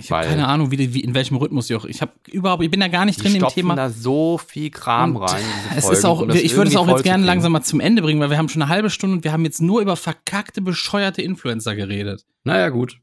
Ich 0.00 0.10
habe 0.10 0.26
keine 0.26 0.48
Ahnung, 0.48 0.70
wie, 0.70 0.76
die- 0.76 0.94
wie, 0.94 1.00
in 1.00 1.14
welchem 1.14 1.36
Rhythmus 1.36 1.66
die 1.68 1.74
auch. 1.76 1.84
Ich 1.84 2.00
habe 2.02 2.12
überhaupt, 2.28 2.62
ich 2.62 2.70
bin 2.70 2.80
da 2.80 2.88
gar 2.88 3.04
nicht 3.04 3.22
drin 3.22 3.34
im 3.36 3.46
Thema. 3.48 3.76
da 3.76 3.90
so 3.90 4.38
viel 4.38 4.70
Kram 4.70 5.16
Und 5.16 5.22
rein. 5.22 5.42
Es 5.76 5.84
Folgen, 5.84 5.98
ist 5.98 6.04
auch, 6.04 6.20
um 6.22 6.28
das 6.28 6.38
ich 6.38 6.56
würde 6.56 6.70
es 6.70 6.76
auch 6.76 6.88
jetzt 6.88 7.02
gerne 7.04 7.24
langsam 7.24 7.52
mal 7.52 7.62
zum 7.62 7.80
Ende 7.80 8.02
bringen, 8.02 8.20
weil 8.20 8.30
wir 8.30 8.38
haben 8.38 8.48
schon 8.48 8.62
eine 8.62 8.70
halbe 8.70 8.90
Stunde 8.90 9.16
und 9.16 9.24
wir 9.24 9.32
haben 9.32 9.44
jetzt 9.44 9.60
nur 9.62 9.80
über 9.80 9.96
verkackte, 9.96 10.62
bescheuerte 10.62 11.22
Influencer 11.22 11.76
geredet. 11.76 12.24
Naja, 12.44 12.68
gut. 12.70 12.98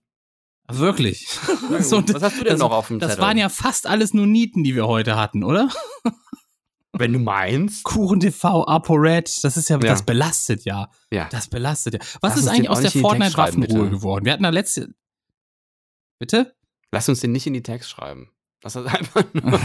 Wirklich. 0.70 1.28
Na 1.72 1.82
So, 1.82 2.02
gut. 2.02 2.14
Was 2.16 2.24
hast 2.24 2.40
du 2.40 2.44
denn 2.44 2.54
das, 2.54 2.60
noch 2.60 2.72
auf 2.72 2.88
dem 2.88 3.00
Das 3.00 3.12
Zettel? 3.12 3.24
waren 3.24 3.38
ja 3.38 3.48
fast 3.50 3.88
alles 3.88 4.14
nur 4.14 4.26
Nieten, 4.28 4.64
die 4.64 4.76
wir 4.76 4.86
heute 4.88 5.16
hatten, 5.16 5.44
oder? 5.44 5.70
Wenn 6.94 7.14
du 7.14 7.20
meinst. 7.20 7.84
Kuchen 7.84 8.20
TV, 8.20 8.66
ApoRed, 8.66 9.44
das 9.44 9.56
ist 9.56 9.70
ja, 9.70 9.76
Ja. 9.76 9.82
das 9.88 10.04
belastet 10.04 10.66
ja. 10.66 10.90
Ja. 11.12 11.28
Das 11.30 11.48
belastet 11.48 11.94
ja. 11.94 12.00
Was 12.22 12.34
Lass 12.34 12.40
ist 12.44 12.48
eigentlich 12.48 12.70
aus 12.70 12.82
der 12.82 12.90
Fortnite-Waffenruhe 12.92 13.90
geworden? 13.92 14.26
Wir 14.26 14.34
hatten 14.34 14.44
da 14.44 14.50
letzte. 14.50 14.90
Bitte? 16.20 16.56
Lass 16.98 17.10
uns 17.10 17.20
den 17.20 17.32
nicht 17.32 17.46
in 17.46 17.54
die 17.54 17.62
Text 17.62 17.92
schreiben. 17.92 18.32
Lass 18.64 18.74
das 18.74 18.86
einfach 18.94 19.24
nur. 19.34 19.60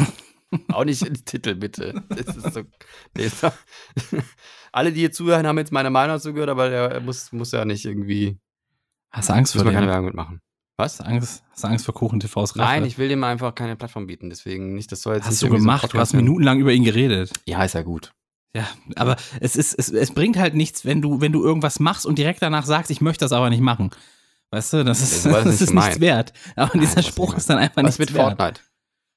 Auch 0.69 0.85
nicht 0.85 1.01
in 1.01 1.15
den 1.15 1.25
Titel, 1.25 1.55
bitte. 1.55 2.03
Das 2.11 2.37
ist 2.37 2.53
so, 2.53 2.63
doch, 3.41 3.53
alle, 4.73 4.93
die 4.93 5.01
hier 5.01 5.13
zuhören, 5.13 5.47
haben 5.47 5.57
jetzt 5.57 5.73
meine 5.73 5.89
Meinung 5.89 6.17
dazu 6.17 6.35
gehört, 6.35 6.51
aber 6.51 6.69
der 6.69 7.01
muss, 7.01 7.33
muss 7.33 7.53
ja 7.53 7.65
nicht 7.65 7.87
irgendwie. 7.87 8.39
Hast 9.11 9.31
du 9.31 9.33
Angst 9.33 9.55
vor 9.55 9.65
man 9.65 9.73
keine 9.73 9.87
dem? 9.87 9.91
Werbung 9.93 10.07
mitmachen. 10.07 10.41
Was? 10.77 10.99
Hast 10.99 11.01
du 11.01 11.05
Angst, 11.05 11.45
hast 11.51 11.65
du 11.65 11.69
Angst 11.69 11.85
vor 11.87 11.95
Kuchen 11.95 12.21
TVs 12.21 12.55
Rache? 12.57 12.59
Nein, 12.59 12.85
ich 12.85 12.99
will 12.99 13.09
dem 13.09 13.25
einfach 13.25 13.55
keine 13.55 13.77
Plattform 13.77 14.07
bieten, 14.07 14.29
deswegen 14.29 14.75
nicht, 14.75 14.93
das 14.93 15.01
soll 15.01 15.15
jetzt 15.15 15.25
Hast 15.25 15.33
nicht 15.33 15.43
du 15.43 15.47
irgendwie 15.47 15.63
so 15.63 15.67
gemacht, 15.67 15.95
du 15.95 15.99
hast 15.99 16.13
minutenlang 16.13 16.59
über 16.59 16.73
ihn 16.73 16.85
geredet. 16.85 17.33
Ja, 17.47 17.65
ist 17.65 17.75
ja 17.75 17.83
gut. 17.83 18.13
Ja, 18.55 18.69
aber 18.97 19.17
es 19.41 19.57
ist, 19.57 19.73
es, 19.79 19.89
es 19.89 20.13
bringt 20.13 20.37
halt 20.37 20.55
nichts, 20.55 20.85
wenn 20.85 21.01
du, 21.01 21.23
wenn 21.23 21.33
du 21.33 21.43
irgendwas 21.43 21.81
machst 21.81 22.05
und 22.05 22.19
direkt 22.19 22.43
danach 22.43 22.67
sagst, 22.67 22.91
ich 22.91 23.01
möchte 23.01 23.25
das 23.25 23.33
aber 23.33 23.49
nicht 23.49 23.63
machen. 23.63 23.91
Weißt 24.53 24.75
du, 24.75 24.85
das 24.85 25.01
ist, 25.01 25.25
das 25.27 25.33
das 25.33 25.45
nicht 25.47 25.61
ist 25.63 25.75
nichts 25.75 26.01
wert. 26.01 26.33
Aber 26.55 26.71
Nein, 26.75 26.83
dieser 26.83 27.03
Spruch 27.03 27.35
ist 27.37 27.51
dann 27.51 27.59
einfach 27.59 27.79
Was 27.79 27.99
nichts 27.99 27.99
mit 27.99 28.15
wert. 28.15 28.37
Fortnite? 28.39 28.61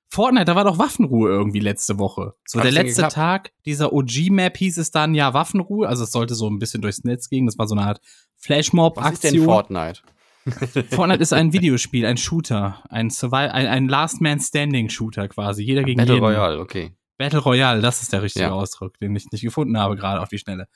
Fortnite, 0.10 0.46
da 0.46 0.56
war 0.56 0.64
doch 0.64 0.78
Waffenruhe 0.80 1.30
irgendwie 1.30 1.60
letzte 1.60 2.00
Woche. 2.00 2.34
So 2.48 2.60
Hat's 2.60 2.74
der 2.74 2.84
letzte? 2.84 3.08
Tag 3.10 3.52
dieser 3.66 3.92
OG-Map 3.92 4.56
hieß 4.56 4.78
es 4.78 4.92
dann, 4.92 5.14
ja, 5.14 5.34
Waffenruhe. 5.34 5.88
Also 5.90 6.06
es 6.06 6.12
sollte 6.12 6.36
so 6.36 6.50
ein 6.50 6.58
bisschen 6.58 6.82
durchs 6.82 7.04
Netz 7.04 7.28
gehen. 7.30 7.46
Das 7.48 7.58
war 7.58 7.68
so 7.68 7.76
eine 7.76 7.86
Art 7.86 8.00
Was 8.00 8.08
ist 8.08 8.16
denn 8.50 8.64
Flashmob-Aktion. 8.64 9.46
Fortnite? 9.46 10.02
Fortnite 10.96 11.22
ist 11.22 11.34
ein 11.34 11.52
Videospiel, 11.52 12.06
ein 12.06 12.18
Shooter, 12.18 12.82
ein, 12.90 13.10
Survival, 13.10 13.50
ein, 13.50 13.68
ein 13.68 13.88
Last 13.90 14.22
Man 14.22 14.40
Standing 14.40 14.90
Shooter 14.90 15.28
quasi. 15.28 15.64
Jeder 15.64 15.84
gegen 15.84 15.98
Battle 15.98 16.16
jeden. 16.16 16.26
Royale, 16.26 16.60
okay. 16.60 16.96
Battle 17.18 17.40
Royale, 17.40 17.82
das 17.82 18.02
ist 18.02 18.14
der 18.14 18.22
richtige 18.22 18.46
Ja. 18.46 18.52
Ausdruck, 18.52 18.98
den 19.00 19.16
ich 19.16 19.30
nicht 19.32 19.42
gefunden 19.42 19.78
habe, 19.78 19.96
gerade 19.96 20.22
auf 20.22 20.30
die 20.30 20.38
Schnelle. 20.38 20.68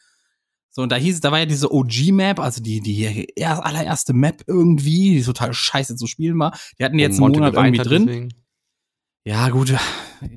So, 0.80 0.84
und 0.84 0.94
da 0.94 0.96
hieß 0.96 1.16
es, 1.16 1.20
da 1.20 1.34
war 1.34 1.40
ja 1.40 1.46
diese 1.46 1.74
OG-Map, 1.74 2.40
also 2.40 2.64
die, 2.64 2.80
die 2.80 3.28
erst, 3.36 3.62
allererste 3.62 4.14
Map 4.14 4.44
irgendwie, 4.48 5.16
die 5.16 5.24
total 5.24 5.52
scheiße 5.52 5.98
zu 5.98 6.08
spielen 6.08 6.40
war. 6.40 6.58
Die 6.80 6.86
hatten 6.86 6.98
jetzt 6.98 7.20
Wo 7.20 7.26
einen 7.26 7.34
Monat 7.34 7.54
irgendwie 7.56 7.80
drin. 7.80 8.06
deswegen. 8.08 8.34
Ja, 9.26 9.50
gut. 9.50 9.74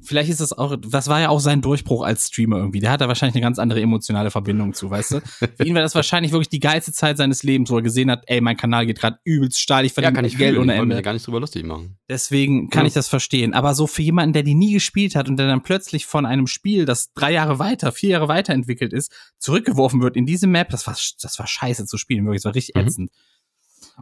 Vielleicht 0.02 0.28
ist 0.30 0.40
das 0.40 0.52
auch, 0.52 0.76
das 0.76 1.08
war 1.08 1.20
ja 1.20 1.28
auch 1.28 1.38
sein 1.40 1.60
Durchbruch 1.62 2.02
als 2.02 2.28
Streamer 2.28 2.56
irgendwie. 2.58 2.80
Der 2.80 2.90
hat 2.90 3.00
da 3.00 3.08
wahrscheinlich 3.08 3.34
eine 3.36 3.42
ganz 3.42 3.58
andere 3.58 3.80
emotionale 3.80 4.30
Verbindung 4.30 4.74
zu, 4.74 4.90
weißt 4.90 5.12
du? 5.12 5.20
Für 5.20 5.64
ihn 5.64 5.74
war 5.74 5.82
das 5.82 5.94
wahrscheinlich 5.94 6.30
wirklich 6.32 6.48
die 6.50 6.60
geilste 6.60 6.92
Zeit 6.92 7.16
seines 7.16 7.42
Lebens, 7.42 7.70
wo 7.70 7.76
er 7.76 7.82
gesehen 7.82 8.10
hat, 8.10 8.22
ey, 8.26 8.40
mein 8.40 8.56
Kanal 8.56 8.86
geht 8.86 8.98
gerade 9.00 9.18
übelst 9.24 9.60
steil, 9.60 9.84
ich 9.84 9.92
Ja, 9.92 9.94
verdiene 9.94 10.12
kann 10.14 10.24
ich 10.24 10.36
Geld 10.36 10.50
fühlen. 10.54 10.62
ohne 10.62 10.74
Ich 10.74 10.80
Ende. 10.82 11.02
gar 11.02 11.12
nicht 11.14 11.26
drüber 11.26 11.40
lustig 11.40 11.64
machen. 11.64 11.96
Deswegen 12.08 12.70
kann 12.70 12.82
Ja. 12.84 12.88
ich 12.88 12.94
das 12.94 13.08
verstehen. 13.08 13.54
Aber 13.54 13.74
so 13.74 13.86
für 13.86 14.02
jemanden, 14.02 14.32
der 14.34 14.42
die 14.42 14.54
nie 14.54 14.72
gespielt 14.72 15.14
hat 15.16 15.28
und 15.28 15.36
der 15.36 15.46
dann 15.46 15.62
plötzlich 15.62 16.06
von 16.06 16.26
einem 16.26 16.46
Spiel, 16.46 16.84
das 16.84 17.12
drei 17.14 17.32
Jahre 17.32 17.58
weiter, 17.58 17.92
vier 17.92 18.10
Jahre 18.10 18.28
weiterentwickelt 18.28 18.92
ist, 18.92 19.12
zurückgeworfen 19.38 20.02
wird 20.02 20.16
in 20.16 20.26
diese 20.26 20.46
Map, 20.46 20.68
das 20.70 20.86
war, 20.86 20.96
das 21.22 21.38
war 21.38 21.46
scheiße 21.46 21.86
zu 21.86 21.96
spielen, 21.98 22.24
wirklich, 22.24 22.42
das 22.42 22.46
war 22.50 22.54
richtig 22.54 22.74
Mhm. 22.74 22.80
ätzend. 22.88 23.10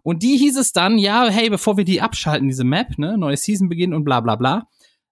Und 0.03 0.23
die 0.23 0.37
hieß 0.37 0.57
es 0.57 0.73
dann, 0.73 0.99
ja, 0.99 1.29
hey, 1.29 1.51
bevor 1.51 1.77
wir 1.77 1.85
die 1.85 2.01
abschalten, 2.01 2.49
diese 2.49 2.65
Map, 2.65 2.99
ne, 2.99 3.19
neue 3.19 3.37
Season 3.37 3.69
beginnt 3.69 3.95
und 3.95 4.05
bla 4.05 4.21
bla 4.21 4.37
bla, 4.37 4.69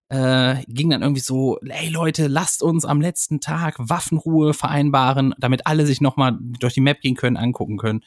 äh, 0.08 0.62
ging 0.68 0.90
dann 0.90 1.02
irgendwie 1.02 1.20
so, 1.20 1.58
ey 1.60 1.88
Leute, 1.90 2.28
lasst 2.28 2.62
uns 2.62 2.84
am 2.84 3.00
letzten 3.00 3.40
Tag 3.40 3.76
Waffenruhe 3.78 4.54
vereinbaren, 4.54 5.34
damit 5.38 5.66
alle 5.66 5.86
sich 5.86 6.00
nochmal 6.00 6.38
durch 6.40 6.74
die 6.74 6.80
Map 6.80 7.00
gehen 7.00 7.14
können, 7.14 7.36
angucken 7.36 7.76
können. 7.76 8.04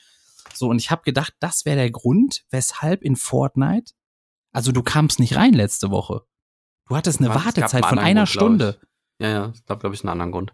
So, 0.54 0.68
und 0.68 0.80
ich 0.80 0.92
habe 0.92 1.04
gedacht, 1.04 1.34
das 1.40 1.66
wäre 1.66 1.78
der 1.78 1.92
Grund, 1.92 2.44
weshalb 2.50 3.04
in 3.04 3.16
Fortnite, 3.16 3.94
also 4.52 4.72
du 4.72 4.84
kamst 4.84 5.20
nicht 5.20 5.36
rein 5.36 5.54
letzte 5.54 5.92
Woche. 5.92 6.24
Du 6.88 6.96
hattest 6.96 7.20
eine? 7.20 7.30
Es 7.30 7.34
gab 7.36 7.46
Wartezeit 7.46 7.86
von 7.86 8.00
einer 8.00 8.22
Grund, 8.22 8.30
Stunde. 8.30 8.80
Ja, 9.20 9.30
ja, 9.30 9.52
ich 9.54 9.66
glaube, 9.66 9.82
glaube 9.82 9.96
ich, 9.96 10.04
einen 10.04 10.10
anderen 10.10 10.32
Grund. 10.32 10.54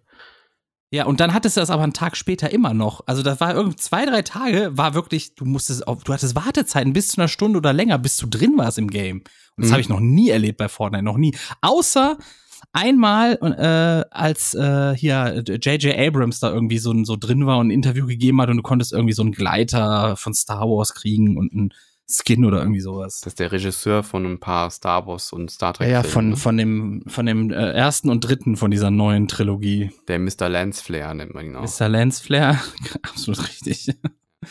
Ja, 0.89 1.05
und 1.05 1.19
dann 1.19 1.33
hattest 1.33 1.57
du 1.57 1.61
das 1.61 1.69
aber 1.69 1.83
einen 1.83 1.91
Tag 1.93 2.15
später 2.15 2.49
immer 2.51 2.73
noch. 2.73 3.01
Also 3.07 3.21
das 3.21 3.41
war 3.41 3.53
irgendwie 3.53 3.75
zwei, 3.75 4.05
drei 4.05 4.21
Tage, 4.21 4.69
war 4.77 4.93
wirklich, 4.93 5.35
du 5.35 5.43
musstest 5.43 5.85
auf, 5.85 6.03
du 6.05 6.13
hattest 6.13 6.35
Wartezeiten 6.35 6.93
bis 6.93 7.09
zu 7.09 7.19
einer 7.19 7.27
Stunde 7.27 7.57
oder 7.57 7.73
länger, 7.73 7.97
bis 7.99 8.15
du 8.15 8.25
drin 8.27 8.53
warst 8.57 8.77
im 8.77 8.89
Game. 8.89 9.17
Und 9.17 9.25
das 9.63 9.67
Mhm. 9.67 9.71
habe 9.73 9.81
ich 9.81 9.89
noch 9.89 9.99
nie 9.99 10.29
erlebt 10.29 10.57
bei 10.57 10.69
Fortnite, 10.69 11.03
noch 11.03 11.17
nie. 11.17 11.35
Außer 11.61 12.17
einmal, 12.71 13.33
äh, 13.41 14.05
als 14.15 14.53
äh, 14.53 14.95
hier 14.95 15.43
J.J. 15.45 15.97
Abrams 15.97 16.39
da 16.39 16.51
irgendwie 16.53 16.77
so, 16.77 16.93
so 17.03 17.17
drin 17.17 17.45
war 17.45 17.57
und 17.57 17.67
ein 17.67 17.71
Interview 17.71 18.05
gegeben 18.07 18.41
hat 18.41 18.49
und 18.49 18.57
du 18.57 18.63
konntest 18.63 18.93
irgendwie 18.93 19.13
so 19.13 19.23
einen 19.23 19.31
Gleiter 19.33 20.15
von 20.15 20.33
Star 20.33 20.61
Wars 20.69 20.93
kriegen 20.93 21.37
und 21.37 21.51
einen 21.53 21.73
Skin 22.09 22.45
oder 22.45 22.59
irgendwie 22.59 22.79
sowas. 22.79 23.19
Das 23.21 23.33
ist 23.33 23.39
der 23.39 23.51
Regisseur 23.51 24.01
von 24.01 24.25
ein 24.25 24.39
paar 24.39 24.69
Star 24.71 25.05
Wars 25.07 25.33
und 25.33 25.51
Star 25.51 25.73
Trek. 25.73 25.87
Ja, 25.87 25.95
ja, 25.95 26.03
von, 26.03 26.37
von 26.37 26.55
dem, 26.55 27.03
von 27.07 27.25
dem 27.25 27.51
äh, 27.51 27.71
ersten 27.71 28.09
und 28.09 28.21
dritten 28.21 28.55
von 28.55 28.71
dieser 28.71 28.91
neuen 28.91 29.27
Trilogie. 29.27 29.85
ne? 29.85 29.91
Der 30.07 30.19
Mr. 30.19 30.47
Lance 30.47 30.81
Flair 30.81 31.13
nennt 31.13 31.33
man 31.33 31.45
ihn 31.45 31.55
auch. 31.55 31.63
Mr. 31.63 31.89
Lance 31.89 32.23
Flair, 32.23 32.61
absolut 33.01 33.45
richtig. 33.49 33.93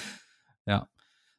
ja. 0.66 0.87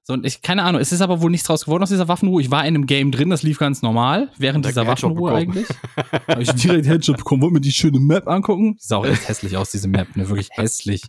So, 0.02 0.14
und 0.14 0.26
ich, 0.26 0.42
keine 0.42 0.64
Ahnung, 0.64 0.82
es 0.82 0.92
ist 0.92 1.02
aber 1.02 1.22
wohl 1.22 1.30
nichts 1.30 1.46
draus 1.48 1.66
geworden 1.66 1.84
aus 1.84 1.90
dieser 1.90 2.08
Waffenruhe. 2.08 2.42
Ich 2.42 2.50
war 2.50 2.62
in 2.62 2.76
einem 2.76 2.88
Game 2.88 3.12
drin, 3.12 3.30
das 3.30 3.44
lief 3.44 3.60
ganz 3.60 3.82
normal, 3.82 4.32
während 4.38 4.66
Direkt 4.66 4.78
dieser 4.78 4.88
Waffenruhe 4.88 5.34
eigentlich. 5.34 5.68
Habe 6.28 6.42
ich 6.42 6.52
direkt 6.54 6.88
Headshot 6.88 7.18
bekommen, 7.18 7.44
wollen 7.44 7.56
wir 7.56 7.62
die 7.62 7.74
schöne 7.74 8.00
Map 8.00 8.28
angucken? 8.28 8.76
Die 8.82 8.88
sah 8.88 8.98
auch 8.98 9.06
echt 9.06 9.28
hässlich 9.28 9.56
aus, 9.58 9.70
diese 9.70 9.88
Map, 9.88 10.16
ne, 10.16 10.28
wirklich 10.30 10.50
hässlich. 10.54 11.04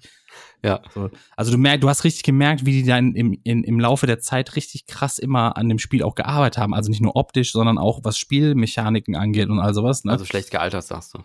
Ja. 0.65 0.81
So. 0.95 1.11
Also 1.37 1.53
du 1.53 1.59
merkst, 1.59 1.83
du 1.83 1.89
hast 1.89 2.05
richtig 2.05 2.23
gemerkt, 2.25 2.67
wie 2.67 2.83
die 2.83 2.85
dann 2.85 3.15
im, 3.15 3.39
in, 3.45 3.63
im 3.65 3.79
Laufe 3.79 4.07
der 4.07 4.19
Zeit 4.19 4.57
richtig 4.57 4.87
krass 4.87 5.19
immer 5.19 5.57
an 5.57 5.69
dem 5.69 5.79
Spiel 5.79 6.03
auch 6.03 6.15
gearbeitet 6.15 6.59
haben. 6.59 6.75
Also 6.75 6.91
nicht 6.91 7.01
nur 7.01 7.17
optisch, 7.17 7.53
sondern 7.53 7.79
auch 7.79 8.01
was 8.03 8.19
Spielmechaniken 8.19 9.15
angeht 9.17 9.49
und 9.49 9.61
all 9.61 9.75
sowas. 9.75 10.05
Ne? 10.05 10.13
Also 10.13 10.25
schlecht 10.25 10.51
gealtert, 10.51 10.85
sagst 10.85 11.15
du. 11.15 11.19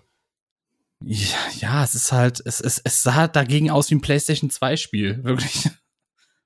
Ja, 1.06 1.38
ja, 1.60 1.84
es 1.84 1.96
ist 1.96 2.12
halt, 2.12 2.42
es, 2.46 2.62
es, 2.62 2.80
es 2.84 3.04
sah 3.04 3.28
dagegen 3.28 3.70
aus 3.70 3.90
wie 3.90 3.96
ein 3.96 4.02
PlayStation 4.02 4.50
2 4.50 4.78
Spiel, 4.78 5.24
wirklich. 5.24 5.70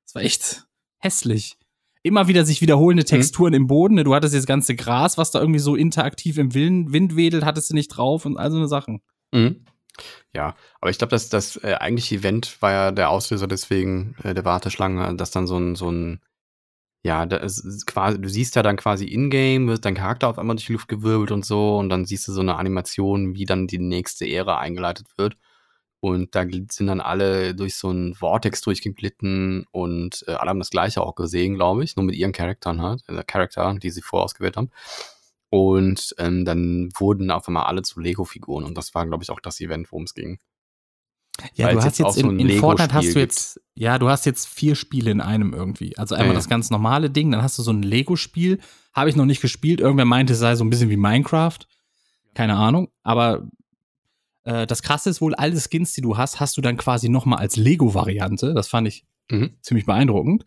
Es 0.06 0.16
war 0.16 0.22
echt 0.22 0.66
hässlich. 1.00 1.58
Immer 2.02 2.30
wieder 2.30 2.46
sich 2.46 2.62
wiederholende 2.62 3.04
Texturen 3.04 3.54
im 3.54 3.68
Boden. 3.68 3.96
ne? 3.96 4.06
Du 4.06 4.16
hattest 4.16 4.34
jetzt 4.34 4.44
das 4.44 4.48
ganze 4.48 4.74
Gras, 4.74 5.18
was 5.18 5.32
da 5.32 5.42
irgendwie 5.42 5.60
so 5.60 5.76
interaktiv 5.76 6.38
im 6.38 6.54
Wind 6.54 7.18
wedelt, 7.18 7.44
hattest 7.44 7.70
du 7.72 7.74
nicht 7.74 7.90
drauf 7.90 8.26
und 8.26 8.38
all 8.38 8.50
so 8.50 8.56
eine 8.56 8.70
Sachen. 8.70 9.02
Mhm. 9.34 9.66
Ja, 10.34 10.56
aber 10.82 10.92
ich 10.92 10.98
glaube, 10.98 11.12
dass 11.12 11.30
das 11.30 11.58
äh, 11.64 11.76
eigentliche 11.76 12.16
Event 12.16 12.62
war 12.62 12.72
ja 12.72 12.92
der 12.92 13.10
Auslöser 13.10 13.48
deswegen 13.48 14.16
äh, 14.24 14.34
der 14.34 14.46
Warteschlange, 14.46 15.16
dass 15.16 15.32
dann 15.32 15.48
so 15.48 15.58
ein 15.58 15.76
so 15.76 15.92
ein 15.92 16.22
ja, 17.04 17.26
quasi, 17.86 18.20
du 18.20 18.28
siehst 18.30 18.56
ja 18.56 18.64
dann 18.64 18.76
quasi 18.76 19.06
in-game, 19.06 19.68
wird 19.68 19.86
dein 19.86 19.96
Charakter 19.96 20.28
auf 20.28 20.38
einmal 20.40 20.56
durch 20.58 20.66
die 20.68 20.74
Luft 20.74 20.90
gewirbelt 20.90 21.32
und 21.32 21.46
so 21.46 21.78
und 21.78 21.90
dann 21.90 22.06
siehst 22.06 22.28
du 22.28 22.34
so 22.34 22.42
eine 22.42 22.58
Animation, 22.58 23.34
wie 23.36 23.46
dann 23.46 23.68
die 23.68 23.80
nächste 23.80 24.28
Ära 24.28 24.60
eingeleitet 24.60 25.08
wird. 25.18 25.38
Und 26.00 26.36
da 26.36 26.46
sind 26.70 26.88
dann 26.88 27.02
alle 27.02 27.56
durch 27.56 27.76
so 27.76 27.90
einen 27.90 28.14
Vortex 28.14 28.62
durchgeglitten 28.62 29.66
und 29.72 30.24
äh, 30.28 30.34
alle 30.34 30.52
haben 30.52 30.60
das 30.60 30.70
gleiche 30.70 31.02
auch 31.02 31.16
gesehen, 31.16 31.56
glaube 31.56 31.84
ich, 31.84 31.96
nur 31.96 32.06
mit 32.06 32.16
ihren 32.16 32.34
Charakteren 32.34 32.82
halt, 32.82 33.04
äh, 33.08 33.24
Charakter, 33.26 33.74
die 33.76 33.90
sie 33.90 34.02
vorausgewählt 34.02 34.58
haben. 34.58 34.70
Und 35.50 36.14
ähm, 36.18 36.44
dann 36.44 36.90
wurden 36.98 37.32
auf 37.32 37.48
einmal 37.48 37.66
alle 37.66 37.82
zu 37.82 38.00
Lego-Figuren 38.00 38.66
und 38.66 38.78
das 38.78 38.94
war, 38.94 39.06
glaube 39.06 39.24
ich, 39.24 39.30
auch 39.30 39.40
das 39.40 39.60
Event, 39.62 39.92
worum 39.92 40.04
es 40.04 40.14
ging. 40.14 40.40
Ja, 41.54 41.68
Weil 41.68 41.76
du 41.76 41.80
hast 41.84 42.00
jetzt 42.00 42.00
jetzt 42.00 42.20
so 42.20 42.30
in, 42.30 42.38
ein 42.38 42.50
in 42.50 42.60
Fortnite 42.60 42.94
hast 42.94 43.14
du 43.16 43.20
jetzt, 43.20 43.62
ja, 43.76 44.00
du 44.00 44.10
hast 44.10 44.26
jetzt 44.26 44.48
vier 44.48 44.76
Spiele 44.76 45.12
in 45.12 45.22
einem 45.22 45.54
irgendwie. 45.54 45.98
Also 45.98 46.16
einmal 46.16 46.30
Ja, 46.30 46.34
ja. 46.34 46.40
das 46.40 46.50
ganz 46.50 46.72
normale 46.72 47.10
Ding, 47.12 47.32
dann 47.32 47.44
hast 47.44 47.58
du 47.60 47.64
so 47.64 47.72
ein 47.72 47.84
Lego-Spiel. 47.84 48.60
Habe 48.94 49.10
ich 49.10 49.16
noch 49.16 49.26
nicht 49.26 49.42
gespielt. 49.42 49.80
Irgendwer 49.80 50.06
meinte, 50.06 50.34
es 50.34 50.40
sei 50.40 50.56
so 50.56 50.64
ein 50.66 50.70
bisschen 50.72 50.90
wie 50.90 50.98
Minecraft. 50.98 51.60
Keine 52.34 52.56
Ahnung. 52.56 52.90
Aber 53.04 53.48
äh, 54.46 54.66
das 54.66 54.82
Krasse 54.82 55.12
ist 55.12 55.22
wohl, 55.22 55.36
alle 55.36 55.60
Skins, 55.60 55.94
die 55.94 56.02
du 56.02 56.18
hast, 56.18 56.40
hast 56.40 56.58
du 56.58 56.62
dann 56.62 56.76
quasi 56.78 57.08
noch 57.08 57.26
mal 57.26 57.38
als 57.38 57.56
Lego-Variante. 57.56 58.54
Das 58.54 58.68
fand 58.68 58.88
ich 58.88 59.06
Mhm. 59.30 59.58
ziemlich 59.62 59.86
beeindruckend. 59.86 60.46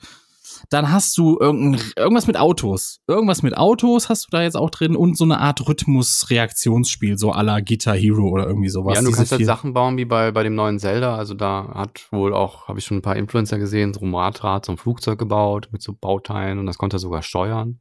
Dann 0.68 0.90
hast 0.92 1.16
du 1.18 1.38
irgendwas 1.40 2.26
mit 2.26 2.36
Autos. 2.38 3.00
Irgendwas 3.06 3.42
mit 3.42 3.56
Autos 3.56 4.08
hast 4.08 4.26
du 4.26 4.28
da 4.30 4.42
jetzt 4.42 4.56
auch 4.56 4.70
drin 4.70 4.96
und 4.96 5.16
so 5.16 5.24
eine 5.24 5.38
Art 5.38 5.66
Rhythmus-Reaktionsspiel, 5.66 7.18
so 7.18 7.32
à 7.32 7.42
la 7.42 7.60
Guitar 7.60 7.96
Hero 7.96 8.28
oder 8.28 8.46
irgendwie 8.46 8.68
sowas. 8.68 8.94
ja, 8.94 9.00
du 9.00 9.06
Diese 9.08 9.16
kannst 9.18 9.32
halt 9.32 9.44
Sachen 9.44 9.72
bauen 9.72 9.96
wie 9.96 10.04
bei, 10.04 10.30
bei 10.32 10.42
dem 10.42 10.54
neuen 10.54 10.78
Zelda. 10.78 11.16
Also 11.16 11.34
da 11.34 11.72
hat 11.74 12.06
wohl 12.12 12.34
auch, 12.34 12.68
habe 12.68 12.78
ich 12.78 12.84
schon 12.84 12.98
ein 12.98 13.02
paar 13.02 13.16
Influencer 13.16 13.58
gesehen, 13.58 13.94
so 13.94 14.00
ein 14.00 14.14
Radrad, 14.14 14.66
so 14.66 14.72
ein 14.72 14.78
Flugzeug 14.78 15.18
gebaut 15.18 15.68
mit 15.72 15.82
so 15.82 15.92
Bauteilen 15.92 16.58
und 16.58 16.66
das 16.66 16.78
konnte 16.78 16.96
er 16.96 17.00
sogar 17.00 17.22
steuern 17.22 17.80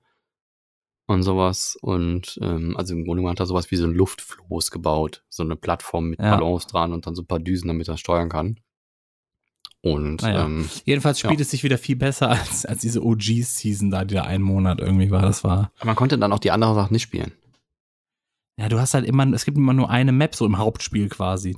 und 1.08 1.24
sowas. 1.24 1.78
Und 1.82 2.40
ähm, 2.42 2.76
also 2.78 2.94
im 2.94 3.06
Grunde 3.06 3.28
hat 3.30 3.40
er 3.40 3.46
sowas 3.46 3.72
wie 3.72 3.76
so 3.76 3.86
ein 3.86 3.94
Luftfloß 3.94 4.72
gebaut. 4.72 5.24
So 5.30 5.44
eine 5.44 5.56
Plattform 5.56 6.10
mit 6.10 6.20
Ja. 6.20 6.36
Ballons 6.36 6.68
dran 6.68 6.94
und 6.94 7.08
dann 7.08 7.16
so 7.16 7.24
ein 7.24 7.28
paar 7.28 7.40
Düsen, 7.40 7.68
damit 7.68 7.88
er 7.88 7.98
steuern 7.98 8.30
kann. 8.30 8.60
Und 9.82 10.22
Naja. 10.24 10.46
ähm, 10.46 10.70
Jedenfalls 10.84 11.20
spielt 11.20 11.40
Ja. 11.40 11.42
es 11.44 11.52
sich 11.52 11.64
wieder 11.64 11.78
viel 11.78 11.96
besser 11.96 12.30
als, 12.32 12.66
als 12.66 12.82
diese 12.82 13.04
OG-Season 13.04 13.90
da, 13.90 14.04
die 14.06 14.16
da 14.16 14.24
einen 14.24 14.44
Monat 14.44 14.80
irgendwie 14.80 15.10
war. 15.12 15.22
Das 15.22 15.44
war. 15.44 15.72
man 15.84 15.96
konnte 15.96 16.18
dann 16.18 16.34
auch 16.34 16.40
die 16.40 16.52
andere 16.52 16.76
Sache 16.76 16.92
nicht 16.94 17.04
spielen. 17.04 17.32
Ja, 18.58 18.68
du 18.68 18.80
hast 18.80 18.94
halt 18.94 19.06
immer, 19.06 19.26
es 19.34 19.46
gibt 19.46 19.58
immer 19.58 19.74
nur 19.74 19.90
eine 19.90 20.12
Map 20.12 20.36
so 20.36 20.46
im 20.46 20.58
Hauptspiel 20.58 21.08
quasi. 21.08 21.56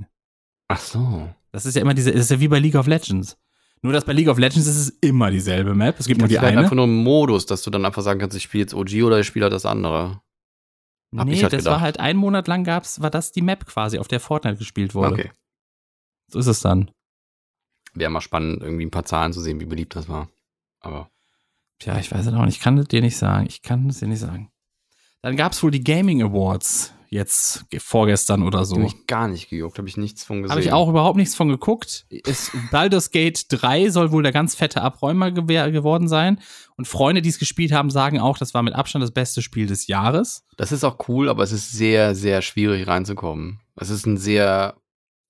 Ach 0.68 0.80
so. 0.80 1.30
Das 1.52 1.66
ist 1.66 1.76
ja 1.76 1.82
immer 1.82 1.96
diese, 1.96 2.12
das 2.12 2.22
ist 2.22 2.32
ja 2.32 2.40
wie 2.40 2.48
bei 2.48 2.60
League 2.60 2.76
of 2.76 2.86
Legends. 2.88 3.38
Nur, 3.82 3.92
dass 3.94 4.06
bei 4.06 4.14
League 4.14 4.28
of 4.30 4.38
Legends 4.38 4.68
ist 4.68 4.78
es 4.78 4.90
immer 5.02 5.32
dieselbe 5.32 5.74
Map. 5.74 6.00
Es 6.00 6.06
gibt 6.06 6.20
nur 6.20 6.28
die 6.30 6.38
eine. 6.38 6.60
einfach 6.60 6.76
nur 6.76 6.86
ein 6.86 6.94
Modus, 7.04 7.48
dass 7.48 7.64
du 7.64 7.72
dann 7.72 7.84
einfach 7.84 8.04
sagen 8.04 8.20
kannst, 8.20 8.38
ich 8.38 8.44
spiele 8.44 8.62
jetzt 8.62 8.76
OG 8.76 9.02
oder 9.04 9.20
ich 9.20 9.26
spiele 9.26 9.46
halt 9.46 9.54
das 9.54 9.66
andere. 9.66 10.22
hab 11.18 11.26
nee, 11.28 11.34
ich 11.34 11.42
halt 11.44 11.54
das 11.54 11.66
war 11.66 11.72
gedacht. 11.72 11.82
halt 11.82 12.00
ein 12.00 12.16
Monat 12.18 12.48
lang 12.48 12.64
gab's, 12.64 13.02
war 13.02 13.10
das 13.10 13.32
die 13.32 13.42
Map 13.42 13.66
quasi, 13.66 13.98
auf 13.98 14.08
der 14.08 14.20
Fortnite 14.20 14.58
gespielt 14.58 14.94
wurde. 14.94 15.14
Okay. 15.14 15.32
So 16.28 16.38
ist 16.38 16.46
es 16.46 16.60
dann. 16.60 16.92
Wäre 17.94 18.10
mal 18.12 18.22
spannend, 18.22 18.62
irgendwie 18.62 18.86
ein 18.86 18.92
paar 18.92 19.06
Zahlen 19.06 19.34
zu 19.34 19.42
sehen, 19.42 19.60
wie 19.60 19.66
beliebt 19.66 19.96
das 19.96 20.08
war. 20.10 20.30
Aber 20.80 21.10
Tja, 21.80 21.98
ich 22.00 22.12
weiß 22.12 22.28
es 22.28 22.34
auch 22.34 22.46
nicht. 22.46 22.58
Ich 22.58 22.62
kann 22.62 22.78
es 22.78 22.88
dir 22.88 23.02
nicht 23.02 23.18
sagen. 23.18 23.46
Ich 23.48 23.62
kann 23.64 23.90
es 23.90 24.00
dir 24.00 24.08
nicht 24.08 24.20
sagen. 24.20 24.52
Dann 25.24 25.36
gab's 25.36 25.62
wohl 25.64 25.72
die 25.72 25.84
Gaming 25.84 26.22
Awards 26.22 26.94
jetzt 27.10 27.70
ge- 27.70 27.80
vorgestern 27.80 28.44
oder 28.44 28.64
so. 28.66 28.76
So. 28.76 28.82
Mich 28.82 29.06
gar 29.08 29.28
nicht 29.28 29.50
gejuckt, 29.50 29.78
habe 29.78 29.88
ich 29.90 29.98
nichts 29.98 30.24
von 30.24 30.42
gesehen. 30.44 30.52
Habe 30.52 30.62
ich 30.62 30.72
auch 30.72 30.88
überhaupt 30.90 31.18
nichts 31.18 31.36
von 31.36 31.50
geguckt. 31.50 32.06
Ist, 32.10 32.52
Baldur's 32.72 33.12
Gate 33.12 33.46
3 33.50 33.90
soll 33.90 34.12
wohl 34.12 34.24
der 34.24 34.32
ganz 34.32 34.56
fette 34.56 34.82
Abräumer 34.82 35.28
gewer- 35.32 35.72
geworden 35.72 36.08
sein. 36.08 36.40
Und 36.78 36.88
Freunde, 36.88 37.22
die 37.22 37.30
es 37.30 37.38
gespielt 37.40 37.72
haben, 37.74 37.90
sagen 37.90 38.20
auch, 38.20 38.38
das 38.38 38.54
war 38.54 38.64
mit 38.64 38.74
Abstand 38.76 39.04
das 39.04 39.12
beste 39.12 39.42
Spiel 39.42 39.68
des 39.68 39.88
Jahres. 39.88 40.44
Das 40.58 40.72
ist 40.72 40.84
auch 40.84 41.08
cool, 41.10 41.28
aber 41.30 41.44
es 41.44 41.52
ist 41.52 41.72
sehr, 41.72 42.16
sehr 42.16 42.42
schwierig 42.42 42.88
reinzukommen. 42.88 43.60
Es 43.76 43.90
ist 43.90 44.06
ein 44.06 44.18
sehr, 44.18 44.76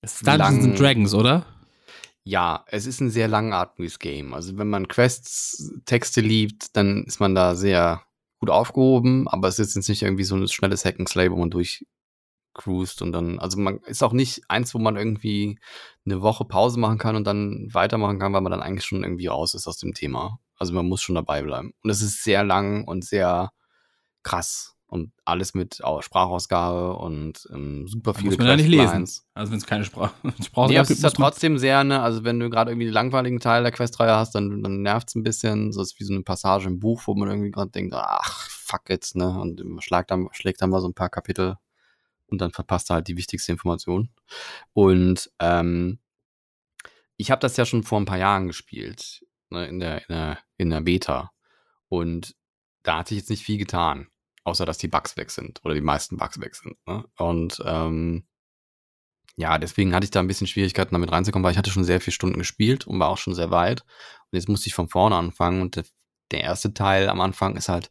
Es 0.02 0.14
ist 0.16 0.26
Dungeons 0.26 0.64
Lang- 0.66 0.76
Dragons, 0.76 1.14
oder? 1.14 1.44
Ja, 2.24 2.64
es 2.68 2.86
ist 2.86 3.00
ein 3.00 3.10
sehr 3.10 3.28
langatmiges 3.28 3.98
Game. 3.98 4.34
Also 4.34 4.56
wenn 4.56 4.68
man 4.68 4.88
Quests, 4.88 5.72
Texte 5.84 6.20
liebt, 6.20 6.76
dann 6.76 7.04
ist 7.04 7.20
man 7.20 7.34
da 7.34 7.54
sehr 7.54 8.02
gut 8.38 8.50
aufgehoben, 8.50 9.28
aber 9.28 9.48
es 9.48 9.58
ist 9.58 9.74
jetzt 9.74 9.88
nicht 9.88 10.02
irgendwie 10.02 10.24
so 10.24 10.36
ein 10.36 10.48
schnelles 10.48 10.84
Hack'n'Slay, 10.84 11.30
wo 11.30 11.36
man 11.36 11.50
durchcruist 11.50 13.02
und 13.02 13.12
dann, 13.12 13.38
also 13.38 13.58
man 13.58 13.78
ist 13.86 14.02
auch 14.02 14.12
nicht 14.12 14.42
eins, 14.48 14.74
wo 14.74 14.78
man 14.78 14.96
irgendwie 14.96 15.58
eine 16.04 16.22
Woche 16.22 16.44
Pause 16.44 16.78
machen 16.78 16.98
kann 16.98 17.16
und 17.16 17.24
dann 17.24 17.68
weitermachen 17.72 18.18
kann, 18.18 18.32
weil 18.32 18.40
man 18.40 18.52
dann 18.52 18.62
eigentlich 18.62 18.84
schon 18.84 19.04
irgendwie 19.04 19.28
raus 19.28 19.54
ist 19.54 19.66
aus 19.66 19.78
dem 19.78 19.94
Thema. 19.94 20.38
Also 20.58 20.74
man 20.74 20.86
muss 20.86 21.02
schon 21.02 21.14
dabei 21.16 21.42
bleiben. 21.42 21.72
Und 21.82 21.90
es 21.90 22.02
ist 22.02 22.22
sehr 22.22 22.44
lang 22.44 22.84
und 22.84 23.04
sehr 23.04 23.52
krass 24.22 24.76
und 24.92 25.10
alles 25.24 25.54
mit 25.54 25.82
Au- 25.82 26.02
Sprachausgabe 26.02 26.96
und 26.98 27.48
ähm, 27.50 27.88
super 27.88 28.12
viele 28.12 28.26
muss 28.26 28.36
man 28.36 28.46
ja 28.48 28.56
nicht 28.56 28.68
lesen. 28.68 29.08
Also 29.32 29.50
wenn 29.50 29.58
es 29.58 29.64
keine 29.64 29.84
Sprache, 29.86 30.12
Sprache 30.44 30.68
Nee, 30.68 30.76
aber 30.76 30.82
es 30.82 30.90
ist 30.90 31.02
ja 31.02 31.08
trotzdem 31.08 31.56
sehr, 31.56 31.82
ne, 31.82 32.02
also 32.02 32.24
wenn 32.24 32.38
du 32.38 32.50
gerade 32.50 32.70
irgendwie 32.70 32.84
den 32.84 32.92
langweiligen 32.92 33.40
Teil 33.40 33.62
der 33.62 33.72
Questreihe 33.72 34.14
hast, 34.14 34.34
dann, 34.34 34.62
dann 34.62 34.82
nervt 34.82 35.08
es 35.08 35.14
ein 35.14 35.22
bisschen. 35.22 35.72
So 35.72 35.80
ist 35.80 35.98
wie 35.98 36.04
so 36.04 36.12
eine 36.12 36.22
Passage 36.22 36.66
im 36.68 36.78
Buch, 36.78 37.00
wo 37.06 37.14
man 37.14 37.30
irgendwie 37.30 37.50
gerade 37.50 37.70
denkt, 37.70 37.94
ach, 37.96 38.50
fuck 38.50 38.90
it, 38.90 39.10
ne? 39.14 39.40
Und 39.40 39.62
schlägt 39.82 40.10
dann, 40.10 40.28
schlägt 40.32 40.60
dann 40.60 40.68
mal 40.68 40.82
so 40.82 40.88
ein 40.88 40.94
paar 40.94 41.08
Kapitel 41.08 41.56
und 42.26 42.42
dann 42.42 42.50
verpasst 42.52 42.90
er 42.90 42.96
halt 42.96 43.08
die 43.08 43.16
wichtigste 43.16 43.50
Information. 43.50 44.10
Und 44.74 45.30
ähm, 45.38 46.00
ich 47.16 47.30
habe 47.30 47.40
das 47.40 47.56
ja 47.56 47.64
schon 47.64 47.82
vor 47.82 47.98
ein 47.98 48.04
paar 48.04 48.18
Jahren 48.18 48.46
gespielt, 48.48 49.24
ne, 49.48 49.66
in 49.68 49.80
der, 49.80 50.00
in 50.08 50.14
der, 50.14 50.38
in 50.58 50.68
der 50.70 50.80
Beta. 50.82 51.30
Und 51.88 52.34
da 52.82 52.98
hat 52.98 53.08
sich 53.08 53.16
jetzt 53.16 53.30
nicht 53.30 53.42
viel 53.44 53.56
getan, 53.58 54.08
außer 54.44 54.66
dass 54.66 54.78
die 54.78 54.88
Bugs 54.88 55.16
weg 55.16 55.30
sind 55.30 55.60
oder 55.64 55.74
die 55.74 55.80
meisten 55.80 56.16
Bugs 56.16 56.40
weg 56.40 56.54
sind. 56.54 56.76
Ne? 56.86 57.04
Und 57.16 57.62
ähm, 57.64 58.24
ja, 59.36 59.58
deswegen 59.58 59.94
hatte 59.94 60.04
ich 60.04 60.10
da 60.10 60.20
ein 60.20 60.26
bisschen 60.26 60.46
Schwierigkeiten 60.46 60.94
damit 60.94 61.10
reinzukommen, 61.10 61.44
weil 61.44 61.52
ich 61.52 61.58
hatte 61.58 61.70
schon 61.70 61.84
sehr 61.84 62.00
viele 62.00 62.12
Stunden 62.12 62.38
gespielt 62.38 62.86
und 62.86 62.98
war 63.00 63.08
auch 63.08 63.18
schon 63.18 63.34
sehr 63.34 63.50
weit. 63.50 63.80
Und 63.80 64.36
jetzt 64.38 64.48
musste 64.48 64.68
ich 64.68 64.74
von 64.74 64.88
vorne 64.88 65.16
anfangen 65.16 65.62
und 65.62 65.76
der, 65.76 65.84
erste 66.40 66.72
Teil 66.72 67.10
am 67.10 67.20
Anfang 67.20 67.56
ist 67.56 67.68
halt 67.68 67.90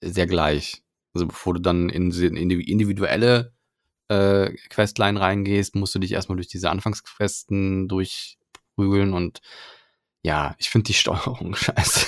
sehr 0.00 0.28
gleich. 0.28 0.84
Also 1.12 1.26
bevor 1.26 1.54
du 1.54 1.60
dann 1.60 1.88
in 1.88 2.12
in 2.12 2.48
die 2.48 2.70
individuelle 2.70 3.52
äh, 4.08 4.50
Questline 4.68 5.18
reingehst, 5.18 5.74
musst 5.74 5.94
du 5.94 5.98
dich 5.98 6.12
erstmal 6.12 6.36
durch 6.36 6.48
diese 6.48 6.70
Anfangsquesten 6.70 7.88
durchprügeln 7.88 9.12
und 9.12 9.40
ja, 10.22 10.54
ich 10.58 10.70
finde 10.70 10.86
die 10.86 10.94
Steuerung 10.94 11.54
scheiße. 11.56 12.06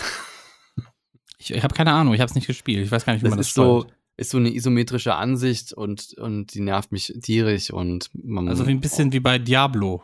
Ich, 1.51 1.57
ich 1.57 1.64
habe 1.64 1.74
keine 1.74 1.92
Ahnung, 1.92 2.14
ich 2.14 2.20
habe 2.20 2.28
es 2.28 2.34
nicht 2.34 2.47
gespielt. 2.47 2.84
Ich 2.84 2.90
weiß 2.90 3.05
gar 3.05 3.12
nicht, 3.12 3.22
wie 3.22 3.26
Das 3.26 3.30
man 3.30 3.38
das 3.38 3.49
ist 3.49 3.55
so, 3.55 3.86
ist 4.16 4.30
so 4.30 4.38
eine 4.38 4.55
isometrische 4.55 5.14
Ansicht 5.14 5.72
und, 5.72 6.14
und 6.18 6.55
die 6.55 6.61
nervt 6.61 6.92
mich 6.92 7.12
tierisch 7.22 7.70
und 7.70 8.11
man 8.14 8.49
Also 8.49 8.66
wie 8.66 8.72
ein 8.72 8.80
bisschen 8.80 9.12
wie 9.12 9.20
bei 9.20 9.38
Diablo. 9.38 10.03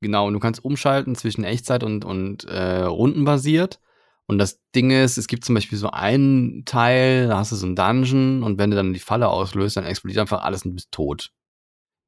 Genau, 0.00 0.26
und 0.26 0.32
du 0.32 0.40
kannst 0.40 0.64
umschalten 0.64 1.14
zwischen 1.14 1.44
Echtzeit 1.44 1.84
und, 1.84 2.04
und 2.04 2.44
äh, 2.44 2.82
rundenbasiert. 2.82 3.80
Und 4.26 4.38
das 4.38 4.60
Ding 4.74 4.90
ist, 4.90 5.18
es 5.18 5.26
gibt 5.26 5.44
zum 5.44 5.56
Beispiel 5.56 5.76
so 5.76 5.90
einen 5.90 6.64
Teil, 6.64 7.28
da 7.28 7.38
hast 7.38 7.52
du 7.52 7.56
so 7.56 7.66
einen 7.66 7.76
Dungeon 7.76 8.42
und 8.42 8.58
wenn 8.58 8.70
du 8.70 8.76
dann 8.76 8.92
die 8.92 9.00
Falle 9.00 9.28
auslöst, 9.28 9.76
dann 9.76 9.84
explodiert 9.84 10.20
einfach 10.20 10.42
alles 10.42 10.64
und 10.64 10.70
du 10.70 10.74
bist 10.76 10.92
tot. 10.92 11.32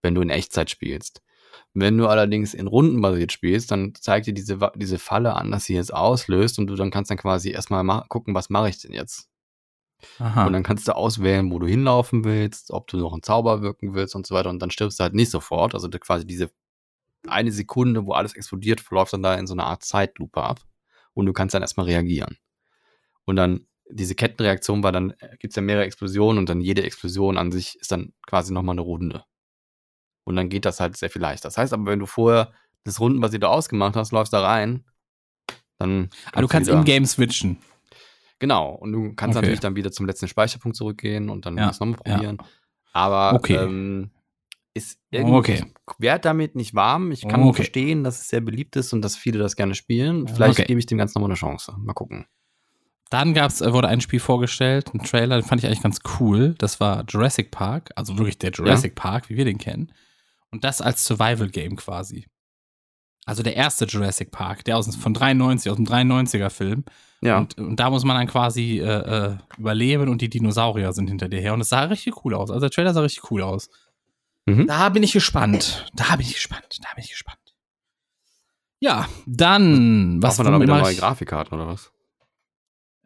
Wenn 0.02 0.14
du 0.14 0.20
in 0.20 0.30
Echtzeit 0.30 0.70
spielst. 0.70 1.20
Wenn 1.74 1.96
du 1.96 2.06
allerdings 2.06 2.52
in 2.52 2.66
rundenbasiert 2.66 3.32
spielst, 3.32 3.70
dann 3.70 3.94
zeigt 3.94 4.26
dir 4.26 4.34
diese, 4.34 4.58
diese 4.76 4.98
Falle 4.98 5.34
an, 5.34 5.50
dass 5.50 5.64
sie 5.64 5.74
jetzt 5.74 5.92
auslöst 5.92 6.58
und 6.58 6.66
du 6.66 6.74
dann 6.74 6.90
kannst 6.90 7.10
dann 7.10 7.18
quasi 7.18 7.50
erstmal 7.50 7.82
ma 7.82 8.04
gucken, 8.08 8.34
was 8.34 8.50
mache 8.50 8.68
ich 8.68 8.80
denn 8.80 8.92
jetzt? 8.92 9.28
Aha. 10.18 10.46
Und 10.46 10.52
dann 10.52 10.62
kannst 10.62 10.88
du 10.88 10.96
auswählen, 10.96 11.50
wo 11.50 11.58
du 11.58 11.66
hinlaufen 11.66 12.24
willst, 12.24 12.72
ob 12.72 12.88
du 12.88 12.98
noch 12.98 13.12
einen 13.12 13.22
Zauber 13.22 13.62
wirken 13.62 13.94
willst 13.94 14.14
und 14.14 14.26
so 14.26 14.34
weiter. 14.34 14.50
Und 14.50 14.60
dann 14.60 14.70
stirbst 14.70 14.98
du 14.98 15.04
halt 15.04 15.14
nicht 15.14 15.30
sofort. 15.30 15.74
Also 15.74 15.88
quasi 15.88 16.26
diese 16.26 16.50
eine 17.26 17.52
Sekunde, 17.52 18.04
wo 18.04 18.12
alles 18.12 18.34
explodiert, 18.34 18.80
verläuft 18.80 19.12
dann 19.12 19.22
da 19.22 19.34
in 19.34 19.46
so 19.46 19.54
eine 19.54 19.64
Art 19.64 19.84
Zeitlupe 19.84 20.42
ab. 20.42 20.60
Und 21.14 21.26
du 21.26 21.32
kannst 21.32 21.54
dann 21.54 21.62
erstmal 21.62 21.86
reagieren. 21.86 22.36
Und 23.24 23.36
dann 23.36 23.66
diese 23.88 24.14
Kettenreaktion 24.14 24.82
war 24.82 24.92
dann, 24.92 25.14
gibt 25.38 25.52
es 25.52 25.56
ja 25.56 25.62
mehrere 25.62 25.84
Explosionen 25.84 26.38
und 26.38 26.48
dann 26.48 26.60
jede 26.60 26.82
Explosion 26.82 27.36
an 27.38 27.52
sich 27.52 27.78
ist 27.78 27.92
dann 27.92 28.12
quasi 28.26 28.52
nochmal 28.52 28.74
eine 28.74 28.80
Runde. 28.80 29.24
Und 30.24 30.36
dann 30.36 30.48
geht 30.48 30.64
das 30.64 30.80
halt 30.80 30.96
sehr 30.96 31.10
viel 31.10 31.22
leichter. 31.22 31.48
Das 31.48 31.58
heißt 31.58 31.72
aber, 31.72 31.86
wenn 31.86 31.98
du 31.98 32.06
vorher 32.06 32.52
das 32.84 33.00
Rundenbasierte 33.00 33.48
ausgemacht 33.48 33.96
hast, 33.96 34.12
läufst 34.12 34.32
da 34.32 34.42
rein, 34.42 34.84
dann. 35.78 36.10
ah, 36.32 36.40
du 36.40 36.48
kannst 36.48 36.68
wieder- 36.68 36.78
im 36.78 36.84
Game 36.84 37.04
switchen. 37.06 37.58
Genau, 38.38 38.70
und 38.70 38.92
du 38.92 39.14
kannst 39.14 39.36
Okay. 39.36 39.42
natürlich 39.44 39.60
dann 39.60 39.76
wieder 39.76 39.92
zum 39.92 40.06
letzten 40.06 40.26
Speicherpunkt 40.28 40.76
zurückgehen 40.76 41.28
und 41.30 41.46
dann 41.46 41.56
Ja, 41.56 41.66
das 41.68 41.78
nochmal 41.80 41.98
ja. 42.06 42.14
probieren. 42.14 42.38
Aber 42.92 43.34
Okay. 43.36 43.54
ähm, 43.56 44.10
ist 44.74 44.98
irgendwie, 45.10 45.34
Okay. 45.36 45.64
ich 46.00 46.20
damit 46.22 46.56
nicht 46.56 46.74
warm. 46.74 47.12
Ich 47.12 47.26
kann 47.28 47.42
Okay. 47.42 47.56
verstehen, 47.56 48.04
dass 48.04 48.20
es 48.20 48.28
sehr 48.28 48.40
beliebt 48.40 48.74
ist 48.76 48.92
und 48.92 49.02
dass 49.02 49.16
viele 49.16 49.38
das 49.38 49.54
gerne 49.54 49.74
spielen. 49.74 50.26
Vielleicht 50.28 50.58
Okay. 50.60 50.66
gebe 50.66 50.80
ich 50.80 50.86
dem 50.86 50.98
Ganzen 50.98 51.18
nochmal 51.18 51.30
eine 51.30 51.38
Chance. 51.38 51.74
Mal 51.78 51.92
gucken. 51.92 52.26
Dann 53.10 53.34
gab's, 53.34 53.60
äh, 53.60 53.72
wurde 53.74 53.88
ein 53.88 54.00
Spiel 54.00 54.20
vorgestellt, 54.20 54.94
ein 54.94 55.00
Trailer, 55.04 55.38
den 55.40 55.44
fand 55.46 55.60
ich 55.62 55.66
eigentlich 55.66 55.82
ganz 55.82 56.00
cool. 56.18 56.54
Das 56.58 56.80
war 56.80 57.04
Jurassic 57.06 57.50
Park, 57.50 57.90
also 57.96 58.16
wirklich 58.16 58.38
der 58.38 58.50
Jurassic 58.52 58.94
Park, 58.94 59.28
wie 59.28 59.36
wir 59.36 59.44
den 59.44 59.58
kennen. 59.58 59.92
Und 60.52 60.64
das 60.64 60.80
als 60.80 61.04
Survival-Game 61.04 61.76
quasi. 61.76 62.26
Also 63.24 63.42
der 63.42 63.56
erste 63.56 63.84
Jurassic 63.86 64.30
Park, 64.30 64.64
der 64.64 64.76
aus, 64.76 64.94
von 64.96 65.14
93, 65.14 65.70
aus 65.70 65.76
dem 65.76 65.86
93er-Film. 65.86 66.84
Ja. 67.22 67.38
Und, 67.38 67.56
und 67.56 67.76
da 67.80 67.88
muss 67.88 68.04
man 68.04 68.16
dann 68.16 68.26
quasi 68.26 68.80
äh, 68.80 68.84
äh, 68.84 69.36
überleben 69.56 70.08
und 70.08 70.20
die 70.20 70.28
Dinosaurier 70.28 70.92
sind 70.92 71.08
hinter 71.08 71.28
dir 71.28 71.40
her. 71.40 71.54
Und 71.54 71.60
es 71.60 71.68
sah 71.68 71.82
richtig 71.84 72.24
cool 72.24 72.34
aus. 72.34 72.50
Also 72.50 72.60
der 72.60 72.70
Trailer 72.70 72.92
sah 72.94 73.00
richtig 73.00 73.30
cool 73.30 73.42
aus. 73.42 73.70
Mhm. 74.46 74.66
Da 74.66 74.88
bin 74.88 75.02
ich 75.04 75.12
gespannt. 75.12 75.86
Da 75.94 76.16
bin 76.16 76.26
ich 76.26 76.34
gespannt. 76.34 76.78
Da 76.82 76.88
bin 76.96 77.04
ich 77.04 77.10
gespannt. 77.10 77.38
Ja, 78.80 79.08
dann, 79.26 80.20
Was 80.20 80.38
man 80.38 80.50
dann 80.52 80.66
mach 80.66 80.80
neue 80.82 80.96
Grafikkarten 80.96 81.54
oder 81.56 81.68
was? 81.68 81.92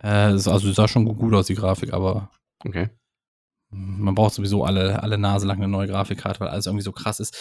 Äh, 0.02 0.30
es- 0.30 0.48
also 0.48 0.72
sah 0.72 0.88
schon 0.88 1.04
gut 1.04 1.34
aus, 1.34 1.46
die 1.46 1.54
Grafik, 1.54 1.92
aber 1.92 2.30
Okay. 2.64 2.88
Man 3.76 4.14
braucht 4.14 4.34
sowieso 4.34 4.64
alle, 4.64 5.02
alle 5.02 5.18
Nase 5.18 5.46
lang 5.46 5.58
eine 5.58 5.68
neue 5.68 5.88
Grafikkarte, 5.88 6.40
weil 6.40 6.48
alles 6.48 6.66
irgendwie 6.66 6.84
so 6.84 6.92
krass 6.92 7.20
ist. 7.20 7.36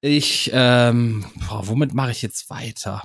Ich, 0.00 0.50
ähm, 0.52 1.24
boah, 1.48 1.66
womit 1.66 1.94
mache 1.94 2.12
ich 2.12 2.22
jetzt 2.22 2.50
weiter? 2.50 3.02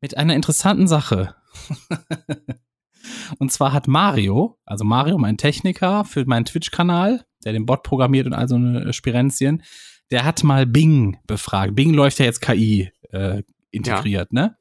Mit 0.00 0.16
einer 0.16 0.34
interessanten 0.34 0.86
Sache. 0.86 1.34
und 3.38 3.50
zwar 3.50 3.72
hat 3.72 3.88
Mario, 3.88 4.58
also 4.64 4.84
Mario, 4.84 5.18
mein 5.18 5.36
Techniker 5.36 6.04
für 6.04 6.24
meinen 6.26 6.44
Twitch-Kanal, 6.44 7.24
der 7.44 7.52
den 7.52 7.66
Bot 7.66 7.82
programmiert 7.82 8.26
und 8.26 8.34
all 8.34 8.48
so 8.48 8.54
eine 8.54 8.92
Spirenzien, 8.92 9.62
der 10.10 10.24
hat 10.24 10.44
mal 10.44 10.66
Bing 10.66 11.18
befragt. 11.26 11.74
Bing 11.74 11.92
läuft 11.92 12.18
ja 12.18 12.24
jetzt 12.24 12.40
KI 12.40 12.90
äh, 13.10 13.42
integriert, 13.70 14.32
ne? 14.32 14.56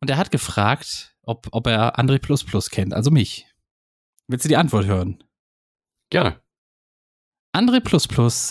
Und 0.00 0.10
er 0.10 0.16
hat 0.16 0.30
gefragt, 0.30 1.14
ob, 1.22 1.48
ob 1.52 1.66
er 1.66 1.98
André 1.98 2.18
kennt, 2.70 2.94
also 2.94 3.10
mich. 3.10 3.46
Willst 4.28 4.44
du 4.44 4.48
die 4.48 4.56
Antwort 4.56 4.86
hören? 4.86 5.22
Gerne. 6.10 6.40
André 7.52 7.80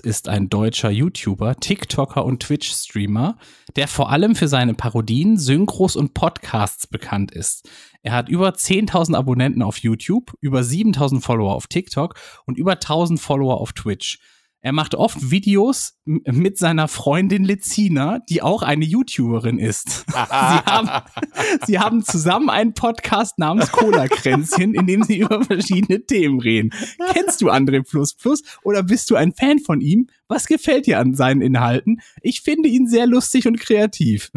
ist 0.01 0.27
ein 0.27 0.49
deutscher 0.49 0.89
YouTuber, 0.89 1.55
TikToker 1.55 2.25
und 2.25 2.41
Twitch-Streamer, 2.41 3.37
der 3.77 3.87
vor 3.87 4.09
allem 4.09 4.35
für 4.35 4.49
seine 4.49 4.73
Parodien, 4.73 5.37
Synchros 5.37 5.95
und 5.95 6.13
Podcasts 6.13 6.85
bekannt 6.85 7.31
ist. 7.31 7.69
Er 8.01 8.11
hat 8.11 8.27
über 8.27 8.49
10.000 8.49 9.15
Abonnenten 9.15 9.61
auf 9.61 9.77
YouTube, 9.77 10.33
über 10.41 10.59
7.000 10.59 11.21
Follower 11.21 11.55
auf 11.55 11.67
TikTok 11.67 12.15
und 12.45 12.57
über 12.57 12.73
1.000 12.73 13.17
Follower 13.19 13.61
auf 13.61 13.71
Twitch. 13.71 14.19
Er 14.61 14.73
macht 14.73 14.93
oft 14.93 15.31
Videos 15.31 15.97
mit 16.05 16.57
seiner 16.57 16.89
Freundin 16.89 17.45
Lezina, 17.45 18.19
die 18.29 18.41
auch 18.41 18.61
eine 18.61 18.83
YouTuberin 18.83 19.57
ist. 19.57 20.05
Sie 20.09 20.15
haben, 20.15 20.89
sie 21.65 21.79
haben 21.79 22.03
zusammen 22.03 22.49
einen 22.49 22.73
Podcast 22.73 23.39
namens 23.39 23.71
Cola-Kränzchen, 23.71 24.73
in 24.73 24.85
dem 24.85 25.03
sie 25.03 25.19
über 25.19 25.43
verschiedene 25.43 26.05
Themen 26.05 26.39
reden. 26.39 26.71
Kennst 27.13 27.41
du 27.41 27.49
André 27.49 27.79
oder 28.63 28.83
bist 28.83 29.09
du 29.09 29.15
ein 29.15 29.33
Fan 29.33 29.59
von 29.59 29.81
ihm? 29.81 30.07
Was 30.27 30.47
gefällt 30.47 30.87
dir 30.87 30.99
an 30.99 31.15
seinen 31.15 31.41
Inhalten? 31.41 32.01
Ich 32.21 32.41
finde 32.41 32.69
ihn 32.69 32.87
sehr 32.87 33.07
lustig 33.07 33.47
und 33.47 33.59
kreativ. 33.59 34.31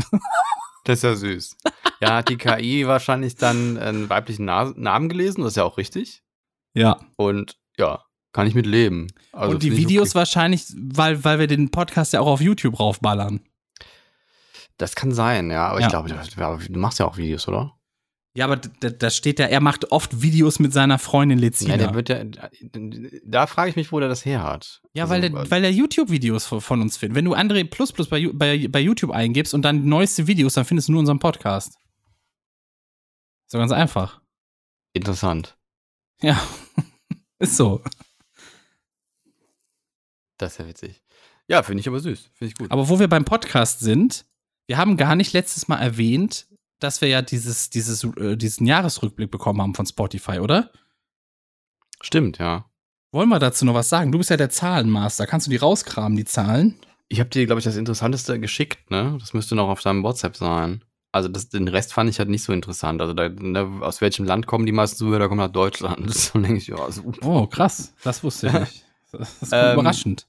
Das 0.84 0.98
ist 0.98 1.02
ja 1.04 1.14
süß. 1.14 1.56
Ja, 2.00 2.16
hat 2.16 2.28
die 2.28 2.36
KI 2.36 2.86
wahrscheinlich 2.86 3.36
dann 3.36 3.78
einen 3.78 4.10
weiblichen 4.10 4.44
Na 4.44 4.72
Namen 4.76 5.08
gelesen, 5.08 5.42
das 5.42 5.52
ist 5.52 5.56
ja 5.56 5.64
auch 5.64 5.78
richtig. 5.78 6.22
Ja. 6.74 6.98
Und 7.16 7.58
ja, 7.78 8.04
kann 8.32 8.46
ich 8.46 8.54
mit 8.54 8.66
leben. 8.66 9.08
Also 9.32 9.54
und 9.54 9.62
die 9.62 9.76
Videos 9.76 10.10
okay. 10.10 10.18
wahrscheinlich, 10.18 10.66
weil, 10.76 11.22
weil 11.24 11.38
wir 11.38 11.46
den 11.46 11.70
Podcast 11.70 12.12
ja 12.12 12.20
auch 12.20 12.26
auf 12.26 12.40
YouTube 12.40 12.78
raufballern. 12.80 13.40
Das 14.78 14.94
kann 14.94 15.12
sein, 15.12 15.50
ja, 15.50 15.68
aber 15.68 15.80
Ja. 15.80 15.86
ich 15.86 15.90
glaube, 15.90 16.58
du, 16.58 16.72
du 16.72 16.78
machst 16.80 16.98
ja 16.98 17.06
auch 17.06 17.16
Videos, 17.16 17.46
oder? 17.46 17.76
Ja, 18.34 18.46
aber 18.46 18.56
da, 18.56 18.88
da 18.88 19.10
steht 19.10 19.38
ja, 19.38 19.46
er 19.46 19.60
macht 19.60 19.92
oft 19.92 20.22
Videos 20.22 20.58
mit 20.58 20.72
seiner 20.72 20.98
Freundin 20.98 21.38
Lezina. 21.38 21.74
Ja, 21.74 21.80
Ja, 21.80 21.86
der 21.86 21.94
wird 21.94 22.08
ja, 22.08 22.24
da 23.26 23.46
frage 23.46 23.68
ich 23.68 23.76
mich, 23.76 23.92
wo 23.92 24.00
der 24.00 24.08
das 24.08 24.24
her 24.24 24.42
hat. 24.42 24.80
weil, 24.94 25.22
Also, 25.22 25.28
der, 25.28 25.50
weil 25.50 25.64
er 25.64 25.70
YouTube-Videos 25.70 26.46
von, 26.46 26.80
uns 26.80 26.96
findet. 26.96 27.14
Wenn 27.16 27.26
du 27.26 27.34
André 27.34 27.64
Plus 27.68 27.92
Plus 27.92 28.08
bei, 28.08 28.26
bei, 28.32 28.66
bei 28.68 28.80
YouTube 28.80 29.10
eingibst 29.10 29.52
und 29.52 29.62
dann 29.62 29.84
neueste 29.84 30.26
Videos, 30.26 30.54
dann 30.54 30.64
findest 30.64 30.88
du 30.88 30.92
nur 30.92 31.00
unseren 31.00 31.18
Podcast. 31.18 31.76
So 33.48 33.58
ganz 33.58 33.70
einfach. 33.70 34.22
Interessant. 34.94 35.58
Ja, 36.22 36.40
ist 37.38 37.56
so. 37.56 37.82
Das 40.42 40.52
ist 40.52 40.58
ja 40.58 40.66
witzig. 40.66 41.02
Ja, 41.46 41.62
finde 41.62 41.80
ich 41.80 41.88
aber 41.88 42.00
süß. 42.00 42.30
Finde 42.34 42.52
ich 42.52 42.58
gut. 42.58 42.70
Aber 42.70 42.88
wo 42.88 42.98
wir 42.98 43.08
beim 43.08 43.24
Podcast 43.24 43.80
sind, 43.80 44.24
wir 44.66 44.76
haben 44.76 44.96
gar 44.96 45.14
nicht 45.14 45.32
letztes 45.32 45.68
Mal 45.68 45.78
erwähnt, 45.78 46.46
dass 46.80 47.00
wir 47.00 47.08
ja 47.08 47.22
dieses, 47.22 47.70
dieses, 47.70 48.02
äh, 48.16 48.36
diesen 48.36 48.66
Jahresrückblick 48.66 49.30
bekommen 49.30 49.62
haben 49.62 49.74
von 49.74 49.86
Spotify, 49.86 50.40
oder? 50.40 50.70
Stimmt, 52.00 52.38
ja. 52.38 52.64
Wollen 53.12 53.28
wir 53.28 53.38
dazu 53.38 53.64
noch 53.64 53.74
was 53.74 53.88
sagen? 53.88 54.10
Du 54.10 54.18
bist 54.18 54.30
ja 54.30 54.36
der 54.36 54.50
Zahlenmaster. 54.50 55.26
Kannst 55.26 55.46
du 55.46 55.50
die 55.50 55.58
rauskramen, 55.58 56.16
die 56.16 56.24
Zahlen? 56.24 56.74
Ich 57.08 57.20
habe 57.20 57.30
dir, 57.30 57.46
glaube 57.46 57.58
ich, 57.60 57.64
das 57.64 57.76
Interessanteste 57.76 58.40
geschickt, 58.40 58.90
ne? 58.90 59.16
Das 59.20 59.32
müsste 59.34 59.54
noch 59.54 59.68
auf 59.68 59.80
deinem 59.80 60.02
WhatsApp 60.02 60.36
sein. 60.36 60.82
Also 61.12 61.28
das, 61.28 61.50
den 61.50 61.68
Rest 61.68 61.92
fand 61.92 62.08
ich 62.08 62.18
halt 62.18 62.30
nicht 62.30 62.42
so 62.42 62.52
interessant. 62.52 63.00
Also 63.02 63.12
da, 63.12 63.28
ne, 63.28 63.80
aus 63.82 64.00
welchem 64.00 64.24
Land 64.24 64.46
kommen 64.46 64.64
die 64.64 64.72
meisten 64.72 64.96
Zuhörer? 64.96 65.28
Kommen 65.28 65.40
nach 65.40 65.52
Deutschland. 65.52 66.00
Das 66.06 66.32
denke 66.32 66.54
ich, 66.56 66.68
ja, 66.68 66.90
super. 66.90 67.18
Oh, 67.24 67.46
krass. 67.46 67.92
Das 68.02 68.24
wusste 68.24 68.46
ich 68.48 68.52
nicht. 68.60 68.84
Das 69.12 69.42
ist 69.42 69.52
Ähm, 69.52 69.74
überraschend. 69.74 70.26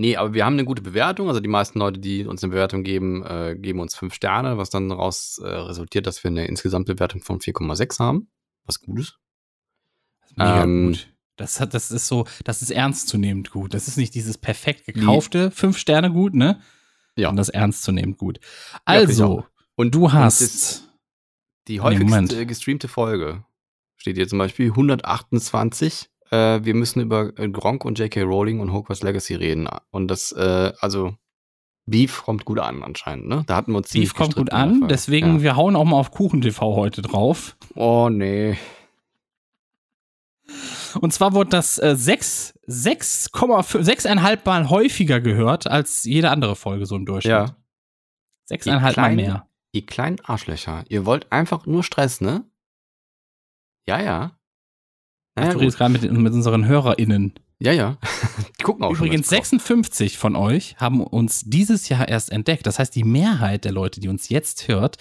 Nee, 0.00 0.16
aber 0.16 0.32
wir 0.32 0.44
haben 0.46 0.52
eine 0.54 0.64
gute 0.64 0.80
Bewertung. 0.80 1.26
Also 1.28 1.40
die 1.40 1.48
meisten 1.48 1.80
Leute, 1.80 1.98
die 1.98 2.24
uns 2.24 2.42
eine 2.44 2.52
Bewertung 2.52 2.84
geben, 2.84 3.24
äh, 3.26 3.56
geben 3.58 3.80
uns 3.80 3.96
fünf 3.96 4.14
Sterne, 4.14 4.56
was 4.56 4.70
dann 4.70 4.88
daraus 4.88 5.38
äh, 5.38 5.46
resultiert, 5.48 6.06
dass 6.06 6.22
wir 6.22 6.30
eine 6.30 6.46
Insgesamtbewertung 6.46 7.20
von 7.20 7.40
4,6 7.40 7.98
haben. 7.98 8.30
Was 8.64 8.80
gut 8.80 9.00
ist. 9.00 9.18
Mega 10.36 10.62
ähm, 10.62 10.86
gut. 10.92 11.12
Das, 11.36 11.60
hat, 11.60 11.74
das 11.74 11.90
ist 11.90 12.06
so, 12.06 12.26
das 12.44 12.62
ist 12.62 12.70
ernstzunehmend 12.70 13.50
gut. 13.50 13.74
Das 13.74 13.88
ist 13.88 13.96
nicht 13.96 14.14
dieses 14.14 14.38
perfekt 14.38 14.86
gekaufte 14.86 15.50
fünf 15.50 15.76
Sterne 15.78 16.12
gut, 16.12 16.34
ne? 16.34 16.60
Ja. 17.16 17.28
Und 17.30 17.36
das 17.36 17.48
ernstzunehmend 17.48 18.18
gut. 18.18 18.38
Ja, 18.40 18.78
Also, 18.84 19.24
auch. 19.40 19.48
Und 19.74 19.94
du 19.96 20.12
hast. 20.12 20.40
das- 20.40 20.84
Die 21.66 21.74
Nee, 21.74 21.80
häufigst 21.80 22.04
Moment. 22.08 22.32
äh, 22.32 22.46
gestreamte 22.46 22.86
Folge 22.88 23.44
steht 23.96 24.16
hier 24.16 24.28
zum 24.28 24.38
Beispiel 24.38 24.70
128. 24.70 26.08
Äh, 26.30 26.64
wir 26.64 26.74
müssen 26.74 27.00
über 27.00 27.32
äh, 27.38 27.48
Gronk 27.48 27.84
und 27.84 27.98
J.K. 27.98 28.22
Rowling 28.22 28.60
und 28.60 28.72
Hogwarts 28.72 29.02
Legacy 29.02 29.34
reden. 29.34 29.68
Und 29.90 30.08
das, 30.08 30.32
äh, 30.32 30.72
also 30.80 31.14
Beef 31.86 32.22
kommt 32.22 32.44
gut 32.44 32.58
an 32.58 32.82
anscheinend, 32.82 33.28
ne? 33.28 33.44
Da 33.46 33.56
hatten 33.56 33.72
wir 33.72 33.78
uns 33.78 33.90
Beef 33.90 34.14
kommt 34.14 34.36
gut 34.36 34.52
an, 34.52 34.88
deswegen, 34.88 35.36
Ja. 35.36 35.42
wir 35.42 35.56
hauen 35.56 35.74
auch 35.74 35.84
mal 35.86 35.96
auf 35.96 36.10
KuchenTV 36.10 36.60
heute 36.60 37.00
drauf. 37.00 37.56
Oh, 37.74 38.08
nee. 38.10 38.58
Und 41.00 41.12
zwar 41.12 41.32
wurde 41.34 41.50
das 41.50 41.78
äh, 41.78 41.94
6, 41.96 42.58
6,5 42.66 43.82
6,5 43.82 44.38
Mal 44.44 44.70
häufiger 44.70 45.20
gehört 45.20 45.66
als 45.66 46.04
jede 46.04 46.30
andere 46.30 46.56
Folge 46.56 46.86
so 46.86 46.96
im 46.96 47.04
Durchschnitt. 47.06 47.30
Ja. 47.32 47.56
6,5 48.50 49.00
Mal 49.00 49.14
mehr. 49.14 49.48
Ihr 49.72 49.84
kleinen 49.84 50.18
Arschlöcher. 50.24 50.84
Ihr 50.88 51.04
wollt 51.04 51.30
einfach 51.30 51.66
nur 51.66 51.84
Stress, 51.84 52.20
ne? 52.22 52.44
Ja, 53.86 54.00
ja. 54.00 54.37
Ja, 55.46 55.52
du 55.52 55.58
redest 55.58 55.78
gerade 55.78 55.92
mit, 55.92 56.10
mit 56.10 56.32
unseren 56.32 56.66
HörerInnen. 56.66 57.34
ja, 57.60 57.72
ja. 57.72 57.96
Die 58.58 58.62
gucken 58.62 58.84
auch 58.84 58.90
Übrigens, 58.90 59.26
schon 59.28 59.36
ganz 59.36 59.50
drauf. 59.50 59.60
56 59.60 60.18
von 60.18 60.36
euch 60.36 60.76
haben 60.78 61.00
uns 61.02 61.42
dieses 61.44 61.88
Jahr 61.88 62.08
erst 62.08 62.30
entdeckt. 62.30 62.66
Das 62.66 62.78
heißt, 62.78 62.94
die 62.94 63.04
Mehrheit 63.04 63.64
der 63.64 63.72
Leute, 63.72 64.00
die 64.00 64.08
uns 64.08 64.28
jetzt 64.28 64.68
hört, 64.68 64.96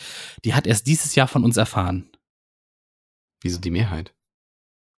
die 0.46 0.54
hat 0.54 0.68
erst 0.68 0.88
dieses 0.88 1.16
Jahr 1.16 1.28
von 1.28 1.44
uns 1.44 1.58
erfahren. 1.58 2.10
Wieso 3.42 3.60
die 3.60 3.72
Mehrheit? 3.72 4.14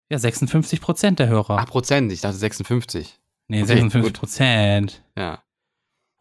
Ja, 0.09 0.17
56 0.17 0.81
Prozent 0.81 1.19
der 1.19 1.27
Hörer. 1.27 1.57
Ach, 1.59 1.67
Prozent. 1.67 2.11
Ich 2.11 2.21
dachte 2.21 2.37
56. 2.37 3.19
nee, 3.47 3.57
okay, 3.59 3.67
56 3.67 4.01
gut. 4.13 4.19
Prozent. 4.19 5.03
Ja. 5.17 5.43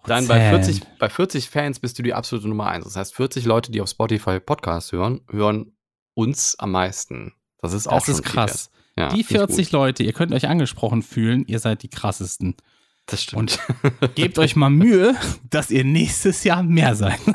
Dann 0.05 0.27
bei 0.27 0.51
Prozent. 0.51 0.79
40, 0.85 0.99
bei 0.99 1.09
40 1.09 1.51
Fans 1.51 1.81
bist 1.81 1.99
du 1.99 2.03
die 2.03 2.15
absolute 2.15 2.49
Nummer 2.49 2.67
eins. 2.69 2.85
Das 2.85 2.97
heißt, 2.97 3.15
40 3.15 3.45
Leute, 3.45 3.73
die 3.73 3.81
auf 3.81 3.89
Spotify 3.89 4.41
Podcasts 4.41 4.93
hören, 4.93 5.21
hören 5.31 5.73
uns 6.15 6.57
am 6.59 6.73
meisten. 6.73 7.35
Das 7.59 7.73
ist 7.73 7.87
auch 7.87 7.95
Das 7.97 8.05
schon 8.07 8.15
ist 8.15 8.23
krass. 8.23 8.71
Ja, 8.99 9.09
die 9.11 9.25
finde 9.25 9.45
ich 9.45 9.49
40 9.49 9.67
gut. 9.67 9.73
Leute, 9.73 10.03
ihr 10.03 10.13
könnt 10.13 10.33
euch 10.33 10.49
angesprochen 10.49 11.03
fühlen, 11.03 11.45
ihr 11.47 11.59
seid 11.59 11.83
die 11.83 11.89
krassesten. 11.89 12.57
Das 13.07 13.23
stimmt. 13.23 13.59
Gebt 14.15 14.39
euch 14.39 14.57
mal 14.57 14.71
Mühe, 14.71 15.15
dass 15.49 15.71
ihr 15.71 15.85
nächstes 15.85 16.45
Jahr 16.45 16.63
mehr 16.63 16.95
seid. 16.95 17.21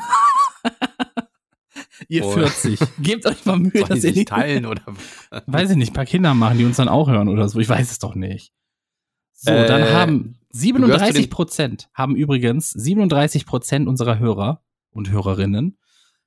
ihr 2.08 2.24
Oh. 2.24 2.30
40. 2.32 2.78
Gebt 3.00 3.26
euch 3.26 3.44
mal 3.44 3.58
Mühe, 3.58 3.70
die 3.72 3.84
dass 3.84 4.04
ihr 4.04 4.12
nicht 4.12 4.28
teilen 4.28 4.66
oder? 4.66 4.82
weiß 5.46 5.70
ich 5.70 5.76
nicht, 5.76 5.90
ein 5.90 5.94
paar 5.94 6.06
Kinder 6.06 6.34
machen, 6.34 6.58
die 6.58 6.64
uns 6.64 6.76
dann 6.76 6.88
auch 6.88 7.08
hören 7.08 7.28
oder 7.28 7.48
so. 7.48 7.58
Ich 7.60 7.68
weiß 7.68 7.90
es 7.90 7.98
doch 7.98 8.14
nicht. 8.14 8.52
So, 9.32 9.50
Äh, 9.50 9.66
dann 9.66 9.82
haben 9.92 10.22
gehörst 10.22 10.38
zu 10.52 10.58
37 10.60 11.22
den- 11.24 11.30
Prozent, 11.30 11.88
haben 11.94 12.16
übrigens 12.16 12.70
37 12.70 13.46
Prozent 13.46 13.88
unserer 13.88 14.18
Hörer 14.18 14.62
und 14.90 15.10
Hörerinnen 15.10 15.78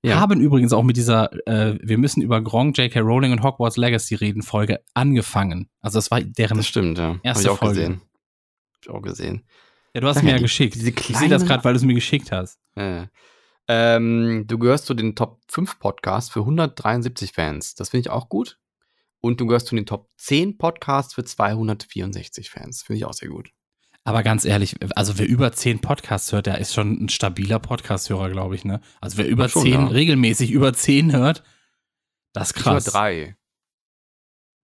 Ja. 0.04 0.20
haben 0.20 0.40
übrigens 0.40 0.74
auch 0.74 0.84
mit 0.84 0.96
dieser 0.96 1.32
äh, 1.48 1.78
Wir 1.82 1.98
müssen 1.98 2.22
über 2.22 2.42
Gronk, 2.42 2.78
J.K. 2.78 3.00
Rowling 3.00 3.32
und 3.32 3.44
Hogwarts 3.44 3.78
Legacy 3.78 4.16
reden 4.16 4.44
Folge 4.44 4.80
angefangen. 4.94 5.70
Also 5.82 5.98
das 5.98 6.12
war 6.12 6.22
deren. 6.22 6.58
Das 6.58 6.68
stimmt, 6.68 6.98
ja. 6.98 7.20
Erste 7.24 7.30
Hab 7.30 7.42
ich 7.42 7.50
auch 7.50 7.58
Folge. 7.58 7.76
gesehen. 7.80 8.02
Hab 8.74 8.82
ich 8.84 8.90
auch 8.90 9.02
gesehen. 9.02 9.44
Ja, 9.94 10.02
du 10.02 10.08
hast 10.08 10.16
Sag 10.16 10.24
mir 10.24 10.32
ja, 10.32 10.38
die- 10.38 10.44
geschickt. 10.44 10.76
diese 10.76 10.90
ich 10.92 10.96
sehe 10.96 11.14
das 11.30 11.42
kleine- 11.42 11.46
gerade, 11.46 11.64
weil 11.64 11.74
du 11.74 11.78
es 11.78 11.84
mir 11.86 11.94
geschickt 11.96 12.32
hast. 12.32 12.60
Ja. 12.76 13.08
Ähm, 13.68 14.46
du 14.48 14.58
gehörst 14.60 14.86
zu 14.86 14.94
den 14.94 15.16
Top 15.16 15.42
5 15.50 15.80
Podcasts 15.80 16.30
für 16.30 16.42
173 16.46 17.34
Fans. 17.34 17.76
Das 17.76 17.90
finde 17.90 18.02
ich 18.02 18.10
auch 18.10 18.30
gut. 18.30 18.60
Und 19.20 19.42
du 19.42 19.48
gehörst 19.48 19.68
zu 19.68 19.76
den 19.76 19.86
Top 19.88 20.10
10 20.18 20.58
Podcasts 20.58 21.16
für 21.16 21.24
264 21.26 22.50
Fans. 22.50 22.84
Finde 22.84 22.98
ich 23.00 23.06
auch 23.06 23.14
sehr 23.14 23.30
gut. 23.30 23.50
Aber 24.08 24.24
ganz 24.24 24.46
ehrlich, 24.46 24.78
also 24.96 25.18
wer 25.18 25.28
über 25.28 25.52
10 25.52 25.80
Podcasts 25.80 26.32
hört, 26.32 26.46
der 26.46 26.60
ist 26.60 26.74
schon 26.74 26.94
ein 27.04 27.10
stabiler 27.10 27.60
Podcast-Hörer, 27.60 28.30
glaube 28.30 28.56
ich, 28.56 28.64
ne? 28.64 28.80
Also 29.02 29.18
wer 29.18 29.28
über 29.28 29.50
Schon, 29.50 29.64
10, 29.64 29.74
ja. 29.74 29.88
regelmäßig 29.88 30.52
über 30.52 30.72
10 30.72 31.12
hört, 31.12 31.44
das 32.32 32.52
ist 32.52 32.58
Ich 32.58 32.66
höre 32.66 32.76
krass. 32.76 32.86
drei. 32.86 33.36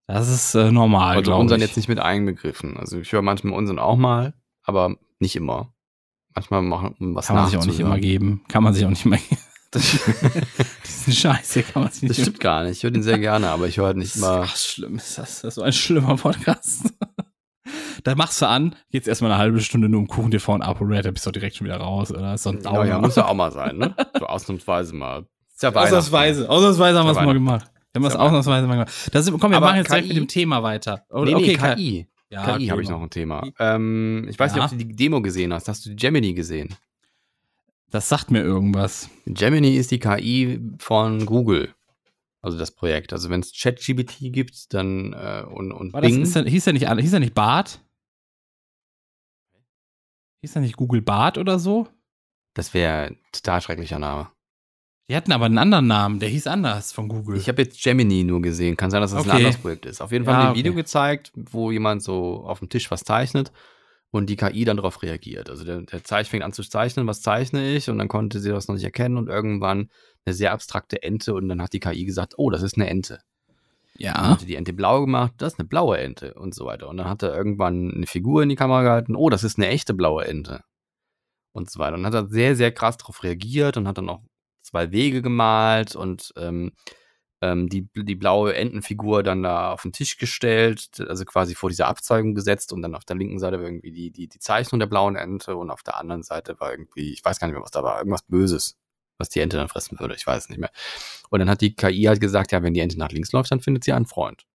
Das 0.08 0.30
ist 0.30 0.56
äh, 0.56 0.72
normal, 0.72 1.18
Also 1.18 1.36
unseren 1.36 1.60
ich. 1.60 1.68
jetzt 1.68 1.76
nicht 1.76 1.90
mit 1.90 2.00
einbegriffen. 2.00 2.78
Also 2.78 3.02
ich 3.02 3.12
höre 3.12 3.22
manchmal 3.22 3.52
unseren 3.52 3.80
auch 3.80 3.98
mal, 3.98 4.34
aber 4.62 4.96
nicht 5.20 5.36
immer. 5.36 5.74
Manchmal 6.34 6.62
machen 6.62 6.96
was 7.14 7.28
Kann 7.28 7.36
man 7.36 7.50
sich 7.50 7.58
auch 7.58 7.66
nicht 7.66 7.82
immer 7.82 8.00
geben. 8.00 8.46
Kann 8.48 8.64
man 8.64 8.74
sich 8.74 8.86
auch 8.86 8.90
nicht 8.92 9.04
immer 9.04 9.18
geben. 9.18 9.42
Diesen 10.86 11.14
Scheiß 11.14 11.54
hier 11.54 11.64
kann 11.64 11.84
man 11.84 11.92
sich 11.92 12.04
nicht 12.04 12.12
Das 12.12 12.22
stimmt 12.22 12.40
gar 12.40 12.64
nicht. 12.64 12.78
Ich 12.78 12.84
höre 12.84 12.92
den 12.92 13.04
sehr 13.04 13.20
gerne, 13.20 13.50
aber 13.50 13.68
ich 13.68 13.76
höre 13.76 13.88
halt 13.88 13.98
nicht 13.98 14.16
immer. 14.16 14.44
Ach, 14.46 14.56
schlimm 14.56 14.96
ist 14.96 15.18
das. 15.18 15.42
Das 15.42 15.50
ist 15.50 15.56
so 15.56 15.64
ein 15.64 15.74
schlimmer 15.74 16.16
Podcast. 16.16 16.93
Da 18.04 18.16
machst 18.16 18.42
du 18.42 18.48
an, 18.48 18.76
geht's 18.92 19.08
erstmal 19.08 19.32
eine 19.32 19.40
halbe 19.40 19.62
Stunde 19.62 19.90
nur 19.90 20.00
um 20.02 20.08
Kuchen 20.08 20.32
TV 20.32 20.54
und 20.54 20.62
ApoRed, 20.62 21.06
da 21.06 21.12
bist 21.12 21.26
du 21.26 21.30
doch 21.30 21.34
direkt 21.34 21.56
schon 21.56 21.66
wieder 21.66 21.78
raus, 21.78 22.12
oder? 22.12 22.34
Ist 22.34 22.44
so 22.44 22.50
ein 22.52 22.62
Ja, 22.64 22.86
ja, 22.86 23.00
muss 23.00 23.16
ja 23.16 23.28
auch 23.28 23.34
mal 23.34 23.52
sein, 23.52 23.78
ne? 23.78 23.96
So 24.20 24.26
ausnahmsweise 24.26 24.94
mal. 24.96 25.26
Ist 25.54 25.64
ja 25.64 25.74
Ausnahmsweise, 25.74 26.50
ausnahmsweise 26.50 27.00
haben 27.00 27.06
wir 27.08 27.12
es 27.12 27.18
mal 27.18 27.34
gemacht. 27.34 27.72
Wir 27.94 28.02
haben 28.02 28.08
es 28.08 28.16
ausnahmsweise 28.16 28.68
mal 28.68 28.74
gemacht. 28.74 29.10
Das, 29.12 29.32
komm, 29.32 29.52
wir 29.52 29.58
Aber 29.58 29.68
machen 29.68 29.78
jetzt 29.78 29.90
direkt 29.92 30.08
KI? 30.08 30.14
mit 30.14 30.18
dem 30.24 30.28
Thema 30.28 30.64
weiter. 30.64 31.06
Oder, 31.10 31.26
Nee, 31.26 31.36
nee, 31.48 31.58
okay, 31.58 31.76
KI. 31.76 32.08
Ja, 32.30 32.44
KI 32.46 32.52
okay, 32.56 32.72
habe 32.72 32.82
ich 32.82 32.90
mach. 32.90 32.96
noch 32.98 33.04
ein 33.04 33.10
Thema. 33.12 33.48
Ähm, 33.60 34.28
ich 34.30 34.40
weiß 34.40 34.56
Ja. 34.56 34.64
nicht, 34.64 34.74
ob 34.74 34.80
du 34.80 34.84
die 34.86 34.96
Demo 34.96 35.22
gesehen 35.22 35.54
hast. 35.54 35.68
Hast 35.68 35.86
du 35.86 35.90
die 35.92 35.96
Gemini 35.96 36.34
gesehen? 36.34 36.76
Das 37.92 38.10
sagt 38.10 38.32
mir 38.32 38.42
irgendwas. 38.42 39.10
Gemini 39.28 39.76
ist 39.78 39.92
die 39.92 40.00
KI 40.00 40.60
von 40.80 41.26
Google. 41.28 41.70
Also 42.42 42.58
das 42.58 42.72
Projekt. 42.72 43.14
Also 43.14 43.30
wenn 43.30 43.40
es 43.42 43.54
ChatGPT 43.58 44.34
gibt, 44.34 44.74
dann 44.74 45.14
äh, 45.14 45.44
und, 45.48 45.72
und 45.72 45.94
War 45.94 46.02
das, 46.02 46.12
Bing. 46.12 46.24
ist 46.24 46.36
der, 46.36 46.44
hieß 46.46 46.64
der 46.64 46.74
nicht, 46.74 46.90
hieß 46.90 47.12
der 47.12 47.20
nicht 47.20 47.36
Bart? 47.36 47.80
Hieß 50.44 50.52
der 50.52 50.62
nicht 50.62 50.76
Google 50.76 51.02
Bart 51.02 51.38
oder 51.38 51.58
so? 51.58 51.88
das 52.54 52.74
wäre 52.74 53.06
ein 53.08 53.18
total 53.32 53.62
schrecklicher 53.62 53.98
Name. 53.98 54.28
Die 55.10 55.16
hatten 55.16 55.32
aber 55.32 55.46
einen 55.46 55.58
anderen 55.58 55.88
Namen, 55.88 56.20
der 56.20 56.28
hieß 56.28 56.48
anders 56.48 56.92
von 56.92 57.08
Google. 57.08 57.38
Ich 57.38 57.48
habe 57.48 57.62
jetzt 57.62 57.82
Gemini 57.82 58.26
nur 58.26 58.42
gesehen. 58.42 58.76
Kann 58.76 58.92
sein, 58.92 59.00
dass 59.02 59.12
das 59.12 59.24
ein 59.24 59.30
Okay. 59.30 59.38
anderes 59.38 59.58
Projekt 59.58 59.86
ist. 59.86 60.02
Auf 60.02 60.12
jeden 60.12 60.26
Fall 60.26 60.34
Ja, 60.34 60.38
haben 60.40 60.44
die 60.44 60.48
ein 60.48 60.52
okay. 60.52 60.60
Video 60.60 60.74
gezeigt, 60.76 61.32
wo 61.36 61.72
jemand 61.72 62.04
so 62.04 62.44
auf 62.46 62.60
dem 62.60 62.68
Tisch 62.68 62.92
was 62.92 63.06
zeichnet 63.06 63.54
und 64.12 64.30
die 64.30 64.36
KI 64.36 64.66
dann 64.66 64.76
darauf 64.78 65.02
reagiert. 65.02 65.50
Also 65.50 65.64
der, 65.64 65.82
der 65.82 66.04
Zeich 66.04 66.30
fängt 66.30 66.44
an 66.44 66.52
zu 66.52 66.62
zeichnen, 66.62 67.08
was 67.08 67.22
zeichne 67.22 67.74
ich? 67.74 67.90
Und 67.90 67.98
dann 67.98 68.10
konnte 68.10 68.42
sie 68.42 68.50
das 68.50 68.68
noch 68.68 68.76
nicht 68.76 68.84
erkennen 68.84 69.16
und 69.18 69.30
irgendwann 69.30 69.90
eine 70.26 70.34
sehr 70.34 70.52
abstrakte 70.52 71.02
Ente 71.04 71.34
und 71.34 71.48
dann 71.48 71.62
hat 71.62 71.72
die 71.74 71.80
KI 71.80 72.04
gesagt, 72.04 72.34
oh, 72.38 72.50
das 72.50 72.64
ist 72.64 72.76
eine 72.78 72.90
Ente. 72.90 73.20
Dann 74.00 74.06
ja. 74.06 74.30
hat 74.30 74.40
sie 74.40 74.46
die 74.48 74.56
Ente 74.56 74.74
blau 74.74 75.02
gemacht, 75.02 75.34
das 75.38 75.54
ist 75.54 75.60
eine 75.60 75.68
blaue 75.68 75.98
Ente 75.98 76.34
und 76.34 76.56
so 76.56 76.66
weiter. 76.66 76.90
Und 76.90 76.98
dann 76.98 77.10
hat 77.10 77.24
er 77.24 77.36
irgendwann 77.36 77.92
eine 77.92 78.08
Figur 78.08 78.44
in 78.44 78.50
die 78.50 78.56
Kamera 78.56 78.82
gehalten, 78.84 79.16
oh, 79.16 79.30
das 79.30 79.44
ist 79.44 79.58
eine 79.58 79.68
echte 79.68 79.94
blaue 79.94 80.26
Ente. 80.26 80.64
Und 81.54 81.70
so 81.70 81.80
weiter. 81.80 81.96
Und 81.96 82.04
dann 82.04 82.14
hat 82.14 82.24
er 82.24 82.30
sehr, 82.30 82.56
sehr 82.56 82.72
krass 82.72 82.98
darauf 82.98 83.24
reagiert 83.24 83.78
und 83.78 83.88
hat 83.88 84.00
dann 84.00 84.10
auch 84.10 84.22
zwei 84.64 84.92
Wege 84.92 85.22
gemalt 85.22 85.96
und 85.96 86.34
ähm, 86.38 86.72
ähm, 87.44 87.68
die, 87.68 87.90
die 87.94 88.16
blaue 88.16 88.56
Entenfigur 88.56 89.22
dann 89.22 89.44
da 89.44 89.74
auf 89.74 89.82
den 89.82 89.92
Tisch 89.92 90.18
gestellt, 90.18 90.90
also 91.08 91.26
quasi 91.26 91.56
vor 91.56 91.70
dieser 91.70 91.88
Abzeugung 91.88 92.36
gesetzt 92.36 92.72
und 92.72 92.82
dann 92.82 92.96
auf 92.96 93.04
der 93.04 93.18
linken 93.18 93.38
Seite 93.38 93.58
war 93.60 93.66
irgendwie 93.66 93.92
die, 93.92 94.12
die, 94.12 94.30
die 94.30 94.40
Zeichnung 94.40 94.80
der 94.80 94.88
blauen 94.88 95.18
Ente 95.18 95.56
und 95.58 95.70
auf 95.70 95.84
der 95.84 95.98
anderen 95.98 96.24
Seite 96.24 96.60
war 96.60 96.72
irgendwie, 96.72 97.12
ich 97.12 97.24
weiß 97.24 97.40
gar 97.40 97.48
nicht 97.48 97.56
mehr, 97.56 97.64
was 97.64 97.72
da 97.72 97.84
war, 97.84 98.00
irgendwas 98.00 98.24
Böses. 98.24 98.78
Was 99.18 99.30
die 99.30 99.40
Ente 99.40 99.58
dann 99.58 99.70
fressen 99.70 100.00
würde. 100.00 100.16
Ich 100.16 100.26
weiß 100.26 100.44
es 100.44 100.50
nicht 100.50 100.60
mehr. 100.60 100.72
Und 101.30 101.40
dann 101.40 101.50
hat 101.50 101.62
die 101.62 101.76
KI 101.76 102.04
halt 102.04 102.22
gesagt, 102.22 102.52
ja, 102.52 102.64
wenn 102.64 102.74
die 102.74 102.80
Ente 102.80 102.98
nach 102.98 103.12
links 103.12 103.32
läuft, 103.32 103.52
dann 103.52 103.60
findet 103.60 103.84
sie 103.84 103.94
einen 103.94 104.06
Freund. 104.06 104.46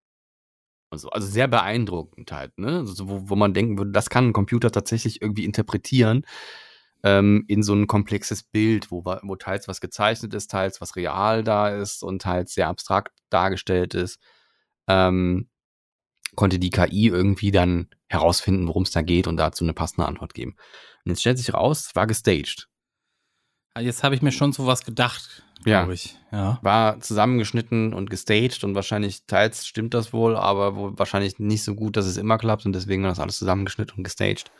Und 0.90 0.98
so. 0.98 1.10
Also 1.10 1.28
sehr 1.28 1.48
beeindruckend 1.48 2.32
halt, 2.32 2.58
ne? 2.58 2.78
Also 2.78 3.08
wo, 3.08 3.28
wo 3.28 3.36
man 3.36 3.54
denken 3.54 3.78
würde, 3.78 3.92
das 3.92 4.10
kann 4.10 4.28
ein 4.28 4.32
Computer 4.32 4.70
tatsächlich 4.70 5.20
irgendwie 5.20 5.44
interpretieren 5.44 6.24
ähm, 7.04 7.44
in 7.48 7.62
so 7.62 7.74
ein 7.74 7.86
komplexes 7.86 8.42
Bild, 8.42 8.90
wo, 8.90 9.04
wo 9.04 9.36
teils 9.36 9.68
was 9.68 9.80
gezeichnet 9.80 10.34
ist, 10.34 10.50
teils 10.50 10.80
was 10.80 10.96
real 10.96 11.44
da 11.44 11.68
ist 11.68 12.02
und 12.02 12.22
teils 12.22 12.54
sehr 12.54 12.68
abstrakt 12.68 13.12
dargestellt 13.30 13.94
ist. 13.94 14.18
Ähm, 14.88 15.48
konnte 16.34 16.58
die 16.58 16.70
KI 16.70 17.08
irgendwie 17.08 17.50
dann 17.50 17.88
herausfinden, 18.08 18.66
worum 18.68 18.82
es 18.82 18.90
da 18.90 19.02
geht 19.02 19.26
und 19.26 19.36
dazu 19.36 19.64
eine 19.64 19.74
passende 19.74 20.06
Antwort 20.06 20.34
geben. 20.34 20.56
Und 21.04 21.10
jetzt 21.10 21.20
stellt 21.20 21.38
sich 21.38 21.54
raus, 21.54 21.86
es 21.88 21.96
war 21.96 22.06
gestaged. 22.06 22.68
Ah, 23.74 23.80
Jetzt 23.80 24.02
habe 24.02 24.14
ich 24.14 24.22
mir 24.22 24.32
schon 24.32 24.52
sowas 24.52 24.84
gedacht, 24.84 25.42
Ja. 25.64 25.80
glaube 25.80 25.94
ich. 25.94 26.16
Ja. 26.32 26.58
War 26.62 27.00
zusammengeschnitten 27.00 27.94
und 27.94 28.10
gestaged 28.10 28.64
und 28.64 28.74
wahrscheinlich 28.74 29.24
teils 29.26 29.66
stimmt 29.66 29.94
das 29.94 30.12
wohl, 30.12 30.36
aber 30.36 30.76
wohl 30.76 30.98
wahrscheinlich 30.98 31.38
nicht 31.38 31.62
so 31.64 31.74
gut, 31.74 31.96
dass 31.96 32.06
es 32.06 32.16
immer 32.16 32.38
klappt 32.38 32.66
und 32.66 32.72
deswegen 32.72 33.02
war 33.02 33.10
das 33.10 33.20
alles 33.20 33.38
zusammengeschnitten 33.38 33.96
und 33.98 34.04
gestaged. 34.04 34.50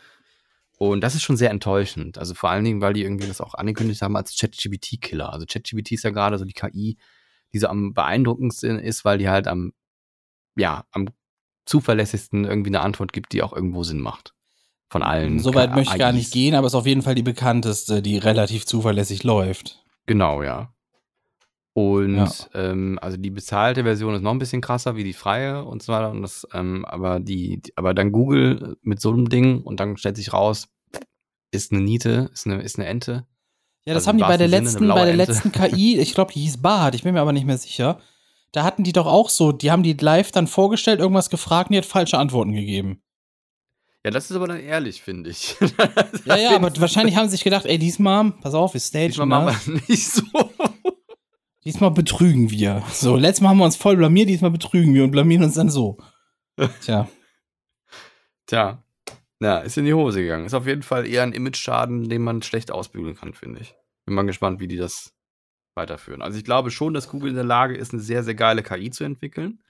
Und 0.77 1.01
das 1.01 1.15
ist 1.15 1.23
schon 1.23 1.35
sehr 1.35 1.49
enttäuschend. 1.51 2.17
Also 2.17 2.33
vor 2.33 2.49
allen 2.49 2.63
Dingen, 2.63 2.79
weil 2.79 2.93
die 2.93 3.03
irgendwie 3.03 3.27
das 3.27 3.41
auch 3.41 3.53
angekündigt 3.53 4.01
haben 4.01 4.15
als 4.15 4.37
ChatGPT-Killer. 4.37 5.31
Also 5.33 5.45
ChatGPT 5.45 5.91
ist 5.91 6.03
ja 6.03 6.11
gerade 6.11 6.37
so 6.37 6.45
die 6.45 6.53
KI, 6.53 6.97
die 7.51 7.59
so 7.59 7.67
am 7.67 7.93
beeindruckendsten 7.93 8.79
ist, 8.79 9.03
weil 9.03 9.17
die 9.17 9.27
halt 9.27 9.47
am, 9.47 9.73
ja, 10.55 10.85
am 10.91 11.09
zuverlässigsten 11.65 12.45
irgendwie 12.45 12.69
eine 12.69 12.79
Antwort 12.79 13.11
gibt, 13.11 13.33
die 13.33 13.43
auch 13.43 13.51
irgendwo 13.51 13.83
Sinn 13.83 13.99
macht. 13.99 14.33
Von 14.91 15.03
allen. 15.03 15.39
Soweit 15.39 15.75
möchte 15.75 15.93
ich 15.93 15.99
gar 15.99 16.11
nicht 16.11 16.31
gehen, 16.31 16.55
aber 16.55 16.67
ist 16.67 16.73
auf 16.75 16.87
jeden 16.87 17.01
Fall 17.03 17.15
die 17.15 17.21
bekannteste, 17.23 18.01
die 18.01 18.17
relativ 18.17 18.65
zuverlässig 18.65 19.23
läuft. 19.23 19.83
Genau, 20.07 20.41
ja. 20.41 20.73
Und 21.73 22.15
Ja. 22.15 22.31
ähm, 22.55 22.97
also 23.01 23.15
die 23.15 23.29
bezahlte 23.29 23.83
Version 23.83 24.15
ist 24.15 24.21
noch 24.23 24.31
ein 24.31 24.39
bisschen 24.39 24.61
krasser 24.61 24.95
wie 24.95 25.03
die 25.03 25.13
freie 25.13 25.63
und 25.63 25.83
so 25.83 25.93
weiter. 25.93 26.09
Und 26.11 26.23
das, 26.23 26.47
ähm, 26.53 26.83
aber 26.85 27.19
die, 27.19 27.61
aber 27.75 27.93
dann 27.93 28.11
Google 28.11 28.77
mit 28.81 28.99
so 28.99 29.11
einem 29.11 29.29
Ding 29.29 29.61
und 29.61 29.79
dann 29.79 29.95
stellt 29.95 30.15
sich 30.17 30.33
raus, 30.33 30.67
ist 31.51 31.71
eine 31.71 31.81
Niete, 31.81 32.29
ist 32.33 32.47
eine, 32.47 32.61
ist 32.61 32.77
eine 32.79 32.87
Ente. 32.87 33.25
Ja, 33.85 33.93
das 33.93 34.01
Also 34.03 34.09
haben 34.09 34.17
die 34.17 34.23
bei 34.23 34.37
der 34.37 34.49
Sinne 34.49 34.61
letzten, 34.63 34.87
bei 34.87 35.05
der 35.05 35.13
Ente. 35.13 35.17
letzten 35.17 35.51
KI, 35.51 35.97
ich 35.99 36.13
glaube, 36.15 36.33
die 36.33 36.41
hieß 36.41 36.57
Bart, 36.57 36.95
ich 36.95 37.03
bin 37.03 37.13
mir 37.13 37.21
aber 37.21 37.33
nicht 37.33 37.45
mehr 37.45 37.57
sicher. 37.57 37.99
Da 38.51 38.63
hatten 38.63 38.83
die 38.83 38.91
doch 38.93 39.05
auch 39.05 39.29
so, 39.29 39.51
die 39.51 39.69
haben 39.69 39.83
die 39.83 39.93
live 39.93 40.31
dann 40.31 40.47
vorgestellt, 40.47 40.99
irgendwas 40.99 41.29
gefragt 41.29 41.69
und 41.69 41.73
die 41.73 41.77
hat 41.77 41.85
falsche 41.85 42.17
Antworten 42.17 42.51
gegeben. 42.53 43.03
Ja, 44.05 44.11
das 44.11 44.29
ist 44.29 44.35
aber 44.35 44.47
dann 44.47 44.59
ehrlich, 44.59 45.01
finde 45.01 45.29
ich. 45.29 45.55
Ja, 46.25 46.37
ja, 46.37 46.55
aber 46.55 46.71
wahrscheinlich 46.79 47.15
haben 47.15 47.25
sie 47.25 47.31
sich 47.31 47.43
gedacht, 47.43 47.65
ey, 47.65 47.77
diesmal, 47.77 48.31
pass 48.31 48.53
auf, 48.53 48.73
wir 48.73 48.81
stagen 48.81 49.07
Diesmal 49.07 49.27
machen 49.27 49.47
das. 49.47 49.67
wir 49.67 49.81
nicht 49.87 50.07
so. 50.09 50.23
Diesmal 51.65 51.91
betrügen 51.91 52.49
wir. 52.51 52.83
So, 52.91 53.15
letztes 53.15 53.41
Mal 53.41 53.49
haben 53.49 53.57
wir 53.57 53.65
uns 53.65 53.75
voll 53.75 53.97
blamiert, 53.97 54.29
diesmal 54.29 54.51
betrügen 54.51 54.93
wir 54.93 55.03
und 55.03 55.11
blamieren 55.11 55.43
uns 55.43 55.55
dann 55.55 55.69
so. 55.69 55.97
Tja, 56.81 57.07
Tja, 58.49 58.83
ja, 59.39 59.59
ist 59.59 59.77
in 59.77 59.85
die 59.85 59.93
Hose 59.93 60.21
gegangen. 60.21 60.45
Ist 60.45 60.55
auf 60.55 60.65
jeden 60.65 60.81
Fall 60.81 61.05
eher 61.05 61.21
ein 61.23 61.33
Image-Schaden, 61.33 62.09
den 62.09 62.23
man 62.23 62.41
schlecht 62.41 62.71
ausbügeln 62.71 63.15
kann, 63.15 63.33
finde 63.33 63.61
ich. 63.61 63.75
Bin 64.05 64.15
mal 64.15 64.25
gespannt, 64.25 64.59
wie 64.59 64.67
die 64.67 64.75
das 64.77 65.13
weiterführen. 65.75 66.23
Also 66.23 66.37
ich 66.37 66.43
glaube 66.43 66.71
schon, 66.71 66.95
dass 66.95 67.09
Google 67.09 67.29
in 67.29 67.35
der 67.35 67.43
Lage 67.45 67.75
ist, 67.77 67.93
eine 67.93 68.01
sehr, 68.01 68.23
sehr 68.23 68.33
geile 68.33 68.63
KI 68.63 68.89
zu 68.89 69.03
entwickeln. 69.03 69.61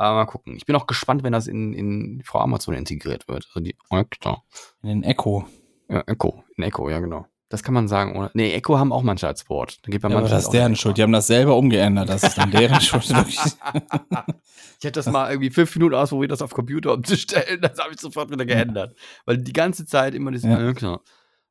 Aber 0.00 0.14
mal 0.16 0.24
gucken. 0.24 0.56
Ich 0.56 0.64
bin 0.64 0.74
auch 0.76 0.86
gespannt, 0.86 1.22
wenn 1.24 1.32
das 1.34 1.46
in, 1.46 1.74
in 1.74 2.22
Frau 2.24 2.38
Amazon 2.38 2.74
integriert 2.74 3.28
wird. 3.28 3.46
Also 3.48 3.60
die 3.60 3.76
Alexa. 3.90 4.42
in 4.82 4.88
den 4.88 5.02
Echo. 5.02 5.44
Ja, 5.90 6.00
Echo. 6.06 6.42
In 6.56 6.64
Echo, 6.64 6.88
ja 6.88 7.00
genau. 7.00 7.26
Das 7.50 7.62
kann 7.62 7.74
man 7.74 7.86
sagen. 7.86 8.16
Ohne, 8.16 8.30
nee, 8.32 8.50
Echo 8.54 8.78
haben 8.78 8.92
auch 8.92 9.02
manche 9.02 9.26
als 9.26 9.46
Wort. 9.50 9.78
Da 9.82 9.90
geht 9.90 10.00
bei 10.00 10.08
Ja, 10.08 10.14
aber 10.14 10.22
manchen 10.22 10.36
das 10.36 10.44
ist 10.44 10.52
deren. 10.52 10.74
Schuld. 10.74 10.96
Die 10.96 11.02
haben 11.02 11.12
das 11.12 11.26
selber 11.26 11.54
umgeändert. 11.54 12.08
Das 12.08 12.22
ist 12.22 12.38
dann 12.38 12.50
deren 12.50 12.80
Schuld. 12.80 13.10
ich 13.10 14.84
hätte 14.84 14.92
das 14.92 15.06
mal 15.06 15.30
irgendwie 15.30 15.50
fünf 15.50 15.76
Minuten 15.76 15.94
ausprobiert, 15.96 16.32
das 16.32 16.40
auf 16.40 16.54
Computer 16.54 16.94
umzustellen. 16.94 17.60
Das 17.60 17.78
habe 17.78 17.92
ich 17.92 18.00
sofort 18.00 18.30
wieder 18.30 18.46
geändert. 18.46 18.96
Weil 19.26 19.36
du 19.36 19.42
die 19.42 19.52
ganze 19.52 19.84
Zeit 19.84 20.14
immer 20.14 20.30
dieses 20.30 20.48
Ja. 20.48 20.56
Alexa 20.56 21.00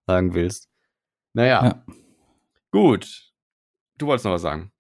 sagen 0.08 0.34
willst. 0.34 0.70
Naja. 1.34 1.64
Ja. 1.64 1.84
Gut. 2.72 3.32
Du 4.00 4.08
wolltest 4.08 4.26
noch 4.26 4.32
was 4.32 4.42
sagen. 4.42 4.72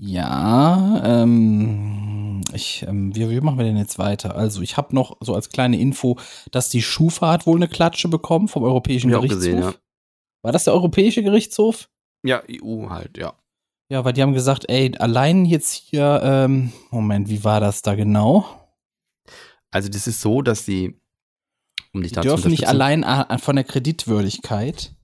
Ja, 0.00 1.02
ähm, 1.04 2.17
ich, 2.54 2.84
ähm, 2.88 3.14
wie, 3.14 3.28
wie 3.30 3.40
machen 3.40 3.58
wir 3.58 3.64
denn 3.64 3.76
jetzt 3.76 3.98
weiter? 3.98 4.34
Also, 4.36 4.62
ich 4.62 4.76
habe 4.76 4.94
noch 4.94 5.16
so 5.20 5.34
als 5.34 5.48
kleine 5.50 5.78
Info, 5.78 6.18
dass 6.50 6.70
die 6.70 6.82
Schufa 6.82 7.30
hat 7.32 7.46
wohl 7.46 7.56
eine 7.58 7.68
Klatsche 7.68 8.08
bekommen 8.08 8.48
vom 8.48 8.62
Europäischen 8.62 9.10
Gerichtshof. 9.10 9.38
gesehen, 9.38 9.58
ja. 9.60 9.74
War 10.42 10.52
das 10.52 10.64
der 10.64 10.74
Europäische 10.74 11.22
Gerichtshof? 11.22 11.88
Ja, 12.24 12.42
EU 12.50 12.88
halt, 12.90 13.18
ja. 13.18 13.34
Ja, 13.90 14.04
weil 14.04 14.12
die 14.12 14.22
haben 14.22 14.34
gesagt, 14.34 14.68
ey, 14.68 14.92
allein 14.98 15.44
jetzt 15.46 15.72
hier, 15.72 16.20
ähm, 16.22 16.72
Moment, 16.90 17.28
wie 17.28 17.42
war 17.44 17.60
das 17.60 17.80
da 17.82 17.94
genau? 17.94 18.44
Also 19.70 19.88
das 19.88 20.06
ist 20.06 20.20
so, 20.20 20.42
dass 20.42 20.64
sie, 20.64 21.00
um 21.92 22.02
dich 22.02 22.12
Die 22.12 22.16
da 22.16 22.20
dürfen 22.22 22.50
nicht 22.50 22.68
allein 22.68 23.04
a- 23.04 23.38
von 23.38 23.56
der 23.56 23.64
Kreditwürdigkeit. 23.64 24.94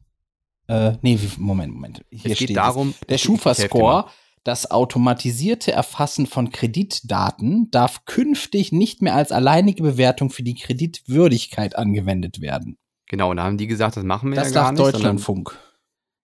Äh, 0.68 0.92
nee, 1.02 1.18
Moment, 1.38 1.74
Moment. 1.74 2.04
Hier 2.10 2.32
es 2.32 2.38
geht 2.38 2.48
steht 2.48 2.56
darum, 2.56 2.94
Der 3.08 3.16
helf 3.16 3.20
dir 3.22 3.26
Schufa-Score. 3.26 4.06
Das 4.44 4.70
automatisierte 4.70 5.72
Erfassen 5.72 6.26
von 6.26 6.50
Kreditdaten, 6.50 7.70
darf 7.70 8.04
künftig 8.04 8.72
nicht 8.72 9.02
mehr 9.02 9.14
als 9.14 9.32
alleinige 9.32 9.82
Bewertung 9.82 10.30
für 10.30 10.42
die 10.42 10.54
Kreditwürdigkeit 10.54 11.76
angewendet 11.76 12.40
werden. 12.40 12.76
Genau, 13.08 13.30
und 13.30 13.36
da 13.38 13.44
haben 13.44 13.58
die 13.58 13.66
gesagt, 13.66 13.96
das 13.96 14.04
machen 14.04 14.30
wir 14.30 14.36
Das 14.36 14.48
ja 14.52 14.62
gar 14.62 14.72
nicht. 14.72 14.78
sondern- 14.78 14.92
Deutschlandfunk. 14.92 15.58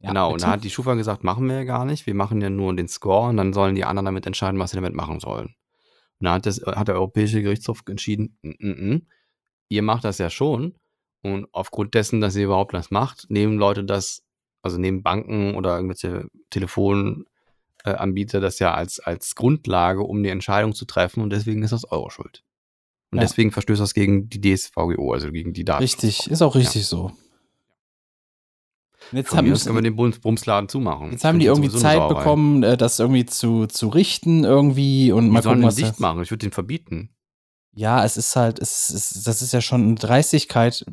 Ja, 0.02 0.08
genau, 0.10 0.28
und 0.28 0.34
bitte? 0.34 0.46
da 0.46 0.52
hat 0.52 0.64
die 0.64 0.70
Schufa 0.70 0.94
gesagt, 0.94 1.24
machen 1.24 1.46
wir 1.46 1.56
ja 1.56 1.64
gar 1.64 1.84
nicht. 1.84 2.06
Wir 2.06 2.14
machen 2.14 2.40
ja 2.40 2.48
nur 2.48 2.74
den 2.74 2.88
Score 2.88 3.28
und 3.28 3.36
dann 3.36 3.52
sollen 3.52 3.74
die 3.74 3.84
anderen 3.84 4.06
damit 4.06 4.26
entscheiden, 4.26 4.58
was 4.58 4.70
sie 4.70 4.76
damit 4.76 4.94
machen 4.94 5.20
sollen. 5.20 5.54
Und 6.20 6.24
da 6.24 6.32
hat, 6.34 6.46
das, 6.46 6.60
hat 6.66 6.88
der 6.88 6.94
Europäische 6.94 7.42
Gerichtshof 7.42 7.82
entschieden, 7.86 8.38
"Mm, 8.42 8.48
mm, 8.58 8.90
mm, 8.94 9.06
ihr 9.68 9.82
macht 9.82 10.04
das 10.04 10.18
ja 10.18 10.30
schon. 10.30 10.74
Und 11.22 11.48
aufgrund 11.52 11.94
dessen, 11.94 12.20
dass 12.22 12.34
ihr 12.36 12.44
überhaupt 12.46 12.72
das 12.72 12.90
macht, 12.90 13.26
nehmen 13.28 13.58
Leute 13.58 13.84
das, 13.84 14.22
also 14.62 14.78
nehmen 14.78 15.02
Banken 15.02 15.54
oder 15.54 15.76
irgendwelche 15.76 16.28
Telefonanbieter 17.84 18.40
das 18.40 18.58
ja 18.58 18.74
als, 18.74 19.00
als 19.00 19.34
Grundlage, 19.34 20.02
um 20.02 20.22
die 20.22 20.28
Entscheidung 20.28 20.74
zu 20.74 20.84
treffen. 20.84 21.22
Und 21.22 21.30
deswegen 21.30 21.62
ist 21.62 21.72
das 21.72 21.84
eure 21.90 22.10
Schuld. 22.10 22.42
Und 23.12 23.18
Ja. 23.18 23.22
deswegen 23.24 23.50
verstößt 23.52 23.80
das 23.80 23.94
gegen 23.94 24.28
die 24.28 24.40
DSVGO, 24.40 25.12
also 25.12 25.30
gegen 25.32 25.52
die 25.52 25.64
Daten. 25.64 25.82
Richtig, 25.82 26.30
ist 26.30 26.42
auch 26.42 26.54
richtig 26.54 26.86
so. 26.86 27.10
Und 29.12 29.16
Jetzt 29.18 29.30
Von 29.30 29.38
haben, 29.38 29.52
aus 29.52 29.64
können 29.64 29.76
wir 29.76 29.82
den 29.82 29.96
Bums- 29.96 30.20
Bumsladen 30.20 30.68
zumachen. 30.68 31.10
jetzt 31.10 31.24
haben 31.24 31.38
die 31.38 31.46
irgendwie 31.46 31.70
Zeit 31.70 32.06
bekommen, 32.08 32.62
äh, 32.62 32.76
das 32.76 32.98
irgendwie 33.00 33.24
zu, 33.26 33.66
zu 33.66 33.88
richten 33.88 34.44
irgendwie 34.44 35.10
und 35.10 35.24
Die 35.24 35.30
mal 35.30 35.42
gucken, 35.42 35.62
was 35.64 35.76
dicht 35.76 35.88
das, 35.90 35.98
machen. 35.98 36.22
Ich 36.22 36.30
würde 36.30 36.46
den 36.46 36.52
verbieten. 36.52 37.10
Ja, 37.74 38.04
es 38.04 38.16
ist 38.16 38.36
halt, 38.36 38.58
es 38.60 38.90
ist, 38.90 39.26
das 39.26 39.42
ist 39.42 39.52
ja 39.52 39.60
schon 39.60 39.82
eine 39.82 39.94
Dreistigkeit. 39.94 40.84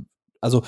Also, 0.41 0.63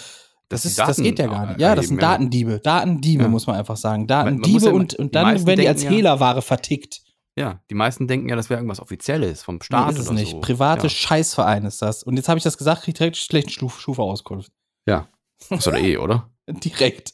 das, 0.50 0.66
ist, 0.66 0.78
das 0.80 0.88
Daten 0.88 1.04
geht 1.04 1.20
ja 1.20 1.28
gar 1.28 1.46
nicht. 1.48 1.60
Ja, 1.60 1.76
das 1.76 1.88
sind 1.88 2.02
ja. 2.02 2.10
Datendiebe. 2.10 2.60
Datendiebe, 2.60 3.24
Ja. 3.24 3.30
muss 3.30 3.48
man 3.48 3.56
einfach 3.56 3.78
sagen. 3.78 4.08
Datendiebe 4.08 4.66
ja- 4.66 4.72
und, 4.72 4.96
und 4.96 5.16
dann 5.16 5.46
werden 5.46 5.60
die 5.62 5.68
als 5.68 5.88
Hehlerware 5.88 6.42
vertickt. 6.42 7.02
Ja, 7.38 7.62
die 7.70 7.76
meisten 7.76 8.08
denken 8.08 8.28
ja, 8.28 8.36
das 8.36 8.50
wäre 8.50 8.60
irgendwas 8.60 8.82
Offizielles 8.82 9.44
vom 9.44 9.56
Nee, 9.56 9.64
Staat 9.64 9.94
ist 9.94 10.00
es 10.00 10.08
oder 10.10 10.20
nicht. 10.20 10.32
so. 10.32 10.42
Private. 10.42 10.90
Scheißverein 10.90 11.64
ist 11.66 11.82
das. 11.82 12.04
Und 12.04 12.18
jetzt 12.18 12.28
habe 12.28 12.38
ich 12.38 12.44
das 12.44 12.58
gesagt, 12.58 12.82
krieg 12.84 12.96
direkt 12.96 13.16
schlechten 13.16 13.52
Stuf 13.52 13.80
Schufa-Auskunft. 13.80 14.52
ja. 14.88 15.08
Das 15.50 15.66
oder 15.68 15.78
eh, 15.80 15.96
oder? 15.98 16.30
Direkt. 16.50 17.14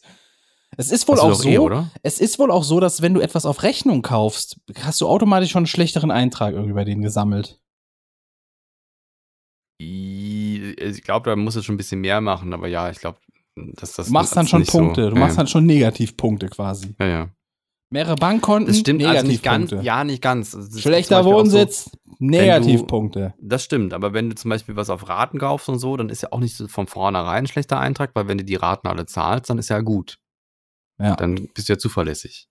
Es 0.77 0.91
ist 0.91 1.07
wohl 1.07 1.19
auch 1.19 1.29
doch 1.29 1.35
so, 1.35 1.47
eh, 1.49 1.59
oder? 1.59 1.91
es 2.01 2.19
ist 2.19 2.39
wohl 2.39 2.49
auch 2.51 2.63
so, 2.63 2.79
dass 2.79 3.01
wenn 3.03 3.13
du 3.13 3.21
etwas 3.21 3.45
auf 3.45 3.61
Rechnung 3.61 4.01
kaufst, 4.01 4.59
hast 4.81 4.99
du 4.99 5.07
automatisch 5.07 5.51
schon 5.51 5.59
einen 5.59 5.67
schlechteren 5.67 6.09
Eintrag 6.09 6.53
irgendwie 6.53 6.73
bei 6.73 6.83
denen 6.85 7.01
gesammelt. 7.03 7.59
Ich 9.77 11.03
glaube, 11.03 11.29
da 11.29 11.35
muss 11.35 11.55
es 11.55 11.65
schon 11.65 11.75
ein 11.75 11.77
bisschen 11.77 12.01
mehr 12.01 12.21
machen, 12.21 12.53
aber 12.53 12.67
ja, 12.67 12.89
ich 12.89 12.97
glaube, 12.99 13.19
dass 13.55 13.93
das. 13.93 14.07
Du 14.07 14.13
machst 14.13 14.35
dann 14.35 14.47
schon 14.47 14.59
nicht 14.61 14.71
so- 14.71 14.79
Punkte. 14.79 15.09
Du 15.09 15.15
ja, 15.15 15.19
machst 15.19 15.37
dann 15.37 15.47
schon 15.47 15.65
Negativpunkte 15.65 16.47
quasi. 16.47 16.95
Ja, 16.99 17.05
ja. 17.05 17.29
Mehrere 17.91 18.15
Bankkonten, 18.15 18.67
Das 18.67 18.79
stimmt 18.79 19.03
also 19.05 19.27
nicht 19.27 19.43
ganz. 19.43 19.71
Ja, 19.71 20.03
nicht 20.03 20.21
ganz. 20.21 20.55
Also 20.55 20.79
Schlechter 20.79 21.23
Wohnsitz, 21.23 21.91
Negativpunkte. 22.19 23.33
So, 23.37 23.47
das 23.47 23.63
stimmt, 23.63 23.93
aber 23.93 24.11
wenn 24.13 24.29
du 24.29 24.35
zum 24.35 24.49
Beispiel 24.49 24.75
was 24.75 24.89
auf 24.89 25.07
Raten 25.07 25.37
kaufst 25.39 25.69
und 25.69 25.79
so, 25.79 25.95
dann 25.95 26.09
ist 26.09 26.23
ja 26.23 26.29
auch 26.31 26.39
nicht 26.39 26.55
so 26.55 26.67
von 26.67 26.87
vornherein 26.87 27.43
ein 27.43 27.47
schlechter 27.47 27.79
Eintrag, 27.79 28.11
weil 28.15 28.27
wenn 28.27 28.39
du 28.39 28.43
die 28.43 28.55
Raten 28.55 28.87
alle 28.87 29.05
zahlst, 29.05 29.49
dann 29.49 29.59
ist 29.59 29.69
ja 29.69 29.81
gut. 29.81 30.17
Ja. 30.99 31.15
Dann 31.15 31.47
bist 31.53 31.69
du 31.69 31.73
ja 31.73 31.77
zuverlässig. 31.77 32.47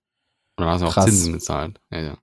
Und 0.57 0.63
dann 0.65 0.73
hast 0.73 0.81
du 0.81 0.87
auch 0.87 0.93
Krass. 0.93 1.05
Zinsen 1.05 1.33
gezahlt. 1.33 1.81
Ja, 1.91 1.99
ja. 1.99 2.17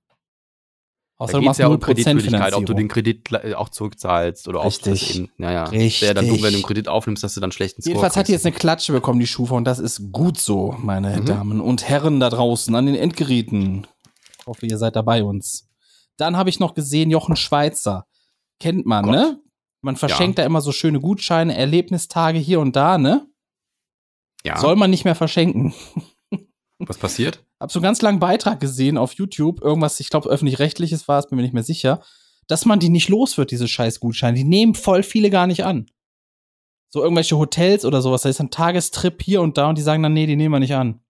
Außer 1.23 1.33
Da 1.33 1.39
du 1.39 1.41
geht 1.41 1.45
es 1.45 1.47
machst 1.49 1.61
ja 1.61 1.67
um 1.69 1.75
0% 1.75 1.79
Kreditwürdigkeit, 1.85 2.55
ob 2.55 2.67
du 2.67 2.75
den 2.75 2.89
Kredit 2.89 3.33
äh, 3.33 3.55
auch 3.55 3.69
zurückzahlst 3.69 4.49
oder 4.49 4.61
ob 4.61 4.67
das 4.73 4.87
Richtig. 4.87 5.17
eben, 5.17 5.31
naja, 5.37 5.65
Richtig. 5.65 6.03
wäre 6.03 6.15
dann 6.15 6.27
dumm, 6.29 6.43
wenn 6.43 6.51
du 6.53 6.57
einen 6.59 6.63
Kredit 6.63 6.89
aufnimmst, 6.89 7.23
dass 7.23 7.35
du 7.35 7.41
dann 7.41 7.53
schlechten 7.53 7.81
Score 7.83 7.91
Jedenfalls 7.93 8.17
hat 8.17 8.27
die 8.29 8.33
kriegst. 8.33 8.45
jetzt 8.45 8.53
eine 8.53 8.59
Klatsche 8.59 8.93
bekommen, 8.93 9.21
die 9.21 9.27
Schufa, 9.27 9.55
und 9.55 9.65
das 9.65 9.79
ist 9.79 10.11
gut 10.13 10.39
so, 10.39 10.75
meine 10.79 11.21
Mhm. 11.21 11.25
Damen 11.27 11.61
und 11.61 11.89
Herren 11.89 12.19
da 12.21 12.29
draußen 12.31 12.75
an 12.75 12.87
den 12.87 12.95
Endgeräten. 12.97 13.87
Ich 14.41 14.47
hoffe, 14.47 14.67
ihr 14.67 14.79
seid 14.79 14.97
da 14.97 15.03
bei 15.03 15.23
uns. 15.23 15.69
Dann 16.17 16.37
habe 16.37 16.51
ich 16.51 16.59
noch 16.61 16.75
gesehen, 16.75 17.11
Jochen 17.11 17.37
Schweizer. 17.37 18.07
Kennt 18.61 18.85
man, 18.87 19.05
Gott. 19.05 19.15
ne? 19.15 19.41
Man 19.81 19.97
verschenkt 19.97 20.39
da 20.39 20.45
immer 20.45 20.61
so 20.61 20.71
schöne 20.73 21.01
Gutscheine, 21.01 21.57
Erlebnistage 21.57 22.39
hier 22.39 22.61
und 22.61 22.77
da, 22.77 22.99
ne? 22.99 23.27
ja. 24.45 24.59
Soll 24.59 24.77
man 24.77 24.91
nicht 24.91 25.05
mehr 25.05 25.15
verschenken. 25.15 25.73
was 26.79 26.99
passiert? 26.99 27.45
Hab 27.63 27.73
so 27.73 27.79
einen 27.79 27.85
ganz 27.85 28.03
langen 28.03 28.19
Beitrag 28.19 28.61
gesehen 28.61 28.99
auf 28.99 29.15
YouTube, 29.15 29.63
irgendwas, 29.63 30.01
ich 30.01 30.11
glaube, 30.11 30.29
öffentlich-rechtliches 30.29 31.09
war 31.09 31.19
es, 31.21 31.29
bin 31.29 31.37
mir 31.37 31.43
nicht 31.43 31.55
mehr 31.55 31.63
sicher, 31.63 32.03
dass 32.49 32.65
man 32.67 32.81
die 32.81 32.89
nicht 32.89 33.09
los 33.09 33.39
wird, 33.39 33.51
diese 33.53 33.69
scheiß 33.69 34.01
Gutscheine. 34.01 34.37
Die 34.37 34.45
nehmen 34.45 34.75
voll 34.75 35.03
viele 35.03 35.31
gar 35.31 35.47
nicht 35.47 35.65
an. 35.65 35.87
So 36.91 37.03
irgendwelche 37.03 37.39
Hotels 37.39 37.85
oder 37.85 38.03
sowas, 38.03 38.23
da 38.23 38.29
ist 38.29 38.41
ein 38.41 38.51
Tagestrip 38.51 39.23
hier 39.23 39.41
und 39.41 39.57
da 39.57 39.69
und 39.69 39.79
die 39.79 39.83
sagen 39.83 40.03
dann, 40.03 40.13
nee, 40.13 40.27
die 40.27 40.37
nehmen 40.37 40.53
wir 40.55 40.59
nicht 40.59 40.75
an. 40.75 41.01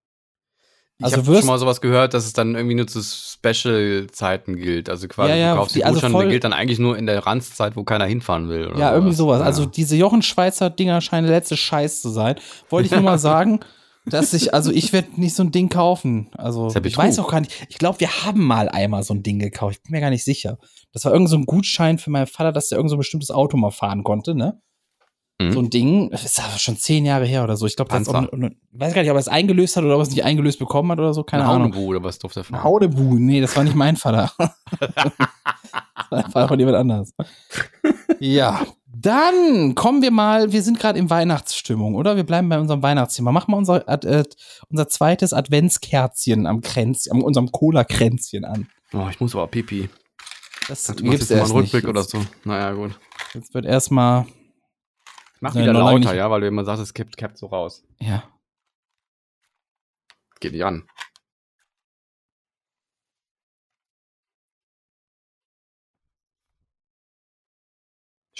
Ich 0.99 1.07
Also 1.07 1.17
habe 1.17 1.27
wirst- 1.29 1.41
schon 1.41 1.49
mal 1.49 1.59
sowas 1.59 1.81
gehört, 1.81 2.15
dass 2.15 2.27
es 2.27 2.33
dann 2.35 2.55
irgendwie 2.55 2.77
nur 2.77 2.87
zu 2.87 3.03
Special-Zeiten 3.03 4.57
gilt. 4.57 4.89
Also 4.89 5.09
quasi, 5.09 5.31
Ja, 5.31 5.37
ja, 5.37 5.51
du 5.55 5.59
kaufst 5.61 5.75
die- 5.75 5.81
die 5.81 5.85
also 5.85 6.01
voll- 6.01 6.25
der 6.25 6.31
gilt 6.33 6.45
dann 6.45 6.53
eigentlich 6.53 6.79
nur 6.79 6.97
in 6.97 7.07
der 7.07 7.27
Ranzzeit, 7.27 7.77
wo 7.77 7.85
keiner 7.85 8.05
hinfahren 8.07 8.49
will. 8.49 8.73
Ja, 8.77 8.93
irgendwie 8.93 9.15
sowas. 9.15 9.41
Ja. 9.41 9.47
Also 9.47 9.65
diese 9.67 9.97
Jochen 9.97 10.23
Schweizer 10.23 10.71
Dinger 10.71 11.01
scheinen 11.01 11.27
der 11.27 11.37
letzte 11.37 11.57
Scheiß 11.57 12.01
zu 12.03 12.11
sein. 12.11 12.37
Wollte 12.69 12.87
ich 12.87 12.93
nur 12.93 13.01
mal 13.01 13.19
sagen, 13.19 13.61
dass 14.05 14.33
ich, 14.33 14.53
also 14.53 14.71
ich 14.71 14.93
werde 14.93 15.21
nicht 15.21 15.35
so 15.35 15.43
ein 15.43 15.53
Ding 15.53 15.69
kaufen. 15.69 16.31
Also 16.37 16.69
ja 16.69 16.85
ich 16.85 16.97
weiß 16.97 17.19
auch 17.19 17.31
gar 17.31 17.41
nicht. 17.41 17.67
Ich 17.69 17.79
glaube, 17.79 18.01
wir 18.01 18.25
haben 18.25 18.45
mal 18.45 18.69
einmal 18.69 19.03
so 19.03 19.15
ein 19.15 19.23
Ding 19.23 19.39
gekauft. 19.39 19.77
Ich 19.77 19.83
bin 19.83 19.93
mir 19.93 20.01
gar 20.01 20.11
nicht 20.11 20.25
sicher. 20.25 20.59
Das 20.93 21.05
war 21.05 21.13
irgend 21.13 21.29
so 21.29 21.37
ein 21.37 21.47
Gutschein 21.47 21.99
für 21.99 22.11
meinen 22.11 22.27
Vater, 22.27 22.53
dass 22.53 22.73
er 22.73 22.79
irgend 22.79 22.91
so 22.91 22.97
ein 22.97 22.99
bestimmtes 22.99 23.31
Auto 23.31 23.57
mal 23.57 23.71
fahren 23.71 24.03
konnte, 24.03 24.35
ne? 24.35 24.61
Mhm. 25.41 25.53
So 25.53 25.61
ein 25.61 25.71
Ding, 25.71 26.11
das 26.11 26.25
ist 26.25 26.41
schon 26.61 26.77
zehn 26.77 27.05
Jahre 27.05 27.27
her 27.27 27.45
oder 27.45 27.57
so. 27.57 27.67
Ich 27.67 27.77
glaube, 27.77 27.91
das 27.91 28.09
auch, 28.09 28.15
weiß 28.15 28.95
gar 28.95 29.03
nicht, 29.03 29.11
ob 29.11 29.17
er 29.17 29.21
es 29.21 29.29
eingelöst 29.29 29.77
hat 29.77 29.85
oder 29.85 29.95
ob 29.95 30.01
er 30.01 30.03
es 30.03 30.11
nicht 30.11 30.25
eingelöst 30.25 30.59
bekommen 30.59 30.91
hat 30.91 30.99
oder 30.99 31.15
so. 31.15 31.25
Keine 31.25 31.45
Eine 31.45 31.53
Ahnung. 31.53 31.73
Haunebu 31.73 31.91
oder 31.91 32.03
was 32.03 32.19
durfte 32.19 32.41
er 32.41 32.45
fahren? 32.45 32.61
Ein 32.61 32.65
Haudebu. 32.65 33.19
Nee, 33.19 33.41
das 33.41 33.57
war 33.57 33.65
nicht 33.65 33.77
mein 33.77 33.97
Vater. 33.97 34.33
das 36.11 36.35
war 36.35 36.49
von 36.49 36.59
jemand 36.59 36.77
anders. 36.77 37.13
Ja, 38.21 38.61
dann 39.05 39.75
kommen 39.75 40.03
wir 40.03 40.11
mal, 40.11 40.53
wir 40.53 40.63
sind 40.63 40.79
gerade 40.79 40.99
in 40.99 41.11
Weihnachtsstimmung, 41.11 41.95
oder? 41.95 42.17
Wir 42.17 42.25
bleiben 42.25 42.49
bei 42.49 42.59
unserem 42.59 42.83
Weihnachtsthema. 42.83 43.33
Machen 43.33 43.53
wir 43.53 43.57
unser, 43.59 43.87
äh, 43.89 44.25
unser 44.69 44.89
zweites 44.89 45.33
Adventskerzchen 45.33 46.47
am 46.47 46.61
Kränzchen, 46.61 47.13
an 47.13 47.23
unserem 47.23 47.51
Cola-Kränzchen 47.53 48.45
an. 48.45 48.69
Oh, 48.93 49.09
ich 49.11 49.21
muss 49.21 49.35
aber 49.35 49.47
pipi. 49.47 49.89
Das 50.69 50.85
Du 50.87 51.05
machst 51.05 51.21
jetzt 51.21 51.31
mal 51.31 51.43
einen 51.43 51.51
Rückblick 51.53 51.87
oder 51.89 52.03
so. 52.03 52.25
Naja, 52.45 52.73
gut. 52.73 52.99
Jetzt 53.35 53.53
wird 53.55 53.65
erstmal, 53.67 54.27
Mach 55.41 55.55
wieder 55.55 55.73
lauter, 55.73 55.99
nicht. 55.99 56.15
ja, 56.15 56.31
weil 56.31 56.41
du 56.43 56.47
immer 56.47 56.65
sagst, 56.65 56.83
es 56.83 56.95
kippt, 56.95 57.17
kippt 57.17 57.39
so 57.39 57.47
raus. 57.47 57.83
ja. 58.01 58.23
Geht 60.41 60.53
nicht 60.53 60.65
an. 60.65 60.85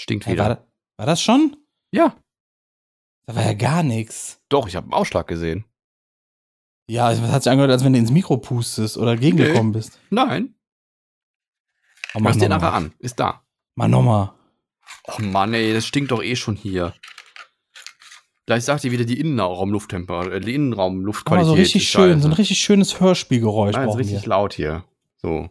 Stinkt 0.03 0.25
war, 0.25 0.33
wieder. 0.33 0.49
da- 0.55 0.67
war 0.97 1.05
das 1.05 1.21
schon? 1.21 1.55
Ja. 1.91 2.15
Da 3.25 3.35
war 3.35 3.43
ja 3.45 3.53
gar 3.53 3.83
nichts. 3.83 4.41
Doch, 4.49 4.67
ich 4.67 4.75
habe 4.75 4.85
einen 4.85 4.93
Ausschlag 4.93 5.27
gesehen. 5.27 5.65
Ja, 6.89 7.11
es 7.11 7.21
hat 7.21 7.43
sich 7.43 7.51
angehört, 7.51 7.71
als 7.71 7.83
wenn 7.85 7.93
du 7.93 7.99
ins 7.99 8.11
Mikro 8.11 8.37
pustest 8.37 8.97
oder 8.97 9.15
gegengekommen 9.15 9.71
bist. 9.71 9.97
Nein. 10.09 10.55
Oh, 12.13 12.19
Mach 12.19 12.33
dir 12.35 12.49
noch 12.49 12.59
nachher 12.59 12.73
an. 12.73 12.93
Ist 12.99 13.19
da. 13.19 13.43
Mach 13.75 13.87
nochmal. 13.87 14.33
Oh 15.07 15.21
Mann, 15.21 15.53
ey, 15.53 15.73
das 15.73 15.85
stinkt 15.85 16.11
doch 16.11 16.21
eh 16.21 16.35
schon 16.35 16.55
hier. 16.57 16.93
Gleich 18.45 18.65
sagt 18.65 18.83
ihr 18.83 18.91
wieder 18.91 19.05
die 19.05 19.19
Innenraumlufttemperatur, 19.21 20.33
äh, 20.33 20.39
die 20.41 20.53
Innenraumluftqualität. 20.53 21.47
so 21.47 21.53
richtig 21.53 21.83
ist 21.83 21.89
schön, 21.89 22.21
so 22.21 22.27
ein 22.27 22.33
richtig 22.33 22.59
schönes 22.59 22.99
Hörspielgeräusch 22.99 23.73
Nein, 23.73 23.83
ist 23.83 23.87
brauchen 23.87 23.97
richtig 23.99 24.21
wir. 24.23 24.29
laut 24.29 24.53
hier. 24.53 24.83
So. 25.15 25.49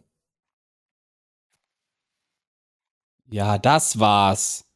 Ja, 3.32 3.56
das 3.56 3.98
war's. 3.98 4.66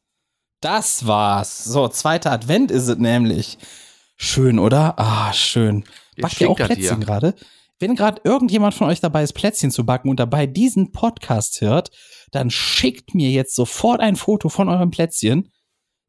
Das 0.61 1.05
war's. 1.05 1.63
So, 1.63 1.87
zweiter 1.89 2.31
Advent 2.31 2.71
ist 2.71 2.87
es 2.87 2.97
nämlich. 2.97 3.59
Schön, 4.15 4.57
oder? 4.57 4.97
Ah, 4.97 5.31
schön. 5.31 5.83
Backt 6.19 6.41
ihr 6.41 6.49
auch 6.49 6.55
Plätzchen 6.55 6.99
gerade? 7.01 7.35
Wenn 7.77 7.95
gerade 7.95 8.19
irgendjemand 8.23 8.73
von 8.73 8.87
euch 8.87 8.99
dabei 8.99 9.21
ist, 9.21 9.33
Plätzchen 9.33 9.69
zu 9.69 9.85
backen 9.85 10.09
und 10.09 10.19
dabei 10.19 10.47
diesen 10.47 10.91
Podcast 10.91 11.61
hört, 11.61 11.91
dann 12.31 12.49
schickt 12.49 13.13
mir 13.13 13.29
jetzt 13.29 13.53
sofort 13.55 14.01
ein 14.01 14.15
Foto 14.15 14.49
von 14.49 14.69
eurem 14.69 14.89
Plätzchen, 14.89 15.51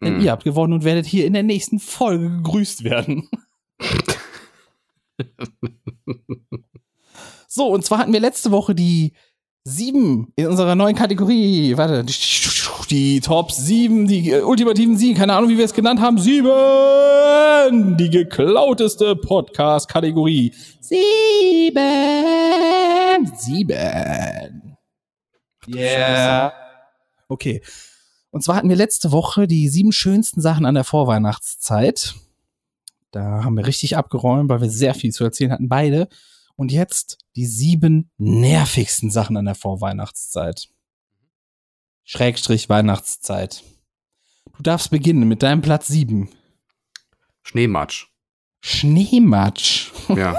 denn 0.00 0.14
Hm. 0.14 0.20
ihr 0.24 0.30
habt 0.30 0.44
gewonnen 0.44 0.72
und 0.72 0.84
werdet 0.84 1.04
hier 1.04 1.26
in 1.26 1.34
der 1.34 1.42
nächsten 1.42 1.78
Folge 1.78 2.30
gegrüßt 2.30 2.82
werden. 2.84 3.28
so, 7.46 7.68
und 7.68 7.84
zwar 7.84 7.98
hatten 7.98 8.14
wir 8.14 8.20
letzte 8.20 8.50
Woche 8.50 8.74
die 8.74 9.12
sieben 9.68 10.32
in 10.36 10.46
unserer 10.46 10.74
neuen 10.74 10.96
Kategorie. 10.96 11.76
Warte, 11.76 12.04
die, 12.90 13.20
Top 13.20 13.52
sieben, 13.52 14.06
die 14.06 14.30
äh, 14.30 14.40
ultimativen 14.40 14.96
sieben, 14.96 15.18
keine 15.18 15.34
Ahnung, 15.34 15.50
wie 15.50 15.58
wir 15.58 15.66
es 15.66 15.74
genannt 15.74 16.00
haben. 16.00 16.18
Sieben! 16.18 17.96
Die 17.98 18.08
geklauteste 18.08 19.14
Podcast-Kategorie. 19.14 20.54
Sieben! 20.80 21.76
Sieben! 23.36 24.76
Yeah! 25.68 26.52
Okay. 27.28 27.60
Und 28.30 28.42
zwar 28.42 28.56
hatten 28.56 28.70
wir 28.70 28.76
letzte 28.76 29.12
Woche 29.12 29.46
die 29.46 29.68
sieben 29.68 29.92
schönsten 29.92 30.40
Sachen 30.40 30.64
an 30.64 30.74
der 30.74 30.84
Vorweihnachtszeit. 30.84 32.14
Da 33.10 33.44
haben 33.44 33.56
wir 33.56 33.66
richtig 33.66 33.96
abgeräumt, 33.96 34.48
weil 34.48 34.62
wir 34.62 34.70
sehr 34.70 34.94
viel 34.94 35.12
zu 35.12 35.24
erzählen 35.24 35.52
hatten, 35.52 35.68
beide. 35.68 36.08
Und 36.58 36.72
jetzt 36.72 37.18
die 37.36 37.46
sieben 37.46 38.10
nervigsten 38.18 39.10
Sachen 39.10 39.36
an 39.36 39.44
der 39.44 39.54
Vorweihnachtszeit. 39.54 40.68
Schrägstrich 42.04 42.68
Weihnachtszeit. 42.68 43.62
Du 44.56 44.62
darfst 44.62 44.90
beginnen 44.90 45.28
mit 45.28 45.42
deinem 45.42 45.62
Platz 45.62 45.86
sieben. 45.86 46.30
Schneematsch. 47.42 48.06
Schneematsch. 48.60 49.92
Ja, 50.08 50.36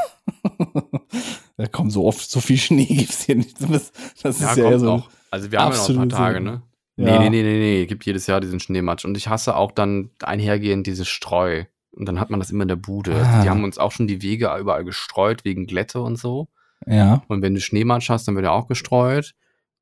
Da 1.58 1.68
kommt 1.68 1.92
so 1.92 2.06
oft, 2.06 2.30
so 2.30 2.40
viel 2.40 2.58
Schnee 2.58 2.86
gibt's 2.86 3.24
hier 3.24 3.36
nicht. 3.36 3.58
Das, 3.62 3.92
das 4.22 4.40
ja 4.40 4.52
ist 4.52 4.58
ja, 4.58 4.80
so. 4.80 4.86
noch. 4.86 5.10
Also 5.32 5.52
wir 5.52 5.60
haben 5.60 5.74
ja 5.74 5.78
noch 5.78 5.90
ein 5.90 6.10
paar 6.10 6.10
Tage, 6.10 6.42
ne? 6.42 6.62
Ja. 6.96 7.20
Nee, 7.20 7.30
nee, 7.30 7.30
nee, 7.30 7.44
nee, 7.44 7.60
nee. 7.60 7.86
Gibt 7.86 8.06
jedes 8.06 8.28
Jahr 8.28 8.42
diesen 8.42 8.60
Schneematsch. 8.60 9.06
Und 9.06 9.16
ich 9.18 9.28
hasse 9.28 9.56
auch 9.56 9.72
dann 9.72 10.12
einhergehend 10.22 10.88
dieses 10.88 11.08
Streu. 11.08 11.66
Und 11.92 12.06
dann 12.06 12.20
hat 12.20 12.30
man 12.30 12.40
das 12.40 12.52
immer 12.52 12.64
in 12.64 12.68
der 12.68 12.76
Bude. 12.76 13.16
Ah. 13.16 13.44
Die 13.44 13.50
haben 13.50 13.64
uns 13.64 13.78
auch 13.78 13.92
schon 13.92 14.08
die 14.08 14.22
Wege 14.22 14.56
überall 14.60 14.84
gestreut 14.84 15.44
wegen 15.44 15.66
Glätte 15.66 16.02
und 16.02 16.18
so. 16.18 16.48
Ja. 16.86 17.24
Und 17.28 17.42
wenn 17.42 17.54
du 17.54 17.62
Schneematsch 17.62 18.10
hast, 18.10 18.28
dann 18.28 18.36
wird 18.36 18.46
er 18.46 18.54
auch 18.54 18.68
gestreut. 18.68 19.34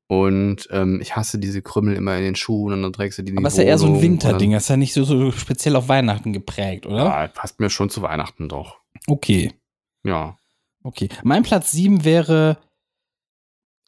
Und 0.08 0.68
ähm, 0.70 1.00
ich 1.02 1.16
hasse 1.16 1.38
diese 1.38 1.60
Krümmel 1.60 1.94
immer 1.94 2.16
in 2.16 2.22
den 2.22 2.34
Schuhen 2.34 2.72
und 2.72 2.82
dann 2.82 2.94
trägst 2.94 3.18
du 3.18 3.22
die 3.22 3.36
Aber 3.36 3.48
ist 3.48 3.58
ja 3.58 3.64
eher 3.64 3.76
so 3.76 3.86
ein 3.86 4.00
Winterding. 4.00 4.52
Das 4.52 4.62
ist 4.64 4.70
ja 4.70 4.78
nicht 4.78 4.94
so, 4.94 5.04
so 5.04 5.30
speziell 5.32 5.76
auf 5.76 5.88
Weihnachten 5.88 6.32
geprägt, 6.32 6.86
oder? 6.86 7.04
ja, 7.04 7.28
passt 7.28 7.60
mir 7.60 7.68
schon 7.68 7.90
zu 7.90 8.00
Weihnachten 8.00 8.48
doch. 8.48 8.78
Okay. 9.06 9.52
Ja. 10.04 10.38
Okay. 10.82 11.10
Mein 11.24 11.42
Platz 11.42 11.72
sieben 11.72 12.04
wäre. 12.04 12.56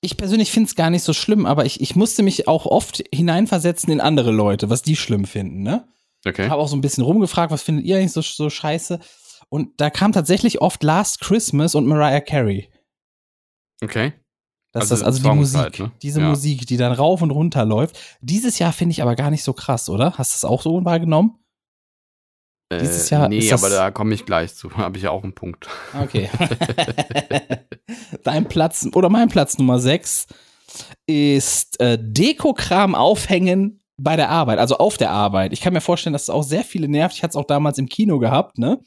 Ich 0.03 0.19
persönlich 0.19 0.51
finde 0.51 0.69
es 0.69 0.77
gar 0.77 0.91
nicht 0.91 1.05
so 1.05 1.15
schlimm, 1.15 1.47
aber 1.47 1.65
ich, 1.65 1.81
ich 1.81 1.97
musste 1.97 2.23
mich 2.23 2.49
auch 2.49 2.67
oft 2.67 3.03
hineinversetzen 3.13 3.91
in 3.91 4.01
andere 4.01 4.31
Leute, 4.31 4.69
was 4.69 4.83
die 4.83 4.97
schlimm 4.97 5.25
finden, 5.25 5.63
ne? 5.63 5.85
Okay. 6.27 6.49
habe 6.49 6.61
auch 6.61 6.69
so 6.69 6.77
ein 6.77 6.81
bisschen 6.83 7.05
rumgefragt, 7.05 7.51
was 7.51 7.63
findet 7.63 7.85
ihr 7.87 7.97
eigentlich 7.97 8.13
so, 8.13 8.21
so 8.21 8.51
scheiße? 8.51 9.01
Und 9.49 9.81
da 9.81 9.91
kam 9.91 10.13
tatsächlich 10.13 10.61
oft 10.61 10.83
Last 10.83 11.21
Christmas 11.21 11.75
und 11.75 11.87
Mariah 11.87 12.21
Carey. 12.21 12.71
Okay. 13.83 14.13
Das 14.73 14.83
Also 14.83 14.97
ist 14.97 15.03
also 15.03 15.23
die 15.23 15.35
Musik, 15.37 15.79
ne? 15.81 15.91
diese 16.03 16.21
Ja. 16.21 16.29
Musik, 16.29 16.67
die 16.67 16.77
dann 16.77 16.93
rauf 16.93 17.23
und 17.23 17.31
runter 17.33 17.65
läuft. 17.65 17.99
Dieses 18.21 18.59
Jahr 18.61 18.73
finde 18.73 18.93
ich 18.93 19.03
aber 19.03 19.17
gar 19.17 19.31
nicht 19.31 19.43
so 19.43 19.53
krass, 19.53 19.89
oder? 19.89 20.17
Hast 20.19 20.33
du 20.33 20.37
es 20.37 20.45
auch 20.45 20.63
so 20.63 20.85
wahrgenommen? 20.85 21.37
Dieses 22.73 23.11
Äh, 23.11 23.15
Jahr 23.17 23.29
nee, 23.29 23.49
das- 23.49 23.65
aber 23.65 23.75
da 23.75 23.91
komme 23.91 24.15
ich 24.15 24.25
gleich 24.27 24.55
zu. 24.55 24.71
Habe 24.77 24.97
ich 24.99 25.03
ja 25.05 25.11
auch 25.11 25.25
einen 25.25 25.35
Punkt. 25.35 25.67
Okay. 26.01 26.31
Dein 28.23 28.47
Platz 28.49 28.87
oder 28.95 29.09
mein 29.09 29.29
Platz 29.29 29.59
Nummer 29.59 29.79
6 29.81 30.27
ist 31.07 31.81
äh, 31.81 31.99
Dekokram 32.01 32.95
aufhängen 32.95 33.80
bei 34.03 34.17
der 34.17 34.31
Arbeit, 34.31 34.59
also 34.59 34.79
auf 34.79 34.97
der 34.97 35.11
Arbeit. 35.11 35.53
Ich 35.53 35.61
kann 35.61 35.73
mir 35.73 35.81
vorstellen, 35.81 36.13
dass 36.13 36.23
es 36.23 36.31
auch 36.31 36.43
sehr 36.43 36.65
viele 36.65 36.89
nervt. 36.89 37.15
Ich 37.17 37.23
hatte 37.23 37.33
es 37.33 37.37
auch 37.37 37.47
damals 37.47 37.79
im 37.79 37.89
Kino 37.89 38.19
gehabt, 38.19 38.59
ne? 38.59 38.81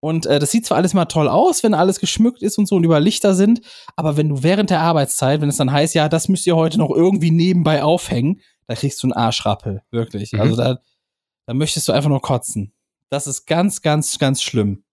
Und 0.00 0.26
äh, 0.26 0.38
das 0.38 0.50
sieht 0.50 0.66
zwar 0.66 0.76
alles 0.76 0.92
mal 0.92 1.06
toll 1.06 1.28
aus, 1.28 1.62
wenn 1.62 1.72
alles 1.72 1.98
geschmückt 1.98 2.42
ist 2.42 2.58
und 2.58 2.66
so 2.66 2.76
und 2.76 2.84
über 2.84 3.00
Lichter 3.00 3.34
sind, 3.34 3.62
aber 3.96 4.18
wenn 4.18 4.28
du 4.28 4.42
während 4.42 4.68
der 4.68 4.80
Arbeitszeit, 4.80 5.40
wenn 5.40 5.48
es 5.48 5.56
dann 5.56 5.72
heißt, 5.72 5.94
ja, 5.94 6.10
das 6.10 6.28
müsst 6.28 6.46
ihr 6.46 6.56
heute 6.56 6.76
noch 6.76 6.90
irgendwie 6.90 7.30
nebenbei 7.30 7.82
aufhängen, 7.82 8.40
da 8.66 8.74
kriegst 8.74 9.02
du 9.02 9.06
einen 9.06 9.14
Arschrappel, 9.14 9.82
wirklich. 9.90 10.32
Mhm. 10.32 10.40
Also 10.40 10.56
da, 10.56 10.78
da 11.46 11.54
möchtest 11.54 11.88
du 11.88 11.92
einfach 11.92 12.10
nur 12.10 12.20
kotzen. 12.20 12.74
Das 13.08 13.26
ist 13.26 13.46
ganz, 13.46 13.80
ganz, 13.80 14.18
ganz 14.18 14.42
schlimm. 14.42 14.84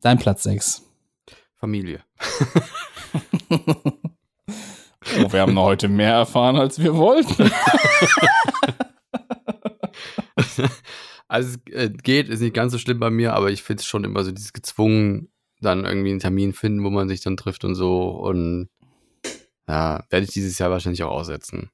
Dein 0.00 0.18
Platz 0.18 0.44
6. 0.44 0.82
Familie. 1.56 2.04
Oh, 5.18 5.32
wir 5.32 5.40
haben 5.40 5.58
heute 5.58 5.88
mehr 5.88 6.12
erfahren, 6.14 6.56
als 6.56 6.78
wir 6.78 6.96
wollten. 6.96 7.50
also 11.28 11.58
es 11.66 11.72
äh, 11.72 11.90
geht, 11.90 12.28
ist 12.28 12.40
nicht 12.40 12.54
ganz 12.54 12.72
so 12.72 12.78
schlimm 12.78 13.00
bei 13.00 13.10
mir, 13.10 13.34
aber 13.34 13.50
ich 13.50 13.62
finde 13.62 13.80
es 13.80 13.86
schon 13.86 14.04
immer 14.04 14.24
so 14.24 14.32
dieses 14.32 14.52
gezwungen, 14.52 15.30
dann 15.60 15.84
irgendwie 15.84 16.10
einen 16.10 16.20
Termin 16.20 16.52
finden, 16.52 16.84
wo 16.84 16.90
man 16.90 17.08
sich 17.08 17.20
dann 17.20 17.36
trifft 17.36 17.64
und 17.64 17.74
so. 17.74 18.08
Und 18.08 18.68
ja, 19.68 20.04
werde 20.10 20.24
ich 20.24 20.32
dieses 20.32 20.58
Jahr 20.58 20.70
wahrscheinlich 20.70 21.02
auch 21.04 21.12
aussetzen. 21.12 21.70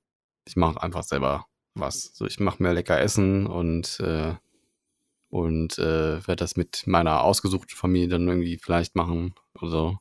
Ich 0.46 0.56
mache 0.56 0.82
einfach 0.82 1.02
selber 1.02 1.46
was. 1.74 2.10
So, 2.14 2.26
ich 2.26 2.40
mache 2.40 2.62
mir 2.62 2.72
lecker 2.72 3.00
Essen 3.00 3.46
und 3.46 4.00
äh, 4.00 4.34
Und 5.28 5.78
äh, 5.78 6.26
werde 6.26 6.36
das 6.36 6.56
mit 6.56 6.86
meiner 6.86 7.22
ausgesuchten 7.22 7.76
Familie 7.76 8.08
dann 8.08 8.26
irgendwie 8.26 8.58
vielleicht 8.58 8.96
machen 8.96 9.34
oder 9.54 9.70
so. 9.70 9.98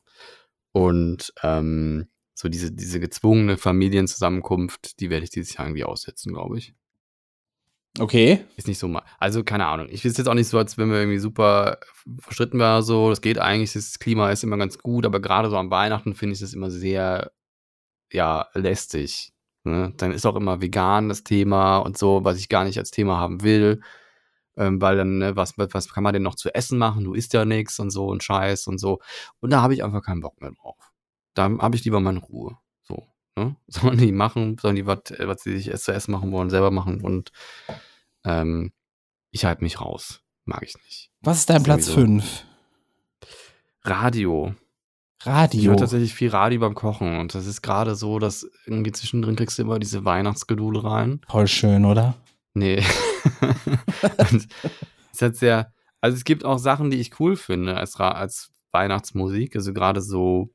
Und 0.72 1.32
ähm, 1.42 2.08
so 2.40 2.48
diese, 2.48 2.72
diese 2.72 3.00
gezwungene 3.00 3.58
Familienzusammenkunft, 3.58 4.98
die 5.00 5.10
werde 5.10 5.24
ich 5.24 5.30
dieses 5.30 5.54
Jahr 5.54 5.66
irgendwie 5.66 5.84
aussetzen, 5.84 6.32
glaube 6.32 6.56
ich. 6.56 6.74
Okay. 7.98 8.44
Ist 8.56 8.66
nicht 8.66 8.78
so 8.78 8.88
mal. 8.88 9.02
Also, 9.18 9.44
keine 9.44 9.66
Ahnung. 9.66 9.88
Ich 9.90 10.04
will 10.04 10.10
es 10.10 10.16
jetzt 10.16 10.26
auch 10.26 10.34
nicht 10.34 10.48
so, 10.48 10.56
als 10.56 10.78
wenn 10.78 10.90
wir 10.90 10.98
irgendwie 10.98 11.18
super 11.18 11.78
verstritten 12.20 12.58
wären 12.58 12.82
so. 12.82 13.10
Das 13.10 13.20
geht 13.20 13.38
eigentlich, 13.38 13.74
das 13.74 13.98
Klima 13.98 14.30
ist 14.30 14.42
immer 14.42 14.56
ganz 14.56 14.78
gut, 14.78 15.04
aber 15.04 15.20
gerade 15.20 15.50
so 15.50 15.56
am 15.58 15.70
Weihnachten 15.70 16.14
finde 16.14 16.34
ich 16.34 16.40
das 16.40 16.54
immer 16.54 16.70
sehr, 16.70 17.32
ja, 18.10 18.48
lästig. 18.54 19.32
Ne? 19.64 19.92
Dann 19.98 20.12
ist 20.12 20.24
auch 20.24 20.36
immer 20.36 20.62
vegan 20.62 21.10
das 21.10 21.24
Thema 21.24 21.78
und 21.78 21.98
so, 21.98 22.24
was 22.24 22.38
ich 22.38 22.48
gar 22.48 22.64
nicht 22.64 22.78
als 22.78 22.90
Thema 22.90 23.18
haben 23.18 23.42
will. 23.42 23.82
Ähm, 24.56 24.80
weil 24.80 24.96
dann, 24.96 25.18
ne, 25.18 25.36
was, 25.36 25.54
was 25.58 25.92
kann 25.92 26.04
man 26.04 26.14
denn 26.14 26.22
noch 26.22 26.36
zu 26.36 26.54
essen 26.54 26.78
machen? 26.78 27.04
Du 27.04 27.12
isst 27.14 27.34
ja 27.34 27.44
nichts 27.44 27.78
und 27.80 27.90
so 27.90 28.06
und 28.08 28.22
Scheiß 28.22 28.66
und 28.66 28.78
so. 28.78 29.00
Und 29.40 29.50
da 29.50 29.62
habe 29.62 29.74
ich 29.74 29.84
einfach 29.84 30.02
keinen 30.02 30.20
Bock 30.20 30.40
mehr 30.40 30.52
drauf. 30.52 30.89
Da 31.40 31.48
habe 31.58 31.74
ich 31.74 31.84
lieber 31.86 32.00
meine 32.00 32.18
Ruhe. 32.18 32.58
So. 32.82 33.06
Ne? 33.34 33.56
Sollen 33.66 33.96
die 33.96 34.12
machen, 34.12 34.58
sollen 34.60 34.76
die 34.76 34.84
was, 34.84 34.98
was 35.20 35.42
sie 35.42 35.58
sich 35.58 35.74
zu 35.80 35.90
essen 35.90 36.12
machen 36.12 36.32
wollen, 36.32 36.50
selber 36.50 36.70
machen 36.70 37.00
und 37.00 37.32
ähm, 38.24 38.72
ich 39.30 39.46
halte 39.46 39.64
mich 39.64 39.80
raus. 39.80 40.20
Mag 40.44 40.62
ich 40.64 40.74
nicht. 40.84 41.10
Was 41.22 41.38
ist 41.38 41.48
dein 41.48 41.62
Platz 41.62 41.88
irgendwie 41.88 42.20
5? 42.20 42.44
Radio. 43.84 44.54
Ich 45.20 45.26
Radio. 45.26 45.70
höre 45.70 45.78
tatsächlich 45.78 46.12
viel 46.12 46.28
Radio 46.28 46.60
beim 46.60 46.74
Kochen 46.74 47.18
und 47.18 47.34
das 47.34 47.46
ist 47.46 47.62
gerade 47.62 47.94
so, 47.94 48.18
dass 48.18 48.46
irgendwie 48.66 48.92
zwischendrin 48.92 49.36
kriegst 49.36 49.58
du 49.58 49.62
immer 49.62 49.78
diese 49.78 50.04
Weihnachtsgedule 50.04 50.84
rein. 50.84 51.22
Voll 51.26 51.48
schön, 51.48 51.86
oder? 51.86 52.16
Nee. 52.52 52.84
es 55.12 55.22
hat 55.22 55.36
sehr, 55.36 55.72
also 56.02 56.18
es 56.18 56.24
gibt 56.24 56.44
auch 56.44 56.58
Sachen, 56.58 56.90
die 56.90 57.00
ich 57.00 57.18
cool 57.18 57.36
finde 57.36 57.78
als, 57.78 57.96
als 57.96 58.50
Weihnachtsmusik. 58.72 59.56
Also 59.56 59.72
gerade 59.72 60.00
so, 60.02 60.50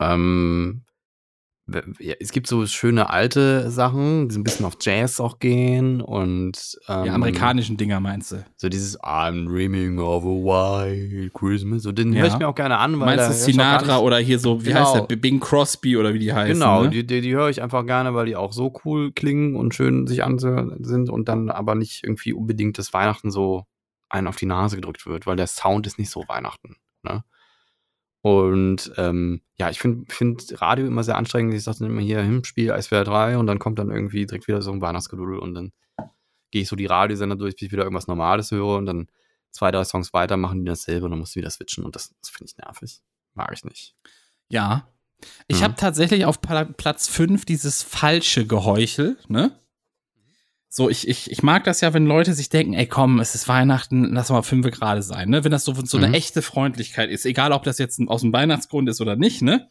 ähm, 0.00 0.82
es 2.18 2.32
gibt 2.32 2.46
so 2.46 2.64
schöne 2.66 3.10
alte 3.10 3.70
Sachen, 3.70 4.28
die 4.28 4.32
so 4.34 4.40
ein 4.40 4.44
bisschen 4.44 4.64
auf 4.64 4.78
Jazz 4.80 5.20
auch 5.20 5.38
gehen 5.38 6.00
und 6.00 6.78
ähm, 6.88 7.02
Die 7.04 7.10
amerikanischen 7.10 7.76
Dinger 7.76 8.00
meinst 8.00 8.32
du? 8.32 8.42
so 8.56 8.70
dieses 8.70 8.98
I'm 9.00 9.46
dreaming 9.46 9.98
of 9.98 10.24
a 10.24 10.28
white 10.28 11.30
Christmas. 11.34 11.82
So 11.82 11.92
den 11.92 12.14
Ja. 12.14 12.20
höre 12.22 12.28
ich 12.28 12.38
mir 12.38 12.48
auch 12.48 12.54
gerne 12.54 12.78
an, 12.78 12.98
weil 12.98 13.16
Meinst 13.16 13.28
du 13.28 13.32
Sinatra 13.34 13.98
oder 13.98 14.16
hier 14.16 14.38
so, 14.38 14.62
wie 14.64 14.68
Genau. 14.68 14.80
heißt 14.94 15.10
der? 15.10 15.16
Bing 15.16 15.40
Crosby 15.40 15.98
oder 15.98 16.14
wie 16.14 16.20
die 16.20 16.32
heißen? 16.32 16.54
Genau, 16.58 16.84
ne? 16.84 16.90
die, 16.90 17.06
die, 17.06 17.20
die 17.20 17.34
höre 17.34 17.50
ich 17.50 17.60
einfach 17.60 17.84
gerne, 17.84 18.14
weil 18.14 18.24
die 18.24 18.36
auch 18.36 18.54
so 18.54 18.72
cool 18.86 19.12
klingen 19.12 19.54
und 19.54 19.74
schön 19.74 20.06
sich 20.06 20.24
anzuhören 20.24 20.82
sind 20.84 21.10
und 21.10 21.28
dann 21.28 21.50
aber 21.50 21.74
nicht 21.74 22.02
irgendwie 22.02 22.32
unbedingt 22.32 22.78
das 22.78 22.94
Weihnachten 22.94 23.30
so 23.30 23.64
einen 24.08 24.26
auf 24.26 24.36
die 24.36 24.46
Nase 24.46 24.76
gedrückt 24.76 25.04
wird, 25.04 25.26
weil 25.26 25.36
der 25.36 25.46
Sound 25.48 25.86
ist 25.86 25.98
nicht 25.98 26.08
so 26.10 26.24
Weihnachten. 26.28 26.76
Ne? 27.02 27.24
Und 28.20 28.92
ähm, 28.96 29.40
ja, 29.58 29.70
ich 29.70 29.78
finde 29.78 30.12
find 30.12 30.60
Radio 30.60 30.86
immer 30.86 31.04
sehr 31.04 31.16
anstrengend. 31.16 31.54
Ich 31.54 31.62
sage 31.62 31.78
dann 31.80 31.90
immer 31.90 32.00
hier, 32.00 32.20
hm, 32.22 32.44
Spiel 32.44 32.74
SWR 32.80 33.04
3 33.04 33.38
und 33.38 33.46
dann 33.46 33.58
kommt 33.58 33.78
dann 33.78 33.90
irgendwie 33.90 34.26
direkt 34.26 34.48
wieder 34.48 34.60
so 34.62 34.72
ein 34.72 34.80
Weihnachtsgedudel 34.80 35.38
und 35.38 35.54
dann 35.54 35.72
gehe 36.50 36.62
ich 36.62 36.68
so 36.68 36.76
die 36.76 36.86
Radiosender 36.86 37.36
durch, 37.36 37.54
bis 37.54 37.66
ich 37.66 37.72
wieder 37.72 37.84
irgendwas 37.84 38.06
Normales 38.08 38.50
höre 38.50 38.76
und 38.76 38.86
dann 38.86 39.06
zwei, 39.50 39.70
drei 39.70 39.84
Songs 39.84 40.12
weiter 40.12 40.36
machen 40.36 40.64
die 40.64 40.68
dasselbe 40.68 41.04
und 41.04 41.10
dann 41.12 41.20
musst 41.20 41.34
du 41.36 41.40
wieder 41.40 41.50
switchen 41.50 41.84
und 41.84 41.94
das, 41.94 42.14
das 42.20 42.30
finde 42.30 42.50
ich 42.50 42.56
nervig. 42.58 43.00
Mag 43.34 43.52
ich 43.52 43.64
nicht. 43.64 43.94
Ja. 44.48 44.88
Ich 45.46 45.60
Mhm. 45.60 45.64
habe 45.64 45.74
tatsächlich 45.76 46.24
auf 46.24 46.40
Pla 46.40 46.64
Platz 46.64 47.08
5 47.08 47.44
dieses 47.44 47.82
falsche 47.82 48.46
Geheuchel, 48.46 49.16
ne? 49.28 49.58
So, 50.70 50.90
ich, 50.90 51.08
ich, 51.08 51.30
ich 51.30 51.42
mag 51.42 51.64
das 51.64 51.80
ja, 51.80 51.94
wenn 51.94 52.04
Leute 52.06 52.34
sich 52.34 52.50
denken, 52.50 52.74
ey 52.74 52.86
komm, 52.86 53.20
es 53.20 53.34
ist 53.34 53.48
Weihnachten, 53.48 54.12
lass 54.12 54.28
mal 54.30 54.42
fünf 54.42 54.70
gerade 54.70 55.02
sein, 55.02 55.30
ne? 55.30 55.42
Wenn 55.42 55.50
das 55.50 55.64
so, 55.64 55.74
so 55.74 55.96
eine 55.96 56.08
Mhm. 56.08 56.14
echte 56.14 56.42
Freundlichkeit 56.42 57.10
ist, 57.10 57.24
egal 57.24 57.52
ob 57.52 57.62
das 57.62 57.78
jetzt 57.78 57.98
aus 58.06 58.20
dem 58.20 58.32
Weihnachtsgrund 58.32 58.88
ist 58.88 59.00
oder 59.00 59.16
nicht, 59.16 59.40
ne? 59.42 59.68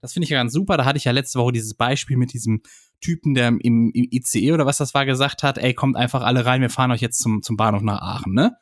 Das 0.00 0.14
finde 0.14 0.24
ich 0.24 0.30
ja 0.30 0.38
ganz 0.38 0.54
super. 0.54 0.78
Da 0.78 0.86
hatte 0.86 0.96
ich 0.96 1.04
ja 1.04 1.12
letzte 1.12 1.38
Woche 1.38 1.52
dieses 1.52 1.74
Beispiel 1.74 2.16
mit 2.16 2.32
diesem 2.32 2.62
Typen, 3.02 3.34
der 3.34 3.48
im, 3.48 3.60
im 3.60 3.92
ICE 3.94 4.52
oder 4.52 4.64
was 4.64 4.78
das 4.78 4.94
war, 4.94 5.04
gesagt 5.04 5.42
hat, 5.42 5.58
ey, 5.58 5.74
kommt 5.74 5.96
einfach 5.96 6.22
alle 6.22 6.46
rein, 6.46 6.62
wir 6.62 6.70
fahren 6.70 6.90
euch 6.90 7.02
jetzt 7.02 7.18
zum, 7.20 7.42
zum 7.42 7.56
Bahnhof 7.56 7.82
nach 7.82 8.00
Aachen, 8.00 8.32
ne? 8.32 8.56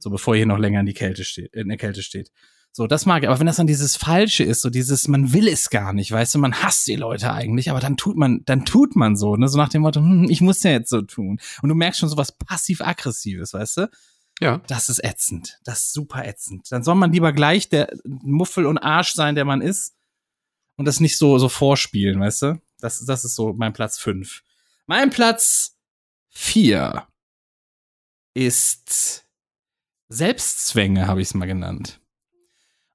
So, 0.00 0.10
bevor 0.10 0.34
ihr 0.34 0.38
hier 0.38 0.46
noch 0.46 0.58
länger 0.58 0.80
in 0.80 0.86
die 0.86 0.92
Kälte 0.94 1.22
steht, 1.22 1.54
in 1.54 1.68
der 1.68 1.76
Kälte 1.78 2.02
steht. 2.02 2.30
So, 2.74 2.86
das 2.86 3.04
mag 3.04 3.22
ich. 3.22 3.28
Aber 3.28 3.38
wenn 3.38 3.46
das 3.46 3.56
dann 3.56 3.66
dieses 3.66 3.96
Falsche 3.96 4.44
ist, 4.44 4.62
so 4.62 4.70
dieses, 4.70 5.06
man 5.06 5.34
will 5.34 5.46
es 5.46 5.68
gar 5.68 5.92
nicht, 5.92 6.10
weißt 6.10 6.34
du, 6.34 6.38
man 6.38 6.54
hasst 6.62 6.86
die 6.86 6.96
Leute 6.96 7.30
eigentlich, 7.32 7.70
aber 7.70 7.80
dann 7.80 7.98
tut 7.98 8.16
man, 8.16 8.42
dann 8.46 8.64
tut 8.64 8.96
man 8.96 9.14
so, 9.14 9.36
ne, 9.36 9.46
so 9.48 9.58
nach 9.58 9.68
dem 9.68 9.82
Motto, 9.82 10.00
hm, 10.00 10.26
ich 10.30 10.40
muss 10.40 10.62
ja 10.62 10.70
jetzt 10.70 10.88
so 10.88 11.02
tun. 11.02 11.38
Und 11.60 11.68
du 11.68 11.74
merkst 11.74 12.00
schon 12.00 12.08
so 12.08 12.16
was 12.16 12.32
passiv-aggressives, 12.32 13.52
weißt 13.52 13.76
du? 13.76 13.90
Ja. 14.40 14.62
Das 14.66 14.88
ist 14.88 15.04
ätzend. 15.04 15.60
Das 15.64 15.80
ist 15.80 15.92
super 15.92 16.26
ätzend. 16.26 16.72
Dann 16.72 16.82
soll 16.82 16.94
man 16.94 17.12
lieber 17.12 17.32
gleich 17.32 17.68
der 17.68 17.92
Muffel 18.04 18.64
und 18.64 18.78
Arsch 18.78 19.12
sein, 19.12 19.34
der 19.34 19.44
man 19.44 19.60
ist 19.60 19.94
und 20.76 20.86
das 20.86 20.98
nicht 20.98 21.18
so, 21.18 21.38
so 21.38 21.50
vorspielen, 21.50 22.20
weißt 22.20 22.42
du? 22.42 22.62
Das, 22.80 23.04
das 23.04 23.24
ist 23.24 23.34
so 23.34 23.52
mein 23.52 23.74
Platz 23.74 23.98
fünf. 23.98 24.42
Mein 24.86 25.10
Platz 25.10 25.76
vier 26.30 27.06
ist 28.34 29.26
Selbstzwänge, 30.08 31.06
habe 31.06 31.20
ich 31.20 31.28
es 31.28 31.34
mal 31.34 31.46
genannt. 31.46 32.01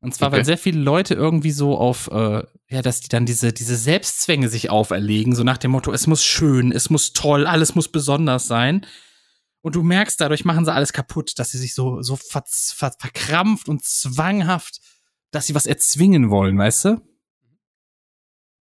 Und 0.08 0.14
zwar, 0.14 0.32
weil 0.32 0.40
Okay. 0.40 0.46
sehr 0.46 0.58
viele 0.58 0.80
Leute 0.80 1.16
irgendwie 1.16 1.52
so 1.52 1.78
auf, 1.78 2.08
äh, 2.14 2.44
ja, 2.70 2.82
dass 2.82 3.02
die 3.02 3.10
dann 3.10 3.26
diese, 3.26 3.52
diese 3.52 3.76
Selbstzwänge 3.76 4.48
sich 4.48 4.70
auferlegen, 4.70 5.36
so 5.36 5.44
nach 5.44 5.58
dem 5.58 5.72
Motto, 5.72 5.92
es 5.92 6.08
muss 6.08 6.24
schön, 6.24 6.72
es 6.72 6.90
muss 6.90 7.12
toll, 7.12 7.46
alles 7.46 7.76
muss 7.76 7.90
besonders 7.90 8.48
sein. 8.48 8.86
Und 9.60 9.76
du 9.76 9.84
merkst, 9.84 10.22
dadurch 10.22 10.46
machen 10.46 10.64
sie 10.64 10.74
alles 10.74 10.94
kaputt, 10.94 11.38
dass 11.40 11.52
sie 11.52 11.58
sich 11.58 11.76
so, 11.76 12.02
so 12.02 12.16
ver, 12.16 12.42
ver, 12.48 12.94
verkrampft 12.98 13.68
und 13.68 13.84
zwanghaft, 13.84 14.80
dass 15.32 15.46
sie 15.48 15.56
was 15.56 15.66
erzwingen 15.66 16.30
wollen, 16.30 16.58
weißt 16.58 16.86
du? 16.86 17.02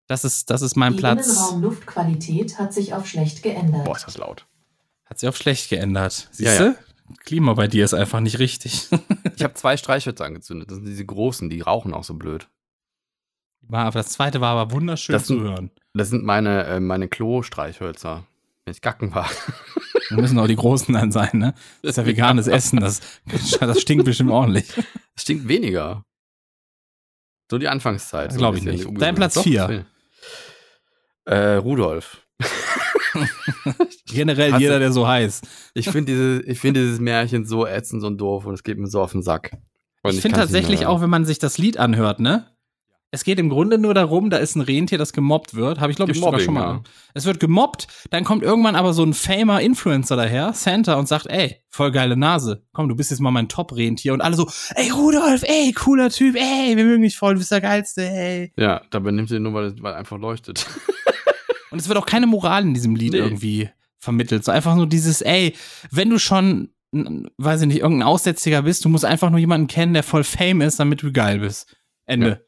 Das 0.08 0.24
ist, 0.24 0.50
das 0.50 0.62
ist 0.62 0.74
mein 0.74 0.94
Die 0.94 0.98
Platz. 0.98 1.28
Innenraumluftqualität 1.28 2.58
hat 2.58 2.74
sich 2.74 2.92
auf 2.92 3.06
schlecht 3.06 3.44
geändert. 3.44 3.84
Boah, 3.84 3.94
ist 3.94 4.04
das 4.08 4.18
laut. 4.18 4.46
Hat 5.04 5.20
sich 5.20 5.28
auf 5.28 5.36
schlecht 5.36 5.70
geändert. 5.70 6.28
Ja, 6.38 6.50
Siehst 6.50 6.60
du? 6.60 6.76
Klima 7.24 7.54
bei 7.54 7.66
dir 7.68 7.84
ist 7.84 7.94
einfach 7.94 8.20
nicht 8.20 8.38
richtig. 8.38 8.88
Ich 9.36 9.42
habe 9.44 9.52
zwei 9.52 9.76
Streichhölzer 9.76 10.24
angezündet. 10.24 10.70
Das 10.70 10.76
sind 10.78 10.86
diese 10.86 11.04
großen, 11.04 11.50
die 11.50 11.60
rauchen 11.60 11.92
auch 11.92 12.04
so 12.04 12.14
blöd. 12.14 12.48
War, 13.60 13.84
aber 13.84 13.98
das 14.00 14.08
zweite 14.08 14.40
war 14.40 14.56
aber 14.56 14.72
wunderschön 14.72 15.12
Das 15.12 15.26
zu 15.26 15.34
sind- 15.34 15.42
hören. 15.42 15.70
Das 15.92 16.08
sind 16.08 16.24
meine, 16.24 16.64
äh, 16.64 16.80
meine 16.80 17.06
Klo-Streichhölzer. 17.08 18.26
Wenn 18.64 18.72
ich 18.72 18.80
gacken 18.80 19.14
war. 19.14 19.28
Da 20.08 20.16
müssen 20.16 20.38
auch 20.38 20.46
die 20.46 20.56
großen 20.56 20.94
dann 20.94 21.12
sein, 21.12 21.30
ne? 21.34 21.54
Das 21.82 21.90
ist 21.90 21.96
ja 21.98 22.06
veganes 22.06 22.46
Essen, 22.46 22.80
das, 22.80 23.00
das 23.60 23.80
stinkt 23.80 24.04
bestimmt 24.06 24.30
ordentlich. 24.30 24.72
Es 25.14 25.22
stinkt 25.22 25.48
weniger. 25.48 26.02
So 27.50 27.58
die 27.58 27.68
Anfangszeit. 27.68 28.32
so 28.32 28.36
ein 28.36 28.38
Glaub 28.38 28.56
ich 28.56 28.62
nicht. 28.64 28.86
Dein 28.98 29.14
Platz 29.14 29.34
Doch, 29.34 29.42
vier. 29.42 29.60
das 29.60 29.68
will- 29.70 29.86
Äh, 31.26 31.54
Rudolf. 31.56 32.26
Generell 34.06 34.52
Hast 34.52 34.60
jeder, 34.60 34.78
der 34.78 34.92
so 34.92 35.06
heißt. 35.06 35.46
Ich 35.74 35.88
finde 35.88 36.12
diese, 36.12 36.42
ich 36.42 36.60
finde 36.60 36.80
dieses 36.80 37.00
Märchen 37.00 37.44
so 37.44 37.66
ätzend 37.66 38.02
und 38.04 38.18
doof 38.18 38.46
und 38.46 38.54
es 38.54 38.62
geht 38.62 38.78
mir 38.78 38.86
so 38.86 39.00
auf 39.00 39.12
den 39.12 39.22
Sack. 39.22 39.52
Und 40.02 40.14
ich 40.14 40.20
finde 40.20 40.38
kann's 40.38 40.52
nicht 40.52 40.62
tatsächlich 40.62 40.86
auch, 40.86 41.00
wenn 41.00 41.10
man 41.10 41.24
sich 41.24 41.38
das 41.38 41.58
Lied 41.58 41.78
anhört, 41.78 42.20
ne? 42.20 42.46
Es 43.12 43.22
geht 43.22 43.38
im 43.38 43.48
Grunde 43.48 43.78
nur 43.78 43.94
darum, 43.94 44.30
da 44.30 44.36
ist 44.36 44.56
ein 44.56 44.60
Rentier, 44.60 44.98
das 44.98 45.12
gemobbt 45.12 45.54
wird. 45.54 45.80
Habe 45.80 45.90
ich, 45.90 45.96
glaube 45.96 46.10
ich, 46.10 46.18
sogar 46.20 46.40
schon 46.40 46.54
mal. 46.54 46.60
ja. 46.60 46.82
Es 47.14 47.24
wird 47.24 47.38
gemobbt, 47.38 47.86
dann 48.10 48.24
kommt 48.24 48.42
irgendwann 48.42 48.74
aber 48.74 48.92
so 48.92 49.04
ein 49.04 49.14
famer 49.14 49.60
Influencer 49.60 50.16
daher, 50.16 50.52
Santa, 50.52 50.94
und 50.94 51.06
sagt, 51.06 51.26
ey, 51.28 51.62
voll 51.70 51.92
geile 51.92 52.16
Nase. 52.16 52.66
Komm, 52.72 52.88
du 52.88 52.96
bist 52.96 53.10
jetzt 53.10 53.20
mal 53.20 53.30
mein 53.30 53.48
Top-Rentier. 53.48 54.12
Und 54.12 54.22
alle 54.22 54.34
so, 54.34 54.50
ey, 54.74 54.90
Rudolf, 54.90 55.44
ey, 55.44 55.72
cooler 55.72 56.10
Typ, 56.10 56.34
ey, 56.34 56.76
wir 56.76 56.84
mögen 56.84 57.04
dich 57.04 57.16
voll, 57.16 57.34
du 57.34 57.38
bist 57.38 57.52
der 57.52 57.60
Geilste, 57.60 58.02
ey. 58.02 58.52
Ja, 58.56 58.82
dabei 58.90 59.12
nimmt 59.12 59.28
sie 59.28 59.38
nur, 59.38 59.54
weil 59.54 59.80
weil 59.80 59.94
einfach 59.94 60.18
leuchtet. 60.18 60.66
Und 61.70 61.80
es 61.80 61.88
wird 61.88 61.98
auch 61.98 62.06
keine 62.06 62.26
Moral 62.26 62.62
in 62.62 62.74
diesem 62.74 62.94
Lied 62.96 63.12
Nee. 63.12 63.18
irgendwie 63.18 63.70
vermittelt. 63.98 64.44
So 64.44 64.52
einfach 64.52 64.74
nur 64.76 64.86
dieses, 64.86 65.20
ey, 65.22 65.54
wenn 65.90 66.10
du 66.10 66.18
schon, 66.18 66.70
weiß 66.92 67.62
ich 67.62 67.66
nicht, 67.66 67.80
irgendein 67.80 68.06
Aussätziger 68.06 68.62
bist, 68.62 68.84
du 68.84 68.88
musst 68.88 69.04
einfach 69.04 69.30
nur 69.30 69.40
jemanden 69.40 69.66
kennen, 69.66 69.94
der 69.94 70.02
voll 70.02 70.24
Fame 70.24 70.60
ist, 70.60 70.78
damit 70.78 71.02
du 71.02 71.12
geil 71.12 71.40
bist. 71.40 71.76
Ende. 72.04 72.28
Ja. 72.28 72.38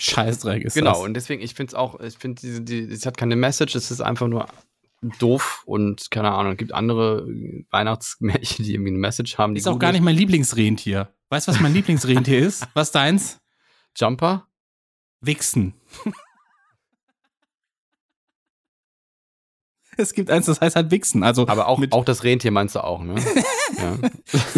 Scheißdreck 0.00 0.62
ist 0.64 0.74
genau, 0.74 0.92
das. 0.92 1.00
und 1.00 1.14
deswegen, 1.14 1.42
ich 1.42 1.54
finde 1.54 1.70
es 1.70 1.74
auch, 1.74 1.98
ich 2.00 2.16
finde, 2.18 2.40
diese, 2.40 2.60
die, 2.62 2.80
es 2.84 3.04
hat 3.04 3.16
keine 3.16 3.34
Message, 3.34 3.74
es 3.74 3.90
ist 3.90 4.00
einfach 4.00 4.28
nur 4.28 4.46
doof 5.18 5.62
und 5.66 6.10
keine 6.10 6.30
Ahnung, 6.30 6.52
es 6.52 6.58
gibt 6.58 6.72
andere 6.72 7.26
Weihnachtsmärchen, 7.70 8.64
die 8.64 8.74
irgendwie 8.74 8.90
eine 8.90 8.98
Message 8.98 9.38
haben. 9.38 9.54
Die 9.54 9.60
ist 9.60 9.66
auch 9.66 9.78
gar 9.78 9.92
nicht 9.92 10.02
mein 10.04 10.14
Lieblingsrentier. 10.16 11.08
Weißt 11.30 11.48
du, 11.48 11.52
was 11.52 11.60
mein 11.60 11.72
Lieblingsrentier 11.74 12.38
ist? 12.38 12.66
Was 12.74 12.92
deins? 12.92 13.40
Jumper? 13.96 14.46
Wichsen. 15.20 15.74
Es 20.02 20.12
gibt 20.14 20.30
eins, 20.30 20.46
das 20.46 20.60
heißt 20.60 20.76
halt 20.76 20.90
Wichsen. 20.90 21.22
Also 21.24 21.46
Aber 21.48 21.66
auch, 21.68 21.82
auch 21.90 22.04
das 22.04 22.22
Rentier 22.24 22.50
meinst 22.52 22.74
du 22.76 22.84
auch, 22.84 23.02
ne? 23.02 23.16
ja. 23.78 23.98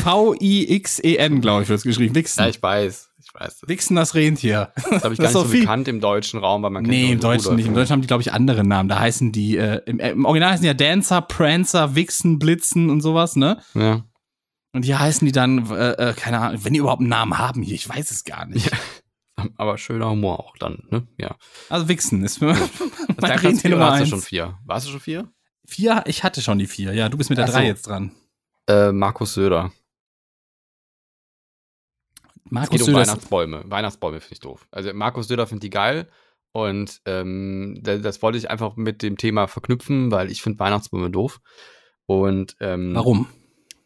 V-I-X-E-N, 0.03 1.41
glaube 1.41 1.62
ich, 1.62 1.68
wird 1.68 1.78
es 1.78 1.84
geschrieben. 1.84 2.14
Wichsen. 2.14 2.41
ja, 2.43 2.49
ich 2.49 2.62
weiß. 2.62 3.11
Ich 3.22 3.34
weiß. 3.34 3.61
Das, 3.61 3.68
Wichsen 3.68 3.97
das 3.97 4.14
Rentier. 4.14 4.72
das 4.91 5.05
habe 5.05 5.14
ich 5.14 5.18
Das 5.18 5.18
gar 5.18 5.24
nicht 5.24 5.32
so 5.32 5.45
viel- 5.45 5.61
bekannt 5.61 5.88
im 5.88 6.01
deutschen 6.01 6.41
Raum, 6.41 6.62
weil 6.62 6.70
man 6.70 6.84
kennt 6.84 6.95
Nee, 6.95 7.12
im 7.12 7.20
Deutschen 7.20 7.43
Rudolf. 7.45 7.57
nicht. 7.57 7.66
Im 7.68 7.74
Deutschen 7.74 7.93
haben 7.93 8.01
die, 8.03 8.07
glaube 8.07 8.22
ich, 8.22 8.32
andere 8.32 8.64
Namen. 8.64 8.88
Da 8.88 8.99
heißen 8.99 9.32
die, 9.32 9.57
äh, 9.57 9.80
im, 9.86 9.99
äh, 10.01 10.11
im 10.11 10.24
Original 10.24 10.51
heißen 10.53 10.62
die 10.62 10.68
ja 10.68 10.74
Dancer, 10.74 11.20
Prancer, 11.22 11.95
Wichsen, 11.95 12.38
Blitzen 12.38 12.91
und 12.91 13.01
sowas, 13.01 13.36
ne? 13.36 13.59
Ja. 13.74 14.05
Und 14.72 14.84
hier 14.84 14.99
heißen 15.01 15.26
die 15.26 15.32
dann, 15.32 15.68
äh, 15.70 15.93
äh, 16.11 16.14
keine 16.14 16.38
Ahnung, 16.41 16.61
wenn 16.64 16.72
die 16.72 16.78
überhaupt 16.78 17.01
einen 17.01 17.09
Namen 17.09 17.38
haben 17.38 17.62
hier, 17.62 17.74
ich 17.74 17.88
weiß 17.88 18.11
es 18.11 18.24
gar 18.24 18.47
nicht. 18.47 18.70
Aber 19.57 19.78
schöner 19.78 20.11
Humor 20.11 20.41
auch 20.41 20.57
dann, 20.59 20.84
ne? 20.91 21.07
Ja. 21.18 21.36
Also 21.68 21.88
Wichsen 21.88 22.22
ist 22.24 22.41
Rentier 22.43 23.55
vier, 23.55 23.70
Nummer 23.70 23.86
oder 23.86 23.93
hast 23.93 24.01
du 24.03 24.07
schon 24.07 24.20
vier? 24.22 24.59
Warst 24.64 24.86
du 24.86 24.91
schon 24.91 25.01
vier? 25.01 25.32
Vier, 25.66 26.03
ich 26.07 26.24
hatte 26.24 26.41
schon 26.43 26.59
die 26.59 26.66
vier. 26.66 26.93
Ja, 26.95 27.09
du 27.09 27.16
bist 27.18 27.30
mit 27.30 27.38
der 27.38 27.47
Ach 27.47 27.51
drei 27.51 27.61
so. 27.62 27.66
jetzt 27.66 27.86
dran. 27.86 28.12
Äh, 28.68 28.93
Markus 28.93 29.34
Söder. 29.34 29.72
Es 32.45 32.51
Markus 32.51 32.78
geht 32.78 32.88
um 32.88 32.95
Weihnachtsbäume. 32.95 33.62
Weihnachtsbäume 33.66 34.20
finde 34.20 34.32
ich 34.34 34.41
doof. 34.41 34.66
Also 34.72 34.93
Markus 34.93 35.28
Söder 35.28 35.47
findet 35.47 35.64
die 35.64 35.70
geil. 35.70 36.09
Und 36.53 37.01
ähm, 37.05 37.78
da- 37.82 37.99
das 37.99 38.22
wollte 38.22 38.38
ich 38.38 38.51
einfach 38.51 38.74
mit 38.76 39.03
dem 39.03 39.16
Thema 39.16 39.47
verknüpfen, 39.47 40.11
weil 40.11 40.30
ich 40.32 40.43
finde 40.43 40.59
Weihnachtsbäume 40.59 41.11
doof. 41.11 41.41
Und 42.07 42.57
ähm, 42.61 42.93
Warum? 42.95 43.28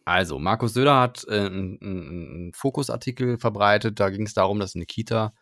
Also, 0.07 0.39
Markus 0.39 0.73
Söder 0.75 0.99
hat 1.01 1.25
äh, 1.29 1.47
einen 1.47 2.53
Fokusartikel 2.55 3.39
verbreitet. 3.39 4.01
Da 4.01 4.09
ging 4.11 4.25
es 4.27 4.35
darum, 4.35 4.61
dass 4.61 4.75
eine 4.75 4.87
Kita 4.87 5.35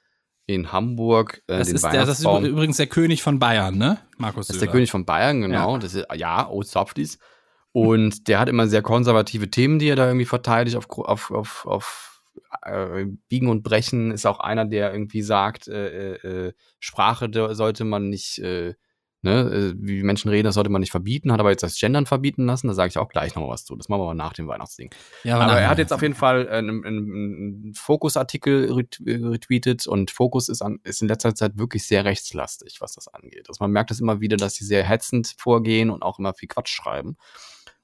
in 0.46 0.72
Hamburg 0.72 1.42
äh, 1.46 1.58
Das 1.58 1.68
den 1.68 1.76
ist, 1.76 1.84
der, 1.84 2.04
das 2.04 2.20
ist 2.20 2.26
übrigens 2.26 2.76
der 2.76 2.86
König 2.86 3.22
von 3.22 3.38
Bayern, 3.38 3.76
ne? 3.78 3.98
Markus 4.18 4.48
Das 4.48 4.56
ist 4.56 4.60
Söder. 4.60 4.66
der 4.66 4.72
König 4.72 4.90
von 4.90 5.04
Bayern, 5.04 5.40
genau. 5.40 5.78
Das 5.78 5.94
ist, 5.94 6.06
ja, 6.14 6.48
Old 6.48 6.66
Softies. 6.66 7.18
Und 7.72 8.28
der 8.28 8.38
hat 8.38 8.48
immer 8.50 8.66
sehr 8.66 8.82
konservative 8.82 9.50
Themen, 9.50 9.78
die 9.78 9.88
er 9.88 9.96
da 9.96 10.06
irgendwie 10.06 10.26
verteidigt 10.26 10.76
auf, 10.76 10.86
auf, 10.90 11.30
auf, 11.30 11.66
auf 11.66 12.22
äh, 12.62 13.06
Biegen 13.28 13.48
und 13.48 13.62
Brechen. 13.62 14.10
Ist 14.10 14.26
auch 14.26 14.40
einer, 14.40 14.66
der 14.66 14.92
irgendwie 14.92 15.22
sagt, 15.22 15.68
äh, 15.68 16.14
äh, 16.14 16.46
äh, 16.48 16.52
Sprache 16.80 17.30
sollte 17.54 17.84
man 17.84 18.10
nicht, 18.10 18.38
äh, 18.40 18.74
ne, 19.22 19.40
äh, 19.40 19.74
wie 19.76 20.02
Menschen 20.02 20.28
reden, 20.28 20.44
das 20.44 20.54
sollte 20.54 20.70
man 20.70 20.80
nicht 20.80 20.90
verbieten, 20.90 21.32
hat 21.32 21.40
aber 21.40 21.50
jetzt 21.50 21.62
das 21.62 21.78
Gendern 21.78 22.06
verbieten 22.06 22.46
lassen. 22.46 22.66
Da 22.66 22.74
sage 22.74 22.88
ich 22.90 22.98
auch 22.98 23.08
gleich 23.08 23.34
noch 23.34 23.48
was 23.48 23.64
zu. 23.64 23.76
Das 23.76 23.88
machen 23.88 24.00
wir 24.00 24.04
aber 24.04 24.14
nach 24.14 24.32
dem 24.32 24.48
Weihnachtsding. 24.48 24.90
ja, 25.24 25.36
Aber 25.36 25.46
nein, 25.46 25.62
er 25.62 25.70
hat 25.70 25.78
jetzt 25.78 25.92
auf 25.92 26.02
jeden 26.02 26.14
Fall 26.14 26.48
einen, 26.48 26.84
einen, 26.84 27.72
Fokus-Artikel 27.74 28.72
ret- 28.72 29.00
retweetet 29.06 29.86
und 29.86 30.10
Fokus 30.10 30.48
ist, 30.48 30.62
an, 30.62 30.80
ist 30.84 31.02
in 31.02 31.08
letzter 31.08 31.34
Zeit 31.34 31.56
wirklich 31.56 31.86
sehr 31.86 32.04
rechtslastig, 32.04 32.80
was 32.80 32.94
das 32.94 33.08
angeht. 33.08 33.48
Also 33.48 33.62
man 33.62 33.70
merkt 33.70 33.90
das 33.90 34.00
immer 34.00 34.20
wieder, 34.20 34.36
dass 34.36 34.54
sie 34.54 34.64
sehr 34.64 34.84
hetzend 34.84 35.34
vorgehen 35.38 35.90
und 35.90 36.02
auch 36.02 36.18
immer 36.18 36.34
viel 36.34 36.48
Quatsch 36.48 36.74
schreiben. 36.74 37.16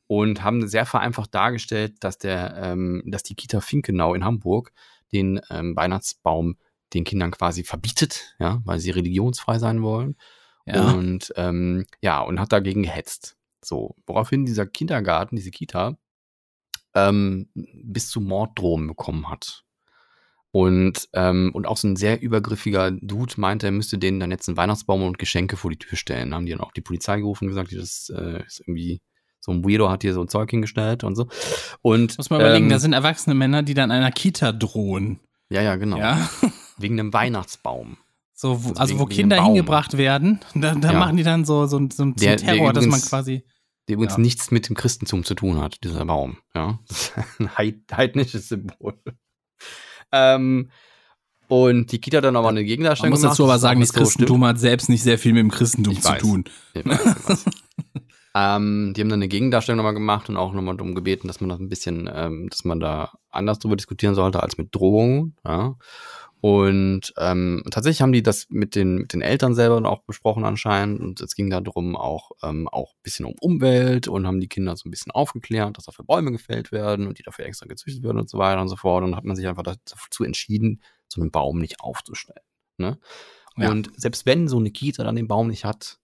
Und 0.06 0.42
haben 0.42 0.66
sehr 0.66 0.86
vereinfacht 0.86 1.34
dargestellt, 1.34 1.96
dass 2.00 2.16
der, 2.16 2.56
ähm, 2.56 3.02
dass 3.06 3.22
die 3.22 3.34
Kita 3.34 3.60
Finkenau 3.60 4.14
in 4.14 4.24
Hamburg 4.24 4.72
den 5.12 5.40
ähm, 5.50 5.76
Weihnachtsbaum 5.76 6.56
den 6.94 7.04
Kindern 7.04 7.30
quasi 7.30 7.62
verbietet, 7.62 8.34
ja, 8.38 8.62
weil 8.64 8.78
sie 8.78 8.90
religionsfrei 8.90 9.58
sein 9.58 9.82
wollen. 9.82 10.16
Ja. 10.72 10.92
Und 10.92 11.32
ähm, 11.36 11.84
ja, 12.00 12.20
und 12.20 12.40
hat 12.40 12.52
dagegen 12.52 12.82
gehetzt. 12.82 13.36
So, 13.64 13.96
woraufhin 14.06 14.46
dieser 14.46 14.66
Kindergarten, 14.66 15.36
diese 15.36 15.50
Kita, 15.50 15.96
ähm, 16.94 17.48
bis 17.54 18.08
zu 18.08 18.20
Morddrohungen 18.20 18.86
bekommen 18.86 19.28
hat. 19.28 19.64
Und, 20.50 21.08
ähm, 21.12 21.50
und 21.52 21.66
auch 21.66 21.76
so 21.76 21.88
ein 21.88 21.96
sehr 21.96 22.22
übergriffiger 22.22 22.90
Dude 22.90 23.34
meinte, 23.36 23.66
er 23.66 23.72
müsste 23.72 23.98
denen 23.98 24.18
dann 24.18 24.30
jetzt 24.30 24.48
einen 24.48 24.56
Weihnachtsbaum 24.56 25.02
und 25.02 25.18
Geschenke 25.18 25.56
vor 25.56 25.70
die 25.70 25.78
Tür 25.78 25.96
stellen. 25.96 26.34
Haben 26.34 26.46
die 26.46 26.52
dann 26.52 26.60
auch 26.60 26.72
die 26.72 26.80
Polizei 26.80 27.18
gerufen 27.18 27.44
und 27.44 27.48
gesagt, 27.50 27.72
das 27.72 28.10
äh, 28.16 28.42
ist 28.46 28.60
irgendwie 28.60 29.00
so 29.40 29.52
ein 29.52 29.64
Weirdo 29.64 29.88
hat 29.88 30.02
hier 30.02 30.14
so 30.14 30.22
ein 30.22 30.28
Zeug 30.28 30.50
hingestellt 30.50 31.04
und 31.04 31.14
so. 31.14 31.28
Und 31.80 32.18
Muss 32.18 32.30
man 32.30 32.40
überlegen, 32.40 32.66
ähm, 32.66 32.70
da 32.70 32.78
sind 32.78 32.92
erwachsene 32.92 33.34
Männer, 33.34 33.62
die 33.62 33.74
dann 33.74 33.90
einer 33.90 34.10
Kita 34.10 34.52
drohen. 34.52 35.20
ja, 35.50 35.62
ja, 35.62 35.76
genau. 35.76 35.98
Ja. 35.98 36.28
Wegen 36.78 36.98
einem 36.98 37.12
Weihnachtsbaum. 37.12 37.98
So, 38.40 38.52
Also 38.52 38.72
also 38.76 38.98
wo 39.00 39.06
Kinder 39.06 39.42
hingebracht 39.44 39.96
werden, 39.98 40.38
da, 40.54 40.72
da 40.76 40.92
Ja. 40.92 40.98
machen 41.00 41.16
die 41.16 41.24
dann 41.24 41.44
so, 41.44 41.66
so, 41.66 41.78
so, 41.80 41.88
so 41.90 42.04
Der- 42.12 42.36
der 42.36 42.36
Terror, 42.36 42.72
dass 42.72 42.82
man 42.84 42.90
übrigens- 42.90 43.08
quasi. 43.08 43.42
Der 43.88 43.94
übrigens 43.94 44.14
Ja. 44.14 44.20
nichts 44.20 44.50
mit 44.52 44.68
dem 44.68 44.76
Christentum 44.76 45.24
zu 45.24 45.34
tun 45.34 45.60
hat, 45.60 45.82
dieser 45.82 46.04
Baum. 46.04 46.38
Ja, 46.54 46.78
das 46.88 47.08
ist 47.08 47.12
ein 47.40 47.56
heid 47.58 47.80
heidnisches 47.90 48.46
Symbol. 48.48 48.94
Ähm, 50.12 50.70
und 51.48 51.90
die 51.90 52.00
Kita 52.00 52.18
hat 52.18 52.24
dann 52.24 52.36
aber 52.36 52.48
eine 52.50 52.60
Man 52.60 52.66
Gegendarstellung 52.66 53.10
muss 53.10 53.20
gemacht, 53.22 53.32
dazu 53.32 53.44
aber 53.44 53.54
das 53.54 53.62
sagen, 53.62 53.80
das 53.80 53.88
so 53.88 53.94
Christentum 53.98 54.44
hat 54.44 54.58
selbst 54.60 54.88
nicht 54.88 55.02
sehr 55.02 55.18
viel 55.18 55.32
mit 55.32 55.40
dem 55.40 55.50
Christentum 55.50 55.94
Ich 55.94 56.02
zu 56.02 56.08
weiß. 56.10 56.20
tun. 56.22 56.44
Ich 56.74 56.84
weiß, 56.86 57.00
ich 57.00 57.28
weiß. 57.28 57.44
ähm, 58.36 58.92
die 58.94 59.00
haben 59.00 59.08
dann 59.08 59.18
eine 59.18 59.28
Gegendarstellung 59.28 59.78
nochmal 59.78 59.94
gemacht 59.94 60.28
und 60.28 60.36
auch 60.36 60.52
nochmal 60.52 60.76
darum 60.76 60.94
gebeten, 60.94 61.26
dass 61.26 61.40
man 61.40 61.48
das 61.48 61.58
ein 61.58 61.68
bisschen, 61.68 62.08
ähm, 62.14 62.48
dass 62.50 62.64
man 62.64 62.78
da 62.78 63.12
anders 63.30 63.58
drüber 63.58 63.76
diskutieren 63.76 64.14
sollte 64.14 64.42
als 64.42 64.58
mit 64.58 64.74
Drohungen. 64.74 65.34
Ja. 65.44 65.74
Und 66.40 67.12
ähm, 67.16 67.64
tatsächlich 67.70 68.00
haben 68.00 68.12
die 68.12 68.22
das 68.22 68.46
mit 68.48 68.76
den, 68.76 68.96
mit 68.96 69.12
den 69.12 69.22
Eltern 69.22 69.54
selber 69.54 69.84
auch 69.90 70.02
besprochen 70.04 70.44
anscheinend. 70.44 71.00
Und 71.00 71.20
es 71.20 71.34
ging 71.34 71.50
darum 71.50 71.96
auch, 71.96 72.30
ähm, 72.42 72.68
auch 72.68 72.92
ein 72.92 73.02
bisschen 73.02 73.26
um 73.26 73.34
Umwelt 73.40 74.06
und 74.06 74.26
haben 74.26 74.40
die 74.40 74.48
Kinder 74.48 74.76
so 74.76 74.88
ein 74.88 74.92
bisschen 74.92 75.10
aufgeklärt, 75.10 75.76
dass 75.76 75.86
dafür 75.86 76.04
Bäume 76.04 76.30
gefällt 76.30 76.70
werden 76.70 77.08
und 77.08 77.18
die 77.18 77.24
dafür 77.24 77.46
extra 77.46 77.66
gezüchtet 77.66 78.04
werden 78.04 78.18
und 78.18 78.30
so 78.30 78.38
weiter 78.38 78.60
und 78.60 78.68
so 78.68 78.76
fort. 78.76 79.02
Und 79.02 79.16
hat 79.16 79.24
man 79.24 79.34
sich 79.34 79.48
einfach 79.48 79.64
dazu 79.64 80.22
entschieden, 80.22 80.80
so 81.08 81.20
einen 81.20 81.32
Baum 81.32 81.58
nicht 81.58 81.80
aufzustellen. 81.80 82.44
Ne? 82.76 82.98
Ja. 83.56 83.70
Und 83.70 83.90
selbst 83.96 84.24
wenn 84.24 84.46
so 84.46 84.58
eine 84.58 84.70
Kita 84.70 85.02
dann 85.02 85.16
den 85.16 85.28
Baum 85.28 85.48
nicht 85.48 85.64
hat, 85.64 85.98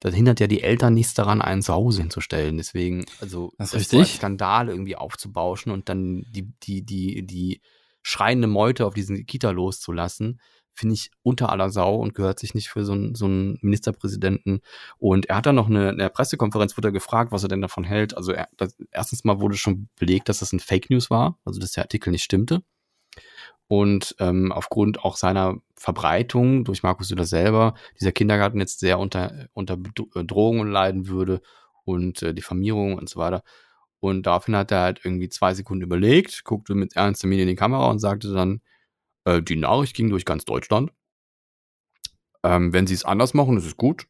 dann 0.00 0.12
hindert 0.12 0.38
ja 0.38 0.46
die 0.46 0.62
Eltern 0.62 0.94
nichts 0.94 1.14
daran, 1.14 1.42
einen 1.42 1.62
zu 1.62 1.72
Hause 1.74 2.02
hinzustellen. 2.02 2.56
Deswegen, 2.56 3.04
also 3.20 3.52
Das 3.58 3.74
ist 3.74 3.90
so 3.90 3.96
richtig. 3.96 3.98
als 3.98 4.14
Skandal 4.18 4.68
irgendwie 4.68 4.94
aufzubauschen 4.94 5.72
und 5.72 5.88
dann 5.88 6.24
die, 6.30 6.52
die, 6.62 6.84
die, 6.84 7.26
die 7.26 7.60
schreiende 8.08 8.48
Meute 8.48 8.86
auf 8.86 8.94
diesen 8.94 9.26
Kita 9.26 9.50
loszulassen, 9.50 10.40
finde 10.72 10.94
ich 10.94 11.10
unter 11.22 11.50
aller 11.50 11.68
Sau 11.68 11.96
und 11.96 12.14
gehört 12.14 12.38
sich 12.38 12.54
nicht 12.54 12.70
für 12.70 12.82
so 12.84 12.92
einen, 12.92 13.14
so 13.14 13.26
einen 13.26 13.58
Ministerpräsidenten. 13.60 14.60
Und 14.96 15.26
er 15.26 15.36
hat 15.36 15.46
dann 15.46 15.56
noch 15.56 15.68
eine, 15.68 15.90
eine 15.90 16.08
Pressekonferenz, 16.08 16.76
wurde 16.78 16.88
er 16.88 16.92
gefragt, 16.92 17.32
was 17.32 17.42
er 17.42 17.50
denn 17.50 17.60
davon 17.60 17.84
hält. 17.84 18.16
Also 18.16 18.32
er, 18.32 18.48
das, 18.56 18.76
erstens 18.92 19.24
mal 19.24 19.40
wurde 19.40 19.56
schon 19.56 19.90
belegt, 19.98 20.30
dass 20.30 20.38
das 20.38 20.52
ein 20.52 20.60
Fake 20.60 20.88
News 20.88 21.10
war, 21.10 21.38
also 21.44 21.60
dass 21.60 21.72
der 21.72 21.84
Artikel 21.84 22.10
nicht 22.10 22.24
stimmte. 22.24 22.62
Und 23.66 24.14
ähm, 24.20 24.52
aufgrund 24.52 25.04
auch 25.04 25.16
seiner 25.16 25.58
Verbreitung 25.74 26.64
durch 26.64 26.82
Markus 26.82 27.08
Söder 27.08 27.24
selber, 27.24 27.74
dieser 28.00 28.12
Kindergarten 28.12 28.58
jetzt 28.58 28.80
sehr 28.80 28.98
unter, 28.98 29.48
unter 29.52 29.76
Bedrohungen 29.76 30.70
leiden 30.70 31.08
würde 31.08 31.42
und 31.84 32.22
äh, 32.22 32.32
Diffamierung 32.32 32.96
und 32.96 33.10
so 33.10 33.20
weiter. 33.20 33.42
Und 34.00 34.24
daraufhin 34.26 34.54
hat 34.56 34.70
er 34.70 34.80
halt 34.82 35.00
irgendwie 35.04 35.28
zwei 35.28 35.54
Sekunden 35.54 35.82
überlegt, 35.82 36.44
guckte 36.44 36.74
mit 36.74 36.94
ernster 36.96 37.26
Miene 37.26 37.42
in 37.42 37.48
die 37.48 37.56
Kamera 37.56 37.90
und 37.90 37.98
sagte 37.98 38.32
dann, 38.32 38.60
äh, 39.24 39.42
die 39.42 39.56
Nachricht 39.56 39.94
ging 39.96 40.08
durch 40.10 40.24
ganz 40.24 40.44
Deutschland. 40.44 40.92
Ähm, 42.44 42.72
wenn 42.72 42.86
sie 42.86 42.94
es 42.94 43.04
anders 43.04 43.34
machen, 43.34 43.56
ist 43.56 43.66
es 43.66 43.76
gut. 43.76 44.06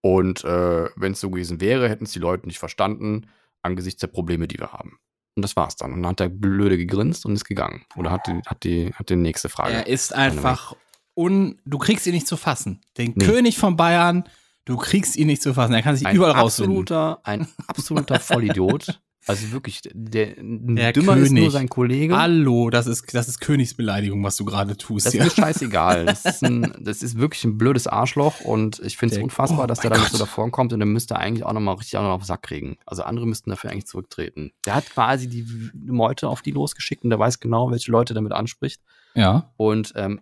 Und 0.00 0.44
äh, 0.44 0.88
wenn 0.96 1.12
es 1.12 1.20
so 1.20 1.30
gewesen 1.30 1.60
wäre, 1.60 1.88
hätten 1.88 2.04
es 2.04 2.12
die 2.12 2.18
Leute 2.18 2.46
nicht 2.46 2.58
verstanden, 2.58 3.26
angesichts 3.62 4.00
der 4.00 4.06
Probleme, 4.08 4.48
die 4.48 4.58
wir 4.58 4.72
haben. 4.72 4.98
Und 5.36 5.42
das 5.42 5.54
war's 5.54 5.76
dann. 5.76 5.92
Und 5.92 6.02
dann 6.02 6.10
hat 6.10 6.20
der 6.20 6.28
Blöde 6.28 6.76
gegrinst 6.76 7.24
und 7.24 7.34
ist 7.34 7.44
gegangen. 7.44 7.84
Oder 7.96 8.10
hat 8.10 8.26
die, 8.26 8.40
hat 8.46 8.64
die, 8.64 8.92
hat 8.94 9.08
die 9.10 9.16
nächste 9.16 9.48
Frage. 9.48 9.74
Er 9.74 9.86
ist 9.86 10.12
einfach 10.12 10.74
un. 11.16 11.60
Du 11.64 11.78
kriegst 11.78 12.06
ihn 12.08 12.14
nicht 12.14 12.26
zu 12.26 12.36
fassen. 12.36 12.80
Den 12.96 13.12
Nee. 13.14 13.24
König 13.24 13.56
von 13.58 13.76
Bayern, 13.76 14.24
du 14.64 14.76
kriegst 14.76 15.16
ihn 15.16 15.28
nicht 15.28 15.42
zu 15.42 15.54
fassen. 15.54 15.74
Er 15.74 15.82
kann 15.82 15.94
sich 15.96 16.06
ein 16.06 16.16
überall 16.16 16.32
rausfinden. 16.32 16.72
absoluter, 16.72 17.20
ein 17.24 17.46
absoluter 17.68 18.18
Vollidiot. 18.20 19.00
Also 19.28 19.52
wirklich, 19.52 19.80
der, 19.92 20.34
Der 20.36 20.92
dümmer 20.92 21.16
ist 21.16 21.30
nur 21.30 21.38
König. 21.40 21.52
sein 21.52 21.68
Kollege. 21.68 22.16
Hallo, 22.16 22.70
das 22.70 22.86
ist, 22.86 23.12
das 23.14 23.28
ist 23.28 23.40
Königsbeleidigung, 23.40 24.24
was 24.24 24.36
du 24.36 24.44
gerade 24.44 24.76
tust. 24.76 25.06
Das 25.06 25.12
hier. 25.12 25.24
ist 25.24 25.36
scheißegal. 25.36 26.06
Das 26.06 26.24
ist, 26.24 26.42
ein, 26.42 26.74
das 26.80 27.02
ist 27.02 27.18
wirklich 27.18 27.44
ein 27.44 27.58
blödes 27.58 27.86
Arschloch 27.86 28.40
und 28.40 28.80
ich 28.80 28.96
finde 28.96 29.16
es 29.16 29.22
unfassbar, 29.22 29.64
oh 29.64 29.66
dass 29.66 29.80
der 29.80 29.90
damit 29.90 30.06
so 30.06 30.12
Gott. 30.12 30.22
davor 30.22 30.50
kommt 30.50 30.72
und 30.72 30.80
der 30.80 30.86
müsste 30.86 31.16
eigentlich 31.16 31.44
auch 31.44 31.52
nochmal 31.52 31.74
richtig 31.76 31.96
auch 31.98 32.02
noch 32.02 32.10
auf 32.10 32.22
den 32.22 32.26
Sack 32.26 32.42
kriegen. 32.42 32.78
Also 32.86 33.02
andere 33.02 33.26
müssten 33.26 33.50
dafür 33.50 33.70
eigentlich 33.70 33.86
zurücktreten. 33.86 34.52
Der 34.66 34.74
hat 34.74 34.88
quasi 34.90 35.28
die 35.28 35.46
Meute 35.74 36.28
auf 36.28 36.42
die 36.42 36.50
losgeschickt 36.52 37.04
und 37.04 37.10
der 37.10 37.18
weiß 37.18 37.38
genau, 37.40 37.70
welche 37.70 37.90
Leute 37.92 38.14
er 38.14 38.16
damit 38.16 38.32
anspricht. 38.32 38.80
ja. 39.14 39.52
Und 39.56 39.92
ähm, 39.96 40.20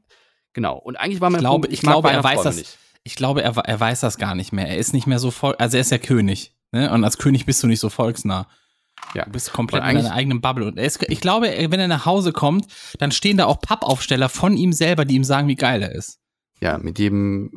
genau. 0.52 0.76
Und 0.78 0.96
eigentlich 0.96 1.20
war 1.20 1.28
Ich 1.28 1.32
mein 1.32 1.40
glaube, 1.40 1.68
Punkt, 1.68 1.72
ich 1.72 1.82
mag 1.82 1.92
glaube, 1.94 2.10
er 2.10 2.24
weiß 2.24 2.42
das. 2.42 2.56
nicht. 2.56 2.78
Ich 3.04 3.14
glaube, 3.14 3.40
er, 3.42 3.56
er 3.56 3.78
weiß 3.78 4.00
das 4.00 4.18
gar 4.18 4.34
nicht 4.34 4.52
mehr. 4.52 4.66
Er 4.68 4.78
ist 4.78 4.92
nicht 4.92 5.06
mehr 5.06 5.20
so 5.20 5.30
voll. 5.30 5.54
Also 5.58 5.76
er 5.76 5.82
ist 5.82 5.92
ja 5.92 5.98
König. 5.98 6.54
Ne? 6.72 6.90
Und 6.90 7.04
als 7.04 7.18
König 7.18 7.46
bist 7.46 7.62
du 7.62 7.68
nicht 7.68 7.78
so 7.78 7.88
volksnah. 7.88 8.48
Ja. 9.14 9.24
Du 9.24 9.30
bist 9.32 9.52
komplett 9.52 9.82
in 9.88 9.96
deiner 9.96 10.12
eigenen 10.12 10.40
Bubble. 10.40 10.66
Und 10.66 10.78
ist, 10.78 11.02
ich 11.08 11.20
glaube, 11.20 11.46
wenn 11.46 11.80
er 11.80 11.88
nach 11.88 12.06
Hause 12.06 12.32
kommt, 12.32 12.66
dann 12.98 13.12
stehen 13.12 13.36
da 13.36 13.46
auch 13.46 13.60
Pappaufsteller 13.60 14.28
von 14.28 14.56
ihm 14.56 14.72
selber, 14.72 15.04
die 15.04 15.14
ihm 15.14 15.24
sagen, 15.24 15.48
wie 15.48 15.54
geil 15.54 15.82
er 15.82 15.92
ist. 15.92 16.18
Ja, 16.60 16.78
mit 16.78 16.98
jedem, 16.98 17.50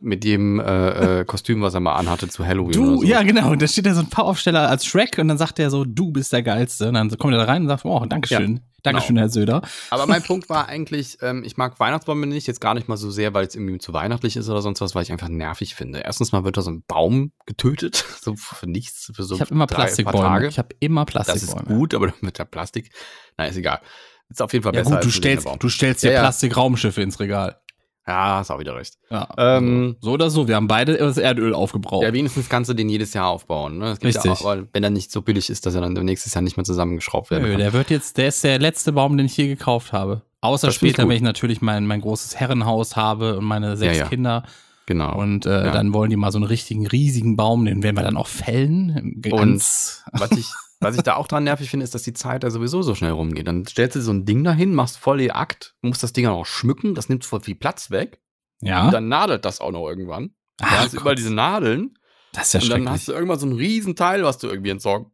mit 0.00 0.24
jedem 0.24 0.60
äh, 0.60 1.20
äh, 1.20 1.24
Kostüm, 1.24 1.62
was 1.62 1.72
er 1.72 1.80
mal 1.80 1.94
anhatte 1.96 2.28
zu 2.28 2.46
Halloween. 2.46 2.78
oder 2.78 2.90
Du, 2.90 2.96
so. 2.98 3.02
ja, 3.04 3.22
genau. 3.22 3.54
Da 3.54 3.66
steht 3.66 3.86
da 3.86 3.94
so 3.94 4.00
ein 4.00 4.10
Pappaufsteller 4.10 4.68
als 4.68 4.84
Shrek 4.84 5.16
und 5.18 5.28
dann 5.28 5.38
sagt 5.38 5.58
er 5.58 5.70
so, 5.70 5.84
du 5.84 6.12
bist 6.12 6.32
der 6.32 6.42
Geilste. 6.42 6.88
Und 6.88 6.94
dann 6.94 7.08
kommt 7.18 7.32
er 7.32 7.38
da 7.38 7.44
rein 7.44 7.62
und 7.62 7.68
sagt, 7.68 7.84
oh, 7.84 8.04
Dankeschön. 8.04 8.60
Dankeschön, 8.82 9.16
Herr 9.16 9.28
Söder. 9.28 9.62
Aber 9.90 10.06
mein 10.06 10.22
Punkt 10.22 10.48
war 10.48 10.68
eigentlich, 10.68 11.18
ähm, 11.22 11.44
ich 11.44 11.56
mag 11.56 11.78
Weihnachtsbäume 11.78 12.26
nicht, 12.26 12.46
jetzt 12.46 12.60
gar 12.60 12.74
nicht 12.74 12.88
mal 12.88 12.96
so 12.96 13.10
sehr, 13.10 13.32
weil 13.32 13.46
es 13.46 13.54
irgendwie 13.54 13.78
zu 13.78 13.92
weihnachtlich 13.92 14.36
ist 14.36 14.48
oder 14.48 14.60
sonst 14.62 14.80
was, 14.80 14.94
weil 14.94 15.02
ich 15.04 15.12
einfach 15.12 15.28
nervig 15.28 15.74
finde. 15.74 16.00
Erstens 16.00 16.32
mal 16.32 16.44
wird 16.44 16.56
da 16.56 16.62
so 16.62 16.70
ein 16.70 16.82
Baum 16.86 17.32
getötet, 17.46 18.04
so 18.20 18.34
für 18.36 18.68
nichts, 18.68 19.10
für 19.14 19.22
so 19.22 19.36
Ich 19.36 19.40
habe 19.40 19.50
immer 19.54 19.66
drei- 19.66 19.76
Plastikbäume. 19.84 20.18
Tage. 20.26 20.46
Ich 20.48 20.58
habe 20.58 20.74
immer 20.80 21.04
Das 21.04 21.28
ist 21.28 21.46
Plastikbäume. 21.46 21.78
gut, 21.78 21.94
aber 21.94 22.12
mit 22.20 22.38
der 22.38 22.44
Plastik, 22.44 22.90
na 23.36 23.46
ist 23.46 23.56
egal. 23.56 23.80
Ist 24.28 24.40
auf 24.42 24.52
jeden 24.52 24.62
Fall 24.62 24.74
Ja 24.74 24.80
besser 24.82 24.96
gut, 24.96 25.04
du 25.04 25.10
stellst, 25.10 25.46
du 25.60 25.68
stellst 25.68 26.02
dir 26.02 26.08
Ja, 26.08 26.14
ja. 26.14 26.20
Plastikraumschiffe 26.20 27.02
ins 27.02 27.20
Regal. 27.20 27.60
Ja, 28.06 28.38
hast 28.38 28.50
auch 28.50 28.58
wieder 28.58 28.74
recht. 28.74 28.94
Ja, 29.10 29.28
Ähm, 29.38 29.96
so 30.00 30.12
oder 30.12 30.28
so, 30.28 30.48
wir 30.48 30.56
haben 30.56 30.66
beide 30.66 30.96
das 30.96 31.18
Erdöl 31.18 31.54
aufgebraucht. 31.54 32.02
Ja, 32.02 32.12
wenigstens 32.12 32.48
kannst 32.48 32.68
du 32.68 32.74
den 32.74 32.88
jedes 32.88 33.14
Jahr 33.14 33.28
aufbauen. 33.28 33.78
Ne? 33.78 33.92
Richtig. 34.02 34.24
Ja 34.24 34.32
auch, 34.32 34.56
wenn 34.72 34.82
er 34.82 34.90
nicht 34.90 35.12
so 35.12 35.22
billig 35.22 35.48
ist, 35.50 35.66
dass 35.66 35.74
er 35.76 35.82
dann 35.82 35.92
nächstes 35.92 36.34
Jahr 36.34 36.42
nicht 36.42 36.56
mehr 36.56 36.64
zusammengeschraubt 36.64 37.30
werden 37.30 37.44
Nö, 37.44 37.50
kann. 37.52 37.60
der 37.60 37.72
wird 37.72 37.90
jetzt, 37.90 38.18
der 38.18 38.28
ist 38.28 38.42
der 38.42 38.58
letzte 38.58 38.92
Baum, 38.92 39.16
den 39.16 39.26
ich 39.26 39.36
je 39.36 39.46
gekauft 39.46 39.92
habe. 39.92 40.22
Außer 40.40 40.66
Das 40.68 40.74
später, 40.74 41.04
wenn 41.08 41.14
ich 41.16 41.22
natürlich 41.22 41.62
mein, 41.62 41.86
mein 41.86 42.00
großes 42.00 42.34
Herrenhaus 42.40 42.96
habe 42.96 43.38
und 43.38 43.44
meine 43.44 43.76
sechs 43.76 43.96
Ja, 43.98 44.02
ja. 44.04 44.08
Kinder. 44.08 44.42
Genau. 44.86 45.16
Und 45.16 45.46
äh, 45.46 45.70
dann 45.70 45.94
wollen 45.94 46.10
die 46.10 46.16
mal 46.16 46.32
so 46.32 46.38
einen 46.38 46.44
richtigen, 46.46 46.88
riesigen 46.88 47.36
Baum, 47.36 47.64
den 47.64 47.84
werden 47.84 47.96
wir 47.96 48.02
dann 48.02 48.16
auch 48.16 48.26
fällen. 48.26 49.20
Ganz, 49.22 50.02
was 50.12 50.32
ich, 50.32 50.46
was 50.82 50.96
ich 50.96 51.02
da 51.02 51.16
auch 51.16 51.26
dran 51.28 51.44
nervig 51.44 51.70
finde, 51.70 51.84
ist, 51.84 51.94
dass 51.94 52.02
die 52.02 52.12
Zeit 52.12 52.42
da 52.44 52.50
sowieso 52.50 52.82
so 52.82 52.94
schnell 52.94 53.12
rumgeht. 53.12 53.46
Dann 53.46 53.64
stellst 53.66 53.96
du 53.96 54.00
so 54.00 54.12
ein 54.12 54.24
Ding 54.24 54.44
dahin, 54.44 54.74
machst 54.74 54.98
voll 54.98 55.18
den 55.18 55.30
Akt, 55.30 55.74
musst 55.82 56.02
das 56.02 56.12
Ding 56.12 56.26
auch 56.26 56.38
noch 56.40 56.46
schmücken, 56.46 56.94
das 56.94 57.08
nimmt 57.08 57.24
voll 57.24 57.40
viel 57.40 57.54
Platz 57.54 57.90
weg. 57.90 58.20
ja, 58.60 58.84
Und 58.86 58.92
dann 58.92 59.08
nadelt 59.08 59.44
das 59.44 59.60
auch 59.60 59.70
noch 59.72 59.86
irgendwann. 59.88 60.34
Da 60.58 60.66
Ach 60.68 60.78
hast 60.80 60.92
du 60.92 60.98
überall 61.00 61.14
diese 61.16 61.32
Nadeln. 61.32 61.98
das 62.32 62.54
ist 62.54 62.68
ja 62.68 62.74
und 62.76 62.84
dann 62.84 62.90
hast 62.94 63.08
du 63.08 63.12
irgendwann 63.12 63.38
so 63.38 63.46
ein 63.46 63.52
Riesenteil, 63.52 64.22
was 64.24 64.38
du 64.38 64.48
irgendwie 64.48 64.70
entsorgen, 64.70 65.10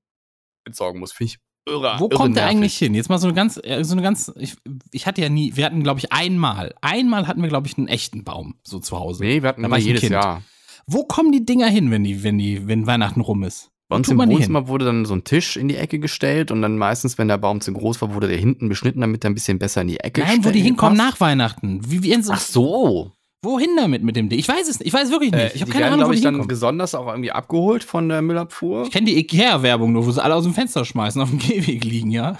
entsorgen 0.65 1.01
musst. 1.01 1.15
Finde 1.15 1.33
ich 1.35 1.39
irre. 1.73 1.95
Wo 1.99 2.07
irre 2.07 2.17
kommt 2.17 2.37
der 2.37 2.45
nervig. 2.45 2.57
eigentlich 2.59 2.77
hin? 2.79 2.95
Jetzt 2.95 3.09
mal 3.09 3.19
so 3.19 3.27
eine 3.29 3.35
ganz, 3.35 3.59
äh, 3.63 3.83
so 3.85 3.93
eine 3.93 4.03
ganz, 4.03 4.33
ich, 4.37 4.57
ich 4.91 5.07
hatte 5.07 5.21
ja 5.23 5.29
nie, 5.29 5.55
wir 5.57 5.65
hatten, 5.65 5.83
glaube 5.83 6.01
ich, 6.01 6.13
einmal, 6.13 6.75
einmal 6.81 7.27
hatten 7.27 7.43
wir, 7.43 7.49
glaube 7.49 7.67
ich, 7.69 7.79
einen 7.79 7.89
echten 7.89 8.25
Baum 8.25 8.59
so 8.65 8.79
zu 8.81 8.99
Hause. 8.99 9.23
Nee, 9.25 9.43
wir 9.43 9.49
hatten 9.49 9.63
Da 9.63 9.67
immer 9.69 9.79
jedes 9.79 10.01
Kind. 10.01 10.13
Jahr. 10.13 10.43
Wo 10.87 11.05
kommen 11.05 11.33
die 11.33 11.45
Dinger 11.45 11.69
hin, 11.69 11.91
wenn 11.91 12.03
die, 12.05 12.23
wenn 12.23 12.39
die, 12.39 12.67
wenn 12.67 12.87
Weihnachten 12.87 13.21
rum 13.21 13.43
ist? 13.45 13.71
Bei 13.89 13.97
uns 13.97 14.09
im 14.09 14.19
die 14.19 14.25
hin? 14.25 14.33
Wohnzimmer 14.33 14.69
wurde 14.69 14.85
dann 14.85 15.07
so 15.07 15.15
ein 15.15 15.25
Tisch 15.25 15.57
in 15.57 15.69
die 15.69 15.77
Ecke 15.77 15.99
gestellt 15.99 16.51
und 16.51 16.61
dann 16.61 16.77
meistens, 16.77 17.17
wenn 17.17 17.29
der 17.29 17.39
Baum 17.39 17.61
zu 17.63 17.73
groß 17.73 18.01
war, 18.03 18.15
wurde 18.15 18.29
der 18.29 18.37
hinten 18.37 18.69
beschnitten, 18.69 19.01
damit 19.01 19.25
er 19.25 19.31
ein 19.31 19.35
bisschen 19.35 19.59
besser 19.59 19.81
in 19.81 19.89
die 19.89 20.01
Ecke 20.01 20.21
Nein, 20.21 20.45
wo 20.45 20.51
die 20.51 20.61
hinkommen 20.61 20.99
passt. 20.99 21.11
nach 21.13 21.21
Weihnachten. 21.21 21.81
Wie, 21.91 22.03
wie 22.03 22.15
Ach 22.29 22.41
so. 22.41 23.13
Wohin 23.41 23.71
damit 23.77 24.03
mit 24.03 24.17
dem 24.17 24.29
Ding? 24.29 24.39
Ich 24.39 24.49
weiß 24.49 24.69
es 24.69 24.81
nicht. 24.81 24.89
Ich 24.89 24.93
weiß 24.93 25.05
es 25.05 25.11
wirklich 25.11 25.31
nicht. 25.31 25.41
Äh, 25.41 25.53
ich 25.55 25.63
habe 25.63 25.71
keine 25.71 25.85
werden, 25.85 25.95
Ahnung, 25.95 26.07
wo 26.07 26.11
glaube 26.11 26.15
die 26.15 26.19
ich, 26.19 26.25
dann 26.25 26.35
hinkommen. 26.35 26.49
besonders 26.49 26.95
auch 26.95 27.07
irgendwie 27.07 27.31
abgeholt 27.31 27.85
von 27.85 28.09
der 28.09 28.21
Müllabfuhr. 28.21 28.83
Ich 28.83 28.91
kenne 28.91 29.07
die 29.07 29.17
Ikea-Werbung 29.17 29.93
nur, 29.93 30.05
wo 30.05 30.11
sie 30.11 30.23
alle 30.23 30.35
aus 30.35 30.45
dem 30.45 30.55
Fenster 30.55 30.85
schmeißen, 30.85 31.23
auf 31.23 31.31
dem 31.31 31.39
Gehweg 31.39 31.85
liegen, 31.85 32.11
ja? 32.11 32.37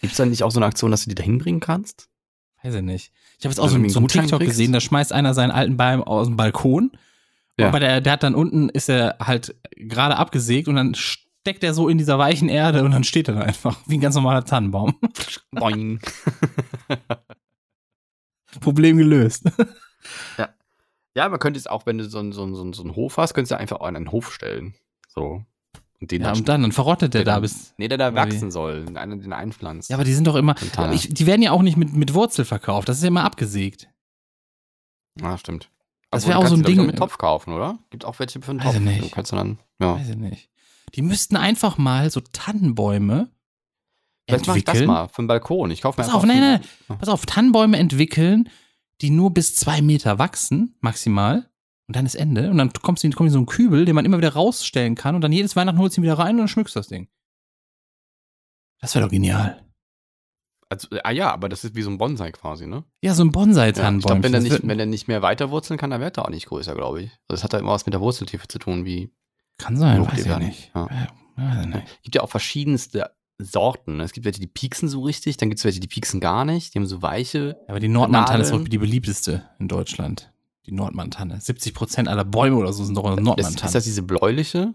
Gibt 0.00 0.12
es 0.12 0.16
da 0.16 0.24
nicht 0.24 0.44
auch 0.44 0.50
so 0.50 0.60
eine 0.60 0.66
Aktion, 0.66 0.90
dass 0.92 1.02
du 1.04 1.08
die 1.08 1.14
da 1.16 1.24
hinbringen 1.24 1.60
kannst? 1.60 2.08
Weiß 2.62 2.74
ich 2.76 2.82
nicht. 2.82 3.12
Ich 3.38 3.44
habe 3.44 3.50
jetzt 3.50 3.58
auch 3.58 3.68
so, 3.68 3.88
so 3.88 3.98
einen 3.98 4.08
TikTok 4.08 4.38
kriegst? 4.38 4.52
gesehen, 4.52 4.72
da 4.72 4.80
schmeißt 4.80 5.12
einer 5.12 5.34
seinen 5.34 5.50
alten 5.50 5.76
Baum 5.76 6.02
aus 6.02 6.28
dem 6.28 6.36
Balkon. 6.36 6.92
Ja. 7.58 7.68
Aber 7.68 7.80
der, 7.80 8.00
der 8.00 8.12
hat 8.14 8.22
dann 8.22 8.34
unten, 8.34 8.68
ist 8.68 8.88
er 8.88 9.16
halt 9.20 9.54
gerade 9.76 10.16
abgesägt 10.16 10.66
und 10.68 10.74
dann 10.74 10.94
steckt 10.94 11.62
er 11.62 11.74
so 11.74 11.88
in 11.88 11.98
dieser 11.98 12.18
weichen 12.18 12.48
Erde 12.48 12.84
und 12.84 12.90
dann 12.90 13.04
steht 13.04 13.28
er 13.28 13.34
da 13.34 13.40
einfach, 13.42 13.78
wie 13.86 13.96
ein 13.96 14.00
ganz 14.00 14.14
normaler 14.14 14.44
Tannenbaum. 14.44 14.98
Boing. 15.52 16.00
Problem 18.60 18.96
gelöst. 18.96 19.44
Ja, 21.16 21.28
man 21.28 21.38
könnte 21.38 21.58
es 21.58 21.68
auch, 21.68 21.86
wenn 21.86 21.98
du 21.98 22.08
so 22.10 22.18
einen, 22.18 22.32
so 22.32 22.42
einen, 22.42 22.56
so 22.56 22.62
einen, 22.62 22.72
so 22.72 22.82
einen 22.82 22.96
Hof 22.96 23.18
hast, 23.18 23.34
könntest 23.34 23.52
du 23.52 23.56
einfach 23.56 23.76
auch 23.76 23.86
an 23.86 23.94
einen 23.94 24.10
Hof 24.10 24.32
stellen. 24.32 24.74
So. 25.06 25.44
Und 26.00 26.10
den 26.10 26.22
Ja, 26.22 26.30
dann 26.30 26.38
und 26.38 26.48
dann, 26.48 26.62
dann 26.62 26.72
verrottet 26.72 27.14
der 27.14 27.22
der 27.22 27.34
da 27.34 27.40
bis. 27.40 27.72
Nee, 27.78 27.86
der 27.86 27.98
da 27.98 28.08
Oder 28.08 28.26
wie? 28.26 28.32
wachsen 28.32 28.50
soll. 28.50 28.84
Einer 28.96 29.16
den 29.16 29.32
einpflanzt. 29.32 29.90
Ja, 29.90 29.96
aber 29.96 30.02
die 30.04 30.12
sind 30.12 30.26
doch 30.26 30.34
immer. 30.34 30.56
Ich, 30.92 31.14
die 31.14 31.26
werden 31.26 31.40
ja 31.40 31.52
auch 31.52 31.62
nicht 31.62 31.76
mit, 31.76 31.92
mit 31.92 32.14
Wurzel 32.14 32.44
verkauft. 32.44 32.88
Das 32.88 32.96
ist 32.96 33.04
ja 33.04 33.08
immer 33.08 33.22
abgesägt. 33.22 33.88
Ah, 35.22 35.38
stimmt. 35.38 35.70
Das 36.14 36.24
Obwohl, 36.24 36.34
wär 36.34 36.40
du 36.40 36.46
auch 36.46 36.50
so 36.50 36.54
ein 36.56 36.62
Ding- 36.62 36.86
mit 36.86 36.96
Topf 36.96 37.18
kaufen, 37.18 37.52
oder? 37.52 37.78
Gibt 37.90 38.04
auch 38.04 38.18
welche 38.18 38.40
für 38.40 38.50
einen 38.50 38.60
Weiß 38.60 38.66
Topf. 38.66 38.74
ich 38.76 38.80
nicht. 38.80 39.04
Du 39.04 39.08
kannst 39.10 39.32
dann, 39.32 39.58
ja. 39.80 39.96
Weiß 39.96 40.08
ich 40.08 40.16
nicht. 40.16 40.50
Die 40.94 41.02
müssten 41.02 41.36
einfach 41.36 41.76
mal 41.78 42.10
so 42.10 42.20
Tannenbäume 42.20 43.30
Vielleicht 44.28 44.46
mach 44.46 44.56
ich 44.56 44.64
das 44.64 44.74
entwickeln. 44.76 44.94
mal 44.94 45.08
für 45.08 45.22
den 45.22 45.26
Balkon. 45.26 45.70
Ich 45.70 45.82
kaufe 45.82 46.00
mir 46.00 46.04
Pass 46.06 46.14
einfach 46.14 46.20
auf, 46.22 46.26
nein, 46.26 46.40
nein. 46.88 46.98
Pass 46.98 47.08
auf, 47.08 47.26
Tannenbäume 47.26 47.76
entwickeln, 47.78 48.48
die 49.02 49.10
nur 49.10 49.34
bis 49.34 49.54
zwei 49.56 49.82
Meter 49.82 50.18
wachsen, 50.18 50.76
maximal. 50.80 51.50
Und 51.88 51.96
dann 51.96 52.06
ist 52.06 52.14
Ende. 52.14 52.48
Und 52.50 52.56
dann 52.56 52.72
kommst 52.72 53.02
du 53.02 53.06
in, 53.08 53.12
kommt 53.14 53.26
in 53.28 53.32
so 53.32 53.38
einen 53.38 53.46
Kübel, 53.46 53.84
den 53.84 53.94
man 53.94 54.06
immer 54.06 54.16
wieder 54.16 54.32
rausstellen 54.32 54.94
kann. 54.94 55.14
Und 55.14 55.20
dann 55.20 55.32
jedes 55.32 55.56
Weihnachten 55.56 55.78
holst 55.78 55.96
du 55.96 56.00
ihn 56.00 56.04
wieder 56.04 56.18
rein 56.18 56.36
und 56.36 56.38
dann 56.38 56.48
schmückst 56.48 56.74
du 56.76 56.78
das 56.80 56.88
Ding. 56.88 57.08
Das 58.80 58.94
wäre 58.94 59.04
doch 59.04 59.10
genial. 59.10 59.63
Also, 60.68 60.88
ah 61.04 61.10
ja, 61.10 61.32
aber 61.32 61.48
das 61.48 61.64
ist 61.64 61.74
wie 61.76 61.82
so 61.82 61.90
ein 61.90 61.98
Bonsai 61.98 62.32
quasi, 62.32 62.66
ne? 62.66 62.84
Ja, 63.02 63.14
so 63.14 63.22
ein 63.22 63.32
Ja, 63.76 63.90
ich 63.98 64.04
glaube, 64.06 64.22
wenn, 64.22 64.32
der 64.32 64.40
nicht- 64.40 64.52
wird- 64.52 64.66
wenn 64.66 64.78
der 64.78 64.86
nicht 64.86 65.08
mehr 65.08 65.22
weiter 65.22 65.50
wurzeln 65.50 65.78
kann, 65.78 65.90
dann 65.90 66.00
wird 66.00 66.18
er 66.18 66.24
auch 66.24 66.30
nicht 66.30 66.46
größer, 66.46 66.74
glaube 66.74 67.02
ich. 67.02 67.10
Also 67.28 67.36
das 67.36 67.44
hat 67.44 67.52
ja 67.52 67.58
immer 67.58 67.72
was 67.72 67.86
mit 67.86 67.92
der 67.92 68.00
Wurzeltiefe 68.00 68.48
zu 68.48 68.58
tun, 68.58 68.84
wie 68.84 69.12
kann 69.58 69.76
sein, 69.76 70.04
weiß 70.06 70.20
ich 70.20 70.24
werden. 70.26 70.46
nicht. 70.46 70.72
Ja. 70.74 70.88
Ja, 70.90 71.08
weiß 71.56 71.60
ich 71.66 71.74
nicht. 71.74 72.02
gibt 72.02 72.14
ja 72.16 72.22
auch 72.22 72.30
verschiedenste 72.30 73.10
Sorten. 73.38 73.96
ne? 73.98 74.04
Es 74.04 74.12
gibt 74.12 74.24
welche, 74.24 74.40
die 74.40 74.46
pieksen 74.46 74.88
so 74.88 75.02
richtig, 75.02 75.36
dann 75.36 75.48
gibt 75.50 75.58
es 75.58 75.64
welche, 75.64 75.80
die 75.80 75.88
pieksen 75.88 76.20
gar 76.20 76.44
nicht. 76.44 76.74
Die 76.74 76.78
haben 76.78 76.86
so 76.86 77.02
weiche. 77.02 77.56
Aber 77.68 77.80
die 77.80 77.88
Nordmann-Tanne 77.88 78.42
ist 78.42 78.52
doch 78.52 78.62
die 78.64 78.78
beliebteste 78.78 79.48
in 79.58 79.68
Deutschland. 79.68 80.32
Die 80.66 80.72
Nordmann-Tanne. 80.72 81.40
70 81.40 81.74
Prozent 81.74 82.08
aller 82.08 82.24
Bäume 82.24 82.56
oder 82.56 82.72
so 82.72 82.84
sind 82.84 82.96
doch 82.96 83.04
Das, 83.16 83.20
Nordmann-Tanne. 83.24 83.66
ist 83.66 83.74
das 83.74 83.84
diese 83.84 84.02
bläuliche? 84.02 84.72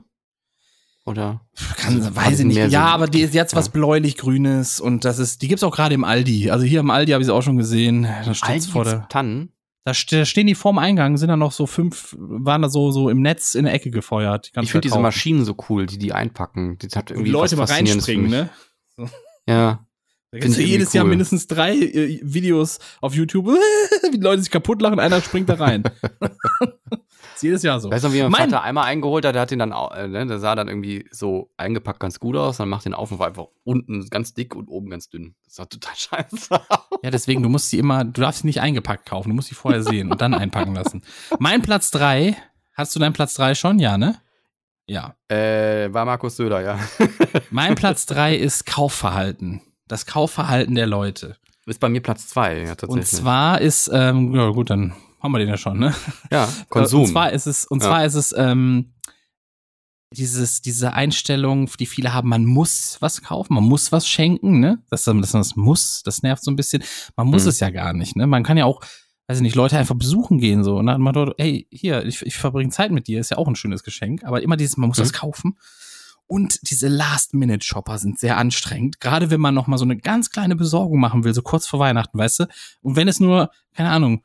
Oder? 1.10 1.41
Kann, 1.76 2.16
weiß 2.16 2.39
ich 2.39 2.45
nicht. 2.45 2.57
Ja, 2.57 2.70
so- 2.70 2.78
aber 2.78 3.07
die 3.07 3.22
ist 3.22 3.34
jetzt 3.34 3.55
was 3.55 3.66
Ja. 3.68 3.72
bläulich-grünes 3.74 4.80
und 4.80 5.05
das 5.05 5.18
ist, 5.20 5.41
die 5.41 5.47
gibt's 5.47 5.64
auch 5.64 5.76
gerade 5.76 5.95
im 5.95 6.03
Aldi. 6.03 6.51
Also 6.51 6.66
hier 6.66 6.82
im 6.82 6.91
Aldi 6.91 7.12
habe 7.14 7.22
ich 7.22 7.26
sie 7.28 7.34
auch 7.34 7.41
schon 7.41 7.57
gesehen. 7.57 8.03
Da 8.03 8.34
steht's 8.36 8.68
vor 8.68 8.84
der, 8.84 9.07
Tannen. 9.10 9.51
da 9.86 9.93
ste- 9.95 10.26
stehen 10.28 10.45
die 10.45 10.53
vorm 10.55 10.78
Eingang, 10.78 11.18
sind 11.18 11.30
da 11.30 11.36
noch 11.36 11.51
so 11.51 11.66
fünf, 11.66 12.16
waren 12.20 12.62
da 12.62 12.70
so, 12.70 12.91
so 12.91 13.10
im 13.10 13.22
Netz 13.22 13.55
in 13.55 13.66
der 13.66 13.74
Ecke 13.74 13.89
gefeuert. 13.89 14.51
Die 14.55 14.60
Ich 14.62 14.72
finde 14.72 14.88
diese. 14.88 14.99
Maschinen 14.99 15.45
so 15.45 15.55
cool, 15.70 15.88
die 15.88 15.97
die 15.97 16.14
einpacken. 16.14 16.78
Das 16.80 16.95
hat 16.95 17.10
irgendwie 17.10 17.26
die 17.30 17.32
Leute 17.32 17.55
mal 17.55 17.64
was 17.64 17.72
reinspringen, 17.72 18.30
ne? 18.30 18.49
Ja. 19.47 19.86
Da 20.32 20.38
ja 20.38 20.45
jedes 20.45 20.60
irgendwie 20.60 20.97
Jahr 20.97 21.05
cool. 21.05 21.10
mindestens 21.10 21.47
drei 21.47 21.76
äh, 21.76 22.20
Videos 22.22 22.78
auf 23.01 23.16
YouTube, 23.16 23.47
wie 24.12 24.18
die 24.18 24.24
Leute 24.24 24.43
sich 24.43 24.51
kaputt 24.51 24.80
lachen, 24.80 24.99
einer 24.99 25.22
springt 25.22 25.49
da 25.49 25.55
rein. 25.55 25.84
ist 27.40 27.44
jedes 27.44 27.64
Jahr 27.64 27.80
so. 27.80 27.90
Weißt 27.90 28.04
du, 28.06 28.14
wie 28.14 28.22
mein, 28.24 28.32
Mein- 28.32 28.50
Vater 28.50 28.64
einmal 28.64 28.86
eingeholt 28.86 29.26
hat, 29.26 29.34
der 29.36 29.42
hat 29.44 29.52
den 29.52 29.60
dann, 29.60 29.72
äh, 29.72 30.08
ne, 30.08 30.26
der 30.28 30.40
sah 30.40 30.56
dann 30.56 30.68
irgendwie 30.68 31.06
so 31.12 31.50
eingepackt 31.58 32.00
ganz 32.00 32.20
gut 32.20 32.36
aus, 32.36 32.58
dann 32.58 32.70
macht 32.70 32.86
den 32.86 32.94
auf 32.94 33.12
und 33.12 33.20
war 33.20 33.28
einfach 33.28 33.48
unten 33.64 34.06
ganz 34.10 34.34
dick 34.34 34.56
und 34.56 34.68
oben 34.68 34.90
ganz 34.90 35.10
dünn. 35.10 35.36
Das 35.46 35.56
sah 35.56 35.66
total 35.66 35.94
scheiße. 35.98 36.62
Ja, 37.04 37.12
deswegen, 37.12 37.42
du 37.44 37.50
musst 37.50 37.70
sie 37.70 37.80
immer, 37.80 38.04
du 38.04 38.22
darfst 38.22 38.42
sie 38.42 38.48
nicht 38.48 38.62
eingepackt 38.62 39.06
kaufen, 39.06 39.30
du 39.30 39.36
musst 39.36 39.48
sie 39.50 39.56
vorher 39.56 39.84
sehen 39.84 40.12
und 40.12 40.22
dann 40.22 40.34
einpacken 40.34 40.76
lassen. 40.76 41.02
Mein 41.40 41.62
Platz 41.62 41.92
drei, 41.92 42.36
hast 42.74 42.96
du 42.96 43.00
deinen 43.00 43.14
Platz 43.14 43.34
drei 43.36 43.56
schon? 43.56 43.80
Ja, 43.80 43.98
ne? 43.98 44.16
Ja. 44.88 45.16
Äh, 45.30 45.94
war 45.94 46.04
Markus 46.06 46.36
Söder, 46.36 46.62
ja. 46.62 46.80
Mein 47.52 47.76
Platz 47.76 48.06
drei 48.06 48.36
ist 48.36 48.66
Kaufverhalten. 48.66 49.62
Das 49.88 50.06
Kaufverhalten 50.06 50.76
der 50.76 50.88
Leute. 50.88 51.36
Ist 51.66 51.80
bei 51.80 51.90
mir 51.90 52.02
Platz 52.02 52.28
zwei, 52.28 52.58
ja, 52.62 52.66
tatsächlich. 52.76 52.96
Und 52.96 53.06
zwar 53.06 53.62
ist, 53.62 53.90
ähm, 53.94 54.34
ja 54.34 54.50
gut, 54.50 54.72
dann 54.72 54.94
haben 55.22 55.32
wir 55.32 55.39
den 55.39 55.49
ja 55.49 55.57
schon, 55.57 55.80
ne? 55.80 55.93
ja, 56.32 56.47
Konsum. 56.70 57.01
Und 57.01 57.07
zwar 57.07 57.32
ist 57.32 57.45
es, 57.47 57.65
und 57.65 57.82
Ja. 57.84 57.89
zwar 57.89 58.05
ist 58.05 58.15
es, 58.15 58.34
ähm, 58.38 58.93
dieses, 60.15 60.61
diese 60.61 60.93
Einstellung, 60.93 61.70
die 61.80 61.86
viele 61.86 62.13
haben, 62.13 62.30
man 62.30 62.43
muss 62.45 62.97
was 62.99 63.22
kaufen, 63.22 63.53
man 63.53 63.63
muss 63.63 63.91
was 63.91 64.07
schenken, 64.07 64.59
ne? 64.59 64.82
Das, 64.89 65.03
das, 65.03 65.32
das 65.32 65.55
muss, 65.55 66.01
das 66.03 66.24
nervt 66.24 66.43
so 66.43 66.49
ein 66.49 66.55
bisschen. 66.55 66.84
Man 67.15 67.28
muss 67.28 67.43
Mhm. 67.43 67.49
es 67.49 67.59
ja 67.59 67.70
gar 67.70 67.93
nicht, 67.93 68.15
ne? 68.15 68.26
Man 68.26 68.43
kann 68.43 68.57
ja 68.57 68.65
auch, 68.65 68.82
weiß 69.28 69.38
ich 69.38 69.43
nicht, 69.43 69.55
Leute 69.55 69.78
einfach 69.78 69.93
besuchen 69.95 70.39
gehen, 70.39 70.63
so. 70.63 70.78
Und 70.78 70.88
dann 70.88 70.99
mal 71.01 71.11
dort, 71.11 71.36
ey, 71.39 71.67
hier, 71.70 72.05
ich, 72.05 72.24
ich 72.24 72.38
verbringe 72.38 72.72
Zeit 72.72 72.89
mit 72.91 73.05
dir, 73.07 73.20
ist 73.20 73.30
ja 73.30 73.38
auch 73.38 73.47
ein 73.47 73.55
schönes 73.55 73.84
Geschenk. 73.84 74.24
Aber 74.24 74.41
immer 74.41 74.57
dieses, 74.57 74.78
man 74.78 74.89
muss 74.89 74.97
Mhm. 74.97 75.03
das 75.03 75.13
kaufen. 75.13 75.59
Und 76.26 76.59
diese 76.72 76.88
Last-Minute-Shopper 76.88 77.99
sind 77.99 78.17
sehr 78.20 78.38
anstrengend. 78.38 79.00
Gerade 79.00 79.29
wenn 79.29 79.39
man 79.41 79.54
noch 79.54 79.67
mal 79.67 79.78
so 79.78 79.86
eine 79.86 79.97
ganz 79.97 80.32
kleine 80.32 80.55
Besorgung 80.55 81.00
machen 81.00 81.24
will, 81.24 81.33
so 81.36 81.41
kurz 81.43 81.67
vor 81.67 81.79
Weihnachten, 81.79 82.17
weißt 82.17 82.39
du? 82.41 82.46
Und 82.82 82.96
wenn 82.96 83.08
es 83.08 83.20
nur, 83.20 83.51
keine 83.75 83.89
Ahnung, 83.91 84.24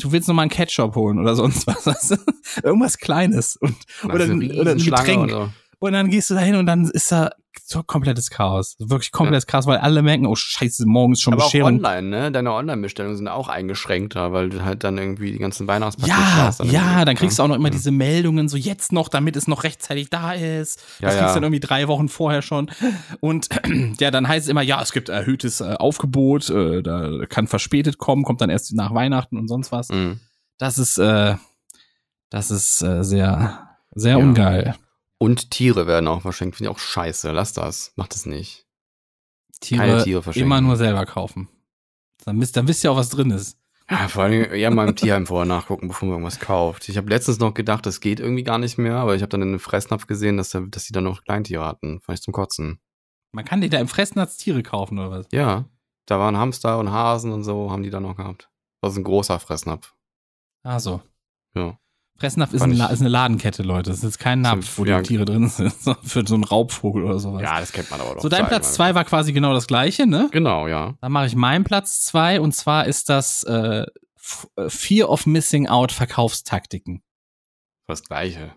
du 0.00 0.12
willst 0.12 0.28
noch 0.28 0.34
mal 0.34 0.42
einen 0.42 0.50
Ketchup 0.50 0.94
holen 0.96 1.18
oder 1.18 1.34
sonst 1.34 1.66
was? 1.66 2.14
Irgendwas 2.62 2.98
Kleines. 2.98 3.56
Und, 3.56 3.74
oder, 4.04 4.24
oder 4.60 4.72
ein 4.72 4.78
Getränk. 4.78 5.24
oder- 5.24 5.52
Und 5.78 5.92
dann 5.92 6.08
gehst 6.10 6.30
du 6.30 6.34
da 6.34 6.40
hin 6.40 6.54
und 6.56 6.66
dann 6.66 6.84
ist 6.88 7.10
da 7.12 7.30
so 7.66 7.82
komplettes 7.82 8.28
Chaos. 8.30 8.76
Wirklich 8.78 9.10
komplettes 9.10 9.46
Chaos, 9.46 9.66
weil 9.66 9.78
alle 9.78 10.02
merken, 10.02 10.26
oh 10.26 10.34
scheiße, 10.34 10.84
morgen 10.86 11.14
ist 11.14 11.22
schon 11.22 11.32
Aber 11.32 11.44
Bescherung. 11.44 11.76
online, 11.76 12.02
ne? 12.02 12.30
Deine 12.32 12.52
Online-Bestellungen 12.52 13.16
sind 13.16 13.28
auch 13.28 13.48
eingeschränkter, 13.48 14.32
weil 14.32 14.50
du 14.50 14.64
halt 14.64 14.84
dann 14.84 14.98
irgendwie 14.98 15.32
die 15.32 15.38
ganzen 15.38 15.66
Weihnachtspakete 15.66 16.14
Ja, 16.18 16.36
hast. 16.44 16.60
dann 16.60 16.70
ja, 16.70 17.04
dann 17.06 17.16
kriegst 17.16 17.38
du 17.38 17.42
auch 17.42 17.48
noch 17.48 17.56
immer 17.56 17.68
Ja. 17.68 17.72
diese 17.72 17.90
Meldungen, 17.90 18.48
so 18.48 18.56
jetzt 18.58 18.92
noch, 18.92 19.08
damit 19.08 19.34
es 19.36 19.48
noch 19.48 19.64
rechtzeitig 19.64 20.10
da 20.10 20.32
ist. 20.34 20.78
Ja, 21.00 21.08
das 21.08 21.16
kriegst 21.16 21.20
ja. 21.20 21.26
du 21.28 21.34
dann 21.34 21.42
irgendwie 21.44 21.60
drei 21.66 21.88
Wochen 21.88 22.08
vorher 22.08 22.42
schon. 22.42 22.70
Und 23.20 23.48
ja, 23.98 24.10
dann 24.10 24.28
heißt 24.28 24.44
es 24.46 24.50
immer, 24.50 24.62
ja, 24.62 24.82
es 24.82 24.92
gibt 24.92 25.08
erhöhtes 25.08 25.60
äh, 25.62 25.74
Aufgebot, 25.78 26.50
äh, 26.50 26.82
da 26.82 27.24
kann 27.28 27.46
verspätet 27.46 27.96
kommen, 27.98 28.24
kommt 28.24 28.40
dann 28.42 28.50
erst 28.50 28.74
nach 28.74 28.92
Weihnachten 28.94 29.38
und 29.38 29.48
sonst 29.48 29.72
was. 29.72 29.88
Mhm. 29.88 30.20
Das 30.58 30.76
ist, 30.78 30.98
äh, 30.98 31.36
das 32.30 32.50
ist 32.50 32.82
äh, 32.82 33.02
sehr, 33.02 33.68
sehr 33.94 34.18
Ja. 34.18 34.22
ungeil. 34.24 34.74
Und 35.24 35.50
Tiere 35.50 35.86
werden 35.86 36.06
auch 36.06 36.22
verschenkt. 36.22 36.56
Finde 36.56 36.70
ich 36.70 36.76
auch 36.76 36.78
scheiße. 36.78 37.30
Lass 37.30 37.54
das. 37.54 37.92
Mach 37.96 38.08
das 38.08 38.26
nicht. 38.26 38.66
Tiere, 39.60 39.80
Keine 39.80 40.04
Tiere 40.04 40.22
verschenken. 40.22 40.46
immer 40.46 40.60
nur 40.60 40.76
selber 40.76 41.06
kaufen. 41.06 41.48
Dann 42.24 42.40
wisst, 42.40 42.56
dann 42.56 42.68
wisst 42.68 42.84
ihr 42.84 42.92
auch, 42.92 42.96
was 42.96 43.08
drin 43.08 43.30
ist. 43.30 43.58
Ja, 43.90 44.08
vor 44.08 44.24
allem 44.24 44.52
eher 44.52 44.70
mal 44.70 44.88
im 44.88 44.96
Tierheim 44.96 45.26
vorher 45.26 45.46
nachgucken, 45.46 45.88
bevor 45.88 46.06
man 46.06 46.14
irgendwas 46.16 46.40
kauft. 46.40 46.88
Ich 46.88 46.96
habe 46.96 47.08
letztens 47.08 47.38
noch 47.38 47.54
gedacht, 47.54 47.84
das 47.86 48.00
geht 48.00 48.20
irgendwie 48.20 48.42
gar 48.42 48.58
nicht 48.58 48.78
mehr, 48.78 48.96
aber 48.96 49.14
ich 49.14 49.22
habe 49.22 49.28
dann 49.28 49.42
in 49.42 49.48
einem 49.48 49.60
Fressnapf 49.60 50.06
gesehen, 50.06 50.36
dass, 50.36 50.50
da, 50.50 50.60
dass 50.60 50.84
die 50.84 50.92
dann 50.92 51.04
noch 51.04 51.22
Kleintiere 51.24 51.64
hatten. 51.64 52.00
Fand 52.00 52.18
ich 52.18 52.22
zum 52.22 52.32
Kotzen. 52.32 52.80
Man 53.32 53.44
kann 53.44 53.60
die 53.60 53.68
da 53.68 53.78
im 53.78 53.88
Fressnapf 53.88 54.36
Tiere 54.36 54.62
kaufen 54.62 54.98
oder 54.98 55.10
was? 55.10 55.26
Ja, 55.32 55.64
da 56.06 56.18
waren 56.18 56.36
Hamster 56.36 56.78
und 56.78 56.90
Hasen 56.92 57.32
und 57.32 57.44
so, 57.44 57.70
haben 57.70 57.82
die 57.82 57.90
da 57.90 58.00
noch 58.00 58.16
gehabt. 58.16 58.50
Das 58.80 58.92
ist 58.92 58.98
ein 58.98 59.04
großer 59.04 59.38
Fressnapf. 59.40 59.94
Ah, 60.62 60.78
so. 60.78 61.02
Ja. 61.54 61.78
Fressnapf 62.16 62.52
ist, 62.52 62.62
ein 62.62 62.72
La 62.72 62.86
ist 62.86 63.00
eine 63.00 63.08
Ladenkette, 63.08 63.62
Leute. 63.64 63.90
Das 63.90 63.98
ist 63.98 64.04
jetzt 64.04 64.18
kein 64.20 64.40
Napf, 64.40 64.78
wo 64.78 64.84
die 64.84 65.02
Tiere 65.02 65.24
drin 65.24 65.48
sind. 65.48 65.72
Für 66.04 66.24
so 66.26 66.34
einen 66.34 66.44
Raubvogel 66.44 67.02
oder 67.04 67.18
sowas. 67.18 67.42
Ja, 67.42 67.58
das 67.58 67.72
kennt 67.72 67.90
man 67.90 68.00
aber 68.00 68.14
doch. 68.14 68.22
so, 68.22 68.28
dein 68.28 68.46
Platz 68.46 68.68
mal. 68.68 68.74
zwei 68.74 68.94
war 68.94 69.04
quasi 69.04 69.32
genau 69.32 69.52
das 69.52 69.66
gleiche, 69.66 70.06
ne? 70.06 70.28
Genau, 70.30 70.68
ja. 70.68 70.94
Dann 71.00 71.10
mache 71.10 71.26
ich 71.26 71.34
meinen 71.34 71.64
Platz 71.64 72.04
zwei 72.04 72.40
und 72.40 72.54
zwar 72.54 72.86
ist 72.86 73.08
das 73.08 73.42
äh, 73.42 73.84
äh, 74.56 74.68
Fear 74.68 75.10
of 75.10 75.26
Missing 75.26 75.68
Out 75.68 75.92
Verkaufstaktiken. 75.92 77.02
Das 77.86 78.02
gleiche. 78.02 78.52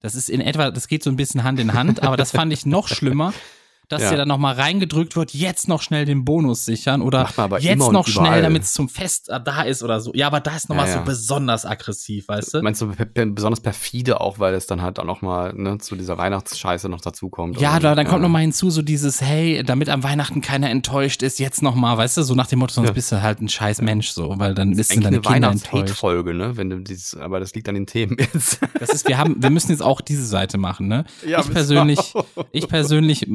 Das 0.00 0.14
ist 0.14 0.28
in 0.28 0.40
etwa, 0.40 0.70
das 0.70 0.88
geht 0.88 1.02
so 1.02 1.10
ein 1.10 1.16
bisschen 1.16 1.44
Hand 1.44 1.60
in 1.60 1.74
Hand, 1.74 2.02
aber 2.02 2.16
das 2.16 2.32
fand 2.32 2.52
ich 2.52 2.66
noch 2.66 2.88
schlimmer, 2.88 3.32
dass 3.92 4.02
Ja. 4.02 4.10
dir 4.10 4.16
dann 4.16 4.28
nochmal 4.28 4.54
reingedrückt 4.54 5.16
wird, 5.16 5.34
jetzt 5.34 5.68
noch 5.68 5.82
schnell 5.82 6.04
den 6.04 6.24
Bonus 6.24 6.64
sichern 6.64 7.02
oder 7.02 7.28
jetzt 7.60 7.92
noch 7.92 8.06
schnell, 8.06 8.42
damit 8.42 8.62
es 8.62 8.72
zum 8.72 8.88
Fest 8.88 9.28
äh, 9.28 9.40
da 9.42 9.62
ist 9.62 9.82
oder 9.82 10.00
so. 10.00 10.12
Ja, 10.14 10.26
aber 10.26 10.40
da 10.40 10.56
ist 10.56 10.68
nochmal 10.68 10.86
Ja, 10.86 10.94
ja. 10.94 10.98
so 11.00 11.04
besonders 11.04 11.66
aggressiv, 11.66 12.28
weißt 12.28 12.54
du? 12.54 12.62
Meinst 12.62 12.80
du 12.80 12.92
besonders 13.26 13.60
perfide 13.60 14.20
auch, 14.20 14.38
weil 14.38 14.54
es 14.54 14.66
dann 14.66 14.82
halt 14.82 14.98
auch 14.98 15.04
noch 15.04 15.22
mal 15.22 15.52
ne, 15.54 15.78
zu 15.78 15.96
dieser 15.96 16.18
Weihnachtsscheiße 16.18 16.88
noch 16.88 17.00
dazukommt? 17.00 17.60
Ja, 17.60 17.78
da, 17.78 17.94
dann 17.94 18.06
kommt 18.06 18.20
ja. 18.20 18.22
noch 18.22 18.32
mal 18.32 18.40
hinzu 18.40 18.70
so 18.70 18.82
dieses, 18.82 19.20
hey, 19.20 19.62
damit 19.64 19.88
am 19.88 20.02
Weihnachten 20.02 20.40
keiner 20.40 20.70
enttäuscht 20.70 21.22
ist, 21.22 21.38
jetzt 21.38 21.62
noch 21.62 21.74
mal, 21.74 21.96
weißt 21.96 22.16
du, 22.16 22.22
so 22.22 22.34
nach 22.34 22.46
dem 22.46 22.60
Motto, 22.60 22.74
sonst 22.74 22.92
bist 22.94 23.12
du 23.12 23.22
halt 23.22 23.40
ein 23.40 23.48
scheiß 23.48 23.82
Mensch 23.82 24.08
so, 24.10 24.38
weil 24.38 24.54
dann 24.54 24.76
bist 24.76 24.90
du 24.94 25.00
deine 25.00 25.16
eine 25.16 25.20
Kinder 25.20 25.50
enttäuscht. 25.50 25.72
Weihnachts-Hate-Folge, 25.72 26.34
ne? 26.34 26.56
Wenn 26.56 26.70
du 26.70 26.80
dieses, 26.80 27.14
aber 27.16 27.40
das 27.40 27.54
liegt 27.54 27.68
an 27.68 27.74
den 27.74 27.86
Themen 27.86 28.16
jetzt. 28.18 28.60
Das 28.78 28.90
ist, 28.90 29.06
wir 29.08 29.18
haben, 29.18 29.36
wir 29.42 29.50
müssen 29.50 29.70
jetzt 29.70 29.82
auch 29.82 30.00
diese 30.00 30.24
Seite 30.24 30.58
machen, 30.58 30.88
ne? 30.88 31.04
Ja, 31.26 31.40
ich 31.40 31.50
persönlich, 31.50 32.14
auch. 32.14 32.24
ich 32.52 32.68
persönlich 32.68 33.26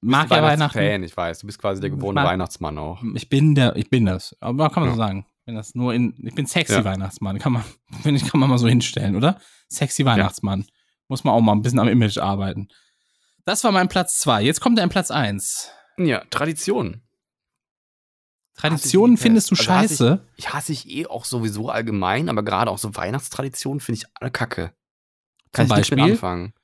mag 0.00 0.30
ja 0.30 0.42
Weihnachten. 0.42 0.78
Fan, 0.78 1.02
ich 1.02 1.16
weiß. 1.16 1.40
Du 1.40 1.46
bist 1.46 1.58
quasi 1.58 1.80
der 1.80 1.90
geborene 1.90 2.20
mag- 2.22 2.30
Weihnachtsmann 2.30 2.78
auch. 2.78 3.02
Ich 3.14 3.28
bin 3.28 3.54
der, 3.54 3.76
ich 3.76 3.90
bin 3.90 4.06
das. 4.06 4.36
Aber 4.40 4.70
kann 4.70 4.82
man 4.82 4.90
Ja. 4.90 4.94
so 4.96 5.00
sagen. 5.02 5.26
Ich 5.40 5.44
bin 5.46 5.54
das 5.56 5.74
nur 5.74 5.92
in, 5.94 6.14
ich 6.26 6.34
bin 6.34 6.46
sexy 6.46 6.74
Ja. 6.74 6.84
Weihnachtsmann. 6.84 7.38
Kann 7.38 7.52
man, 7.52 7.64
finde 8.02 8.20
ich, 8.20 8.28
kann 8.30 8.40
man 8.40 8.48
mal 8.48 8.58
so 8.58 8.68
hinstellen, 8.68 9.16
oder? 9.16 9.40
Sexy 9.68 10.04
Weihnachtsmann. 10.04 10.64
Muss 11.08 11.24
man 11.24 11.34
auch 11.34 11.40
mal 11.40 11.52
ein 11.52 11.62
bisschen 11.62 11.78
am 11.80 11.88
Image 11.88 12.18
arbeiten. 12.18 12.68
Das 13.44 13.64
war 13.64 13.72
mein 13.72 13.88
Platz 13.88 14.18
zwei. 14.20 14.42
Jetzt 14.42 14.60
kommt 14.60 14.78
ein 14.78 14.88
Platz 14.88 15.10
eins. 15.10 15.70
Ja, 15.98 16.22
Tradition. 16.30 17.02
Traditionen 18.54 19.14
ich 19.14 19.20
findest 19.20 19.50
du. 19.50 19.54
Also 19.56 19.70
hasse 19.72 19.88
scheiße? 19.88 20.26
Ich 20.36 20.52
hasse 20.52 20.72
ich 20.72 20.88
eh 20.90 21.06
auch 21.06 21.24
sowieso 21.24 21.68
allgemein, 21.70 22.28
aber 22.28 22.42
gerade 22.42 22.70
auch 22.70 22.78
so 22.78 22.94
Weihnachtstraditionen 22.94 23.80
finde 23.80 23.98
ich 24.00 24.06
alle 24.14 24.30
kacke. 24.30 24.72
Kann 25.52 25.66
Zum 25.66 25.72
ich 25.72 25.76
nichts 25.78 25.90
mit 25.90 25.98
Beispiel? 26.00 26.12
anfangen. 26.14 26.54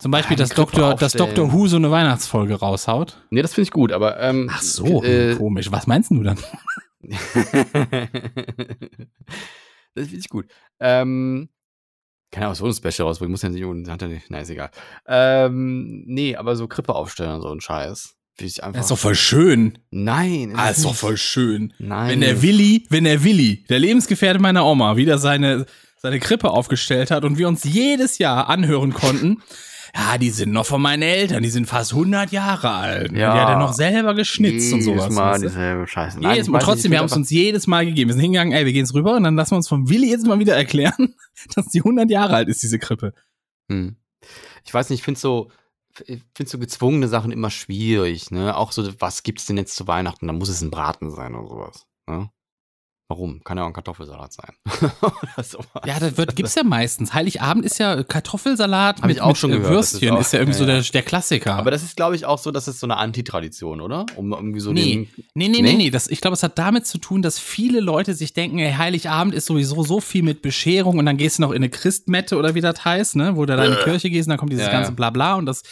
Zum 0.00 0.10
Beispiel, 0.10 0.36
Ja, 0.36 0.44
dass 0.44 0.50
Dr., 0.50 0.94
dass. 0.94 1.12
Dr. 1.12 1.52
Who 1.52 1.66
so 1.66 1.76
eine 1.76 1.90
Weihnachtsfolge 1.90 2.54
raushaut. 2.54 3.22
Nee, 3.30 3.42
das 3.42 3.52
finde 3.52 3.64
ich 3.64 3.70
gut, 3.70 3.92
aber 3.92 4.18
ähm, 4.18 4.50
Ach 4.50 4.62
so, 4.62 5.04
äh, 5.04 5.36
komisch. 5.36 5.70
Was 5.70 5.86
meinst 5.86 6.10
du 6.10 6.22
dann? 6.22 6.38
das 7.02 7.18
finde 9.94 10.16
ich 10.16 10.28
gut. 10.28 10.46
Ähm, 10.80 11.50
kann 12.30 12.44
ja 12.44 12.50
auch 12.50 12.54
so 12.54 12.64
ein 12.64 12.72
Special 12.72 13.08
rausbringen, 13.08 13.30
muss 13.32 13.42
ja 13.42 13.50
nicht, 13.50 13.88
hat 13.88 14.02
ja 14.02 14.08
nicht, 14.08 14.26
na, 14.30 14.40
ist 14.40 14.50
egal. 14.50 14.70
Ähm, 15.06 16.04
nee, 16.06 16.34
aber 16.36 16.56
so 16.56 16.66
Krippe 16.66 16.94
aufstellen 16.94 17.34
und 17.34 17.42
so 17.42 17.50
ein 17.50 17.60
Scheiß. 17.60 18.16
Einfach. 18.40 18.72
Das 18.72 18.86
ist 18.86 18.90
doch 18.90 18.98
voll 18.98 19.16
schön. 19.16 19.78
Nein. 19.90 20.54
Ah, 20.56 20.70
ist 20.70 20.86
doch 20.86 20.94
voll 20.94 21.18
schön. 21.18 21.74
Nein. 21.78 22.08
Wenn 22.08 22.20
der 22.22 22.40
Willi, 22.40 22.86
wenn 22.88 23.04
der 23.04 23.22
Willi, 23.22 23.66
der 23.68 23.78
Lebensgefährte 23.78 24.40
meiner 24.40 24.64
Oma, 24.64 24.96
wieder 24.96 25.18
seine, 25.18 25.66
seine 25.98 26.20
Krippe 26.20 26.50
aufgestellt 26.50 27.10
hat 27.10 27.26
und 27.26 27.36
wir 27.36 27.48
uns 27.48 27.64
jedes 27.64 28.16
Jahr 28.16 28.48
anhören 28.48 28.94
konnten, 28.94 29.42
ja, 29.94 30.18
die 30.18 30.30
sind 30.30 30.52
noch 30.52 30.66
von 30.66 30.80
meinen 30.80 31.02
Eltern, 31.02 31.42
die 31.42 31.50
sind 31.50 31.66
fast 31.66 31.92
100 31.92 32.30
Jahre 32.32 32.70
alt. 32.70 33.12
Ja. 33.12 33.30
Und 33.30 33.36
die 33.36 33.40
hat 33.40 33.48
er 33.50 33.58
noch 33.58 33.72
selber 33.72 34.14
geschnitzt 34.14 34.72
und 34.72 34.82
sowas. 34.82 35.04
Jedes 35.04 35.16
Mal 35.16 35.32
weißt 35.32 35.42
du? 35.42 35.48
dieselbe 35.48 35.86
Scheiße. 35.86 36.20
Jedes 36.20 36.46
ich 36.46 36.48
Mal. 36.48 36.58
Trotzdem, 36.60 36.90
wir 36.92 36.98
haben 36.98 37.06
es 37.06 37.16
uns 37.16 37.30
jedes 37.30 37.66
Mal 37.66 37.84
gegeben. 37.86 38.08
Wir 38.08 38.14
sind 38.14 38.22
hingegangen, 38.22 38.52
ey, 38.52 38.64
wir 38.64 38.72
gehen 38.72 38.84
jetzt 38.84 38.94
rüber 38.94 39.16
und 39.16 39.24
dann 39.24 39.36
lassen 39.36 39.52
wir 39.52 39.56
uns 39.56 39.68
vom 39.68 39.88
Willi 39.88 40.10
jetzt 40.10 40.26
mal 40.26 40.38
wieder 40.38 40.56
erklären, 40.56 41.14
dass 41.54 41.66
die 41.66 41.80
100 41.80 42.10
Jahre 42.10 42.34
alt 42.34 42.48
ist, 42.48 42.62
diese 42.62 42.78
Krippe. 42.78 43.14
Hm. 43.68 43.96
Ich 44.64 44.72
weiß 44.72 44.90
nicht, 44.90 45.00
ich 45.00 45.04
finde 45.04 45.20
so, 45.20 45.50
ich 46.06 46.22
finde 46.34 46.50
so 46.50 46.58
gezwungene 46.58 47.08
Sachen 47.08 47.32
immer 47.32 47.50
schwierig, 47.50 48.30
ne? 48.30 48.56
Auch 48.56 48.72
so, 48.72 48.88
was 49.00 49.22
gibt's 49.22 49.46
denn 49.46 49.56
jetzt 49.56 49.76
zu 49.76 49.86
Weihnachten? 49.86 50.26
Da 50.26 50.32
muss 50.32 50.48
es 50.48 50.60
ein 50.60 50.70
Braten 50.70 51.10
sein 51.10 51.34
oder 51.34 51.48
sowas, 51.48 51.86
ne? 52.06 52.30
Warum? 53.10 53.42
Kann 53.42 53.56
ja 53.58 53.64
auch 53.64 53.66
ein 53.66 53.72
Kartoffelsalat 53.72 54.32
sein. 54.32 54.54
Ja, 55.84 55.98
das 55.98 56.16
wird, 56.16 56.36
gibt's 56.36 56.54
ja 56.54 56.62
meistens. 56.62 57.12
Heiligabend 57.12 57.64
ist 57.64 57.78
ja 57.78 58.04
Kartoffelsalat 58.04 58.98
Hab 58.98 59.06
mit, 59.06 59.16
ich 59.16 59.20
auch 59.22 59.28
mit 59.28 59.36
schon 59.38 59.50
äh, 59.52 59.56
gehört, 59.56 59.74
das 59.78 59.86
ist 59.86 59.92
Würstchen, 59.94 60.14
auch- 60.16 60.20
ist 60.20 60.32
ja 60.32 60.38
irgendwie 60.38 60.58
so 60.58 60.64
ja, 60.64 60.74
ja. 60.74 60.80
der, 60.80 60.90
der 60.92 61.02
Klassiker. 61.02 61.54
Aber 61.56 61.70
das 61.72 61.82
ist, 61.82 61.96
glaube 61.96 62.14
ich, 62.14 62.24
auch 62.24 62.38
so, 62.38 62.50
dass 62.52 62.68
es 62.68 62.78
so 62.78 62.86
eine 62.86 62.98
Antitradition, 62.98 63.80
oder? 63.80 64.06
Um 64.14 64.32
irgendwie 64.32 64.60
so 64.60 64.72
Nee. 64.72 65.08
Nee, 65.34 65.48
nee, 65.48 65.48
nee, 65.48 65.62
Nee? 65.62 65.74
nee. 65.76 65.90
Das, 65.90 66.06
ich 66.08 66.20
glaube, 66.20 66.34
es 66.34 66.42
hat 66.44 66.56
damit 66.58 66.86
zu 66.86 66.98
tun, 66.98 67.20
dass 67.20 67.38
viele 67.40 67.80
Leute 67.80 68.14
sich 68.14 68.32
denken, 68.32 68.60
ey, 68.60 68.72
Heiligabend 68.74 69.34
ist 69.34 69.46
sowieso 69.46 69.82
so 69.82 70.00
viel 70.00 70.22
mit 70.22 70.40
Bescherung 70.40 70.98
und 70.98 71.06
dann 71.06 71.16
gehst 71.16 71.38
du 71.38 71.42
noch 71.42 71.50
in 71.50 71.56
eine 71.56 71.68
Christmette 71.70 72.36
oder 72.36 72.54
wie 72.54 72.60
das 72.60 72.84
heißt, 72.84 73.16
ne, 73.16 73.34
wo 73.36 73.44
du 73.44 73.56
da 73.56 73.64
in 73.64 73.72
die 73.72 73.82
Kirche 73.82 74.08
gehst 74.08 74.28
und 74.28 74.30
dann 74.30 74.38
kommt 74.38 74.52
dieses 74.52 74.66
Ja, 74.66 74.72
ganze. 74.72 74.92
Blabla 74.92 75.34
und 75.34 75.46
das. 75.46 75.62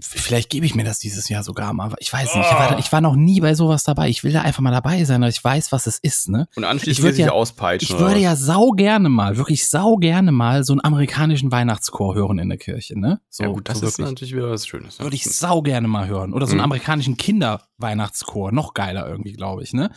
Vielleicht 0.00 0.50
gebe 0.50 0.66
ich 0.66 0.74
mir 0.74 0.82
das 0.82 0.98
dieses 0.98 1.28
Jahr 1.28 1.44
sogar 1.44 1.72
mal. 1.72 1.92
Ich 2.00 2.12
weiß 2.12 2.34
nicht. 2.34 2.46
Ich 2.50 2.52
war, 2.52 2.78
ich 2.80 2.90
war 2.92 3.00
noch 3.00 3.14
nie 3.14 3.40
bei 3.40 3.54
sowas 3.54 3.84
dabei. 3.84 4.08
Ich 4.08 4.24
will 4.24 4.32
da 4.32 4.42
einfach 4.42 4.60
mal 4.60 4.72
dabei 4.72 5.04
sein, 5.04 5.20
weil 5.22 5.30
ich 5.30 5.42
weiß, 5.42 5.70
was 5.70 5.86
es 5.86 5.98
ist, 5.98 6.28
ne? 6.28 6.48
Und 6.56 6.64
anschließend 6.64 6.98
Ich 6.98 7.02
würd 7.04 7.12
will 7.12 7.16
sich 7.16 7.26
ja- 7.26 7.30
auspeitschen. 7.32 7.94
Ich 7.94 8.00
würde 8.02 8.18
ja 8.18 8.34
sau 8.34 8.72
gerne 8.72 9.08
mal, 9.08 9.36
wirklich 9.36 9.68
sau 9.68 9.94
gerne 9.96 10.32
mal 10.32 10.64
so 10.64 10.72
einen 10.72 10.84
amerikanischen 10.84 11.52
Weihnachtschor 11.52 12.16
hören 12.16 12.40
in 12.40 12.48
der 12.48 12.58
Kirche, 12.58 12.98
ne? 12.98 13.20
So, 13.30 13.44
ja, 13.44 13.50
gut, 13.50 13.68
das 13.68 13.78
so 13.78 13.86
ist 13.86 13.98
wirklich. 13.98 14.10
natürlich 14.14 14.34
wieder 14.34 14.50
was 14.50 14.66
Schönes. 14.66 14.98
ja. 14.98 15.04
Würde 15.04 15.14
ich 15.14 15.24
sau 15.30 15.62
gerne 15.62 15.86
mal 15.86 16.08
hören. 16.08 16.32
Oder 16.32 16.46
so 16.46 16.52
einen 16.52 16.58
Mhm. 16.58 16.64
amerikanischen 16.64 17.16
Kinderweihnachtschor. 17.16 18.50
Noch 18.52 18.74
geiler 18.74 19.08
irgendwie, 19.08 19.32
glaube 19.34 19.62
ich, 19.62 19.72
ne? 19.74 19.90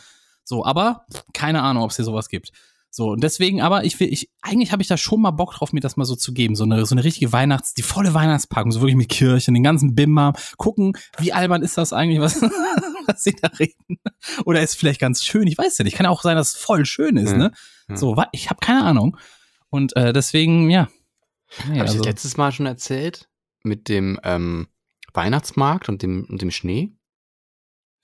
So, 0.44 0.64
aber 0.64 1.06
keine 1.34 1.62
Ahnung, 1.62 1.82
ob 1.82 1.90
es 1.90 1.96
hier 1.96 2.04
sowas 2.04 2.28
gibt. 2.28 2.52
So, 2.90 3.10
und 3.10 3.22
deswegen, 3.22 3.60
aber 3.60 3.84
ich 3.84 4.00
will, 4.00 4.12
ich, 4.12 4.30
eigentlich 4.40 4.72
habe 4.72 4.80
ich 4.82 4.88
da 4.88 4.96
schon 4.96 5.20
mal 5.20 5.30
Bock 5.30 5.52
drauf, 5.54 5.72
mir 5.72 5.80
das 5.80 5.96
mal 5.96 6.04
so 6.06 6.16
zu 6.16 6.32
geben. 6.32 6.56
So 6.56 6.64
eine, 6.64 6.84
so 6.86 6.94
eine 6.94 7.04
richtige 7.04 7.32
Weihnachts-, 7.32 7.74
die 7.74 7.82
volle 7.82 8.14
Weihnachtspackung, 8.14 8.72
so 8.72 8.80
wirklich 8.80 8.96
mit 8.96 9.08
Kirchen, 9.10 9.54
den 9.54 9.62
ganzen 9.62 9.94
Bimmer. 9.94 10.32
Gucken, 10.56 10.94
wie 11.18 11.32
albern 11.32 11.62
ist 11.62 11.76
das 11.78 11.92
eigentlich, 11.92 12.20
was, 12.20 12.40
was 13.06 13.22
sie 13.22 13.36
da 13.40 13.48
reden. 13.58 13.98
Oder 14.46 14.62
ist 14.62 14.74
vielleicht 14.74 15.00
ganz 15.00 15.22
schön, 15.22 15.46
ich 15.46 15.58
weiß 15.58 15.76
ja 15.78 15.84
nicht. 15.84 15.96
Kann 15.96 16.04
ja 16.04 16.10
auch 16.10 16.22
sein, 16.22 16.36
dass 16.36 16.54
es 16.54 16.56
voll 16.56 16.86
schön 16.86 17.16
ist, 17.18 17.32
Ja, 17.32 17.36
ne? 17.36 17.52
ja. 17.88 17.96
So, 17.96 18.16
ich 18.32 18.48
habe 18.50 18.60
keine 18.60 18.84
Ahnung. 18.84 19.16
Und 19.70 19.94
äh, 19.96 20.12
deswegen, 20.14 20.70
ja. 20.70 20.88
Nee, 21.58 21.64
Habe 21.64 21.74
ich 21.76 21.80
also- 21.82 21.98
das 21.98 22.06
letztes 22.06 22.36
Mal 22.36 22.52
schon 22.52 22.66
erzählt? 22.66 23.28
Mit 23.62 23.88
dem 23.88 24.18
ähm, 24.24 24.68
Weihnachtsmarkt 25.12 25.88
und 25.88 26.02
dem, 26.02 26.24
und 26.28 26.40
dem 26.42 26.50
Schnee? 26.50 26.92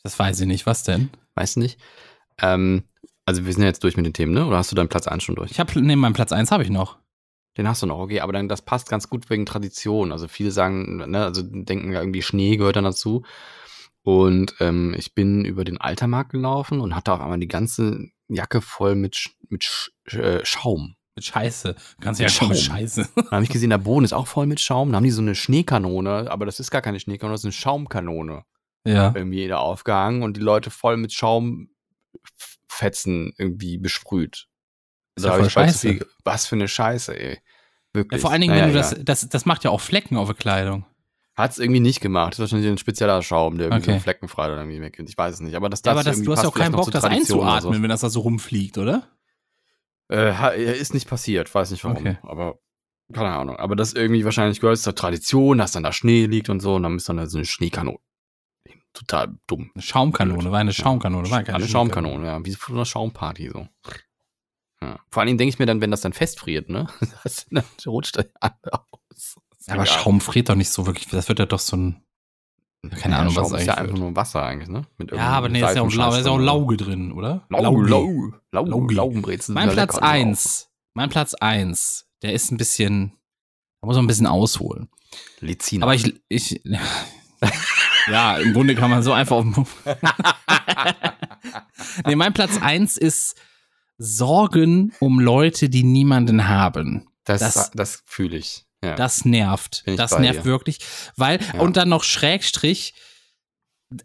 das 0.03 0.19
weiß 0.19 0.41
ich 0.41 0.47
nicht. 0.47 0.67
Was 0.67 0.83
denn? 0.83 1.09
Weißt 1.35 1.57
du 1.57 1.61
nicht? 1.61 1.81
Ähm, 2.39 2.85
also 3.27 3.47
wir 3.47 3.53
sind 3.53 3.63
ja 3.63 3.69
jetzt 3.69 3.83
durch 3.85 3.97
mit 3.97 4.07
den 4.07 4.13
Themen, 4.13 4.35
ne? 4.35 4.47
Oder 4.47 4.59
hast 4.59 4.71
du 4.71 4.77
deinen 4.77 4.89
Platz 4.89 5.07
1 5.07 5.23
schon 5.23 5.35
durch? 5.35 5.51
Ich 5.51 5.61
habe 5.61 5.81
neben 5.81 6.01
meinem 6.01 6.13
Platz 6.15 6.33
eins 6.33 6.51
habe 6.51 6.63
ich 6.63 6.71
noch. 6.71 6.99
Den 7.57 7.69
hast 7.69 7.83
du 7.83 7.87
noch, 7.87 7.99
okay, 7.99 8.21
aber 8.21 8.33
dann 8.33 8.49
das 8.49 8.63
passt 8.63 8.89
ganz 8.89 9.09
gut 9.09 9.31
wegen 9.31 9.47
Tradition. 9.47 10.11
Also 10.11 10.27
viele 10.27 10.51
sagen, 10.51 10.97
ne, 11.11 11.25
also 11.25 11.43
denken 11.43 11.93
ja 11.93 12.01
irgendwie 12.01 12.23
Schnee 12.23 12.57
gehört 12.57 12.77
dann 12.77 12.85
dazu. 12.85 13.25
Und 14.03 14.55
ähm, 14.61 14.95
ich 14.99 15.15
bin 15.15 15.45
über 15.45 15.65
den 15.65 15.81
Altermarkt 15.81 16.33
gelaufen 16.33 16.81
und 16.81 16.95
hatte 16.95 17.13
auf 17.13 17.21
einmal 17.21 17.39
die 17.39 17.49
ganze 17.49 18.09
Jacke 18.29 18.61
voll 18.61 18.97
mit, 18.97 19.31
mit 19.49 19.65
Sch 19.65 19.91
äh, 20.13 20.45
Schaum. 20.45 20.97
Mit 21.15 21.25
Scheiße. 21.25 21.77
Ganz 22.01 22.19
ja 22.19 22.29
Schaum. 22.29 22.49
mit 22.49 22.59
Scheiße. 22.59 23.09
Dann 23.17 23.31
habe 23.31 23.45
ich 23.45 23.51
gesehen, 23.51 23.71
der 23.71 23.79
Boden 23.79 24.05
ist 24.05 24.13
auch 24.13 24.27
voll 24.27 24.47
mit 24.47 24.61
Schaum. 24.61 24.89
Dann 24.89 24.97
haben 24.97 25.05
die 25.05 25.11
so 25.11 25.23
eine 25.23 25.37
Schneekanone, 25.37 26.31
aber 26.31 26.45
das 26.45 26.59
ist 26.61 26.73
gar 26.73 26.83
keine 26.83 26.99
Schneekanone, 26.99 27.35
das 27.35 27.43
ist 27.43 27.47
eine 27.47 27.53
Schaumkanone 27.53 28.45
Ja. 28.85 29.13
irgendwie 29.15 29.47
da 29.47 29.59
aufgehangen 29.59 30.23
und 30.25 30.37
die 30.37 30.41
Leute 30.43 30.71
voll 30.71 30.97
mit 30.97 31.13
Schaumfetzen 32.75 33.33
irgendwie 33.39 33.79
besprüht. 33.79 34.47
Ist 35.17 35.25
Da 35.25 35.39
ja 35.39 35.49
scheiße. 35.49 35.89
viel- 35.89 36.07
was 36.25 36.47
für 36.47 36.57
eine 36.57 36.69
Scheiße, 36.69 37.19
ey. 37.19 37.35
ja. 37.35 37.41
Wirklich. 37.93 38.21
Vor 38.21 38.33
allen 38.33 38.41
Dingen, 38.41 38.55
Naja, 38.55 38.65
wenn 38.67 38.73
du 38.73 38.79
das, 38.79 38.97
das, 39.05 39.29
das 39.29 39.47
macht 39.47 39.63
ja 39.63 39.71
auch 39.71 39.81
Flecken 39.81 40.17
auf 40.17 40.27
der 40.27 40.35
Kleidung. 40.35 40.85
Hat's 41.37 41.59
irgendwie 41.61 41.79
nicht 41.81 42.01
gemacht. 42.01 42.33
Das 42.33 42.39
ist 42.39 42.41
wahrscheinlich 42.43 42.69
ein 42.69 42.79
spezieller 42.79 43.23
Schaum, 43.23 43.57
der 43.57 43.69
irgendwie 43.69 43.91
Okay. 43.91 43.99
so 43.99 44.03
fleckenfrei 44.03 44.47
oder 44.47 44.59
irgendwie 44.63 44.81
weg. 44.81 45.01
Ich 45.07 45.17
weiß 45.17 45.35
es 45.35 45.41
nicht. 45.41 45.55
Aber 45.55 45.69
das 45.69 45.81
Ja, 45.85 45.93
aber 45.93 46.03
das, 46.03 46.21
du 46.21 46.33
hast 46.33 46.43
ja 46.43 46.49
auch 46.49 46.55
keinen 46.55 46.73
Bock, 46.73 46.91
das 46.91 47.05
einzuatmen, 47.05 47.83
wenn 47.83 47.89
das 47.91 48.01
da 48.01 48.09
so 48.11 48.21
rumfliegt, 48.21 48.79
oder? 48.79 49.09
So. 50.09 50.17
Äh, 50.17 50.73
ist 50.81 50.93
nicht 50.95 51.09
passiert. 51.09 51.53
Weiß 51.55 51.71
nicht 51.71 51.85
warum. 51.85 51.99
Okay. 51.99 52.19
Aber 52.23 52.59
keine 53.13 53.31
Ahnung. 53.31 53.57
Aber 53.57 53.77
das 53.77 53.93
irgendwie 53.93 54.25
wahrscheinlich 54.25 54.61
gehört 54.61 54.79
zur 54.79 54.95
Tradition, 54.97 55.59
dass 55.59 55.71
dann 55.73 55.83
da 55.85 55.93
Schnee 55.93 56.27
liegt 56.27 56.49
und 56.51 56.59
so. 56.61 56.75
Und 56.75 56.83
dann 56.83 56.97
ist 56.97 57.09
dann 57.09 57.17
da 57.19 57.27
so 57.27 57.39
eine 57.39 57.45
Schneekanone. 57.45 57.99
Total 58.95 59.37
dumm. 59.47 59.71
Eine 59.75 59.83
Schaumkanone, 59.83 60.51
war 60.53 60.61
eine 60.61 60.71
Ja. 60.71 60.75
Schaumkanone, 60.75 61.31
war 61.31 61.43
keine 61.43 61.59
Eine 61.59 61.69
Schaumkanone, 61.69 62.27
ja. 62.27 62.45
Wie 62.45 62.55
von 62.55 62.77
einer 62.77 62.85
Schaumparty 62.87 63.51
so. 63.53 63.69
Ja. 64.81 64.99
Vor 65.11 65.21
allen 65.21 65.27
Dingen 65.27 65.39
denke 65.39 65.51
ich 65.51 65.59
mir 65.59 65.67
dann, 65.67 65.81
wenn 65.81 65.91
das 65.91 66.01
dann 66.01 66.13
festfriert, 66.13 66.69
ne? 66.69 66.87
Das, 67.25 67.47
dann 67.51 67.65
rutscht 67.87 68.17
alles 68.41 68.55
aus. 68.71 69.37
Ja, 69.67 69.75
aber 69.75 69.87
Schaum 69.87 70.21
friert 70.21 70.49
doch 70.49 70.55
nicht 70.55 70.71
so 70.71 70.87
wirklich. 70.87 71.09
Das 71.09 71.29
wird 71.29 71.39
ja 71.39 71.47
doch 71.47 71.59
so 71.59 71.77
ein. 71.77 72.03
keine 73.01 73.17
Ahnung, 73.17 73.35
was 73.35 73.49
Schaum 73.49 73.55
es 73.57 73.61
ist 73.63 73.67
ja 73.67 73.75
einfach 73.75 73.93
wird. 73.95 73.99
nur 73.99 74.15
Wasser 74.17 74.43
eigentlich, 74.43 74.69
ne? 74.69 74.83
Ja, 75.11 75.29
aber 75.31 75.49
nee, 75.49 75.61
ist 75.63 75.75
ja 75.75 75.83
auch, 75.83 75.93
Lau, 75.93 76.15
ist 76.15 76.27
ja 76.27 76.33
auch 76.33 76.39
Lauge 76.39 76.77
drin, 76.77 77.13
oder? 77.13 77.47
Lau, 77.49 77.63
Lauge. 77.63 77.89
Lau, 77.89 78.33
Lau, 78.53 78.65
Lauge. 78.67 78.95
Laugenbrezel. 78.95 79.55
Mein 79.55 79.71
sind 79.71 79.79
ja 79.79 79.87
Platz 79.87 79.95
lecker, 79.97 80.07
die 80.07 80.11
auch. 80.11 80.13
eins, 80.29 80.71
mein 80.93 81.09
Platz 81.09 81.35
eins, 81.35 82.07
der 82.23 82.33
ist 82.35 82.53
ein 82.53 82.59
bisschen, 82.59 83.13
da 83.81 83.87
muss 83.87 83.97
man 83.97 84.05
ein 84.05 84.09
bisschen 84.09 84.27
ausholen. 84.27 84.89
Lezina. 85.41 85.85
Aber 85.87 85.95
ich, 85.95 86.13
ich, 86.29 86.61
ja, 88.11 88.37
im 88.39 88.53
Grunde 88.53 88.75
kann 88.75 88.91
man 88.91 89.03
so 89.03 89.13
einfach 89.13 89.37
auf 89.37 89.45
den 89.45 89.67
nee, 92.07 92.17
mein 92.17 92.33
Platz 92.33 92.61
eins 92.61 92.97
ist 92.97 93.37
Sorgen 93.99 94.93
um 95.01 95.21
Leute, 95.21 95.69
die 95.69 95.85
niemanden 95.85 96.49
haben. 96.49 97.09
Das, 97.25 97.41
Das- 97.41 97.71
das, 97.73 98.03
fühle 98.07 98.37
ich. 98.37 98.65
Ja. 98.83 98.97
Das 98.97 99.25
nervt. 99.25 99.83
Das 99.97 100.19
nervt 100.19 100.41
dir. 100.41 100.45
wirklich. 100.45 100.79
Weil, 101.17 101.41
Ja. 101.55 101.61
und 101.61 101.77
dann 101.79 101.89
noch 101.89 102.05
Schrägstrich, 102.05 102.93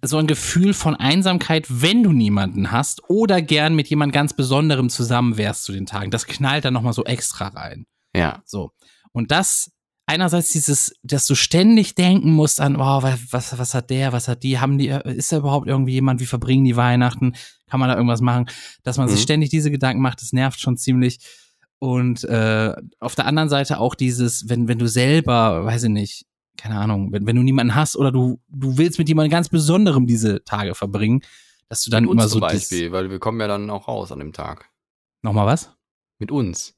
so 0.02 0.18
ein 0.18 0.28
Gefühl 0.28 0.74
von 0.74 0.96
Einsamkeit, 0.96 1.66
wenn 1.70 2.04
du 2.04 2.14
niemanden 2.14 2.72
hast 2.72 3.10
oder 3.10 3.42
gern 3.42 3.76
mit 3.76 3.90
jemand 3.90 4.14
ganz 4.14 4.34
Besonderem 4.34 4.90
zusammen 4.90 5.36
wärst 5.38 5.64
zu 5.66 5.74
den 5.74 5.86
Tagen. 5.86 6.12
Das 6.12 6.28
knallt 6.28 6.64
dann 6.64 6.74
nochmal 6.76 6.94
so 6.94 7.04
extra 7.06 7.48
rein. 7.48 7.86
ja. 8.16 8.42
So. 8.46 8.72
Und 9.12 9.32
das, 9.32 9.72
einerseits 10.10 10.52
dieses, 10.52 10.94
dass 11.04 11.28
du 11.28 11.36
ständig 11.36 11.94
denken 11.94 12.32
musst 12.32 12.60
an, 12.60 12.76
oh, 12.78 13.04
was, 13.04 13.58
was, 13.58 13.74
hat 13.76 13.90
der, 13.92 14.12
was 14.12 14.28
hat 14.28 14.42
die, 14.42 14.60
haben 14.60 14.80
die, 14.80 14.88
ist 14.88 15.32
da 15.32 15.38
überhaupt 15.38 15.68
irgendwie 15.68 15.94
jemand, 15.94 16.20
wie 16.20 16.26
verbringen 16.26 16.66
die 16.66 16.76
Weihnachten, 16.76 17.36
kann 17.70 17.80
man 17.80 17.90
da 17.90 17.96
irgendwas 17.96 18.22
machen, 18.22 18.48
dass 18.84 18.98
man 18.98 19.08
sich 19.08 19.20
Mhm. 19.20 19.24
ständig 19.24 19.50
diese 19.52 19.70
Gedanken 19.70 20.02
macht, 20.02 20.22
das 20.22 20.34
nervt 20.34 20.60
schon 20.60 20.78
ziemlich. 20.78 21.20
Und 21.78 22.24
äh, 22.24 22.74
auf 23.00 23.16
der 23.16 23.28
anderen 23.28 23.50
Seite 23.50 23.80
auch 23.80 23.94
dieses, 23.94 24.50
wenn, 24.50 24.68
wenn 24.68 24.80
du 24.80 24.88
selber, 24.88 25.64
weiß 25.66 25.84
ich 25.84 25.90
nicht, 25.90 26.26
keine 26.58 26.78
Ahnung, 26.78 27.12
wenn, 27.12 27.26
wenn 27.28 27.36
du 27.36 27.44
niemanden 27.44 27.76
hast 27.76 27.96
oder 27.96 28.12
du, 28.12 28.42
du 28.50 28.78
willst 28.78 28.98
mit 28.98 29.08
jemandem 29.08 29.32
ganz 29.32 29.48
Besonderem 29.48 30.08
diese 30.08 30.44
Tage 30.44 30.74
verbringen, 30.76 31.22
dass 31.70 31.84
du 31.84 31.92
dann 31.92 32.04
Mit 32.06 32.14
immer 32.14 32.24
uns 32.24 32.32
so 32.32 32.40
zum 32.40 32.48
Beispiel, 32.50 32.92
weil 32.92 33.12
wir 33.12 33.20
kommen 33.20 33.40
ja 33.40 33.48
dann 33.48 33.70
auch 33.70 33.88
raus 33.88 34.12
an 34.12 34.20
dem 34.20 34.34
Tag. 34.34 34.70
Nochmal 35.22 35.46
was? 35.46 35.72
Mit 36.18 36.32
uns. 36.32 36.76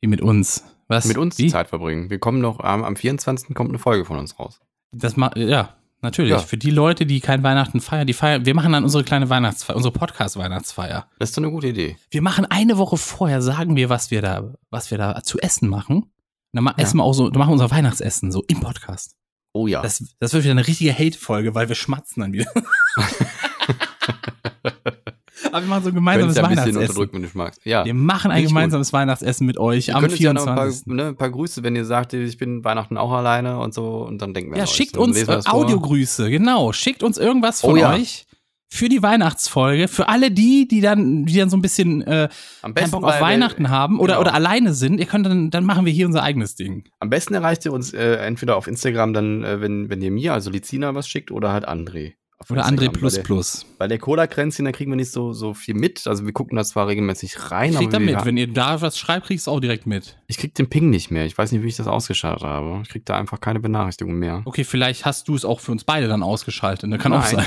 Wie 0.00 0.08
mit 0.08 0.22
uns? 0.22 0.64
Was? 0.88 1.06
Mit 1.06 1.18
uns 1.18 1.36
Wie? 1.38 1.44
die 1.44 1.50
Zeit 1.50 1.68
verbringen. 1.68 2.10
Wir 2.10 2.18
kommen 2.18 2.40
noch, 2.40 2.60
am, 2.60 2.84
am 2.84 2.96
24. 2.96 3.54
kommt 3.54 3.70
eine 3.70 3.78
Folge 3.78 4.04
von 4.04 4.18
uns 4.18 4.38
raus. 4.38 4.60
Das 4.92 5.16
ma 5.16 5.30
ja, 5.36 5.74
natürlich. 6.00 6.30
Ja. 6.30 6.38
Für 6.38 6.56
die 6.56 6.70
Leute, 6.70 7.06
die 7.06 7.20
kein 7.20 7.42
Weihnachten 7.42 7.80
feiern, 7.80 8.06
die 8.06 8.12
feiern, 8.12 8.46
wir 8.46 8.54
machen 8.54 8.72
dann 8.72 8.84
unsere 8.84 9.02
kleine 9.02 9.28
Weihnachtsfeier, 9.28 9.76
unsere 9.76 9.92
Podcast-Weihnachtsfeier. 9.92 11.08
Das 11.18 11.30
ist 11.30 11.36
doch 11.36 11.42
eine 11.42 11.50
gute 11.50 11.68
Idee. 11.68 11.96
Wir 12.10 12.22
machen 12.22 12.46
eine 12.48 12.78
Woche 12.78 12.96
vorher, 12.96 13.42
sagen 13.42 13.74
wir, 13.76 13.88
was 13.88 14.10
wir 14.10 14.22
da, 14.22 14.54
was 14.70 14.90
wir 14.90 14.98
da 14.98 15.22
zu 15.22 15.38
essen 15.40 15.68
machen. 15.68 16.10
Dann 16.52 16.64
ma 16.64 16.70
Ja. 16.76 16.84
essen 16.84 16.98
wir 16.98 17.04
auch 17.04 17.14
so, 17.14 17.30
dann 17.30 17.38
machen 17.40 17.50
wir 17.50 17.54
unser 17.54 17.70
Weihnachtsessen 17.70 18.30
so 18.30 18.44
im 18.46 18.60
Podcast. 18.60 19.16
Oh 19.52 19.66
ja. 19.66 19.82
Das, 19.82 20.04
das 20.20 20.32
wird 20.34 20.44
wieder 20.44 20.52
eine 20.52 20.66
richtige 20.66 20.96
Hate-Folge, 20.96 21.54
weil 21.54 21.68
wir 21.68 21.74
schmatzen 21.74 22.20
dann 22.20 22.32
wieder. 22.32 22.46
Aber 25.52 25.60
wir 25.62 25.68
machen 25.68 25.82
so 25.84 25.88
ein 25.90 25.94
gemeinsames 25.94 26.36
ja 26.36 26.42
ein 26.42 26.48
bisschen 26.48 26.58
Weihnachtsessen. 26.64 26.80
unterdrücken, 26.90 27.16
wenn 27.16 27.22
du 27.30 27.38
magst. 27.38 27.60
Ja. 27.64 27.84
Wir 27.84 27.94
machen 27.94 28.30
ein 28.30 28.36
Richtig 28.36 28.46
gut. 28.46 28.56
gemeinsames 28.56 28.92
Weihnachtsessen 28.92 29.46
mit 29.46 29.58
euch 29.58 29.88
Ihr 29.88 29.94
am 29.96 30.00
könnt 30.02 30.12
uns 30.12 30.20
ja 30.22 30.32
noch 30.32 30.46
ein 30.46 30.54
paar, 30.54 30.64
24. 30.70 30.86
ne, 30.94 31.06
ein 31.08 31.16
paar 31.16 31.30
Grüße, 31.30 31.62
wenn 31.62 31.76
ihr 31.76 31.84
sagt, 31.84 32.12
ich 32.14 32.38
bin 32.38 32.64
Weihnachten 32.64 32.96
auch 32.96 33.12
alleine 33.12 33.58
und 33.58 33.74
so, 33.74 34.02
und 34.06 34.20
dann 34.22 34.34
denken 34.34 34.52
wir 34.52 34.58
Ja, 34.58 34.66
schickt 34.66 34.94
So, 34.96 35.02
uns 35.02 35.16
wir 35.16 35.28
äh. 35.28 35.42
Audiogrüße, 35.46 36.30
genau. 36.30 36.72
Schickt 36.72 37.02
uns 37.02 37.18
irgendwas 37.18 37.60
von 37.60 37.72
Oh 37.72 37.76
ja. 37.76 37.92
euch 37.94 38.24
für 38.68 38.88
die 38.88 39.00
Weihnachtsfolge. 39.02 39.86
Für 39.88 40.08
alle 40.08 40.30
die, 40.30 40.66
die 40.66 40.80
dann, 40.80 41.24
die 41.26 41.36
dann 41.38 41.48
so 41.50 41.56
ein 41.56 41.62
bisschen 41.62 42.02
äh, 42.02 42.28
Am 42.62 42.74
besten, 42.74 42.90
Bock 42.90 43.04
auf 43.04 43.20
Weihnachten 43.20 43.68
haben 43.68 44.00
oder, 44.00 44.14
genau. 44.14 44.22
oder 44.22 44.34
alleine 44.34 44.74
sind. 44.74 44.98
Ihr 44.98 45.06
könnt 45.06 45.24
dann, 45.26 45.50
dann 45.50 45.64
machen 45.64 45.84
wir 45.86 45.92
hier 45.92 46.06
unser 46.06 46.22
eigenes 46.22 46.56
Ding. 46.56 46.84
Am 46.98 47.08
besten 47.08 47.34
erreicht 47.34 47.64
ihr 47.64 47.72
uns 47.72 47.92
äh, 47.94 48.16
entweder 48.16 48.56
auf 48.56 48.66
Instagram 48.66 49.12
dann, 49.12 49.44
äh, 49.44 49.60
wenn, 49.60 49.88
wenn 49.88 50.02
ihr 50.02 50.10
mir, 50.10 50.32
also 50.34 50.50
Lizina, 50.50 50.94
was 50.94 51.08
schickt, 51.08 51.30
oder 51.30 51.52
halt 51.52 51.68
André. 51.68 52.14
Auf 52.38 52.50
Oder 52.50 52.66
André. 52.66 52.90
Plus 52.90 53.14
Bei 53.14 53.16
der, 53.18 53.22
Plus. 53.24 53.66
bei 53.78 53.88
der 53.88 53.98
Cola-Kränzchen, 53.98 54.64
da 54.66 54.72
kriegen 54.72 54.90
wir 54.90 54.96
nicht 54.96 55.10
so, 55.10 55.32
so 55.32 55.54
viel 55.54 55.74
mit. 55.74 56.06
Also 56.06 56.26
wir 56.26 56.32
gucken 56.32 56.56
da 56.56 56.64
zwar 56.64 56.86
regelmäßig 56.86 57.50
rein, 57.50 57.74
Kriegt 57.74 57.92
da 57.92 57.96
aber 57.96 58.06
wir, 58.06 58.16
mit. 58.16 58.24
Wenn 58.26 58.36
ihr 58.36 58.52
da 58.52 58.80
was 58.82 58.98
schreibt, 58.98 59.26
kriegst 59.26 59.46
du 59.46 59.50
auch 59.52 59.60
direkt 59.60 59.86
mit. 59.86 60.18
ich 60.26 60.36
krieg 60.36 60.54
den 60.54 60.68
Ping 60.68 60.90
nicht 60.90 61.10
mehr. 61.10 61.24
Ich 61.24 61.36
weiß 61.36 61.52
nicht, 61.52 61.62
wie 61.62 61.68
ich 61.68 61.76
das 61.76 61.86
ausgeschaltet 61.86 62.42
habe. 62.44 62.80
Ich 62.82 62.90
krieg 62.90 63.06
da 63.06 63.16
einfach 63.16 63.40
keine 63.40 63.60
Benachrichtigung 63.60 64.14
mehr. 64.18 64.42
Okay, 64.44 64.64
vielleicht 64.64 65.04
hast 65.06 65.28
du 65.28 65.34
es 65.34 65.44
auch 65.46 65.60
für 65.60 65.72
uns 65.72 65.84
beide 65.84 66.08
dann 66.08 66.22
ausgeschaltet. 66.22 66.90
Ne? 66.90 66.98
Kann 66.98 67.12
auch 67.14 67.20
Nein. 67.22 67.36
sein. 67.36 67.46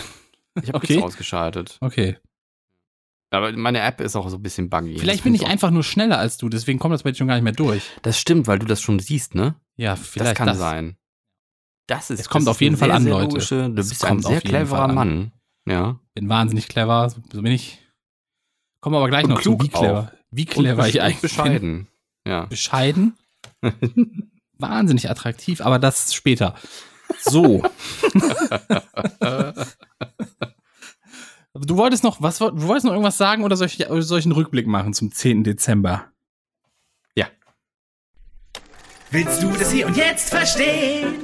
Ich 0.64 0.70
habe 0.70 0.78
Okay. 0.84 0.94
nichts 0.94 1.06
ausgeschaltet. 1.08 1.78
Okay. 1.82 2.18
Aber 3.32 3.52
meine 3.56 3.80
App 3.82 4.02
ist 4.02 4.16
auch 4.16 4.28
so 4.30 4.38
ein 4.38 4.42
bisschen 4.42 4.72
buggy. 4.72 4.98
Vielleicht 4.98 5.20
Das 5.20 5.24
bin 5.24 5.36
ich 5.36 5.44
auch- 5.46 5.50
einfach 5.50 5.70
nur 5.70 5.84
schneller 5.84 6.18
als 6.18 6.38
du, 6.40 6.50
deswegen 6.50 6.80
kommt 6.80 6.96
das 6.96 7.04
bei 7.04 7.12
dir 7.12 7.18
schon 7.18 7.28
gar 7.28 7.36
nicht 7.36 7.44
mehr 7.44 7.54
durch. 7.54 7.84
Das 8.02 8.20
stimmt, 8.20 8.48
weil 8.48 8.58
du 8.58 8.66
das 8.66 8.82
schon 8.82 8.98
siehst, 9.00 9.36
ne? 9.36 9.54
Ja, 9.76 9.96
vielleicht 9.96 10.32
das 10.32 10.38
kann 10.48 10.56
sein. 10.58 10.98
Das 11.90 12.10
ist. 12.12 12.20
Es 12.20 12.30
kommt 12.30 12.48
auf 12.48 12.62
jeden 12.62 12.78
Fall 12.78 12.90
sehr, 12.90 12.96
an, 12.98 13.04
sehr 13.04 13.14
Leute. 13.14 13.26
logische- 13.38 13.70
Du 13.74 13.82
Es 13.82 13.90
bist 13.90 14.06
ein 14.06 14.10
kommt 14.10 14.26
auf 14.26 14.32
sehr 14.32 14.38
jeden 14.42 14.50
cleverer 14.50 14.78
Fall 14.78 14.90
an. 14.90 14.96
Mann. 14.96 15.32
Ja. 15.68 16.00
Bin 16.14 16.30
wahnsinnig 16.30 16.68
clever, 16.68 17.10
so 17.10 17.20
bin 17.42 17.52
ich. 17.52 17.80
Kommen 18.82 18.94
wir 18.94 19.00
aber 19.00 19.10
gleich 19.10 19.24
Und 19.24 19.32
noch 19.32 19.42
zu, 19.42 19.60
wie 19.60 19.70
clever. 19.70 20.12
Wie 20.32 20.46
clever 20.46 20.88
ich 20.88 21.02
eigentlich 21.02 21.22
bescheiden. 21.22 21.88
Ja. 22.28 22.42
bin. 22.42 22.50
Bescheiden. 22.50 23.18
Wahnsinnig 24.60 25.10
attraktiv, 25.10 25.62
aber 25.62 25.80
das 25.80 26.14
später. 26.14 26.54
So. 27.22 27.64
du 31.56 31.78
wolltest 31.78 32.04
noch, 32.04 32.22
was, 32.22 32.38
du 32.38 32.62
wolltest 32.64 32.86
noch 32.86 32.92
irgendwas 32.94 33.18
sagen 33.18 33.44
oder 33.44 33.58
soll 33.58 33.68
ich, 33.68 33.84
soll 34.06 34.20
ich 34.20 34.26
einen 34.26 34.34
Rückblick 34.34 34.68
machen 34.68 34.94
zum 34.94 35.12
10. 35.12 35.44
Dezember? 35.44 36.12
Willst 39.12 39.42
du 39.42 39.50
das 39.50 39.72
hier 39.72 39.88
und 39.88 39.98
jetzt 39.98 40.30
verstehen? 40.30 41.16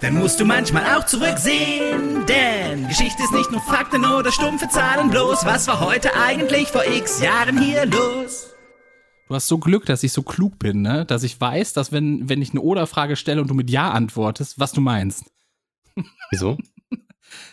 Dann 0.00 0.14
musst 0.14 0.38
du 0.40 0.44
manchmal 0.44 0.84
auch 0.96 1.06
zurücksehen. 1.06 2.26
Denn 2.26 2.86
Geschichte 2.88 3.22
ist 3.22 3.32
nicht 3.32 3.50
nur 3.50 3.60
Fakten 3.62 4.04
oder 4.04 4.30
stumpfe 4.30 4.68
Zahlen 4.68 5.10
bloß. 5.10 5.46
Was 5.46 5.66
war 5.68 5.80
heute 5.80 6.14
eigentlich 6.14 6.68
vor 6.68 6.84
x 6.84 7.22
Jahren 7.22 7.60
hier 7.60 7.86
los? 7.86 8.54
Du 9.28 9.34
hast 9.34 9.48
so 9.48 9.58
Glück, 9.58 9.86
dass 9.86 10.02
ich 10.02 10.12
so 10.12 10.22
klug 10.22 10.58
bin, 10.58 10.82
ne? 10.82 11.04
Dass 11.04 11.22
ich 11.22 11.40
weiß, 11.40 11.72
dass 11.72 11.90
wenn, 11.92 12.28
wenn 12.28 12.42
ich 12.42 12.50
eine 12.50 12.60
Oder-Frage 12.60 13.16
stelle 13.16 13.40
und 13.40 13.48
du 13.48 13.54
mit 13.54 13.70
Ja 13.70 13.90
antwortest, 13.90 14.60
was 14.60 14.72
du 14.72 14.80
meinst. 14.80 15.24
Wieso? 16.30 16.58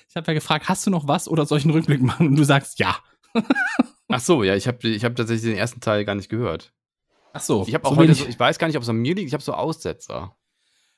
Ich 0.10 0.16
habe 0.16 0.28
ja 0.28 0.34
gefragt, 0.34 0.70
hast 0.70 0.86
du 0.86 0.92
noch 0.92 1.08
was 1.08 1.28
oder 1.28 1.46
soll 1.46 1.58
ich 1.58 1.64
einen 1.64 1.74
Rückblick 1.74 2.02
machen? 2.02 2.28
Und 2.28 2.36
du 2.36 2.44
sagst 2.44 2.78
ja. 2.78 2.98
Ach 4.10 4.20
so, 4.20 4.44
ja, 4.44 4.56
ich 4.56 4.68
habe 4.68 4.88
ich 4.88 5.04
hab 5.04 5.16
tatsächlich 5.16 5.50
den 5.50 5.58
ersten 5.58 5.80
Teil 5.80 6.06
gar 6.06 6.14
nicht 6.14 6.30
gehört. 6.30 6.72
Ach 7.32 7.42
so. 7.42 7.66
Ich 7.68 7.74
habe 7.74 7.86
auch 7.86 7.94
so 7.94 7.98
heute, 7.98 8.14
so, 8.14 8.28
ich 8.28 8.40
weiß 8.40 8.60
gar 8.60 8.68
nicht, 8.68 8.78
ob 8.78 8.84
es 8.84 8.90
an 8.90 8.98
mir 8.98 9.16
liegt, 9.16 9.28
ich 9.28 9.34
habe 9.34 9.44
so 9.44 9.54
Aussetzer. 9.54 10.36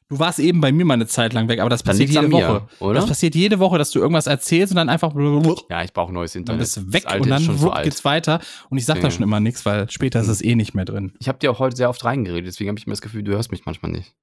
Du 0.07 0.19
warst 0.19 0.37
eben 0.37 0.61
bei 0.61 0.71
mir 0.71 0.85
mal 0.85 0.93
eine 0.93 1.07
Zeit 1.07 1.33
lang 1.33 1.47
weg, 1.47 1.59
aber 1.59 1.69
das 1.71 1.81
Dann 1.81 1.93
passiert 1.93 2.09
jede 2.11 2.27
mir, 2.27 2.33
Woche. 2.33 2.67
oder? 2.79 2.93
Das 2.99 3.07
passiert 3.07 3.33
jede 3.33 3.57
Woche, 3.57 3.79
dass 3.79 3.89
du 3.89 3.99
irgendwas 3.99 4.27
erzählst 4.27 4.71
und 4.71 4.75
dann 4.77 4.87
einfach 4.89 5.13
dann 5.13 5.55
Ja, 5.69 5.83
ich 5.83 5.93
brauche 5.93 6.13
neues 6.13 6.35
Internet. 6.35 6.59
bist 6.59 6.77
du 6.77 6.93
weg 6.93 7.05
und 7.19 7.27
dann 7.27 7.59
wupp, 7.61 7.81
geht's 7.83 8.05
weiter. 8.05 8.39
Und 8.69 8.77
ich 8.77 8.85
sag 8.85 8.97
da 9.01 9.07
Ja. 9.07 9.11
schon 9.11 9.23
immer 9.23 9.39
nichts, 9.39 9.65
weil 9.65 9.89
später 9.89 10.19
ist 10.21 10.27
es 10.27 10.43
eh 10.43 10.53
nicht 10.53 10.75
mehr 10.75 10.85
drin. 10.85 11.13
Ich 11.19 11.27
habe 11.27 11.39
dir 11.39 11.49
auch 11.51 11.57
heute 11.57 11.75
sehr 11.75 11.89
oft 11.89 12.05
reingeredet, 12.05 12.45
deswegen 12.47 12.69
habe 12.69 12.77
ich 12.77 12.85
mir 12.85 12.93
das 12.93 13.01
Gefühl, 13.01 13.23
du 13.23 13.31
hörst 13.31 13.49
mich 13.51 13.65
manchmal 13.65 13.91
nicht. 13.93 14.13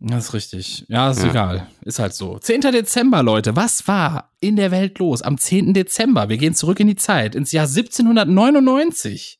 Das 0.00 0.24
ist 0.26 0.34
richtig. 0.34 0.84
Ja, 0.88 1.10
ist 1.10 1.22
Ja. 1.22 1.30
egal. 1.30 1.66
Ist 1.82 2.00
halt 2.00 2.12
so. 2.12 2.36
10. 2.38 2.72
Dezember, 2.72 3.22
Leute. 3.22 3.56
Was 3.56 3.88
war 3.88 4.32
in 4.40 4.56
der 4.56 4.70
Welt 4.72 4.98
los 4.98 5.22
am 5.22 5.38
10. 5.38 5.72
Dezember? 5.72 6.28
Wir 6.28 6.36
gehen 6.36 6.54
zurück 6.54 6.80
in 6.80 6.88
die 6.88 6.96
Zeit, 6.96 7.34
ins 7.34 7.52
Jahr 7.52 7.66
1799. 7.66 9.38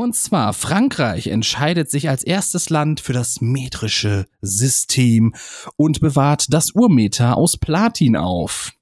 Und 0.00 0.16
zwar, 0.16 0.54
Frankreich 0.54 1.26
entscheidet 1.26 1.90
sich 1.90 2.08
als 2.08 2.24
erstes 2.24 2.70
Land 2.70 3.00
für 3.00 3.12
das 3.12 3.42
metrische 3.42 4.26
System 4.40 5.34
und 5.76 6.00
bewahrt 6.00 6.54
das 6.54 6.70
Urmeter 6.70 7.36
aus 7.36 7.58
Platin 7.58 8.16
auf. 8.16 8.72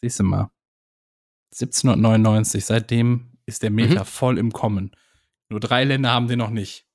Siehst 0.00 0.20
du 0.20 0.24
mal. 0.24 0.50
1799, 1.52 2.64
seitdem 2.64 3.36
ist 3.44 3.62
der 3.62 3.70
Meter 3.70 4.00
Mhm. 4.00 4.06
voll 4.06 4.38
im 4.38 4.50
Kommen. 4.50 4.92
Nur 5.50 5.60
drei 5.60 5.84
Länder 5.84 6.12
haben 6.12 6.26
den 6.26 6.38
noch 6.38 6.48
nicht. 6.48 6.86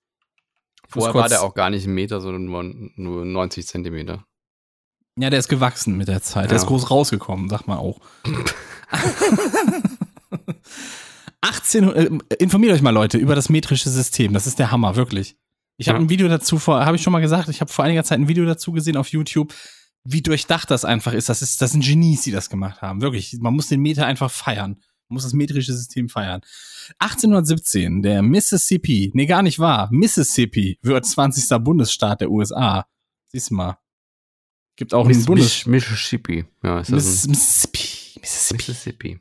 Vorher 0.87 1.13
war 1.13 1.29
der 1.29 1.43
auch 1.43 1.53
gar 1.53 1.69
nicht 1.69 1.85
ein 1.85 1.93
Meter, 1.93 2.21
sondern 2.21 2.45
nur, 2.45 2.63
nur 2.95 3.25
90 3.25 3.67
Zentimeter. 3.67 4.25
Ja, 5.19 5.29
der 5.29 5.37
ist 5.37 5.49
gewachsen 5.49 5.97
mit 5.97 6.07
der 6.07 6.23
Zeit. 6.23 6.45
Der 6.45 6.57
Ja. 6.57 6.63
ist 6.63 6.67
groß 6.67 6.89
rausgekommen, 6.89 7.47
sagt 7.47 7.67
man 7.67 7.77
auch. 7.77 7.99
18, 11.41 11.83
äh, 11.93 12.09
informiert 12.39 12.73
euch 12.73 12.81
mal 12.81 12.89
Leute 12.89 13.17
über 13.17 13.35
das 13.35 13.49
metrische 13.49 13.89
System. 13.89 14.33
Das 14.33 14.47
ist 14.47 14.59
der 14.59 14.71
Hammer, 14.71 14.95
wirklich. 14.95 15.37
Ich 15.77 15.87
habe 15.87 15.99
Ja. 15.99 16.03
ein 16.05 16.09
Video 16.09 16.27
dazu 16.27 16.59
vor, 16.59 16.85
habe 16.85 16.97
ich 16.97 17.03
schon 17.03 17.13
mal 17.13 17.21
gesagt, 17.21 17.47
ich 17.49 17.61
habe 17.61 17.71
vor 17.71 17.85
einiger 17.85 18.03
Zeit 18.03 18.19
ein 18.19 18.27
Video 18.27 18.45
dazu 18.45 18.71
gesehen 18.73 18.97
auf 18.97 19.07
YouTube, 19.09 19.53
wie 20.03 20.21
durchdacht 20.21 20.69
das 20.71 20.83
einfach 20.85 21.13
ist. 21.13 21.29
Das 21.29 21.41
ist, 21.41 21.61
das 21.61 21.71
sind 21.71 21.83
Genies, 21.85 22.23
die 22.23 22.31
das 22.31 22.49
gemacht 22.49 22.81
haben. 22.81 23.01
Wirklich. 23.01 23.37
Man 23.39 23.53
muss 23.53 23.67
den 23.67 23.79
Meter 23.81 24.05
einfach 24.05 24.29
feiern. 24.31 24.71
Man 25.07 25.15
muss 25.15 25.23
das 25.23 25.33
metrische 25.33 25.73
System 25.73 26.09
feiern. 26.09 26.41
1817, 26.99 28.01
der 28.01 28.21
Mississippi, 28.21 29.11
nee, 29.13 29.25
gar 29.25 29.41
nicht 29.41 29.59
wahr. 29.59 29.87
Mississippi 29.91 30.77
wird 30.81 31.05
20. 31.05 31.57
Bundesstaat 31.63 32.21
der 32.21 32.29
USA. 32.31 32.85
Siehst 33.27 33.49
du 33.51 33.55
mal. 33.55 33.77
Gibt 34.75 34.93
auch 34.93 35.05
einen 35.05 35.15
Miss- 35.17 35.25
Bundes... 35.25 35.65
Miss- 35.65 35.87
Mississippi. 35.89 36.45
Ja, 36.63 36.79
ist 36.81 36.91
das 36.91 37.03
Miss, 37.05 37.27
Mississippi. 37.27 38.19
Mississippi. 38.19 38.71
Mississippi. 38.71 39.19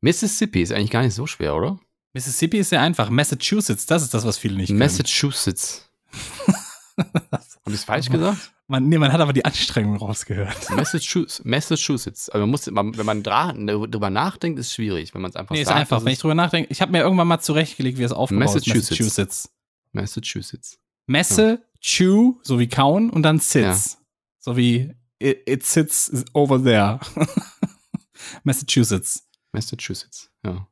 Mississippi 0.00 0.62
ist 0.62 0.72
eigentlich 0.72 0.90
gar 0.90 1.02
nicht 1.02 1.14
so 1.14 1.26
schwer, 1.26 1.54
oder? 1.54 1.78
Mississippi 2.12 2.58
ist 2.58 2.70
sehr 2.70 2.80
einfach. 2.80 3.10
Massachusetts, 3.10 3.86
das 3.86 4.02
ist 4.02 4.14
das, 4.14 4.24
was 4.24 4.38
viele 4.38 4.56
nicht 4.56 4.68
kennen. 4.68 4.78
Massachusetts. 4.78 5.88
Habe 6.96 7.42
ich 7.66 7.74
es 7.74 7.84
falsch 7.84 8.08
gesagt? 8.10 8.52
Man, 8.66 8.88
nee, 8.88 8.98
man 8.98 9.12
hat 9.12 9.20
aber 9.20 9.32
die 9.32 9.44
Anstrengung 9.44 9.96
rausgehört. 9.96 10.70
Massachusetts. 10.70 11.42
Massachusetts. 11.44 12.28
Also 12.28 12.42
man 12.42 12.50
muss, 12.50 12.70
man, 12.70 12.96
wenn 12.96 13.06
man 13.06 13.22
drüber 13.22 14.10
nachdenkt, 14.10 14.58
ist 14.58 14.72
schwierig. 14.72 15.14
Wenn 15.14 15.22
man 15.22 15.30
es 15.30 15.36
einfach 15.36 15.54
Nee, 15.54 15.62
ist 15.62 15.68
sagt, 15.68 15.80
einfach. 15.80 15.98
ist 15.98 16.04
Wenn 16.04 16.12
es 16.12 16.18
ich 16.18 16.22
drüber 16.22 16.34
nachdenke, 16.34 16.70
ich 16.70 16.80
habe 16.80 16.92
mir 16.92 17.00
irgendwann 17.00 17.28
mal 17.28 17.40
zurechtgelegt, 17.40 17.98
wie 17.98 18.02
es 18.04 18.12
aufgebaut 18.12 18.44
ist. 18.56 18.66
Massachusetts. 18.66 18.90
Massachusetts. 18.90 19.50
Massachusetts. 19.92 20.78
Messe, 21.06 21.62
chew, 21.80 22.34
so 22.42 22.58
wie 22.58 22.68
kauen 22.68 23.10
und 23.10 23.22
dann 23.22 23.40
sits. 23.40 23.98
So 24.38 24.56
wie 24.56 24.94
it, 25.18 25.42
it 25.46 25.64
sits 25.64 26.24
over 26.32 26.62
there. 26.62 27.00
Massachusetts. 28.44 29.26
Massachusetts, 29.52 30.30
ja. 30.44 30.66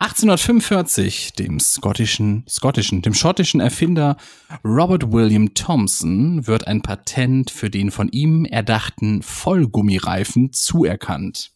1845, 0.00 1.32
dem 1.32 1.60
skottischen, 1.60 2.44
skottischen, 2.48 3.00
dem 3.00 3.14
schottischen 3.14 3.60
Erfinder 3.60 4.16
Robert 4.64 5.12
William 5.12 5.54
Thompson 5.54 6.46
wird 6.46 6.66
ein 6.66 6.82
Patent 6.82 7.50
für 7.50 7.70
den 7.70 7.90
von 7.90 8.08
ihm 8.08 8.44
erdachten 8.44 9.22
Vollgummireifen 9.22 10.52
zuerkannt. 10.52 11.52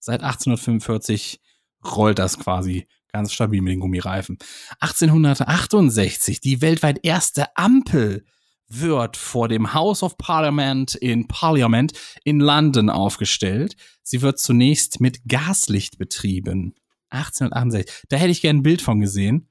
Seit 0.00 0.22
1845 0.22 1.40
rollt 1.84 2.18
das 2.18 2.38
quasi 2.38 2.86
ganz 3.12 3.32
stabil 3.32 3.62
mit 3.62 3.72
den 3.72 3.80
Gummireifen. 3.80 4.38
1868, 4.80 6.40
die 6.40 6.60
weltweit 6.60 7.04
erste 7.04 7.56
Ampel 7.56 8.24
wird 8.72 9.16
vor 9.16 9.48
dem 9.48 9.74
House 9.74 10.02
of 10.02 10.16
Parliament 10.16 10.94
in 10.94 11.26
Parliament 11.28 11.92
in 12.24 12.40
London 12.40 12.88
aufgestellt. 12.90 13.74
Sie 14.02 14.22
wird 14.22 14.38
zunächst 14.38 15.00
mit 15.00 15.20
Gaslicht 15.28 15.98
betrieben. 15.98 16.74
1868. 17.10 18.04
Da 18.08 18.16
hätte 18.16 18.30
ich 18.30 18.40
gern 18.42 18.58
ein 18.58 18.62
Bild 18.62 18.80
von 18.82 19.00
gesehen, 19.00 19.48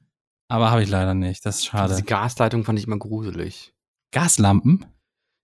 aber 0.48 0.72
habe 0.72 0.82
ich 0.84 0.90
leider 0.90 1.14
nicht. 1.14 1.46
Das 1.46 1.58
ist 1.58 1.66
schade. 1.66 1.96
Die 1.96 2.04
Gasleitung 2.04 2.64
fand 2.64 2.80
ich 2.80 2.86
immer 2.88 2.98
gruselig. 2.98 3.74
Gaslampen? 4.12 4.86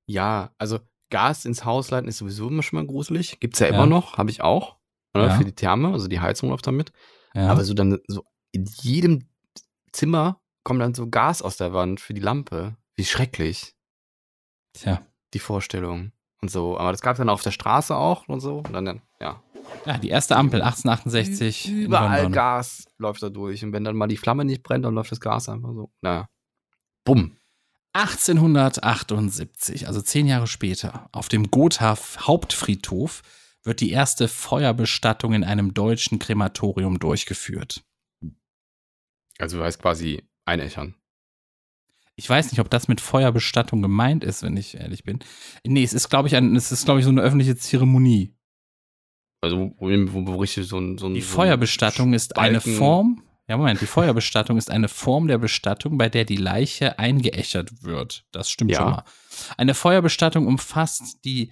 Ja, 0.08 0.52
also 0.58 0.80
Gas 1.12 1.46
ins 1.46 1.66
Haus 1.66 1.92
leiten 1.92 2.08
ist 2.08 2.18
sowieso 2.18 2.48
immer 2.48 2.64
schon 2.64 2.80
mal 2.80 2.88
gruselig. 2.88 3.40
Gibt's 3.40 3.60
ja 3.60 3.68
immer 3.68 3.80
Ja. 3.80 3.86
noch, 3.86 4.18
habe 4.18 4.32
ich 4.32 4.42
auch. 4.42 4.78
Oder? 5.14 5.28
Ja. 5.28 5.38
Für 5.38 5.46
die 5.46 5.54
Therme, 5.54 5.92
also 5.92 6.08
die 6.08 6.20
Heizung 6.20 6.50
läuft 6.50 6.66
damit. 6.68 6.92
Ja. 7.34 7.50
Aber 7.50 7.64
so 7.64 7.74
dann, 7.74 8.00
so 8.08 8.26
in 8.52 8.66
jedem 8.82 9.28
Zimmer 9.92 10.42
kommt 10.64 10.82
dann 10.82 10.94
so 10.96 11.10
Gas 11.10 11.42
aus 11.42 11.58
der 11.58 11.74
Wand 11.74 12.00
für 12.00 12.14
die 12.14 12.22
Lampe. 12.22 12.76
Wie 12.96 13.06
schrecklich, 13.06 13.76
Tja. 14.74 15.06
die 15.34 15.40
Vorstellung. 15.40 16.12
Und 16.42 16.50
so. 16.50 16.78
Aber 16.78 16.92
das 16.92 17.02
gab 17.02 17.14
es 17.14 17.18
dann 17.18 17.30
auf 17.30 17.42
der 17.42 17.52
Straße 17.52 17.96
auch 17.96 18.28
und 18.28 18.40
so. 18.40 18.58
Und 18.58 18.74
dann, 18.74 19.02
ja. 19.20 19.42
Ja, 19.86 19.98
die 19.98 20.10
erste 20.10 20.36
Ampel 20.36 20.62
1868 20.62 21.70
in 21.70 21.82
Überall. 21.84 22.30
Gas 22.30 22.86
läuft 22.98 23.24
da 23.24 23.30
durch. 23.30 23.64
Und 23.64 23.74
wenn 23.74 23.84
dann 23.84 23.96
mal 23.96 24.08
die 24.08 24.18
Flamme 24.18 24.46
nicht 24.46 24.62
brennt, 24.64 24.86
dann 24.86 24.94
läuft 24.94 25.12
das 25.12 25.20
Gas 25.20 25.50
einfach 25.50 25.74
so. 25.74 25.92
Naja. 26.02 26.30
Bumm. 27.04 27.38
1878, 27.94 29.88
also 29.88 30.02
zehn 30.02 30.28
Jahre 30.28 30.48
später, 30.48 31.08
auf 31.14 31.30
dem 31.30 31.50
Gotha 31.50 31.98
Hauptfriedhof 32.20 33.22
wird 33.64 33.80
die 33.80 33.92
erste 33.92 34.28
Feuerbestattung 34.28 35.34
in 35.34 35.46
einem 35.46 35.74
deutschen 35.74 36.20
Krematorium 36.20 37.00
durchgeführt. 37.00 37.86
Also 39.40 39.64
heißt 39.64 39.82
quasi 39.82 40.28
einächern. 40.44 40.96
Ich 42.18 42.30
weiß 42.30 42.52
nicht, 42.52 42.60
ob 42.60 42.70
das 42.70 42.88
mit 42.88 43.02
Feuerbestattung 43.02 43.82
gemeint 43.82 44.24
ist, 44.24 44.42
wenn 44.42 44.56
ich 44.56 44.76
ehrlich 44.76 45.04
bin. 45.04 45.20
Nee, 45.66 45.84
es 45.84 45.94
ist, 45.94 46.10
glaube 46.10 46.28
ich, 46.28 46.36
ein, 46.36 46.56
es 46.56 46.72
ist, 46.72 46.86
glaube 46.86 47.00
ich, 47.00 47.06
so 47.06 47.12
eine 47.12 47.22
öffentliche 47.22 47.56
Zeremonie. 47.58 48.34
Also 49.42 49.74
wo, 49.78 49.90
wo, 49.90 50.28
wo 50.28 50.36
richtig 50.38 50.68
so 50.68 50.80
ein. 50.80 50.98
So 50.98 51.08
ein 51.08 51.14
Die 51.14 51.22
so 51.22 51.36
Feuerbestattung 51.36 52.14
ist 52.14 52.38
eine 52.38 52.62
Form. 52.62 53.22
Ja, 53.48 53.58
Moment, 53.58 53.80
die 53.80 53.86
Feuerbestattung 53.86 54.58
ist 54.58 54.72
eine 54.72 54.88
Form 54.88 55.28
der 55.28 55.38
Bestattung, 55.38 56.00
bei 56.00 56.10
der 56.10 56.26
die 56.26 56.38
Leiche 56.38 56.98
eingeäschert 56.98 57.84
wird. 57.84 58.26
Das 58.32 58.50
stimmt 58.50 58.72
Ja. 58.72 58.78
schon 58.78 58.90
mal. 58.90 59.04
Eine 59.58 59.76
Feuerbestattung 59.76 60.48
umfasst 60.48 61.24
die 61.26 61.52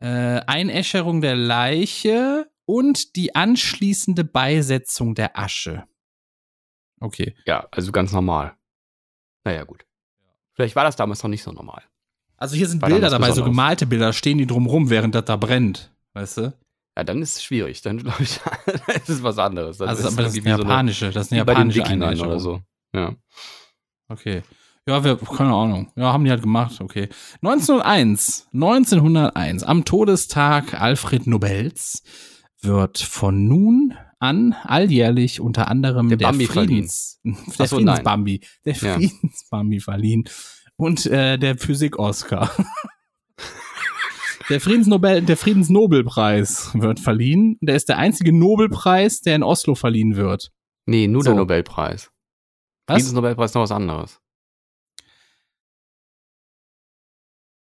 äh, 0.00 0.06
Einäscherung 0.46 1.22
der 1.22 1.34
Leiche 1.34 2.48
und 2.66 3.16
die 3.16 3.34
anschließende 3.34 4.22
Beisetzung 4.22 5.16
der 5.16 5.36
Asche. 5.36 5.84
Okay. 7.00 7.34
Ja, 7.46 7.66
also 7.72 7.90
ganz 7.90 8.12
normal. 8.12 8.56
Naja, 9.44 9.64
gut. 9.64 9.84
Vielleicht 10.54 10.76
war 10.76 10.84
das 10.84 10.96
damals 10.96 11.22
noch 11.22 11.30
nicht 11.30 11.42
so 11.42 11.52
normal. 11.52 11.82
Also 12.36 12.56
hier 12.56 12.68
sind 12.68 12.82
War 12.82 12.88
Bilder 12.88 13.10
dabei, 13.10 13.26
so 13.26 13.42
Besonderes. 13.42 13.52
gemalte 13.56 13.86
Bilder, 13.86 14.12
stehen 14.12 14.38
die 14.38 14.46
drumrum, 14.46 14.90
während 14.90 15.14
das 15.14 15.24
da 15.24 15.36
brennt. 15.36 15.92
Weißt 16.14 16.38
du? 16.38 16.52
Ja, 16.96 17.02
dann 17.04 17.22
ist 17.22 17.36
es 17.36 17.42
schwierig. 17.42 17.82
Dann 17.82 17.98
glaube 18.02 18.22
ich, 18.22 18.40
das 18.86 19.08
ist 19.08 19.22
was 19.22 19.38
anderes. 19.38 19.78
Dann 19.78 19.88
Also, 19.88 20.06
ist 20.06 20.12
aber 20.14 20.22
das 20.24 20.34
ist 20.34 20.44
eine 20.46 20.56
so 20.56 20.62
eine- 20.62 20.68
japanische, 20.70 21.10
das 21.10 21.26
ist 21.26 21.32
eine 21.32 21.38
japanische 21.40 22.24
oder 22.26 22.40
so. 22.40 22.60
Ja. 22.94 23.14
Okay. 24.08 24.42
Ja, 24.86 25.02
wir, 25.02 25.16
keine 25.16 25.54
Ahnung. 25.54 25.90
Ja, 25.96 26.12
haben 26.12 26.24
die 26.24 26.30
halt 26.30 26.42
gemacht, 26.42 26.80
okay. 26.80 27.08
1901, 27.40 28.48
1901, 28.52 29.62
am 29.64 29.84
Todestag 29.86 30.78
Alfred 30.80 31.26
Nobels 31.26 32.02
wird 32.60 32.98
von 32.98 33.48
nun 33.48 33.94
an 34.24 34.52
alljährlich 34.64 35.40
unter 35.40 35.68
anderem 35.68 36.08
Der 36.08 36.16
der, 36.18 36.26
Bambi 36.26 36.46
Friedens, 36.46 37.20
der 37.22 37.34
Ach 37.58 37.66
so. 37.66 37.76
Friedensbambi, 37.76 38.40
der 38.64 38.74
Ja. 38.74 38.94
Friedensbambi 38.94 39.80
verliehen 39.80 40.24
und 40.76 41.06
äh, 41.06 41.38
der 41.38 41.56
Physik-Oscar. 41.58 42.50
Der 44.50 44.60
Friedensnobel, 44.60 45.22
der 45.22 45.36
Friedensnobelpreis 45.38 46.70
wird 46.74 47.00
verliehen. 47.00 47.56
Der 47.62 47.76
ist 47.76 47.88
der 47.88 47.96
einzige 47.96 48.30
Nobelpreis, 48.36 49.20
der 49.22 49.36
in 49.36 49.42
Oslo 49.42 49.74
verliehen 49.74 50.16
wird. 50.16 50.50
Nee, 50.86 51.06
nur 51.06 51.22
So. 51.22 51.30
der 51.30 51.36
Nobelpreis. 51.36 52.10
Was? 52.86 52.96
Friedensnobelpreis 52.96 53.52
ist 53.52 53.54
noch 53.54 53.62
was 53.62 53.70
anderes. 53.72 54.20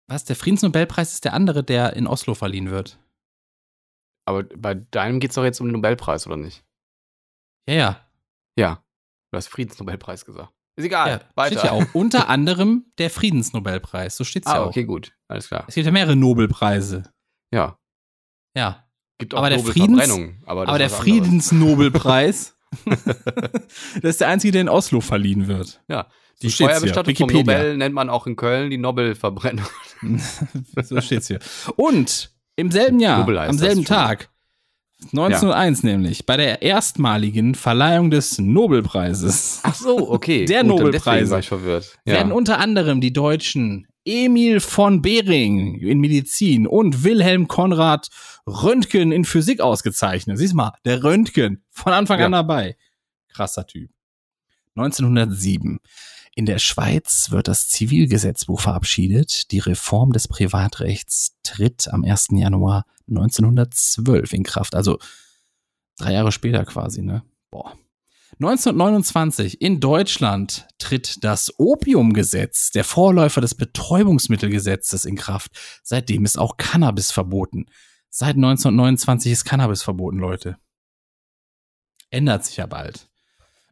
Was? 0.08 0.26
Der 0.26 0.36
Friedensnobelpreis 0.36 1.14
ist 1.14 1.24
der 1.26 1.34
andere, 1.34 1.64
der 1.64 1.96
in 1.96 2.06
Oslo 2.08 2.34
verliehen 2.34 2.70
wird. 2.70 3.00
Aber 4.26 4.44
bei 4.44 4.74
deinem 4.76 5.20
geht 5.20 5.32
es 5.32 5.36
doch 5.36 5.44
jetzt 5.44 5.60
um 5.60 5.68
den 5.68 5.74
Nobelpreis, 5.74 6.26
oder 6.28 6.38
nicht? 6.38 6.64
Ja, 7.68 7.76
ja. 7.76 8.00
Ja. 8.58 8.84
Du 9.32 9.38
hast 9.38 9.48
Friedensnobelpreis 9.48 10.26
gesagt. 10.26 10.54
Ist 10.76 10.86
egal. 10.86 11.10
ja 11.10 11.22
Weiter. 11.36 11.60
steht 11.60 11.66
ja 11.66 11.72
auch. 11.72 11.86
Unter 11.94 12.30
anderem 12.30 12.86
der 12.98 13.10
Friedensnobelpreis. 13.10 14.16
So 14.18 14.24
steht's 14.24 14.48
ja 14.48 14.56
Ah, 14.56 14.64
auch. 14.64 14.68
okay, 14.68 14.86
gut. 14.86 15.14
Alles 15.28 15.48
klar. 15.48 15.66
Es 15.68 15.76
gibt 15.76 15.86
ja 15.86 15.92
mehrere 15.92 16.16
Nobelpreise. 16.16 17.04
Ja. 17.54 17.78
Ja. 18.56 18.88
Gibt 19.20 19.34
auch 19.34 19.40
Aber 19.40 19.50
der 19.50 19.60
Nobelverbrennung, 19.60 20.42
aber, 20.46 20.68
Aber 20.68 20.78
der. 20.78 20.90
Friedensnobelpreis, 20.90 22.58
das 22.86 24.04
ist 24.04 24.22
der 24.22 24.28
einzige, 24.30 24.52
der 24.52 24.62
in 24.62 24.70
Oslo 24.70 25.02
verliehen 25.02 25.48
wird. 25.48 25.82
Ja. 25.88 26.08
So 26.36 26.48
Die 26.48 26.52
steht's 26.52 26.58
hier. 26.58 26.68
Feuerbestattung 26.94 27.16
vom. 27.16 27.30
Nobel 27.30 27.78
nennt 27.78 27.94
man 27.96 28.10
auch 28.10 28.26
in 28.28 28.36
Köln 28.36 28.70
die 28.72 28.78
Nobelverbrennung. 28.80 29.66
so 30.84 31.00
steht's 31.02 31.28
hier. 31.28 31.40
Und 31.76 32.33
im 32.56 32.72
selben 32.72 33.00
Jahr, 33.00 33.28
am 33.28 33.58
selben. 33.58 33.84
Tag, 33.86 34.30
1901 35.12 35.84
nämlich, 35.84 36.26
bei 36.26 36.38
der 36.38 36.62
erstmaligen 36.62 37.56
Verleihung 37.56 38.10
des 38.10 38.38
Nobelpreises, 38.40 39.60
Ach 39.64 39.76
so, 39.76 40.10
okay. 40.12 40.46
Der 40.46 40.64
Gut, 40.64 40.94
Deswegen 40.94 41.30
war 41.30 41.40
ich 41.40 41.48
verwirrt. 41.48 41.98
Ja. 42.06 42.14
werden 42.16 42.32
unter 42.32 42.60
anderem 42.60 43.02
die 43.02 43.12
Deutschen 43.14 43.88
Emil 44.06 44.60
von 44.60 45.02
Behring 45.02 45.76
in 45.80 46.00
Medizin 46.00 46.68
und 46.68 47.04
Wilhelm 47.04 47.48
Konrad 47.48 48.10
Röntgen 48.46 49.12
in 49.14 49.24
Physik 49.24 49.62
ausgezeichnet. 49.62 50.38
Siehst 50.38 50.54
mal, 50.54 50.74
der 50.84 51.04
Röntgen 51.04 51.64
von 51.72 51.94
Anfang 51.94 52.18
an 52.20 52.32
Ja. 52.34 52.42
dabei. 52.42 52.76
Krasser 53.30 53.66
Typ. 53.66 53.90
1907. 54.76 55.80
In 56.36 56.46
der 56.46 56.58
Schweiz 56.58 57.30
wird 57.30 57.48
das 57.48 57.70
Zivilgesetzbuch 57.70 58.60
verabschiedet. 58.60 59.52
Die 59.52 59.60
Reform 59.60 60.14
des 60.14 60.28
Privatrechts 60.28 61.38
tritt 61.44 61.88
am 61.88 62.04
1. 62.04 62.30
Januar 62.32 62.86
1912 63.08 64.34
in 64.34 64.44
Kraft. 64.44 64.74
Also 64.74 64.98
drei 65.98 66.14
Jahre 66.14 66.32
später 66.32 66.66
quasi, 66.66 67.04
ne? 67.04 67.24
Boah. 67.52 67.78
1929 68.40 69.62
in 69.62 69.80
Deutschland 69.80 70.68
tritt 70.80 71.24
das 71.24 71.54
Opiumgesetz, 71.60 72.72
der 72.72 72.84
Vorläufer 72.84 73.42
des 73.42 73.54
Betäubungsmittelgesetzes, 73.54 75.06
in 75.06 75.16
Kraft. 75.16 75.52
Seitdem 75.84 76.26
ist 76.26 76.40
auch 76.40 76.58
Cannabis 76.58 77.12
verboten. 77.12 77.68
Seit 78.10 78.36
1929 78.36 79.32
ist 79.32 79.46
Cannabis 79.46 79.84
verboten, 79.84 80.18
Leute. 80.18 80.58
Ändert 82.10 82.46
sich 82.46 82.58
ja 82.58 82.66
bald. 82.66 83.08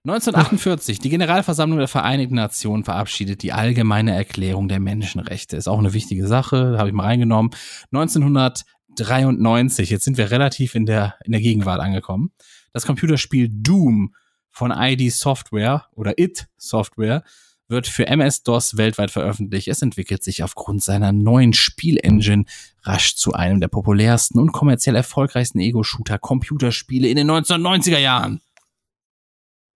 1948, 0.03 0.97
die 0.97 1.09
Generalversammlung 1.09 1.77
der 1.77 1.87
Vereinigten 1.87 2.33
Nationen 2.33 2.83
verabschiedet 2.83 3.43
die 3.43 3.53
allgemeine 3.53 4.15
Erklärung 4.15 4.67
der 4.67 4.79
Menschenrechte. 4.79 5.57
Ist 5.57 5.67
auch 5.67 5.77
eine 5.77 5.93
wichtige 5.93 6.27
Sache, 6.27 6.77
habe 6.79 6.89
ich 6.89 6.95
mal 6.95 7.03
reingenommen. 7.03 7.51
1993, 7.91 9.91
jetzt 9.91 10.03
sind 10.03 10.17
wir 10.17 10.31
relativ 10.31 10.73
in 10.73 10.87
der, 10.87 11.13
in 11.23 11.33
der 11.33 11.41
Gegenwart 11.41 11.79
angekommen. 11.79 12.31
Das 12.73 12.87
Computerspiel 12.87 13.47
Doom 13.51 14.15
von 14.49 14.71
ID 14.71 15.13
Software 15.13 15.85
oder 15.93 16.17
IT 16.17 16.47
Software 16.57 17.23
wird 17.67 17.85
für 17.85 18.07
MS-DOS 18.07 18.77
weltweit 18.77 19.11
veröffentlicht. 19.11 19.67
Es 19.67 19.83
entwickelt 19.83 20.23
sich 20.23 20.43
aufgrund 20.43 20.83
seiner 20.83 21.11
neuen 21.11 21.53
Spielengine 21.53 22.45
rasch 22.81 23.15
zu 23.15 23.33
einem 23.33 23.59
der 23.59 23.67
populärsten 23.67 24.39
und 24.39 24.51
kommerziell 24.51 24.95
erfolgreichsten 24.95 25.59
Ego-Shooter-Computerspiele 25.59 27.07
in 27.07 27.17
den 27.17 27.29
1990er 27.29 27.99
Jahren. 27.99 28.41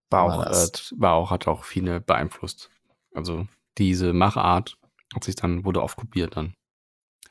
War 0.10 0.24
auch, 0.24 0.46
äh, 0.46 0.68
war 0.98 1.14
auch, 1.14 1.32
hat 1.32 1.48
auch 1.48 1.64
viele 1.64 2.00
beeinflusst. 2.02 2.70
Also 3.14 3.48
diese 3.78 4.14
Machart 4.14 4.78
hat 5.14 5.24
sich 5.24 5.36
dann, 5.36 5.66
wurde 5.66 5.82
oft 5.84 5.98
kopiert 5.98 6.36
dann. 6.38 6.54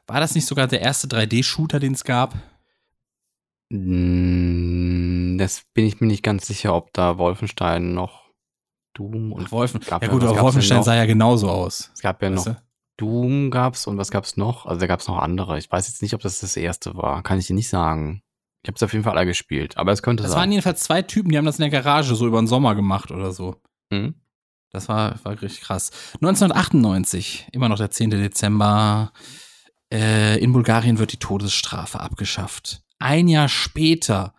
War 0.06 0.20
das 0.20 0.34
nicht 0.34 0.46
sogar 0.46 0.66
der 0.66 0.80
erste 0.82 1.06
3D-Shooter, 1.08 1.80
den 1.80 1.94
es 1.94 2.04
gab? 2.04 2.34
Mm, 3.70 5.38
Das 5.38 5.64
bin 5.74 5.86
ich 5.86 6.00
mir 6.00 6.06
nicht 6.06 6.22
ganz 6.22 6.46
sicher, 6.46 6.74
ob 6.74 6.92
da 6.92 7.18
Wolfenstein 7.18 7.94
noch 7.94 8.30
Doom 8.94 9.32
und 9.32 9.46
Ach, 9.46 9.52
Wolfen. 9.52 9.80
gab 9.80 10.02
Ja 10.02 10.08
ja- 10.08 10.12
gut, 10.14 10.22
aber 10.22 10.40
Wolfenstein 10.40 10.78
noch? 10.78 10.84
sah 10.84 10.94
ja 10.94 11.06
genauso 11.06 11.48
aus. 11.50 11.90
es 11.94 12.00
gab 12.00 12.22
ja 12.22 12.30
weißt 12.32 12.46
noch 12.46 12.54
du? 12.54 12.62
Doom 12.96 13.50
gab's 13.50 13.86
und 13.88 13.98
was 13.98 14.10
gab's 14.12 14.36
noch? 14.36 14.66
Also 14.66 14.78
da 14.80 14.86
gab's 14.86 15.08
noch 15.08 15.18
andere. 15.18 15.58
Ich 15.58 15.70
weiß 15.70 15.88
jetzt 15.88 16.00
nicht, 16.02 16.14
ob 16.14 16.20
das 16.20 16.38
das 16.40 16.56
erste 16.56 16.94
war. 16.96 17.22
Kann 17.24 17.38
ich 17.40 17.46
dir 17.48 17.54
nicht 17.54 17.68
sagen. 17.68 18.22
Ich 18.64 18.68
habe 18.68 18.76
es 18.76 18.82
auf 18.82 18.92
jeden 18.94 19.04
Fall 19.04 19.16
alle 19.16 19.26
gespielt, 19.26 19.76
aber 19.76 19.92
es 19.92 20.02
könnte 20.02 20.22
Das 20.22 20.32
sein. 20.32 20.40
waren 20.40 20.50
jedenfalls 20.52 20.80
zwei 20.80 21.02
Typen, 21.02 21.30
die 21.30 21.36
haben 21.38 21.44
das 21.44 21.58
in 21.58 21.70
der 21.70 21.82
Garage 21.82 22.14
so 22.14 22.26
über 22.26 22.40
den 22.40 22.46
Sommer 22.46 22.74
gemacht 22.74 23.10
oder 23.10 23.30
so. 23.32 23.60
Mhm. 23.90 24.14
Das 24.70 24.88
war, 24.88 25.22
war 25.22 25.32
richtig 25.40 25.60
krass. 25.60 25.90
1998, 26.14 27.48
immer 27.52 27.68
noch 27.68 27.76
der 27.76 27.90
10. 27.90 28.10
Dezember, 28.10 29.12
äh, 29.92 30.38
in 30.42 30.52
Bulgarien 30.52 30.98
wird 30.98 31.12
die 31.12 31.18
Todesstrafe 31.18 32.00
abgeschafft. 32.00 32.82
Ein 32.98 33.28
Jahr 33.28 33.48
später 33.50 34.34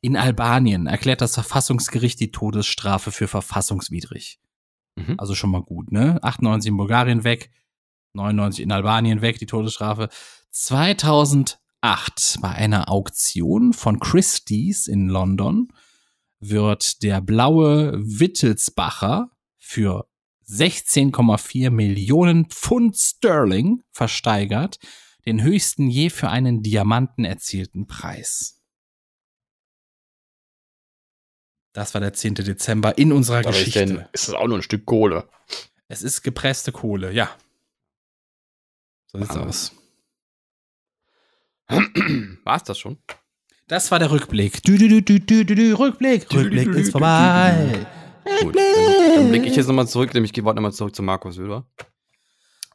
in 0.00 0.16
Albanien 0.16 0.86
erklärt 0.86 1.20
das 1.20 1.34
Verfassungsgericht 1.34 2.18
die 2.20 2.30
Todesstrafe 2.32 3.12
für 3.12 3.28
verfassungswidrig. 3.28 4.40
Mhm. 4.96 5.14
Also 5.18 5.34
schon 5.34 5.50
mal 5.50 5.62
gut, 5.62 5.92
ne? 5.92 6.18
98 6.22 6.70
in 6.70 6.76
Bulgarien 6.78 7.22
weg, 7.22 7.50
99 8.14 8.64
in 8.64 8.72
Albanien 8.72 9.20
weg, 9.20 9.38
die 9.38 9.46
Todesstrafe. 9.46 10.08
2008 11.82 12.38
bei 12.40 12.50
einer 12.50 12.90
Auktion 12.90 13.72
von 13.72 14.00
Christie's 14.00 14.86
in 14.86 15.08
London 15.08 15.68
wird 16.40 17.02
der 17.02 17.20
blaue 17.20 17.94
Wittelsbacher 17.98 19.30
für 19.58 20.08
16,4 20.48 21.70
Millionen 21.70 22.46
Pfund 22.46 22.96
Sterling 22.96 23.82
versteigert, 23.90 24.78
den 25.26 25.42
höchsten 25.42 25.88
je 25.88 26.10
für 26.10 26.30
einen 26.30 26.62
Diamanten 26.62 27.24
erzielten 27.24 27.86
Preis. 27.86 28.62
Das 31.74 31.94
war 31.94 32.00
der 32.00 32.12
10. 32.12 32.36
Dezember 32.36 32.98
in 32.98 33.12
unserer 33.12 33.40
ist, 33.40 33.46
Geschichte. 33.46 33.86
denn, 33.86 34.04
ist 34.12 34.28
das 34.28 34.34
auch 34.34 34.46
nur 34.46 34.58
ein 34.58 34.62
Stück 34.62 34.86
Kohle? 34.86 35.28
Es 35.86 36.02
ist 36.02 36.22
gepresste 36.22 36.72
Kohle, 36.72 37.12
ja. 37.12 37.30
So 39.06 39.18
sieht's 39.18 39.36
aus. 39.36 39.72
War 41.68 42.56
es 42.56 42.64
das 42.64 42.78
schon? 42.78 42.98
Das 43.66 43.90
war 43.90 43.98
der 43.98 44.10
Rückblick. 44.10 44.62
Du, 44.62 44.78
du, 44.78 45.02
du, 45.02 45.78
Rückblick. 45.78 46.32
Rückblick 46.32 46.68
ist 46.68 46.92
vorbei. 46.92 47.86
Gut, 48.42 48.56
dann, 48.56 49.14
dann 49.14 49.28
blicke 49.28 49.46
ich 49.46 49.56
jetzt 49.56 49.66
nochmal 49.66 49.88
zurück, 49.88 50.14
nämlich 50.14 50.36
ich 50.36 50.44
wollte 50.44 50.56
nochmal 50.56 50.72
zurück 50.72 50.94
zu 50.94 51.02
Markus 51.02 51.34
Söder. 51.34 51.66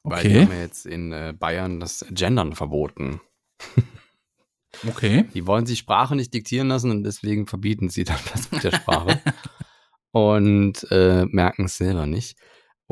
Weil 0.04 0.24
die 0.24 0.30
Okay. 0.30 0.42
haben 0.42 0.52
ja 0.52 0.60
jetzt 0.62 0.86
in 0.86 1.12
äh, 1.12 1.34
Bayern 1.38 1.80
das 1.80 2.06
Gendern 2.12 2.54
verboten. 2.54 3.22
Okay. 4.88 5.26
Die 5.34 5.46
wollen 5.46 5.66
sich 5.68 5.80
Sprache 5.80 6.16
nicht 6.16 6.34
diktieren 6.34 6.68
lassen 6.68 6.90
und 6.90 7.04
deswegen 7.04 7.46
verbieten 7.46 7.90
sie 7.90 8.04
dann 8.04 8.18
das 8.34 8.52
mit 8.52 8.64
der 8.64 8.72
Sprache. 8.72 9.22
und 10.12 10.88
äh, 10.92 11.26
merken 11.26 11.66
es 11.66 11.78
selber 11.78 12.06
nicht. 12.08 12.38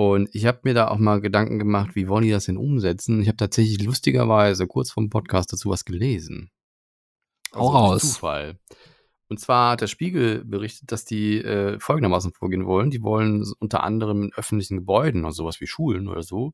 Und 0.09 0.33
ich 0.33 0.47
habe 0.47 0.61
mir 0.63 0.73
da 0.73 0.87
auch 0.87 0.97
mal 0.97 1.21
Gedanken 1.21 1.59
gemacht, 1.59 1.91
wie 1.93 2.07
wollen 2.07 2.23
die 2.23 2.31
das 2.31 2.45
denn 2.45 2.57
umsetzen? 2.57 3.21
Ich 3.21 3.27
habe 3.27 3.37
tatsächlich 3.37 3.83
lustigerweise 3.83 4.65
kurz 4.65 4.89
vom 4.89 5.11
Podcast 5.11 5.53
dazu 5.53 5.69
was 5.69 5.85
gelesen. 5.85 6.49
Hau 7.53 7.71
durch 7.71 7.75
raus. 7.75 8.01
Zufall. 8.13 8.59
Und 9.27 9.39
zwar 9.39 9.73
hat 9.73 9.81
der 9.81 9.87
Spiegel 9.87 10.43
berichtet, 10.43 10.91
dass 10.91 11.05
die 11.05 11.37
äh, 11.37 11.79
folgendermaßen 11.79 12.33
vorgehen 12.33 12.65
wollen. 12.65 12.89
Die 12.89 13.03
wollen 13.03 13.45
unter 13.59 13.83
anderem 13.83 14.23
in 14.23 14.33
öffentlichen 14.33 14.77
Gebäuden, 14.77 15.23
also 15.23 15.43
sowas 15.43 15.61
wie 15.61 15.67
Schulen 15.67 16.07
oder 16.07 16.23
so, 16.23 16.53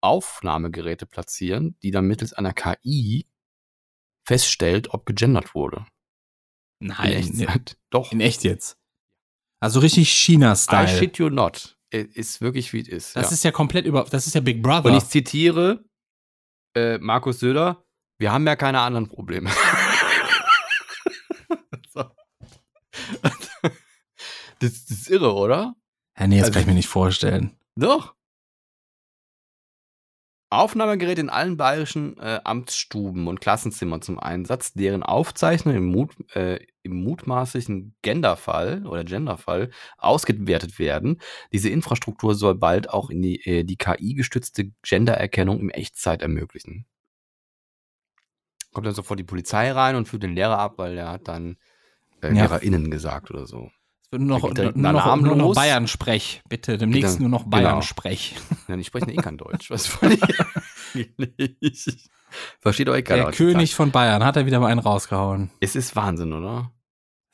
Aufnahmegeräte 0.00 1.04
platzieren, 1.04 1.76
die 1.82 1.90
dann 1.90 2.06
mittels 2.06 2.32
einer 2.32 2.54
KI 2.54 3.26
feststellt, 4.24 4.94
ob 4.94 5.04
gegendert 5.04 5.54
wurde. 5.54 5.84
In 6.80 6.88
Nein, 6.88 7.12
Echtzeit. 7.12 7.76
Doch. 7.90 8.12
in 8.12 8.20
echt 8.20 8.44
jetzt. 8.44 8.78
Also 9.60 9.80
richtig 9.80 10.04
I 10.04 10.10
China-Style. 10.10 10.88
shit 10.88 11.18
you 11.18 11.28
not. 11.28 11.77
Äh, 11.90 12.06
Ist 12.14 12.40
wirklich 12.40 12.72
wie 12.72 12.80
es 12.80 12.88
ist. 12.88 13.16
Das 13.16 13.30
ja. 13.30 13.34
ist 13.34 13.44
ja 13.44 13.50
komplett 13.50 13.86
über, 13.86 14.04
das 14.10 14.26
ist 14.26 14.34
ja 14.34 14.40
Big 14.40 14.62
Brother. 14.62 14.86
Und 14.86 14.94
ich 14.96 15.04
zitiere 15.04 15.84
äh, 16.74 16.98
Markus 16.98 17.40
Söder, 17.40 17.84
wir 18.18 18.32
haben 18.32 18.46
ja 18.46 18.56
keine 18.56 18.80
anderen 18.80 19.08
Probleme. 19.08 19.50
so. 21.92 22.00
das, 23.22 23.32
das 24.60 24.72
ist 24.90 25.10
irre, 25.10 25.34
oder? 25.34 25.74
ja, 26.18 26.26
nee, 26.26 26.38
das 26.38 26.48
also- 26.48 26.52
kann 26.54 26.62
ich 26.62 26.68
mir 26.68 26.74
nicht 26.74 26.88
vorstellen. 26.88 27.56
Doch. 27.76 28.14
Aufnahmegeräte 30.50 31.20
in 31.20 31.28
allen 31.28 31.56
bayerischen 31.58 32.16
äh, 32.18 32.40
Amtsstuben 32.42 33.26
und 33.28 33.40
Klassenzimmern 33.40 34.00
zum 34.00 34.18
Einsatz, 34.18 34.72
deren 34.72 35.02
Aufzeichnung 35.02 35.74
im, 35.74 35.86
Mut, 35.86 36.14
äh, 36.34 36.58
im 36.82 37.02
mutmaßlichen 37.02 37.94
Genderfall 38.00 38.86
oder 38.86 39.04
Genderfall 39.04 39.70
ausgewertet 39.98 40.78
werden. 40.78 41.20
Diese 41.52 41.68
Infrastruktur 41.68 42.34
soll 42.34 42.54
bald 42.54 42.88
auch 42.88 43.10
in 43.10 43.20
die, 43.20 43.44
äh, 43.44 43.64
die 43.64 43.76
KI-gestützte 43.76 44.70
Gendererkennung 44.82 45.60
im 45.60 45.68
Echtzeit 45.70 46.22
ermöglichen. 46.22 46.86
Kommt 48.72 48.86
dann 48.86 48.94
sofort 48.94 49.18
die 49.20 49.24
Polizei 49.24 49.70
rein 49.72 49.96
und 49.96 50.08
führt 50.08 50.22
den 50.22 50.34
Lehrer 50.34 50.58
ab, 50.58 50.78
weil 50.78 50.94
der 50.94 51.10
hat 51.10 51.28
dann 51.28 51.56
äh, 52.22 52.28
Ja. 52.28 52.44
LehrerInnen 52.44 52.90
gesagt 52.90 53.30
oder 53.30 53.46
so. 53.46 53.70
Es 54.10 54.12
wird 54.18 54.22
nur 54.22 54.38
noch, 54.38 54.42
nur 54.74 54.92
noch, 54.92 55.16
nur 55.16 55.36
noch. 55.36 55.54
Bayern-Sprech. 55.54 56.42
Bitte, 56.48 56.78
demnächst 56.78 57.16
dann- 57.16 57.22
nur 57.22 57.28
noch 57.30 57.44
genau. 57.44 57.56
Bayern-Sprech. 57.56 58.36
Ja, 58.66 58.76
die 58.76 58.84
sprechen 58.84 59.10
eh 59.10 59.16
kein 59.16 59.36
Deutsch. 59.36 59.70
Was 59.70 59.84
soll 59.84 60.12
ich? 60.12 60.20
Versteht 62.60 62.88
euch 62.88 63.04
keiner. 63.04 63.24
Der 63.24 63.32
König 63.32 63.74
von 63.74 63.90
Bayern 63.90 64.24
hat 64.24 64.36
er 64.36 64.46
wieder 64.46 64.60
mal 64.60 64.68
einen 64.68 64.80
rausgehauen. 64.80 65.50
Es 65.60 65.76
ist 65.76 65.94
Wahnsinn, 65.94 66.32
oder? 66.32 66.72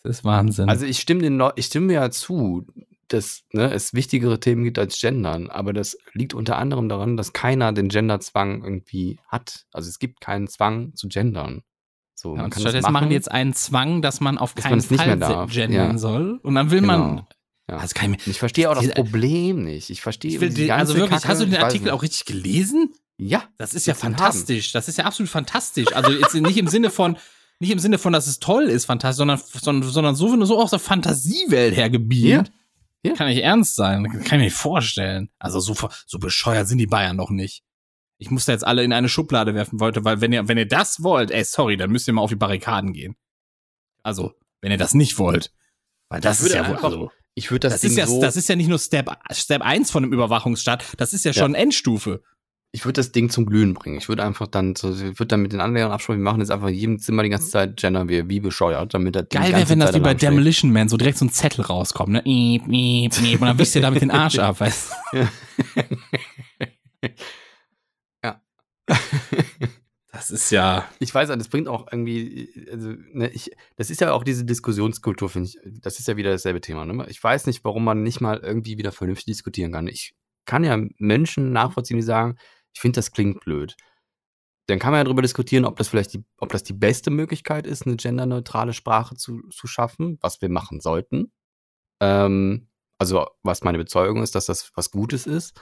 Das 0.03 0.19
ist 0.19 0.25
Wahnsinn. 0.25 0.69
Also 0.69 0.85
ich 0.85 0.99
stimme 0.99 1.23
den 1.23 1.41
ich 1.57 1.67
stimme 1.67 1.93
ja 1.93 2.11
zu, 2.11 2.67
dass 3.09 3.45
ne, 3.53 3.73
es 3.73 3.95
wichtigere 3.95 4.41
Themen 4.41 4.65
gibt 4.65 4.79
als 4.79 5.01
Gendern, 5.01 5.51
aber 5.51 5.73
das 5.73 5.97
liegt 6.13 6.35
unter 6.35 6.59
anderem 6.59 6.89
daran, 6.89 7.17
dass 7.17 7.33
keiner 7.33 7.73
den 7.73 7.89
Genderzwang 7.89 8.63
irgendwie 8.65 9.19
hat. 9.29 9.67
Also 9.73 9.89
es 9.89 9.99
gibt 9.99 10.21
keinen 10.21 10.49
Zwang 10.49 10.95
zu 10.95 11.09
gendern. 11.09 11.63
So, 12.25 12.37
ja, 12.37 12.43
man 12.43 12.53
stattdessen 12.53 12.83
machen 12.85 12.93
machen. 12.95 13.09
die 13.11 13.15
jetzt 13.17 13.31
einen 13.31 13.53
Zwang, 13.53 14.01
dass 14.01 14.21
man 14.23 14.39
auf 14.39 14.55
Dass 14.55 14.65
keinen 14.65 14.83
man 14.89 14.99
Fall 14.99 15.47
gendern 15.47 15.93
Ja. 15.93 15.99
soll. 15.99 16.41
Und 16.43 16.55
dann 16.55 16.71
will 16.71 16.81
man. 16.81 17.01
Genau. 17.17 17.29
Ja. 17.71 17.77
Also 17.77 17.93
kann 17.95 18.15
ich, 18.15 18.27
ich 18.27 18.39
verstehe 18.39 18.69
auch 18.71 18.75
das 18.75 18.83
Diese- 18.83 18.95
Problem 18.95 19.65
nicht. 19.65 19.91
Ich 19.91 20.01
verstehe 20.01 20.31
ich 20.33 20.55
den, 20.55 20.71
also 20.71 20.95
wirklich, 20.95 21.11
Kacke, 21.21 21.29
hast 21.29 21.41
du 21.41 21.45
den 21.45 21.55
ich 21.55 21.61
Artikel 21.61 21.91
auch 21.91 22.03
richtig 22.03 22.25
gelesen? 22.25 22.93
Ja. 23.19 23.45
Das 23.59 23.75
ist 23.75 23.87
ja 23.87 23.93
du 23.95 24.01
fantastisch. 24.01 24.73
Das 24.73 24.89
ist 24.89 24.97
ja 24.99 25.05
absolut 25.05 25.31
fantastisch. 25.31 25.93
Also 25.95 26.13
jetzt 26.13 26.35
nicht 26.35 26.57
im 26.57 26.69
Sinne 26.69 26.89
von, 26.91 27.17
nicht 27.61 27.71
im 27.71 27.79
Sinne 27.79 27.99
von, 27.99 28.13
dass 28.15 28.27
es 28.27 28.39
toll 28.41 28.65
ist, 28.65 28.87
fantastisch, 28.87 29.19
sondern, 29.19 29.39
sondern, 29.39 29.91
sondern 29.91 30.15
so, 30.15 30.45
so 30.47 30.59
aus 30.61 30.71
der 30.71 30.79
Fantasiewelt 30.79 31.77
her 31.77 31.91
gebeamt. 31.91 32.49
Ja. 32.49 33.11
Ja. 33.11 33.15
Kann 33.17 33.29
nicht 33.29 33.43
ernst 33.43 33.77
sein. 33.77 34.05
Kann 34.11 34.23
ich 34.23 34.31
mir 34.33 34.39
nicht 34.39 34.57
vorstellen. 34.57 35.29
Also 35.39 35.61
so, 35.61 35.75
so 36.07 36.19
bescheuert 36.19 36.69
sind 36.69 36.79
die 36.79 36.87
Bayern 36.87 37.19
doch 37.19 37.29
nicht. 37.31 37.63
Ich 38.19 38.31
muss 38.31 38.45
da 38.45 38.53
jetzt 38.53 38.67
alle 38.67 38.85
in 38.85 38.93
eine 38.93 39.09
Schublade 39.09 39.55
werfen 39.55 39.81
wollte, 39.81 40.05
weil 40.05 40.21
wenn 40.21 40.33
ihr, 40.33 40.47
wenn 40.49 40.57
ihr 40.59 40.69
das 40.69 41.03
wollt, 41.03 41.31
ey, 41.31 41.45
sorry, 41.45 41.77
dann 41.77 41.91
müsst 41.91 42.07
ihr 42.09 42.15
mal 42.15 42.23
auf 42.23 42.31
die 42.31 42.37
Barrikaden 42.37 42.93
gehen. 42.93 43.17
Also, 44.03 44.35
wenn 44.61 44.71
ihr 44.71 44.79
das 44.79 44.95
nicht 44.95 45.19
wollt. 45.19 45.53
Weil 46.09 46.21
das 46.21 46.41
Ich 46.41 46.47
ist 46.47 46.55
ja 46.55 46.63
einfach- 46.63 46.85
also, 46.85 47.11
Ich 47.35 47.51
würde 47.51 47.67
das, 47.69 47.75
das 47.75 47.81
Ding 47.81 47.91
ist 47.91 47.97
ja, 47.97 48.07
so, 48.07 48.21
das 48.21 48.37
ist 48.37 48.49
ja 48.49 48.55
nicht 48.55 48.69
nur 48.69 48.79
Step, 48.79 49.11
Step 49.33 49.63
1 49.63 49.91
von 49.91 50.05
einem 50.05 50.13
Überwachungsstaat, 50.13 50.85
das 50.99 51.13
ist 51.13 51.25
ja 51.25 51.33
Ja. 51.33 51.43
schon 51.43 51.55
Endstufe. 51.55 52.23
ich 52.77 52.85
würde 52.85 52.95
das 52.95 53.13
Ding 53.13 53.31
zum 53.31 53.47
Glühen 53.47 53.73
bringen. 53.73 53.99
Ich 53.99 54.09
würde 54.09 54.25
einfach 54.25 54.49
dann, 54.49 54.75
so, 54.75 54.91
ich 54.93 55.01
würde 55.21 55.27
dann 55.27 55.43
mit 55.43 55.53
den 55.53 55.61
anderen 55.61 55.93
absprechen, 55.93 56.21
wir 56.21 56.25
machen 56.25 56.41
jetzt 56.41 56.51
einfach 56.51 56.67
in 56.69 56.75
jedem 56.75 56.99
Zimmer 56.99 57.23
die 57.23 57.29
ganze 57.29 57.49
Zeit 57.49 57.77
gendern 57.77 58.09
wir 58.09 58.29
wie 58.29 58.41
bescheuert, 58.41 58.93
damit 58.95 59.15
die 59.15 59.21
Geil 59.37 59.53
wäre, 59.53 59.69
wenn 59.69 59.79
das 59.79 59.93
Zeit 59.93 60.01
wie 60.01 60.05
bei. 60.05 60.15
Demolition 60.15 60.73
Man 60.73 60.89
so 60.89 60.97
direkt 60.97 61.19
so 61.19 61.25
ein 61.25 61.31
Zettel 61.31 61.65
rauskommt, 61.65 62.11
ne? 62.13 62.23
Miep, 62.25 62.67
miep, 62.67 63.21
miep, 63.21 63.41
und 63.41 63.47
dann 63.47 63.59
wischst 63.61 63.77
ihr 63.77 63.83
damit 63.83 64.03
den 64.03 64.11
Arsch 64.11 64.39
ab, 64.41 64.59
weißt 64.61 64.91
du? 65.13 65.29
Das 70.15 70.31
ist 70.31 70.51
ja. 70.51 70.89
Ich 71.01 71.13
weiß, 71.13 71.29
das 71.29 71.49
bringt 71.49 71.67
auch 71.67 71.89
irgendwie, 71.91 72.69
also, 72.71 72.95
ne, 73.13 73.31
ich, 73.31 73.51
das 73.75 73.91
ist 73.91 74.01
ja 74.01 74.13
auch 74.13 74.23
diese 74.23 74.45
Diskussionskultur, 74.45 75.29
finde 75.29 75.49
ich. 75.49 75.59
Das 75.83 75.99
ist 75.99 76.07
ja 76.07 76.17
wieder 76.17 76.31
dasselbe 76.31 76.61
Thema. 76.61 76.85
Ne? 76.85 77.05
Ich 77.09 77.23
weiß 77.23 77.47
nicht, 77.47 77.65
warum 77.65 77.83
man 77.83 78.05
nicht 78.05 78.21
mal 78.21 78.39
irgendwie 78.39 78.79
wieder 78.79 78.93
vernünftig 78.93 79.27
diskutieren 79.27 79.73
kann. 79.73 79.89
Ich 79.89 80.15
kann 80.47 80.63
ja 80.63 80.79
Menschen 80.99 81.53
nachvollziehen, 81.53 81.97
die 81.97 82.05
sagen, 82.05 82.37
ich 82.73 82.81
finde, 82.81 82.99
das 82.99 83.11
klingt 83.11 83.41
blöd. 83.41 83.77
Dann 84.69 84.79
kann 84.79 84.93
man 84.93 85.01
ja 85.01 85.05
darüber 85.05 85.23
diskutieren, 85.23 85.65
ob 85.65 85.77
das 85.77 85.89
vielleicht 85.89 86.15
die, 86.15 86.25
ob 86.39 86.51
das 86.53 86.63
die 86.63 86.75
beste 86.75 87.11
Möglichkeit 87.11 87.67
ist, 87.67 87.85
eine 87.85 87.97
genderneutrale 87.97 88.73
Sprache 88.73 89.17
zu, 89.17 89.43
zu 89.51 89.67
schaffen, 89.67 90.19
was 90.21 90.41
wir 90.41 90.49
machen 90.49 90.81
sollten. 90.81 91.33
Ähm, 92.01 92.69
also, 92.99 93.27
was 93.43 93.65
meine 93.65 93.79
Bezeugung 93.79 94.23
ist, 94.23 94.37
dass 94.37 94.47
das 94.47 94.71
was 94.77 94.93
Gutes 94.93 95.27
ist. 95.27 95.61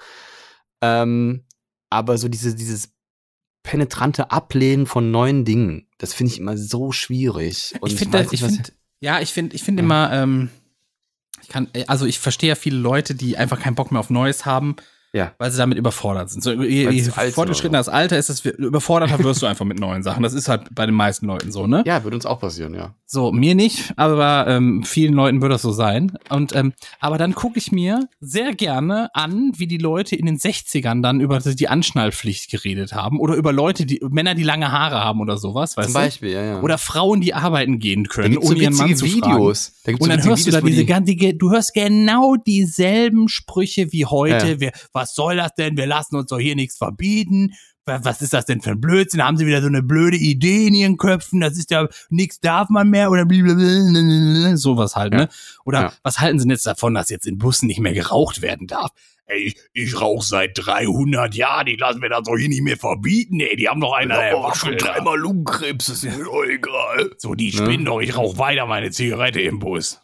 Ähm, 0.82 1.46
aber 1.88 2.18
so 2.18 2.28
diese, 2.28 2.54
dieses 2.54 2.92
penetrante 3.62 4.30
Ablehnen 4.30 4.86
von 4.86 5.10
neuen 5.10 5.44
Dingen, 5.44 5.86
das 5.98 6.14
finde 6.14 6.32
ich 6.32 6.38
immer 6.38 6.56
so 6.56 6.92
schwierig. 6.92 7.74
Und 7.80 7.92
ich 7.92 7.98
finde, 7.98 8.26
ich 8.30 8.40
finde, 8.40 8.62
ja, 9.00 9.20
ich 9.20 9.32
finde, 9.32 9.54
ich 9.56 9.62
finde 9.62 9.82
Ja. 9.82 9.84
immer, 9.84 10.12
ähm, 10.12 10.50
ich 11.42 11.48
kann, 11.48 11.68
also 11.86 12.06
ich 12.06 12.18
verstehe 12.18 12.50
ja 12.50 12.54
viele 12.54 12.78
Leute, 12.78 13.14
die 13.14 13.36
einfach 13.36 13.60
keinen 13.60 13.74
Bock 13.74 13.90
mehr 13.90 14.00
auf 14.00 14.10
Neues 14.10 14.46
haben, 14.46 14.76
Ja. 15.14 15.32
weil 15.38 15.50
sie 15.50 15.58
damit 15.58 15.76
überfordert 15.78 16.30
sind. 16.30 16.42
So, 16.42 16.52
je, 16.62 16.88
je 16.90 17.02
fortgeschrittener 17.02 17.78
das 17.78 17.88
Alter 17.90 18.16
ist, 18.18 18.28
desto 18.30 18.48
überforderter 18.48 19.18
wirst 19.22 19.42
du 19.42 19.46
einfach 19.46 19.64
mit 19.66 19.78
neuen 19.78 20.02
Sachen. 20.02 20.22
Das 20.22 20.32
ist 20.32 20.48
halt 20.48 20.74
bei 20.74 20.86
den 20.86 20.94
meisten 20.94 21.26
Leuten 21.26 21.52
so, 21.52 21.66
ne? 21.66 21.82
Ja, 21.86 22.02
würde 22.04 22.16
uns 22.16 22.24
auch 22.26 22.40
passieren, 22.40 22.74
ja. 22.74 22.94
So, 23.06 23.30
mir 23.30 23.54
nicht, 23.54 23.92
aber 23.96 24.46
ähm, 24.48 24.84
vielen 24.84 25.12
Leuten 25.12 25.42
wird 25.42 25.52
das 25.52 25.60
so 25.60 25.70
sein. 25.70 26.16
Und 26.30 26.54
ähm, 26.56 26.72
aber 26.98 27.18
dann 27.18 27.34
gucke 27.34 27.58
ich 27.58 27.70
mir 27.72 28.08
sehr 28.20 28.54
gerne 28.54 29.10
an, 29.14 29.52
wie 29.56 29.66
die 29.66 29.76
Leute 29.76 30.16
in 30.16 30.24
den 30.24 30.38
60ern 30.38 31.02
dann 31.02 31.20
über 31.20 31.38
die 31.40 31.68
Anschnallpflicht 31.68 32.50
geredet 32.50 32.94
haben 32.94 33.20
oder 33.20 33.34
über 33.34 33.52
Leute, 33.52 33.84
die 33.84 34.00
Männer, 34.08 34.34
die 34.34 34.44
lange 34.44 34.72
Haare 34.72 35.00
haben 35.04 35.20
oder 35.20 35.36
sowas, 35.36 35.76
weißt 35.76 35.88
Zum 35.90 35.94
du? 36.00 36.06
Beispiel, 36.06 36.30
ja, 36.30 36.42
ja. 36.42 36.60
Oder 36.62 36.78
Frauen, 36.78 37.20
die 37.20 37.34
arbeiten 37.34 37.78
gehen 37.80 38.08
können, 38.08 38.30
gibt's 38.32 38.46
so 38.46 38.54
ohne 38.54 38.62
ihren 38.62 38.74
Mann 38.76 38.96
zu 38.96 39.04
fragen. 39.04 39.16
Videos. 39.34 39.72
Da 39.84 39.92
gibt's 39.92 40.06
Und 40.06 40.10
so 40.10 40.16
dann 40.16 40.18
witzige 40.24 40.30
hörst 40.30 40.46
du 40.46 40.50
da 40.52 40.56
Videos, 40.58 40.70
diese 40.70 41.16
die- 41.16 41.18
ganze, 41.26 41.34
du 41.36 41.50
hörst 41.50 41.74
genau 41.74 42.36
dieselben 42.36 43.28
Sprüche 43.28 43.92
wie 43.92 44.06
heute. 44.06 44.48
Ja. 44.52 44.60
Wir, 44.60 44.72
was 45.02 45.14
soll 45.14 45.36
das 45.36 45.54
denn? 45.54 45.76
Wir 45.76 45.86
lassen 45.86 46.16
uns 46.16 46.26
doch 46.30 46.38
hier 46.38 46.54
nichts 46.56 46.76
verbieten. 46.76 47.52
Wa- 47.84 48.00
Was 48.04 48.22
ist 48.22 48.32
das 48.32 48.44
denn 48.46 48.60
für 48.60 48.70
ein 48.70 48.80
Blödsinn? 48.80 49.22
Haben 49.24 49.36
sie 49.36 49.44
wieder 49.46 49.60
so 49.60 49.66
eine 49.66 49.82
blöde 49.82 50.16
Idee 50.16 50.68
in 50.68 50.74
ihren 50.74 50.96
Köpfen? 50.98 51.40
Das 51.40 51.58
ist 51.58 51.70
ja, 51.72 51.88
nichts 52.10 52.38
darf 52.38 52.68
man 52.70 52.88
mehr 52.88 53.10
oder 53.10 53.24
blablabla. 53.26 54.56
sowas 54.56 54.94
halt, 54.96 55.12
Ja. 55.14 55.20
ne? 55.22 55.28
Oder 55.64 55.80
Ja. 55.80 55.92
was 56.04 56.20
halten 56.20 56.38
sie 56.38 56.44
denn 56.44 56.52
jetzt 56.52 56.66
davon, 56.66 56.94
dass 56.94 57.10
jetzt 57.10 57.26
in 57.26 57.38
Bussen 57.38 57.66
nicht 57.66 57.80
mehr 57.80 57.92
geraucht 57.94 58.40
werden 58.42 58.66
darf? 58.68 58.90
Ey, 59.26 59.38
ich, 59.46 59.56
ich 59.72 60.00
rauche 60.00 60.24
seit 60.26 60.52
300 60.54 61.34
Jahren, 61.34 61.66
die 61.66 61.76
lassen 61.76 62.02
wir 62.02 62.08
das 62.08 62.22
doch 62.24 62.36
hier 62.36 62.48
nicht 62.48 62.62
mehr 62.62 62.76
verbieten, 62.76 63.40
ey, 63.40 63.56
die 63.56 63.68
haben 63.68 63.80
doch 63.80 63.92
einen 63.94 64.10
an 64.12 64.20
der 64.20 64.34
Waffel. 64.34 64.76
da. 64.76 64.98
Lungenkrebs, 65.14 65.86
das 65.86 66.04
ist 66.04 66.16
mir 66.18 66.26
egal. 66.50 67.10
So, 67.18 67.34
die 67.34 67.50
Ne? 67.50 67.56
spinnen 67.56 67.84
doch, 67.84 68.00
ich 68.00 68.16
rauche 68.16 68.38
weiter 68.38 68.66
meine 68.66 68.90
Zigarette 68.90 69.40
im 69.40 69.58
Bus. 69.58 70.00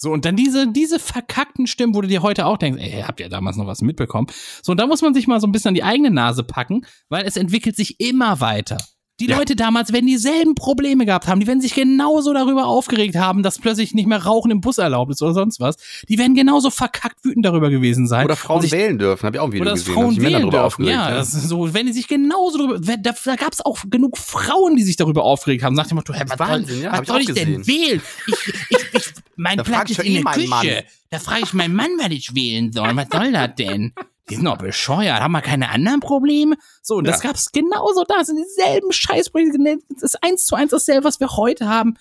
So, 0.00 0.12
und 0.12 0.24
dann 0.24 0.36
diese, 0.36 0.68
diese 0.68 1.00
verkackten 1.00 1.66
Stimmen, 1.66 1.94
wo 1.94 2.00
du 2.00 2.08
dir 2.08 2.22
heute 2.22 2.46
auch 2.46 2.56
denkst, 2.56 2.80
ey, 2.80 3.02
habt 3.02 3.18
ihr 3.18 3.28
damals 3.28 3.56
noch 3.56 3.66
was 3.66 3.82
mitbekommen? 3.82 4.28
So, 4.62 4.70
und 4.70 4.78
da 4.78 4.86
muss 4.86 5.02
man 5.02 5.12
sich 5.12 5.26
mal 5.26 5.40
so 5.40 5.48
ein 5.48 5.52
bisschen 5.52 5.70
an 5.70 5.74
die 5.74 5.82
eigene 5.82 6.12
Nase 6.12 6.44
packen, 6.44 6.86
weil 7.08 7.26
es 7.26 7.36
entwickelt 7.36 7.74
sich 7.74 7.98
immer 7.98 8.40
weiter. 8.40 8.78
Die 9.20 9.26
Ja. 9.26 9.36
Leute 9.36 9.56
damals 9.56 9.92
werden 9.92 10.06
dieselben 10.06 10.54
Probleme 10.54 11.04
gehabt 11.04 11.26
haben, 11.26 11.40
die 11.40 11.46
werden 11.48 11.60
sich 11.60 11.74
genauso 11.74 12.32
darüber 12.32 12.66
aufgeregt 12.66 13.16
haben, 13.16 13.42
dass 13.42 13.58
plötzlich 13.58 13.92
nicht 13.92 14.06
mehr 14.06 14.22
Rauchen 14.24 14.50
im 14.52 14.60
Bus 14.60 14.78
erlaubt 14.78 15.10
ist 15.10 15.20
oder 15.22 15.34
sonst 15.34 15.58
was. 15.58 15.76
Die 16.08 16.18
werden 16.18 16.34
genauso 16.36 16.70
verkackt 16.70 17.24
wütend 17.24 17.44
darüber 17.44 17.68
gewesen 17.68 18.06
sein. 18.06 18.24
Oder 18.26 18.36
Frauen 18.36 18.62
sich 18.62 18.70
wählen 18.70 18.96
dürfen, 18.98 19.26
habe 19.26 19.36
ich 19.36 19.40
auch 19.40 19.46
ein 19.46 19.52
Video 19.52 19.62
oder 19.62 19.70
dass 19.72 19.80
gesehen. 19.80 19.94
Frauen 19.94 20.10
sich 20.14 20.22
Männer 20.22 20.38
wählen 20.38 20.50
dürfen. 20.50 20.84
Ja, 20.84 21.10
das 21.10 21.34
ist 21.34 21.48
so, 21.48 21.74
wenn 21.74 21.86
die 21.86 21.92
sich 21.92 22.06
genauso 22.06 22.58
drüber, 22.58 22.78
wenn- 22.86 23.02
da, 23.02 23.12
da 23.24 23.34
gab 23.34 23.52
es 23.52 23.60
auch 23.64 23.78
genug 23.90 24.16
Frauen, 24.18 24.76
die 24.76 24.82
sich 24.84 24.96
darüber 24.96 25.24
aufgeregt 25.24 25.64
haben, 25.64 25.74
nach 25.74 25.86
dem 25.88 25.96
Motto, 25.96 26.12
hä, 26.14 26.22
was 26.28 26.38
Wahnsinn, 26.38 26.74
soll, 26.76 26.84
ja, 26.84 26.92
was 26.92 27.00
ich 27.00 27.06
soll 27.08 27.16
auch 27.16 27.20
ich 27.20 27.32
denn 27.34 27.66
wählen? 27.66 28.02
Ich, 28.26 28.34
ich, 28.70 28.78
ich, 28.94 29.04
mein 29.36 29.56
Platz 29.58 29.90
ich 29.90 29.98
ist 29.98 30.04
in 30.04 30.12
eh 30.16 30.22
der 30.22 30.32
Küche. 30.32 30.48
Mann. 30.48 30.66
Da 31.10 31.18
frage 31.18 31.42
ich 31.42 31.52
meinen 31.54 31.74
Mann, 31.74 31.90
was 31.98 32.10
ich 32.10 32.34
wählen 32.34 32.70
soll. 32.72 32.94
Was 32.94 33.06
soll 33.10 33.32
das 33.32 33.54
denn? 33.56 33.92
Die 34.30 34.36
sind 34.36 34.44
doch 34.44 34.58
bescheuert. 34.58 35.20
Haben 35.20 35.32
wir 35.32 35.40
keine 35.42 35.70
anderen 35.70 36.00
Probleme? 36.00 36.56
So, 36.82 36.96
und 36.96 37.06
das 37.06 37.22
Ja. 37.22 37.28
gab's 37.30 37.50
genauso 37.52 38.04
da. 38.06 38.16
Das 38.18 38.26
sind 38.28 38.38
dieselben 38.38 38.92
Scheißprojekte. 38.92 39.78
Das 39.94 40.02
ist 40.02 40.22
eins 40.22 40.44
zu 40.46 40.54
eins 40.54 40.70
dasselbe, 40.70 41.04
was 41.04 41.20
wir 41.20 41.36
heute 41.36 41.68
haben. 41.68 41.94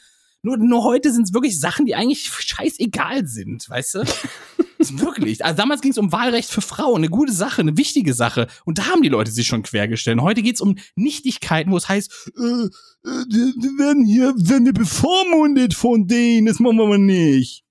Nur, 0.44 0.58
nur 0.58 0.84
heute 0.84 1.12
sind 1.12 1.24
es 1.24 1.34
wirklich 1.34 1.60
Sachen, 1.60 1.86
die 1.86 1.96
eigentlich 1.96 2.30
scheißegal 2.30 3.26
sind, 3.28 3.68
weißt 3.70 3.96
du? 3.96 4.00
Das 4.00 4.18
ist 4.78 5.00
wirklich. 5.00 5.44
Also 5.44 5.58
damals 5.58 5.82
ging 5.82 5.92
es 5.92 5.98
um 5.98 6.12
Wahlrecht 6.12 6.52
für 6.52 6.62
Frauen, 6.62 6.98
eine 6.98 7.10
gute 7.10 7.34
Sache, 7.34 7.62
eine 7.62 7.76
wichtige 7.76 8.14
Sache. 8.14 8.48
Und 8.64 8.78
da 8.78 8.86
haben 8.86 9.02
die 9.02 9.10
Leute 9.10 9.32
sich 9.32 9.48
schon 9.48 9.64
quergestellt. 9.64 10.20
Und 10.20 10.24
heute 10.24 10.44
geht 10.44 10.56
es 10.56 10.62
um 10.62 10.76
Nichtigkeiten, 10.96 11.72
wo 11.72 11.78
es 11.78 11.90
heißt, 11.90 12.32
äh, 12.38 12.42
äh, 12.42 12.70
die, 13.28 13.78
werden 13.80 14.06
hier, 14.06 14.34
werden 14.38 14.66
wir 14.66 14.74
bevormundet 14.74 15.74
von 15.74 16.08
denen, 16.08 16.46
das 16.48 16.60
machen 16.60 16.78
wir 16.78 16.84
aber 16.86 16.98
nicht. 17.00 17.64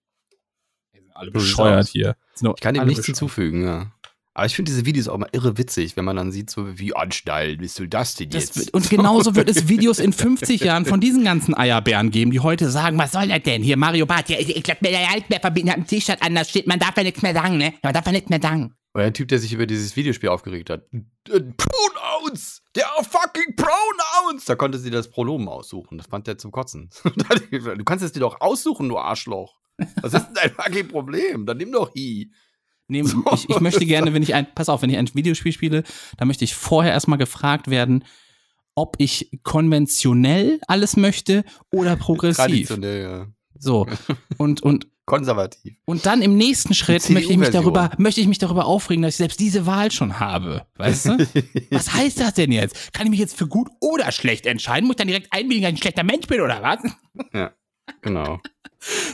Die 0.93 0.99
sind 0.99 1.15
alle 1.17 1.31
bescheuert 1.31 1.87
hier. 1.89 2.17
Ich 2.35 2.61
kann 2.61 2.75
dem 2.75 2.85
nichts 2.85 3.03
bescheuert. 3.03 3.07
hinzufügen, 3.07 3.65
ja. 3.65 3.93
Aber 4.37 4.45
ich 4.45 4.55
finde 4.55 4.71
diese 4.71 4.85
Videos 4.85 5.09
auch 5.09 5.17
mal 5.17 5.31
irre 5.33 5.57
witzig, 5.57 5.97
wenn 5.97 6.05
man 6.05 6.15
dann 6.15 6.31
sieht, 6.31 6.51
so 6.51 6.79
wie 6.79 6.95
anschnallen, 6.95 7.59
wie 7.59 7.69
soll 7.69 7.89
das 7.89 8.17
denn 8.17 8.29
Das 8.29 8.45
jetzt? 8.45 8.59
wird, 8.59 8.75
und 8.75 8.91
genauso 8.91 9.35
wird 9.35 9.49
es 9.49 9.67
Videos 9.69 9.99
in 9.99 10.13
50 10.13 10.61
Jahren 10.61 10.85
von 10.85 11.01
diesen 11.01 11.25
ganzen 11.25 11.55
Eierbären 11.55 12.11
geben, 12.11 12.33
die 12.33 12.41
heute 12.41 12.69
sagen, 12.71 12.99
was 12.99 13.13
soll 13.13 13.29
das 13.29 13.43
denn? 13.45 13.63
Hier, 13.63 13.79
Mario 13.79 14.05
Barth, 14.05 14.29
ja, 14.29 14.39
ich, 14.39 14.55
ich 14.55 14.63
glaube, 14.63 14.81
mir 14.83 14.91
der 14.91 15.11
Altbär 15.11 15.41
verbieten 15.41 15.71
hat 15.71 15.79
ein 15.79 15.87
T-Shirt 15.87 16.21
an, 16.21 16.35
da 16.35 16.45
steht, 16.45 16.67
man 16.67 16.79
darf 16.79 16.95
ja 16.99 17.03
nichts 17.05 17.23
mehr 17.23 17.33
sagen, 17.33 17.57
ne? 17.57 17.73
Man 17.83 17.95
darf 17.95 18.05
ja 18.05 18.13
nichts 18.13 18.29
mehr 18.29 18.43
sagen. 18.43 18.75
Oder 18.93 19.05
ein 19.05 19.15
Typ, 19.15 19.29
der 19.29 19.39
sich 19.39 19.55
über 19.55 19.65
dieses 19.65 19.97
Videospiel 19.97 20.29
aufgeregt 20.29 20.69
hat. 20.69 20.83
Äh, 20.93 21.41
Pronouns! 21.57 22.61
Der 22.75 22.85
fucking 23.03 23.57
Pronouns! 23.57 24.45
Da 24.45 24.55
konnte 24.55 24.79
sie 24.79 24.91
das 24.91 25.09
Pronomen 25.09 25.49
aussuchen. 25.49 25.97
Das 25.97 26.09
fand 26.09 26.27
der 26.27 26.37
zum 26.37 26.53
Kotzen. 26.53 26.91
du 27.05 27.85
kannst 27.85 28.05
es 28.05 28.13
dir 28.13 28.21
doch 28.21 28.43
aussuchen, 28.43 28.91
du 28.91 28.99
Arschloch. 28.99 29.57
Was 30.03 30.13
ist 30.13 30.27
denn 30.27 30.35
dein 30.35 30.51
fucking 30.51 30.89
Problem? 30.89 31.47
Dann 31.47 31.57
nimm 31.57 31.73
doch 31.73 31.95
I. 31.95 32.31
Nee, 32.89 33.03
ich, 33.33 33.49
ich 33.49 33.61
möchte 33.61 33.85
gerne, 33.87 34.15
wenn 34.15 34.23
ich 34.23 34.35
ein, 34.35 34.47
pass 34.55 34.69
auf, 34.69 34.83
wenn 34.83 34.91
ich 34.91 34.97
ein 34.97 35.13
Videospiel 35.15 35.53
spiele, 35.53 35.83
dann 36.17 36.29
möchte 36.29 36.45
ich 36.45 36.55
vorher 36.55 36.93
erstmal 36.93 37.19
gefragt 37.19 37.69
werden, 37.69 38.05
ob 38.75 38.97
ich 38.99 39.31
konventionell 39.43 40.61
alles 40.69 40.97
möchte 40.97 41.45
oder 41.73 41.97
progressiv. 41.97 42.37
Traditionell, 42.37 43.03
ja. 43.03 43.27
So. 43.59 43.87
Und, 44.37 44.63
und, 44.63 44.87
Konservativ. 45.07 45.77
und 45.85 46.05
dann 46.05 46.21
im 46.21 46.37
nächsten 46.37 46.75
Schritt 46.75 47.09
möchte 47.11 47.33
ich 47.33 47.39
mich 47.39 47.51
darüber, 47.51 47.91
möchte 47.97 48.21
ich 48.21 48.27
mich 48.27 48.39
darüber 48.39 48.67
aufregen, 48.67 49.03
dass 49.03 49.15
ich 49.15 49.19
selbst 49.19 49.39
diese 49.39 49.65
Wahl 49.65 49.93
schon 49.93 50.19
habe. 50.19 50.67
Weißt 50.77 51.07
du? 51.07 51.19
Was 51.71 51.93
heißt 51.95 52.21
das 52.21 52.35
denn 52.35 52.51
jetzt? 52.51 52.93
Kann 52.93 53.07
ich 53.07 53.11
mich 53.11 53.21
jetzt 53.21 53.37
für 53.37 53.47
gut 53.47 53.69
oder 53.81 54.11
schlecht 54.11 54.47
entscheiden? 54.47 54.87
Muss 54.87 54.95
ich 54.95 54.99
dann 54.99 55.09
direkt 55.09 55.33
einwilligen, 55.33 55.63
dass 55.63 55.71
ich 55.71 55.77
ein 55.77 55.81
schlechter 55.81 56.03
Mensch 56.03 56.27
bin 56.27 56.41
oder 56.41 56.61
was? 56.61 56.81
Genau. 58.03 58.41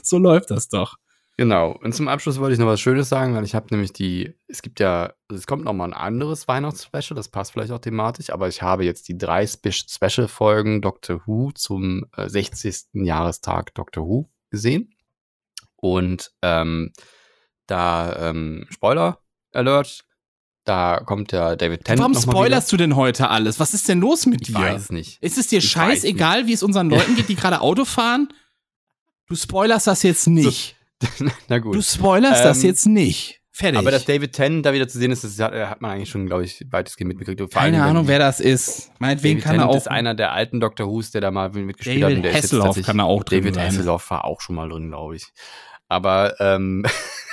So 0.02 0.18
läuft 0.18 0.50
das 0.50 0.68
doch. 0.68 0.96
Genau. 1.38 1.72
Und 1.82 1.94
zum 1.94 2.08
Abschluss 2.08 2.38
wollte 2.38 2.54
ich 2.54 2.58
noch 2.58 2.66
was 2.66 2.80
Schönes 2.80 3.08
sagen, 3.08 3.34
weil 3.34 3.44
ich 3.44 3.54
habe 3.54 3.68
nämlich 3.70 3.92
die, 3.92 4.34
es 4.48 4.60
gibt 4.60 4.80
ja, 4.80 5.14
also 5.28 5.40
es 5.40 5.46
kommt 5.46 5.64
noch 5.64 5.72
mal 5.72 5.86
ein 5.86 5.94
anderes 5.94 6.46
Weihnachtsspecial, 6.46 7.16
das 7.16 7.28
passt 7.28 7.52
vielleicht 7.52 7.72
auch 7.72 7.78
thematisch, 7.78 8.30
aber 8.30 8.48
ich 8.48 8.60
habe 8.60 8.84
jetzt 8.84 9.08
die 9.08 9.16
drei 9.16 9.46
Spe 9.46 9.72
Special-Folgen 9.72 10.82
Doctor 10.82 11.22
Who 11.26 11.52
zum 11.52 12.04
äh, 12.16 12.28
60. 12.28 12.88
Jahrestag 12.92 13.74
Doctor 13.74 14.06
Who 14.06 14.28
gesehen. 14.50 14.94
Und 15.76 16.32
ähm, 16.42 16.92
da, 17.66 18.30
ähm, 18.30 18.66
Spoiler 18.70 19.18
Alert, 19.52 20.04
da 20.64 21.00
kommt 21.00 21.32
der 21.32 21.56
David 21.56 21.84
Tennant 21.84 22.14
Warum 22.14 22.22
spoilerst 22.22 22.70
du 22.70 22.76
denn 22.76 22.94
heute 22.94 23.30
alles? 23.30 23.58
Was 23.58 23.74
ist 23.74 23.88
denn 23.88 24.00
los 24.00 24.26
mit 24.26 24.48
wieder. 24.48 24.60
Ich 24.60 24.64
dir? 24.64 24.74
weiß 24.74 24.82
es 24.82 24.90
nicht. 24.90 25.22
Ist 25.22 25.38
es 25.38 25.48
dir 25.48 25.58
Ich 25.58 25.68
scheißegal, 25.70 26.46
wie 26.46 26.52
es 26.52 26.62
unseren 26.62 26.88
Leuten 26.88 27.16
geht, 27.16 27.28
die 27.28 27.34
gerade 27.34 27.60
Auto 27.60 27.84
fahren? 27.84 28.28
Du 29.26 29.34
spoilerst 29.34 29.86
das 29.86 30.02
jetzt 30.02 30.28
nicht. 30.28 30.76
Na 31.48 31.58
gut. 31.58 31.74
Du 31.74 31.82
spoilerst 31.82 32.44
das 32.44 32.62
Ähm, 32.62 32.68
jetzt 32.70 32.86
nicht. 32.86 33.40
Fertig. 33.54 33.78
Aber 33.78 33.90
dass 33.90 34.06
David 34.06 34.32
Tennant 34.32 34.64
da 34.64 34.72
wieder 34.72 34.88
zu 34.88 34.98
sehen 34.98 35.10
ist, 35.10 35.24
das 35.24 35.38
hat, 35.38 35.52
hat 35.52 35.82
man 35.82 35.90
eigentlich 35.90 36.08
schon, 36.08 36.26
glaube 36.26 36.44
ich, 36.44 36.64
weitestgehend 36.70 37.08
mitbekriegt. 37.08 37.38
Allem, 37.40 37.50
Keine 37.50 37.76
wenn 37.76 37.82
Ahnung, 37.82 38.08
wer 38.08 38.18
das 38.18 38.40
ist. 38.40 38.90
Meinetwegen 38.98 39.40
David 39.40 39.44
kann 39.44 39.54
er 39.54 39.58
Tennant 39.58 39.70
auch. 39.72 39.76
ist 39.76 39.90
einer 39.90 40.14
der 40.14 40.32
alten 40.32 40.58
Dr. 40.58 40.88
Who's, 40.88 41.10
der 41.10 41.20
da 41.20 41.30
mal 41.30 41.50
mitgespielt 41.50 42.02
David 42.02 42.16
hat. 42.18 42.24
jetzt 42.24 42.44
Hasselhoff 42.44 42.80
kann 42.82 42.98
er 42.98 43.04
auch 43.04 43.22
drin 43.24 43.40
David 43.40 43.54
sein. 43.56 43.66
Hasselhoff 43.66 44.10
war 44.10 44.24
auch 44.24 44.40
schon 44.40 44.56
mal 44.56 44.70
drin, 44.70 44.88
glaube 44.88 45.16
ich. 45.16 45.26
Aber 45.88 46.34
ähm, 46.40 46.86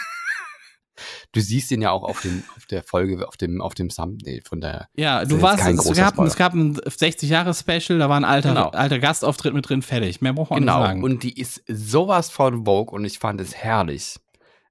du 1.34 1.41
siehst 1.41 1.72
ihn 1.72 1.81
ja 1.81 1.91
auch 1.91 2.03
auf, 2.03 2.22
dem, 2.22 2.43
auf 2.57 2.65
der 2.65 2.84
Folge, 2.84 3.27
auf 3.27 3.38
dem, 3.38 3.61
auf 3.61 3.73
dem 3.76 3.89
Thumbnail 3.89 4.41
von 4.47 4.61
der. 4.61 4.88
ja, 4.95 5.23
du 5.26 5.35
jetzt 5.35 5.41
warst, 5.41 5.65
es 5.68 5.95
gab, 5.97 6.14
Spoiler. 6.14 6.27
es 6.27 6.35
gab 6.35 6.53
ein 6.53 6.76
60-Jahre-Special, 6.77 7.99
da 7.99 8.10
war 8.10 8.18
ein 8.18 8.26
alter, 8.26 8.49
Genau. 8.49 8.69
alter 8.69 8.99
Gastauftritt 8.99 9.53
mit 9.53 9.68
drin, 9.69 9.81
fertig. 9.81 10.22
Mehr 10.22 10.34
braucht 10.34 10.51
man 10.51 10.61
Genau. 10.61 10.80
nicht 10.80 10.88
sagen. 10.88 11.03
Und 11.03 11.23
die 11.23 11.39
ist 11.39 11.64
sowas 11.68 12.30
von 12.30 12.65
Vogue 12.65 12.93
und 12.95 13.06
ich 13.06 13.19
fand 13.19 13.41
es 13.41 13.56
herrlich. 13.56 14.15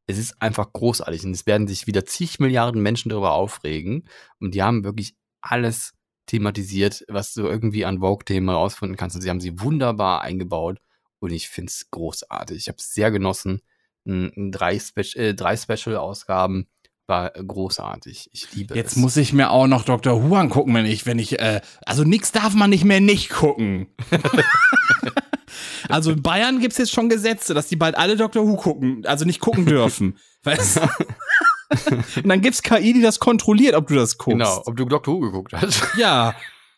Es 0.07 0.17
ist 0.19 0.41
einfach 0.41 0.73
großartig 0.73 1.25
und 1.25 1.33
es 1.33 1.45
werden 1.47 1.69
sich 1.69 1.87
wieder 1.87 2.05
zig 2.07 2.39
Milliarden 2.41 2.83
Menschen 2.83 3.11
darüber 3.11 3.33
aufregen 3.33 4.09
und 4.41 4.55
die 4.55 4.63
haben 4.63 4.83
wirklich 4.85 5.15
alles 5.43 5.93
thematisiert, 6.27 7.05
was 7.09 7.35
du 7.35 7.43
irgendwie 7.47 7.85
an 7.85 8.01
Vogue-Themen 8.01 8.49
herausfinden 8.49 8.97
kannst. 8.97 9.17
Und 9.17 9.23
sie 9.23 9.31
haben 9.31 9.41
sie 9.41 9.61
wunderbar 9.61 10.23
eingebaut 10.23 10.79
und 11.21 11.31
ich 11.33 11.49
finde 11.49 11.71
es 11.71 11.91
großartig. 11.91 12.57
Ich 12.57 12.69
habe 12.69 12.79
es 12.79 12.93
sehr 12.95 13.11
genossen. 13.11 13.61
Drei, 14.09 14.79
Spe 14.79 15.03
äh, 15.17 15.35
drei 15.35 15.57
Special-Ausgaben 15.57 16.67
war 17.07 17.31
großartig. 17.31 18.31
Ich 18.33 18.55
liebe 18.55 18.75
Jetzt 18.75 18.93
es. 18.93 18.97
muss 18.97 19.17
ich 19.17 19.33
mir 19.33 19.51
auch 19.51 19.67
noch 19.67 19.85
Dr. 19.85 20.23
Who 20.23 20.35
angucken, 20.35 20.75
wenn 20.75 20.87
ich, 20.87 21.07
wenn 21.07 21.19
ich, 21.19 21.39
äh, 21.39 21.61
also 21.85 22.05
nix 22.05 22.33
darf 22.33 22.55
man 22.55 22.71
nicht 22.71 22.85
mehr 22.85 23.01
nicht 23.01 23.31
gucken. 23.31 23.89
also 25.89 26.13
in 26.13 26.23
Bayern 26.23 26.61
gibt's 26.61 26.79
jetzt 26.79 26.93
schon 26.93 27.09
Gesetze, 27.09 27.55
dass 27.55 27.69
die 27.69 27.77
bald 27.77 27.97
alle 27.97 28.17
Dr. 28.17 28.47
Who 28.47 28.57
gucken, 28.57 29.05
also 29.07 29.25
nicht 29.25 29.41
gucken 29.41 29.67
dürfen. 29.67 30.19
weißt 30.45 30.77
du? 30.77 32.21
Und 32.23 32.29
dann 32.29 32.41
gibt's 32.41 32.63
KI, 32.63 32.93
die 32.95 33.03
das 33.03 33.19
kontrolliert, 33.19 33.75
ob 33.75 33.89
du 33.89 33.95
das 33.95 34.17
guckst. 34.17 34.39
Genau, 34.39 34.63
ob 34.65 34.77
du 34.77 34.85
Doctor 34.87 35.15
Who 35.15 35.21
geguckt 35.21 35.53
hast. 35.53 35.83
Ja. 35.99 36.35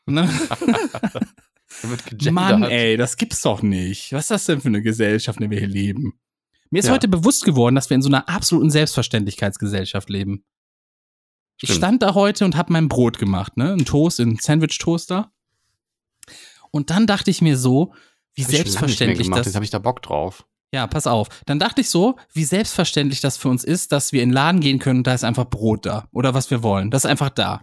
Ne? 0.07 0.29
Mann, 2.31 2.65
ey, 2.65 2.97
das 2.97 3.17
gibt's 3.17 3.43
doch 3.43 3.63
nicht. 3.63 4.13
Was 4.13 4.25
ist 4.25 4.31
das 4.31 4.45
denn 4.47 4.61
für 4.61 4.69
eine 4.69 4.83
Gesellschaft, 4.83 5.39
in 5.41 5.43
der 5.43 5.51
wir 5.51 5.59
hier 5.61 5.69
leben? 5.69 6.21
Mir 6.71 6.79
ist 6.81 6.87
Ja. 6.87 6.93
heute 6.93 7.09
bewusst 7.09 7.45
geworden, 7.45 7.75
dass 7.75 7.91
wir 7.91 7.97
in 7.97 8.03
so 8.03 8.09
einer 8.09 8.29
absoluten 8.29 8.71
Selbstverständlichkeitsgesellschaft 8.71 10.09
leben. 10.09 10.45
Ich 11.61 11.69
Stimmt. 11.69 11.77
stand 11.79 12.03
da 12.03 12.15
heute 12.15 12.45
und 12.45 12.57
habe 12.57 12.73
mein 12.73 12.89
Brot 12.89 13.19
gemacht, 13.19 13.57
ne? 13.57 13.73
Ein 13.73 13.85
Toast, 13.85 14.21
ein 14.21 14.39
Sandwich-Toaster. 14.41 15.31
Und 16.71 16.91
dann 16.91 17.07
dachte 17.07 17.31
ich 17.31 17.43
mir 17.43 17.59
so, 17.59 17.93
wie 18.35 18.43
Hab 18.45 18.51
ich 18.51 18.57
selbstverständlich 18.57 19.29
das. 19.29 19.47
Jetzt 19.47 19.55
habe 19.57 19.65
ich 19.65 19.71
da 19.71 19.79
Bock 19.81 20.01
drauf. 20.03 20.47
Ja, 20.73 20.87
pass 20.87 21.09
auf. 21.09 21.29
Dann 21.47 21.59
dachte 21.59 21.81
ich 21.81 21.91
so, 21.91 22.17
wie 22.33 22.45
selbstverständlich 22.45 23.21
das 23.21 23.37
für 23.37 23.49
uns 23.49 23.65
ist, 23.65 23.91
dass 23.91 24.13
wir 24.13 24.23
in 24.23 24.29
den 24.29 24.35
Laden 24.35 24.61
gehen 24.61 24.79
können 24.79 25.01
und 25.01 25.07
da 25.07 25.15
ist 25.15 25.25
einfach 25.25 25.47
Brot 25.51 25.85
da. 25.85 26.09
Oder 26.13 26.33
was 26.33 26.51
wir 26.53 26.63
wollen. 26.63 26.93
Das 26.93 27.05
ist 27.05 27.11
einfach 27.11 27.31
da. 27.31 27.61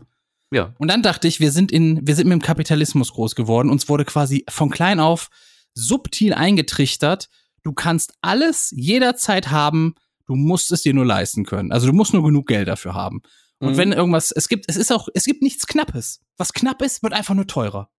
Ja. 0.52 0.74
Und 0.78 0.90
dann 0.90 1.02
dachte 1.02 1.28
ich, 1.28 1.40
wir 1.40 1.52
sind 1.54 1.72
in, 1.72 2.06
wir 2.06 2.16
sind 2.16 2.28
mit 2.28 2.34
dem 2.34 2.42
Kapitalismus 2.42 3.14
groß 3.14 3.36
geworden. 3.36 3.70
Uns 3.70 3.88
wurde 3.88 4.04
quasi 4.04 4.44
von 4.50 4.70
klein 4.70 5.00
auf 5.00 5.30
subtil 5.74 6.34
eingetrichtert. 6.34 7.30
Du 7.64 7.74
kannst 7.74 8.14
alles 8.22 8.72
jederzeit 8.76 9.50
haben. 9.50 9.96
Du 10.26 10.36
musst 10.36 10.72
es 10.72 10.82
dir 10.82 10.94
nur 10.94 11.06
leisten 11.06 11.46
können. 11.46 11.72
Also 11.72 11.88
du 11.88 11.94
musst 11.94 12.14
nur 12.14 12.24
genug 12.24 12.48
Geld 12.48 12.68
dafür 12.68 12.94
haben. 12.94 13.22
Und 13.60 13.74
Mhm. 13.74 13.78
wenn 13.78 13.92
irgendwas, 13.92 14.32
es 14.32 14.48
gibt, 14.50 14.66
es 14.68 14.76
ist 14.76 14.92
auch, 14.92 15.08
es 15.14 15.26
gibt 15.26 15.42
nichts 15.42 15.66
Knappes. 15.68 16.22
Was 16.38 16.54
knapp 16.54 16.82
ist, 16.82 17.02
wird 17.04 17.14
einfach 17.14 17.34
nur 17.34 17.48
teurer. 17.48 17.90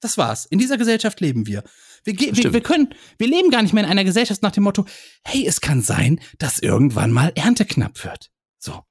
Das 0.00 0.16
war's. 0.16 0.46
In 0.46 0.58
dieser 0.60 0.78
Gesellschaft 0.78 1.20
leben 1.20 1.46
wir. 1.46 1.64
Wir, 2.04 2.14
wir, 2.16 2.52
wir 2.52 2.60
können, 2.60 2.94
wir 3.18 3.26
leben 3.26 3.50
gar 3.50 3.62
nicht 3.62 3.72
mehr 3.74 3.82
in 3.82 3.90
einer 3.90 4.04
Gesellschaft 4.04 4.42
nach 4.42 4.52
dem 4.52 4.62
Motto, 4.62 4.84
hey, 5.24 5.44
es 5.44 5.60
kann 5.60 5.82
sein, 5.82 6.20
dass 6.38 6.60
irgendwann 6.60 7.10
mal 7.10 7.32
Ernte 7.34 7.64
knapp 7.64 8.04
wird. 8.04 8.30
So. 8.58 8.84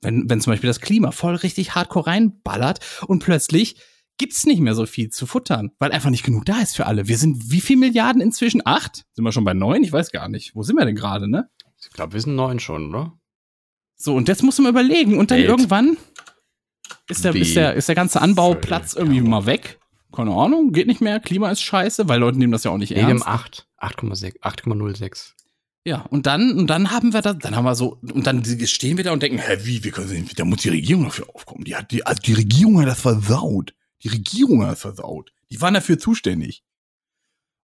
Wenn, 0.00 0.28
wenn 0.28 0.40
zum 0.40 0.52
Beispiel 0.52 0.68
das 0.68 0.80
Klima 0.80 1.12
voll 1.12 1.36
richtig 1.36 1.74
hardcore 1.76 2.08
reinballert 2.08 2.80
und 3.06 3.22
plötzlich 3.22 3.76
gibt's 4.18 4.46
nicht 4.46 4.60
mehr 4.60 4.74
so 4.74 4.84
viel 4.86 5.10
zu 5.10 5.26
futtern, 5.26 5.70
weil 5.78 5.92
einfach 5.92 6.10
nicht 6.10 6.24
genug 6.24 6.44
da 6.44 6.60
ist 6.60 6.76
für 6.76 6.86
alle. 6.86 7.08
Wir 7.08 7.16
sind 7.18 7.50
wie 7.50 7.60
viel 7.60 7.76
Milliarden 7.76 8.20
inzwischen? 8.20 8.62
Acht? 8.64 9.06
Sind 9.12 9.24
wir 9.24 9.32
schon 9.32 9.44
bei 9.44 9.54
neun? 9.54 9.82
Ich 9.82 9.92
weiß 9.92 10.10
gar 10.10 10.28
nicht. 10.28 10.54
Wo 10.54 10.62
sind 10.62 10.76
wir 10.76 10.84
denn 10.84 10.96
gerade, 10.96 11.28
ne? 11.30 11.48
Ich 11.80 11.90
glaube, 11.90 12.12
wir 12.12 12.20
sind 12.20 12.34
neun 12.34 12.58
schon, 12.60 12.88
oder? 12.88 13.18
So, 13.96 14.14
und 14.14 14.28
jetzt 14.28 14.42
muss 14.42 14.58
man 14.58 14.70
überlegen. 14.70 15.18
Und 15.18 15.30
dann 15.30 15.38
Welt. 15.38 15.48
irgendwann 15.48 15.96
ist 17.08 17.24
der, 17.24 17.34
Wie 17.34 17.40
ist 17.40 17.56
der, 17.56 17.74
ist 17.74 17.88
der 17.88 17.94
ganze 17.94 18.20
Anbauplatz 18.20 18.94
irgendwie 18.94 19.20
mal 19.20 19.46
weg. 19.46 19.78
Keine 20.12 20.32
Ahnung, 20.32 20.72
geht 20.72 20.86
nicht 20.86 21.00
mehr. 21.00 21.20
Klima 21.20 21.50
ist 21.50 21.62
scheiße, 21.62 22.08
weil 22.08 22.20
Leute 22.20 22.38
nehmen 22.38 22.52
das 22.52 22.64
ja 22.64 22.70
auch 22.70 22.78
nicht 22.78 22.90
Nee, 22.90 23.00
ernst. 23.00 23.26
8. 23.26 23.68
8,6. 23.78 24.40
8,06. 24.40 25.32
Ja, 25.84 26.02
und 26.10 26.26
dann, 26.26 26.58
und 26.58 26.66
dann 26.68 26.90
haben 26.90 27.12
wir 27.12 27.22
das, 27.22 27.38
dann 27.38 27.56
haben 27.56 27.64
wir 27.64 27.74
so, 27.74 27.98
und 28.12 28.26
dann 28.26 28.44
stehen 28.66 28.96
wir 28.96 29.04
da 29.04 29.12
und 29.12 29.22
denken, 29.22 29.38
hä, 29.38 29.58
wie, 29.62 29.84
wir 29.84 29.90
können, 29.90 30.28
da 30.36 30.44
muss 30.44 30.62
die 30.62 30.68
Regierung 30.70 31.04
dafür 31.04 31.26
aufkommen. 31.34 31.64
Die 31.64 31.76
hat, 31.76 31.90
die, 31.92 32.04
also 32.04 32.20
die 32.20 32.34
Regierung 32.34 32.80
hat 32.80 32.88
das 32.88 33.00
versaut. 33.00 33.74
Die 34.02 34.08
Regierung 34.08 34.62
hat 34.62 34.72
das 34.72 34.80
versaut. 34.80 35.32
Die 35.50 35.60
waren 35.60 35.74
dafür 35.74 35.98
zuständig. 35.98 36.62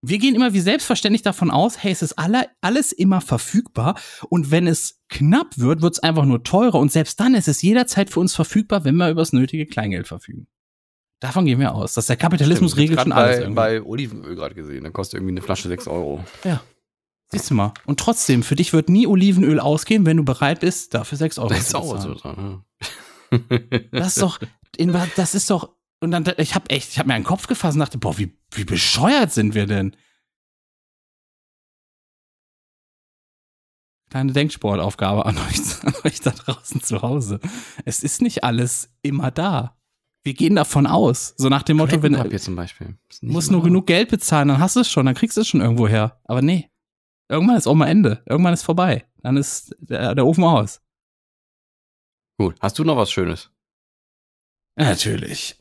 Wir 0.06 0.19
gehen 0.19 0.35
immer 0.35 0.52
wie 0.52 0.61
selbstverständlich 0.61 1.23
davon 1.23 1.51
aus, 1.51 1.82
hey, 1.82 1.90
es 1.90 2.02
ist 2.02 2.19
alle, 2.19 2.48
alles 2.61 2.93
immer 2.93 3.23
verfügbar 3.23 3.98
und 4.28 4.51
wenn 4.51 4.66
es 4.66 5.01
knapp 5.09 5.56
wird, 5.56 5.81
wird 5.81 5.94
es 5.94 5.98
einfach 6.01 6.27
nur 6.27 6.43
teurer 6.43 6.78
und 6.78 6.93
selbst 6.93 7.20
dann 7.20 7.35
ist 7.35 7.48
es 7.48 7.62
jederzeit 7.62 8.11
für 8.11 8.20
uns 8.20 8.35
verfügbar, 8.35 8.85
wenn 8.85 8.97
wir 8.97 9.09
über 9.09 9.23
das 9.23 9.32
nötige 9.32 9.65
Kleingeld 9.65 10.06
verfügen. 10.06 10.47
Davon 11.20 11.47
gehen 11.47 11.59
wir 11.59 11.74
aus, 11.74 11.94
dass 11.94 12.05
der 12.06 12.19
Kapitalismus 12.19 12.73
Stimmt, 12.73 12.82
regelt 12.82 13.01
schon 13.01 13.12
alles 13.12 13.36
bei, 13.36 13.43
irgendwie. 13.43 13.55
bei 13.55 13.82
Olivenöl 13.82 14.35
gerade 14.35 14.55
gesehen. 14.55 14.85
Da 14.85 14.90
kostet 14.90 15.20
irgendwie 15.20 15.32
eine 15.32 15.40
Flasche 15.40 15.69
6 15.69 15.86
Euro. 15.86 16.23
Ja. 16.44 16.62
Siehst 17.31 17.51
du 17.51 17.55
mal. 17.55 17.73
Und 17.86 17.98
trotzdem, 17.98 18.43
für 18.43 18.56
dich 18.56 18.74
wird 18.74 18.90
nie 18.90 19.06
Olivenöl 19.06 19.59
ausgehen, 19.59 20.05
wenn 20.05 20.19
du 20.19 20.24
bereit 20.24 20.61
bist, 20.61 20.93
dafür 20.93 21.16
6 21.16 21.39
Euro 21.39 21.55
zu 21.55 21.78
auch 21.78 21.98
so 21.98 22.12
bezahlen. 22.12 22.65
dran. 23.31 23.44
ja. 23.51 23.89
Das 23.93 24.09
ist 24.09 24.20
doch, 24.23 24.39
das 25.16 25.35
ist 25.35 25.48
doch, 25.48 25.70
und 26.05 26.11
dann, 26.11 26.25
ich 26.37 26.55
hab 26.55 26.71
echt, 26.71 26.91
ich 26.91 26.99
hab 26.99 27.07
mir 27.07 27.15
einen 27.15 27.25
Kopf 27.25 27.47
gefasst 27.47 27.75
und 27.75 27.81
dachte, 27.81 27.99
boah, 27.99 28.17
wie, 28.19 28.37
wie 28.53 28.65
bescheuert 28.65 29.33
sind 29.33 29.55
wir 29.55 29.67
denn? 29.67 29.97
Kleine 34.11 34.33
Denksportaufgabe 34.33 35.27
an 35.27 35.37
euch, 35.39 35.59
an 35.85 35.95
euch 36.05 36.21
da 36.21 36.31
draußen 36.31 36.83
zu 36.83 37.03
Hause. 37.03 37.41
Es 37.85 38.05
ist 38.05 38.23
nicht 38.23 38.45
alles 38.45 38.95
immer 39.03 39.31
da. 39.33 39.77
Wir 40.23 40.35
gehen 40.35 40.55
davon 40.55 40.87
aus. 40.87 41.35
So 41.37 41.49
nach 41.49 41.65
dem 41.65 41.79
Motto, 41.79 42.03
wenn 42.03 42.39
zum 42.39 42.57
Beispiel. 42.57 42.87
Du 42.87 43.27
nicht 43.27 43.33
musst 43.33 43.51
nur 43.51 43.63
genug 43.63 43.87
Geld 43.87 44.11
bezahlen, 44.11 44.49
dann 44.49 44.61
hast 44.61 44.77
du 44.77 44.81
es 44.81 44.91
schon, 44.91 45.05
dann 45.07 45.15
kriegst 45.15 45.37
du 45.37 45.41
es 45.41 45.49
schon 45.49 45.61
irgendwo 45.61 45.89
her. 45.89 46.21
Aber 46.25 46.43
nee. 46.43 46.71
Irgendwann 47.29 47.57
ist 47.57 47.67
auch 47.67 47.75
mal 47.75 47.89
Ende. 47.89 48.23
Irgendwann 48.27 48.55
ist 48.55 48.63
vorbei. 48.63 49.05
Dann 49.23 49.37
ist 49.37 49.75
der, 49.81 50.15
der 50.15 50.27
Ofen 50.27 50.45
aus. 50.45 50.81
Gut. 52.39 52.57
Hast 52.61 52.79
du 52.79 52.85
noch 52.85 52.97
was 52.97 53.11
Schönes? 53.11 53.51
Natürlich. 54.77 55.59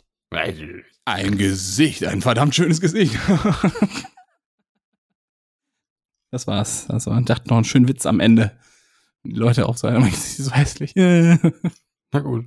Ein 1.05 1.37
Gesicht, 1.37 2.03
ein 2.05 2.21
verdammt 2.21 2.55
schönes 2.55 2.81
Gesicht. 2.81 3.15
das 6.31 6.47
war's. 6.47 6.87
War, 6.89 7.19
ich 7.19 7.25
dachte 7.25 7.49
noch 7.49 7.57
einen 7.57 7.65
schönen 7.65 7.87
Witz 7.87 8.05
am 8.05 8.19
Ende. 8.19 8.57
Die 9.23 9.31
Leute 9.31 9.67
auch 9.67 9.77
so, 9.77 9.87
Gesicht 9.89 10.37
so 10.37 10.51
hässlich. 10.51 10.93
Na 10.95 12.19
gut. 12.19 12.45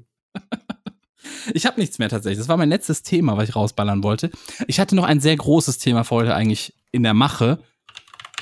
Ich 1.55 1.67
habe 1.67 1.81
nichts 1.81 1.99
mehr 1.99 2.09
tatsächlich. 2.09 2.39
Das 2.39 2.49
war 2.49 2.57
mein 2.57 2.69
letztes 2.69 3.03
Thema, 3.03 3.37
was 3.37 3.49
ich 3.49 3.57
rausballern 3.57 4.03
wollte. 4.03 4.31
Ich 4.67 4.81
hatte 4.81 4.95
noch 4.95 5.05
ein 5.05 5.21
sehr 5.21 5.37
großes 5.37 5.79
Thema 5.79 6.05
für 6.05 6.17
heute 6.17 6.35
eigentlich 6.35 6.75
in 6.93 7.03
der 7.03 7.15
Mache. 7.15 7.63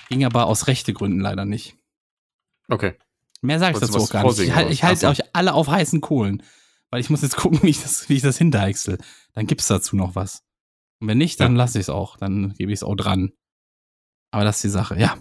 Ging 0.08 0.24
aber 0.24 0.46
aus 0.46 0.66
rechte 0.66 0.92
Gründen 0.92 1.20
leider 1.20 1.44
nicht. 1.44 1.76
Okay. 2.68 2.94
Mehr 3.40 3.58
sage 3.58 3.74
ich 3.74 3.80
dazu 3.80 3.98
auch 3.98 4.10
gar 4.10 4.24
nicht. 4.24 4.38
Ich, 4.38 4.70
ich 4.70 4.84
halte 4.84 5.08
euch 5.08 5.20
alle 5.34 5.54
auf 5.54 5.68
heißen 5.68 6.00
Kohlen. 6.00 6.42
Weil 6.94 7.00
ich 7.00 7.10
muss 7.10 7.22
jetzt 7.22 7.34
gucken, 7.36 7.58
wie 7.64 7.70
ich 7.70 7.82
das, 7.82 8.08
wie 8.08 8.14
ich 8.14 8.22
das 8.22 8.38
hindeichsel. 8.38 8.98
Dann 9.32 9.48
gibt's 9.48 9.66
dazu 9.66 9.96
noch 9.96 10.14
was. 10.14 10.44
Und 11.00 11.08
wenn 11.08 11.18
nicht, 11.18 11.40
dann 11.40 11.56
Ja. 11.56 11.58
lasse 11.58 11.78
ich 11.80 11.86
es 11.86 11.90
auch. 11.90 12.16
Dann 12.16 12.54
gebe 12.56 12.70
ich 12.70 12.78
es 12.78 12.82
auch 12.84 12.94
dran. 12.94 13.32
Aber 14.30 14.44
das 14.44 14.56
ist 14.58 14.62
die 14.62 14.68
Sache, 14.68 14.96
ja. 14.96 15.16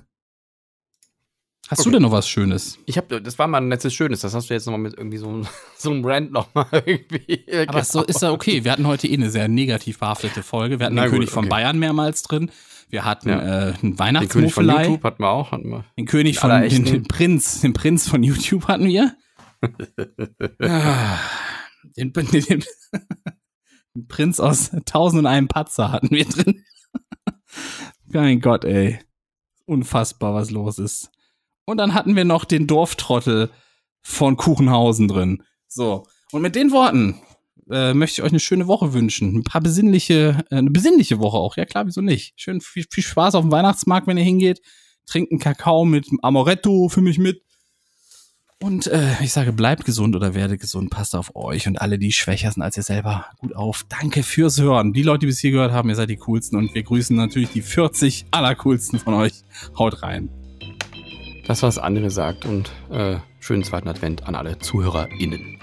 Hast 1.70 1.80
du 1.80 1.90
Okay. 1.90 1.94
denn 1.94 2.04
noch 2.04 2.12
was 2.12 2.30
Schönes? 2.30 2.78
Ich 2.86 2.96
hab, 3.00 3.10
das 3.10 3.40
war 3.40 3.48
mal 3.48 3.58
ein 3.58 3.70
nettes 3.70 3.92
Schönes. 3.92 4.22
Das 4.22 4.36
hast 4.36 4.52
du 4.52 4.54
jetzt 4.54 4.68
nochmal 4.68 4.82
mit 4.82 4.94
irgendwie 4.96 5.18
so, 5.18 5.28
einem- 5.30 5.48
so 5.76 5.90
einem 5.90 6.06
Rant 6.06 6.32
nochmal 6.32 6.68
irgendwie. 6.86 7.44
Aber 7.68 7.84
so 7.84 8.04
ist 8.04 8.22
ja 8.22 8.30
okay. 8.32 8.64
Wir 8.64 8.72
hatten 8.72 8.86
heute 8.86 9.08
eh 9.08 9.14
eine 9.16 9.32
sehr 9.32 9.48
negativ 9.48 9.98
behaftete 9.98 10.44
Folge. 10.44 10.78
Wir 10.78 10.86
hatten 10.86 10.96
Na 10.96 11.06
den 11.06 11.10
gut, 11.10 11.16
König 11.22 11.32
von 11.32 11.46
okay. 11.46 11.50
Bayern 11.50 11.80
mehrmals 11.80 12.22
drin. 12.22 12.52
Wir 12.90 13.04
hatten 13.04 13.30
Ja. 13.30 13.70
äh, 13.70 13.74
einen 13.82 13.96
Den 13.98 14.30
König 14.30 14.54
von. 14.54 14.70
YouTube 14.70 15.04
hatten 15.04 15.24
wir 15.24 15.30
auch. 15.32 15.52
Hatten 15.52 15.70
wir. 15.70 15.86
Den 15.98 16.06
König 16.06 16.38
von 16.38 16.52
den, 16.52 16.86
den 16.86 17.04
Prinz, 17.08 17.62
den 17.62 17.74
Prinz 17.74 18.08
von 18.08 18.22
YouTube 18.22 18.68
hatten 18.68 18.86
wir. 18.86 19.16
Ah, 20.62 21.18
den, 21.98 22.14
den, 22.32 22.64
den, 23.94 24.08
Prinz 24.08 24.40
aus 24.40 24.72
Tausend 24.86 25.20
und 25.20 25.26
einem 25.26 25.48
Patzer 25.48 25.92
hatten 25.92 26.12
wir 26.12 26.26
drin. 26.26 26.64
mein 28.06 28.42
Gott, 28.42 28.66
ey. 28.66 29.00
Unfassbar, 29.66 30.34
was 30.34 30.52
los 30.52 30.80
ist. 30.80 31.12
Und 31.66 31.78
dann 31.78 31.94
hatten 31.94 32.16
wir 32.16 32.26
noch 32.26 32.46
den 32.46 32.68
Dorftrottel 32.68 33.50
von 34.02 34.36
Kuchenhausen 34.36 35.08
drin. 35.08 35.44
So. 35.68 36.06
Und 36.32 36.42
mit 36.42 36.56
den 36.56 36.72
Worten 36.72 37.22
äh, 37.70 37.94
möchte 37.94 38.22
ich 38.22 38.26
euch 38.26 38.32
eine 38.32 38.40
schöne 38.40 38.68
Woche 38.68 38.94
wünschen. 38.94 39.36
Ein 39.38 39.44
paar 39.44 39.62
besinnliche, 39.62 40.46
äh, 40.50 40.56
eine 40.56 40.72
besinnliche 40.72 41.20
Woche 41.20 41.38
auch. 41.38 41.56
Ja 41.58 41.66
klar, 41.66 41.86
wieso 41.86 42.02
nicht? 42.02 42.34
Schön 42.36 42.62
viel, 42.62 42.86
viel 42.90 43.04
Spaß 43.04 43.36
auf 43.36 43.44
dem 43.44 43.52
Weihnachtsmarkt, 43.52 44.08
wenn 44.08 44.18
ihr 44.18 44.24
hingeht. 44.24 44.62
Trinkt 45.06 45.32
einen 45.32 45.40
Kakao 45.40 45.86
mit 45.86 46.08
Amoretto 46.22 46.90
für 46.90 47.02
mich 47.02 47.18
mit. 47.18 47.42
Und 48.64 48.88
äh, 48.88 49.22
ich 49.22 49.34
sage, 49.34 49.52
bleibt 49.52 49.84
gesund 49.84 50.16
oder 50.16 50.36
werdet 50.36 50.62
gesund, 50.62 50.90
passt 50.90 51.18
auf 51.18 51.36
euch 51.36 51.68
und 51.68 51.82
alle, 51.82 52.00
die 52.00 52.14
schwächer 52.14 52.50
sind 52.50 52.64
als 52.64 52.78
ihr 52.78 52.84
selber, 52.84 53.26
gut 53.40 53.54
auf. 53.54 53.84
Danke 53.90 54.24
fürs 54.24 54.58
Hören. 54.58 54.94
Die 54.94 55.04
Leute, 55.04 55.20
die 55.20 55.26
bis 55.26 55.40
hier 55.40 55.52
gehört 55.52 55.74
haben, 55.74 55.90
ihr 55.90 55.96
seid 55.96 56.10
die 56.10 56.16
coolsten 56.16 56.56
und 56.58 56.74
wir 56.74 56.82
grüßen 56.82 57.14
natürlich 57.14 57.50
die 57.50 57.62
40 57.62 58.28
allercoolsten 58.32 59.00
von 59.00 59.16
euch. 59.16 59.34
Haut 59.78 60.02
rein. 60.02 60.30
Das, 61.46 61.62
was 61.62 61.78
andere 61.78 62.10
sagt. 62.10 62.46
Und 62.46 62.72
äh, 62.90 63.18
schönen 63.42 63.66
zweiten 63.66 63.90
Advent 63.90 64.26
an 64.28 64.36
alle 64.36 64.58
ZuhörerInnen. 64.58 65.60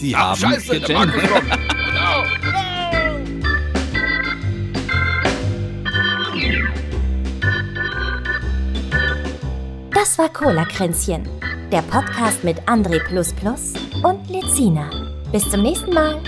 Sie 0.00 0.16
haben 0.16 0.56
gegendert. 0.70 1.10
Das 9.94 10.18
war 10.18 10.28
Cola-Kränzchen, 10.28 11.28
der 11.70 11.82
Podcast 11.82 12.42
mit 12.42 12.60
André 12.68 13.00
und 14.02 14.28
Lezina. 14.28 14.90
Bis 15.30 15.48
zum 15.48 15.62
nächsten 15.62 15.94
Mal. 15.94 16.20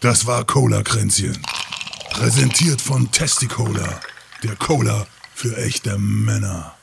Das 0.00 0.26
war 0.26 0.44
Cola-Kränzchen. 0.46 1.40
Präsentiert 2.10 2.80
von 2.80 3.10
Testicola, 3.10 4.00
der 4.42 4.56
Cola 4.56 5.06
für 5.34 5.56
echte 5.56 5.98
Männer. 5.98 6.74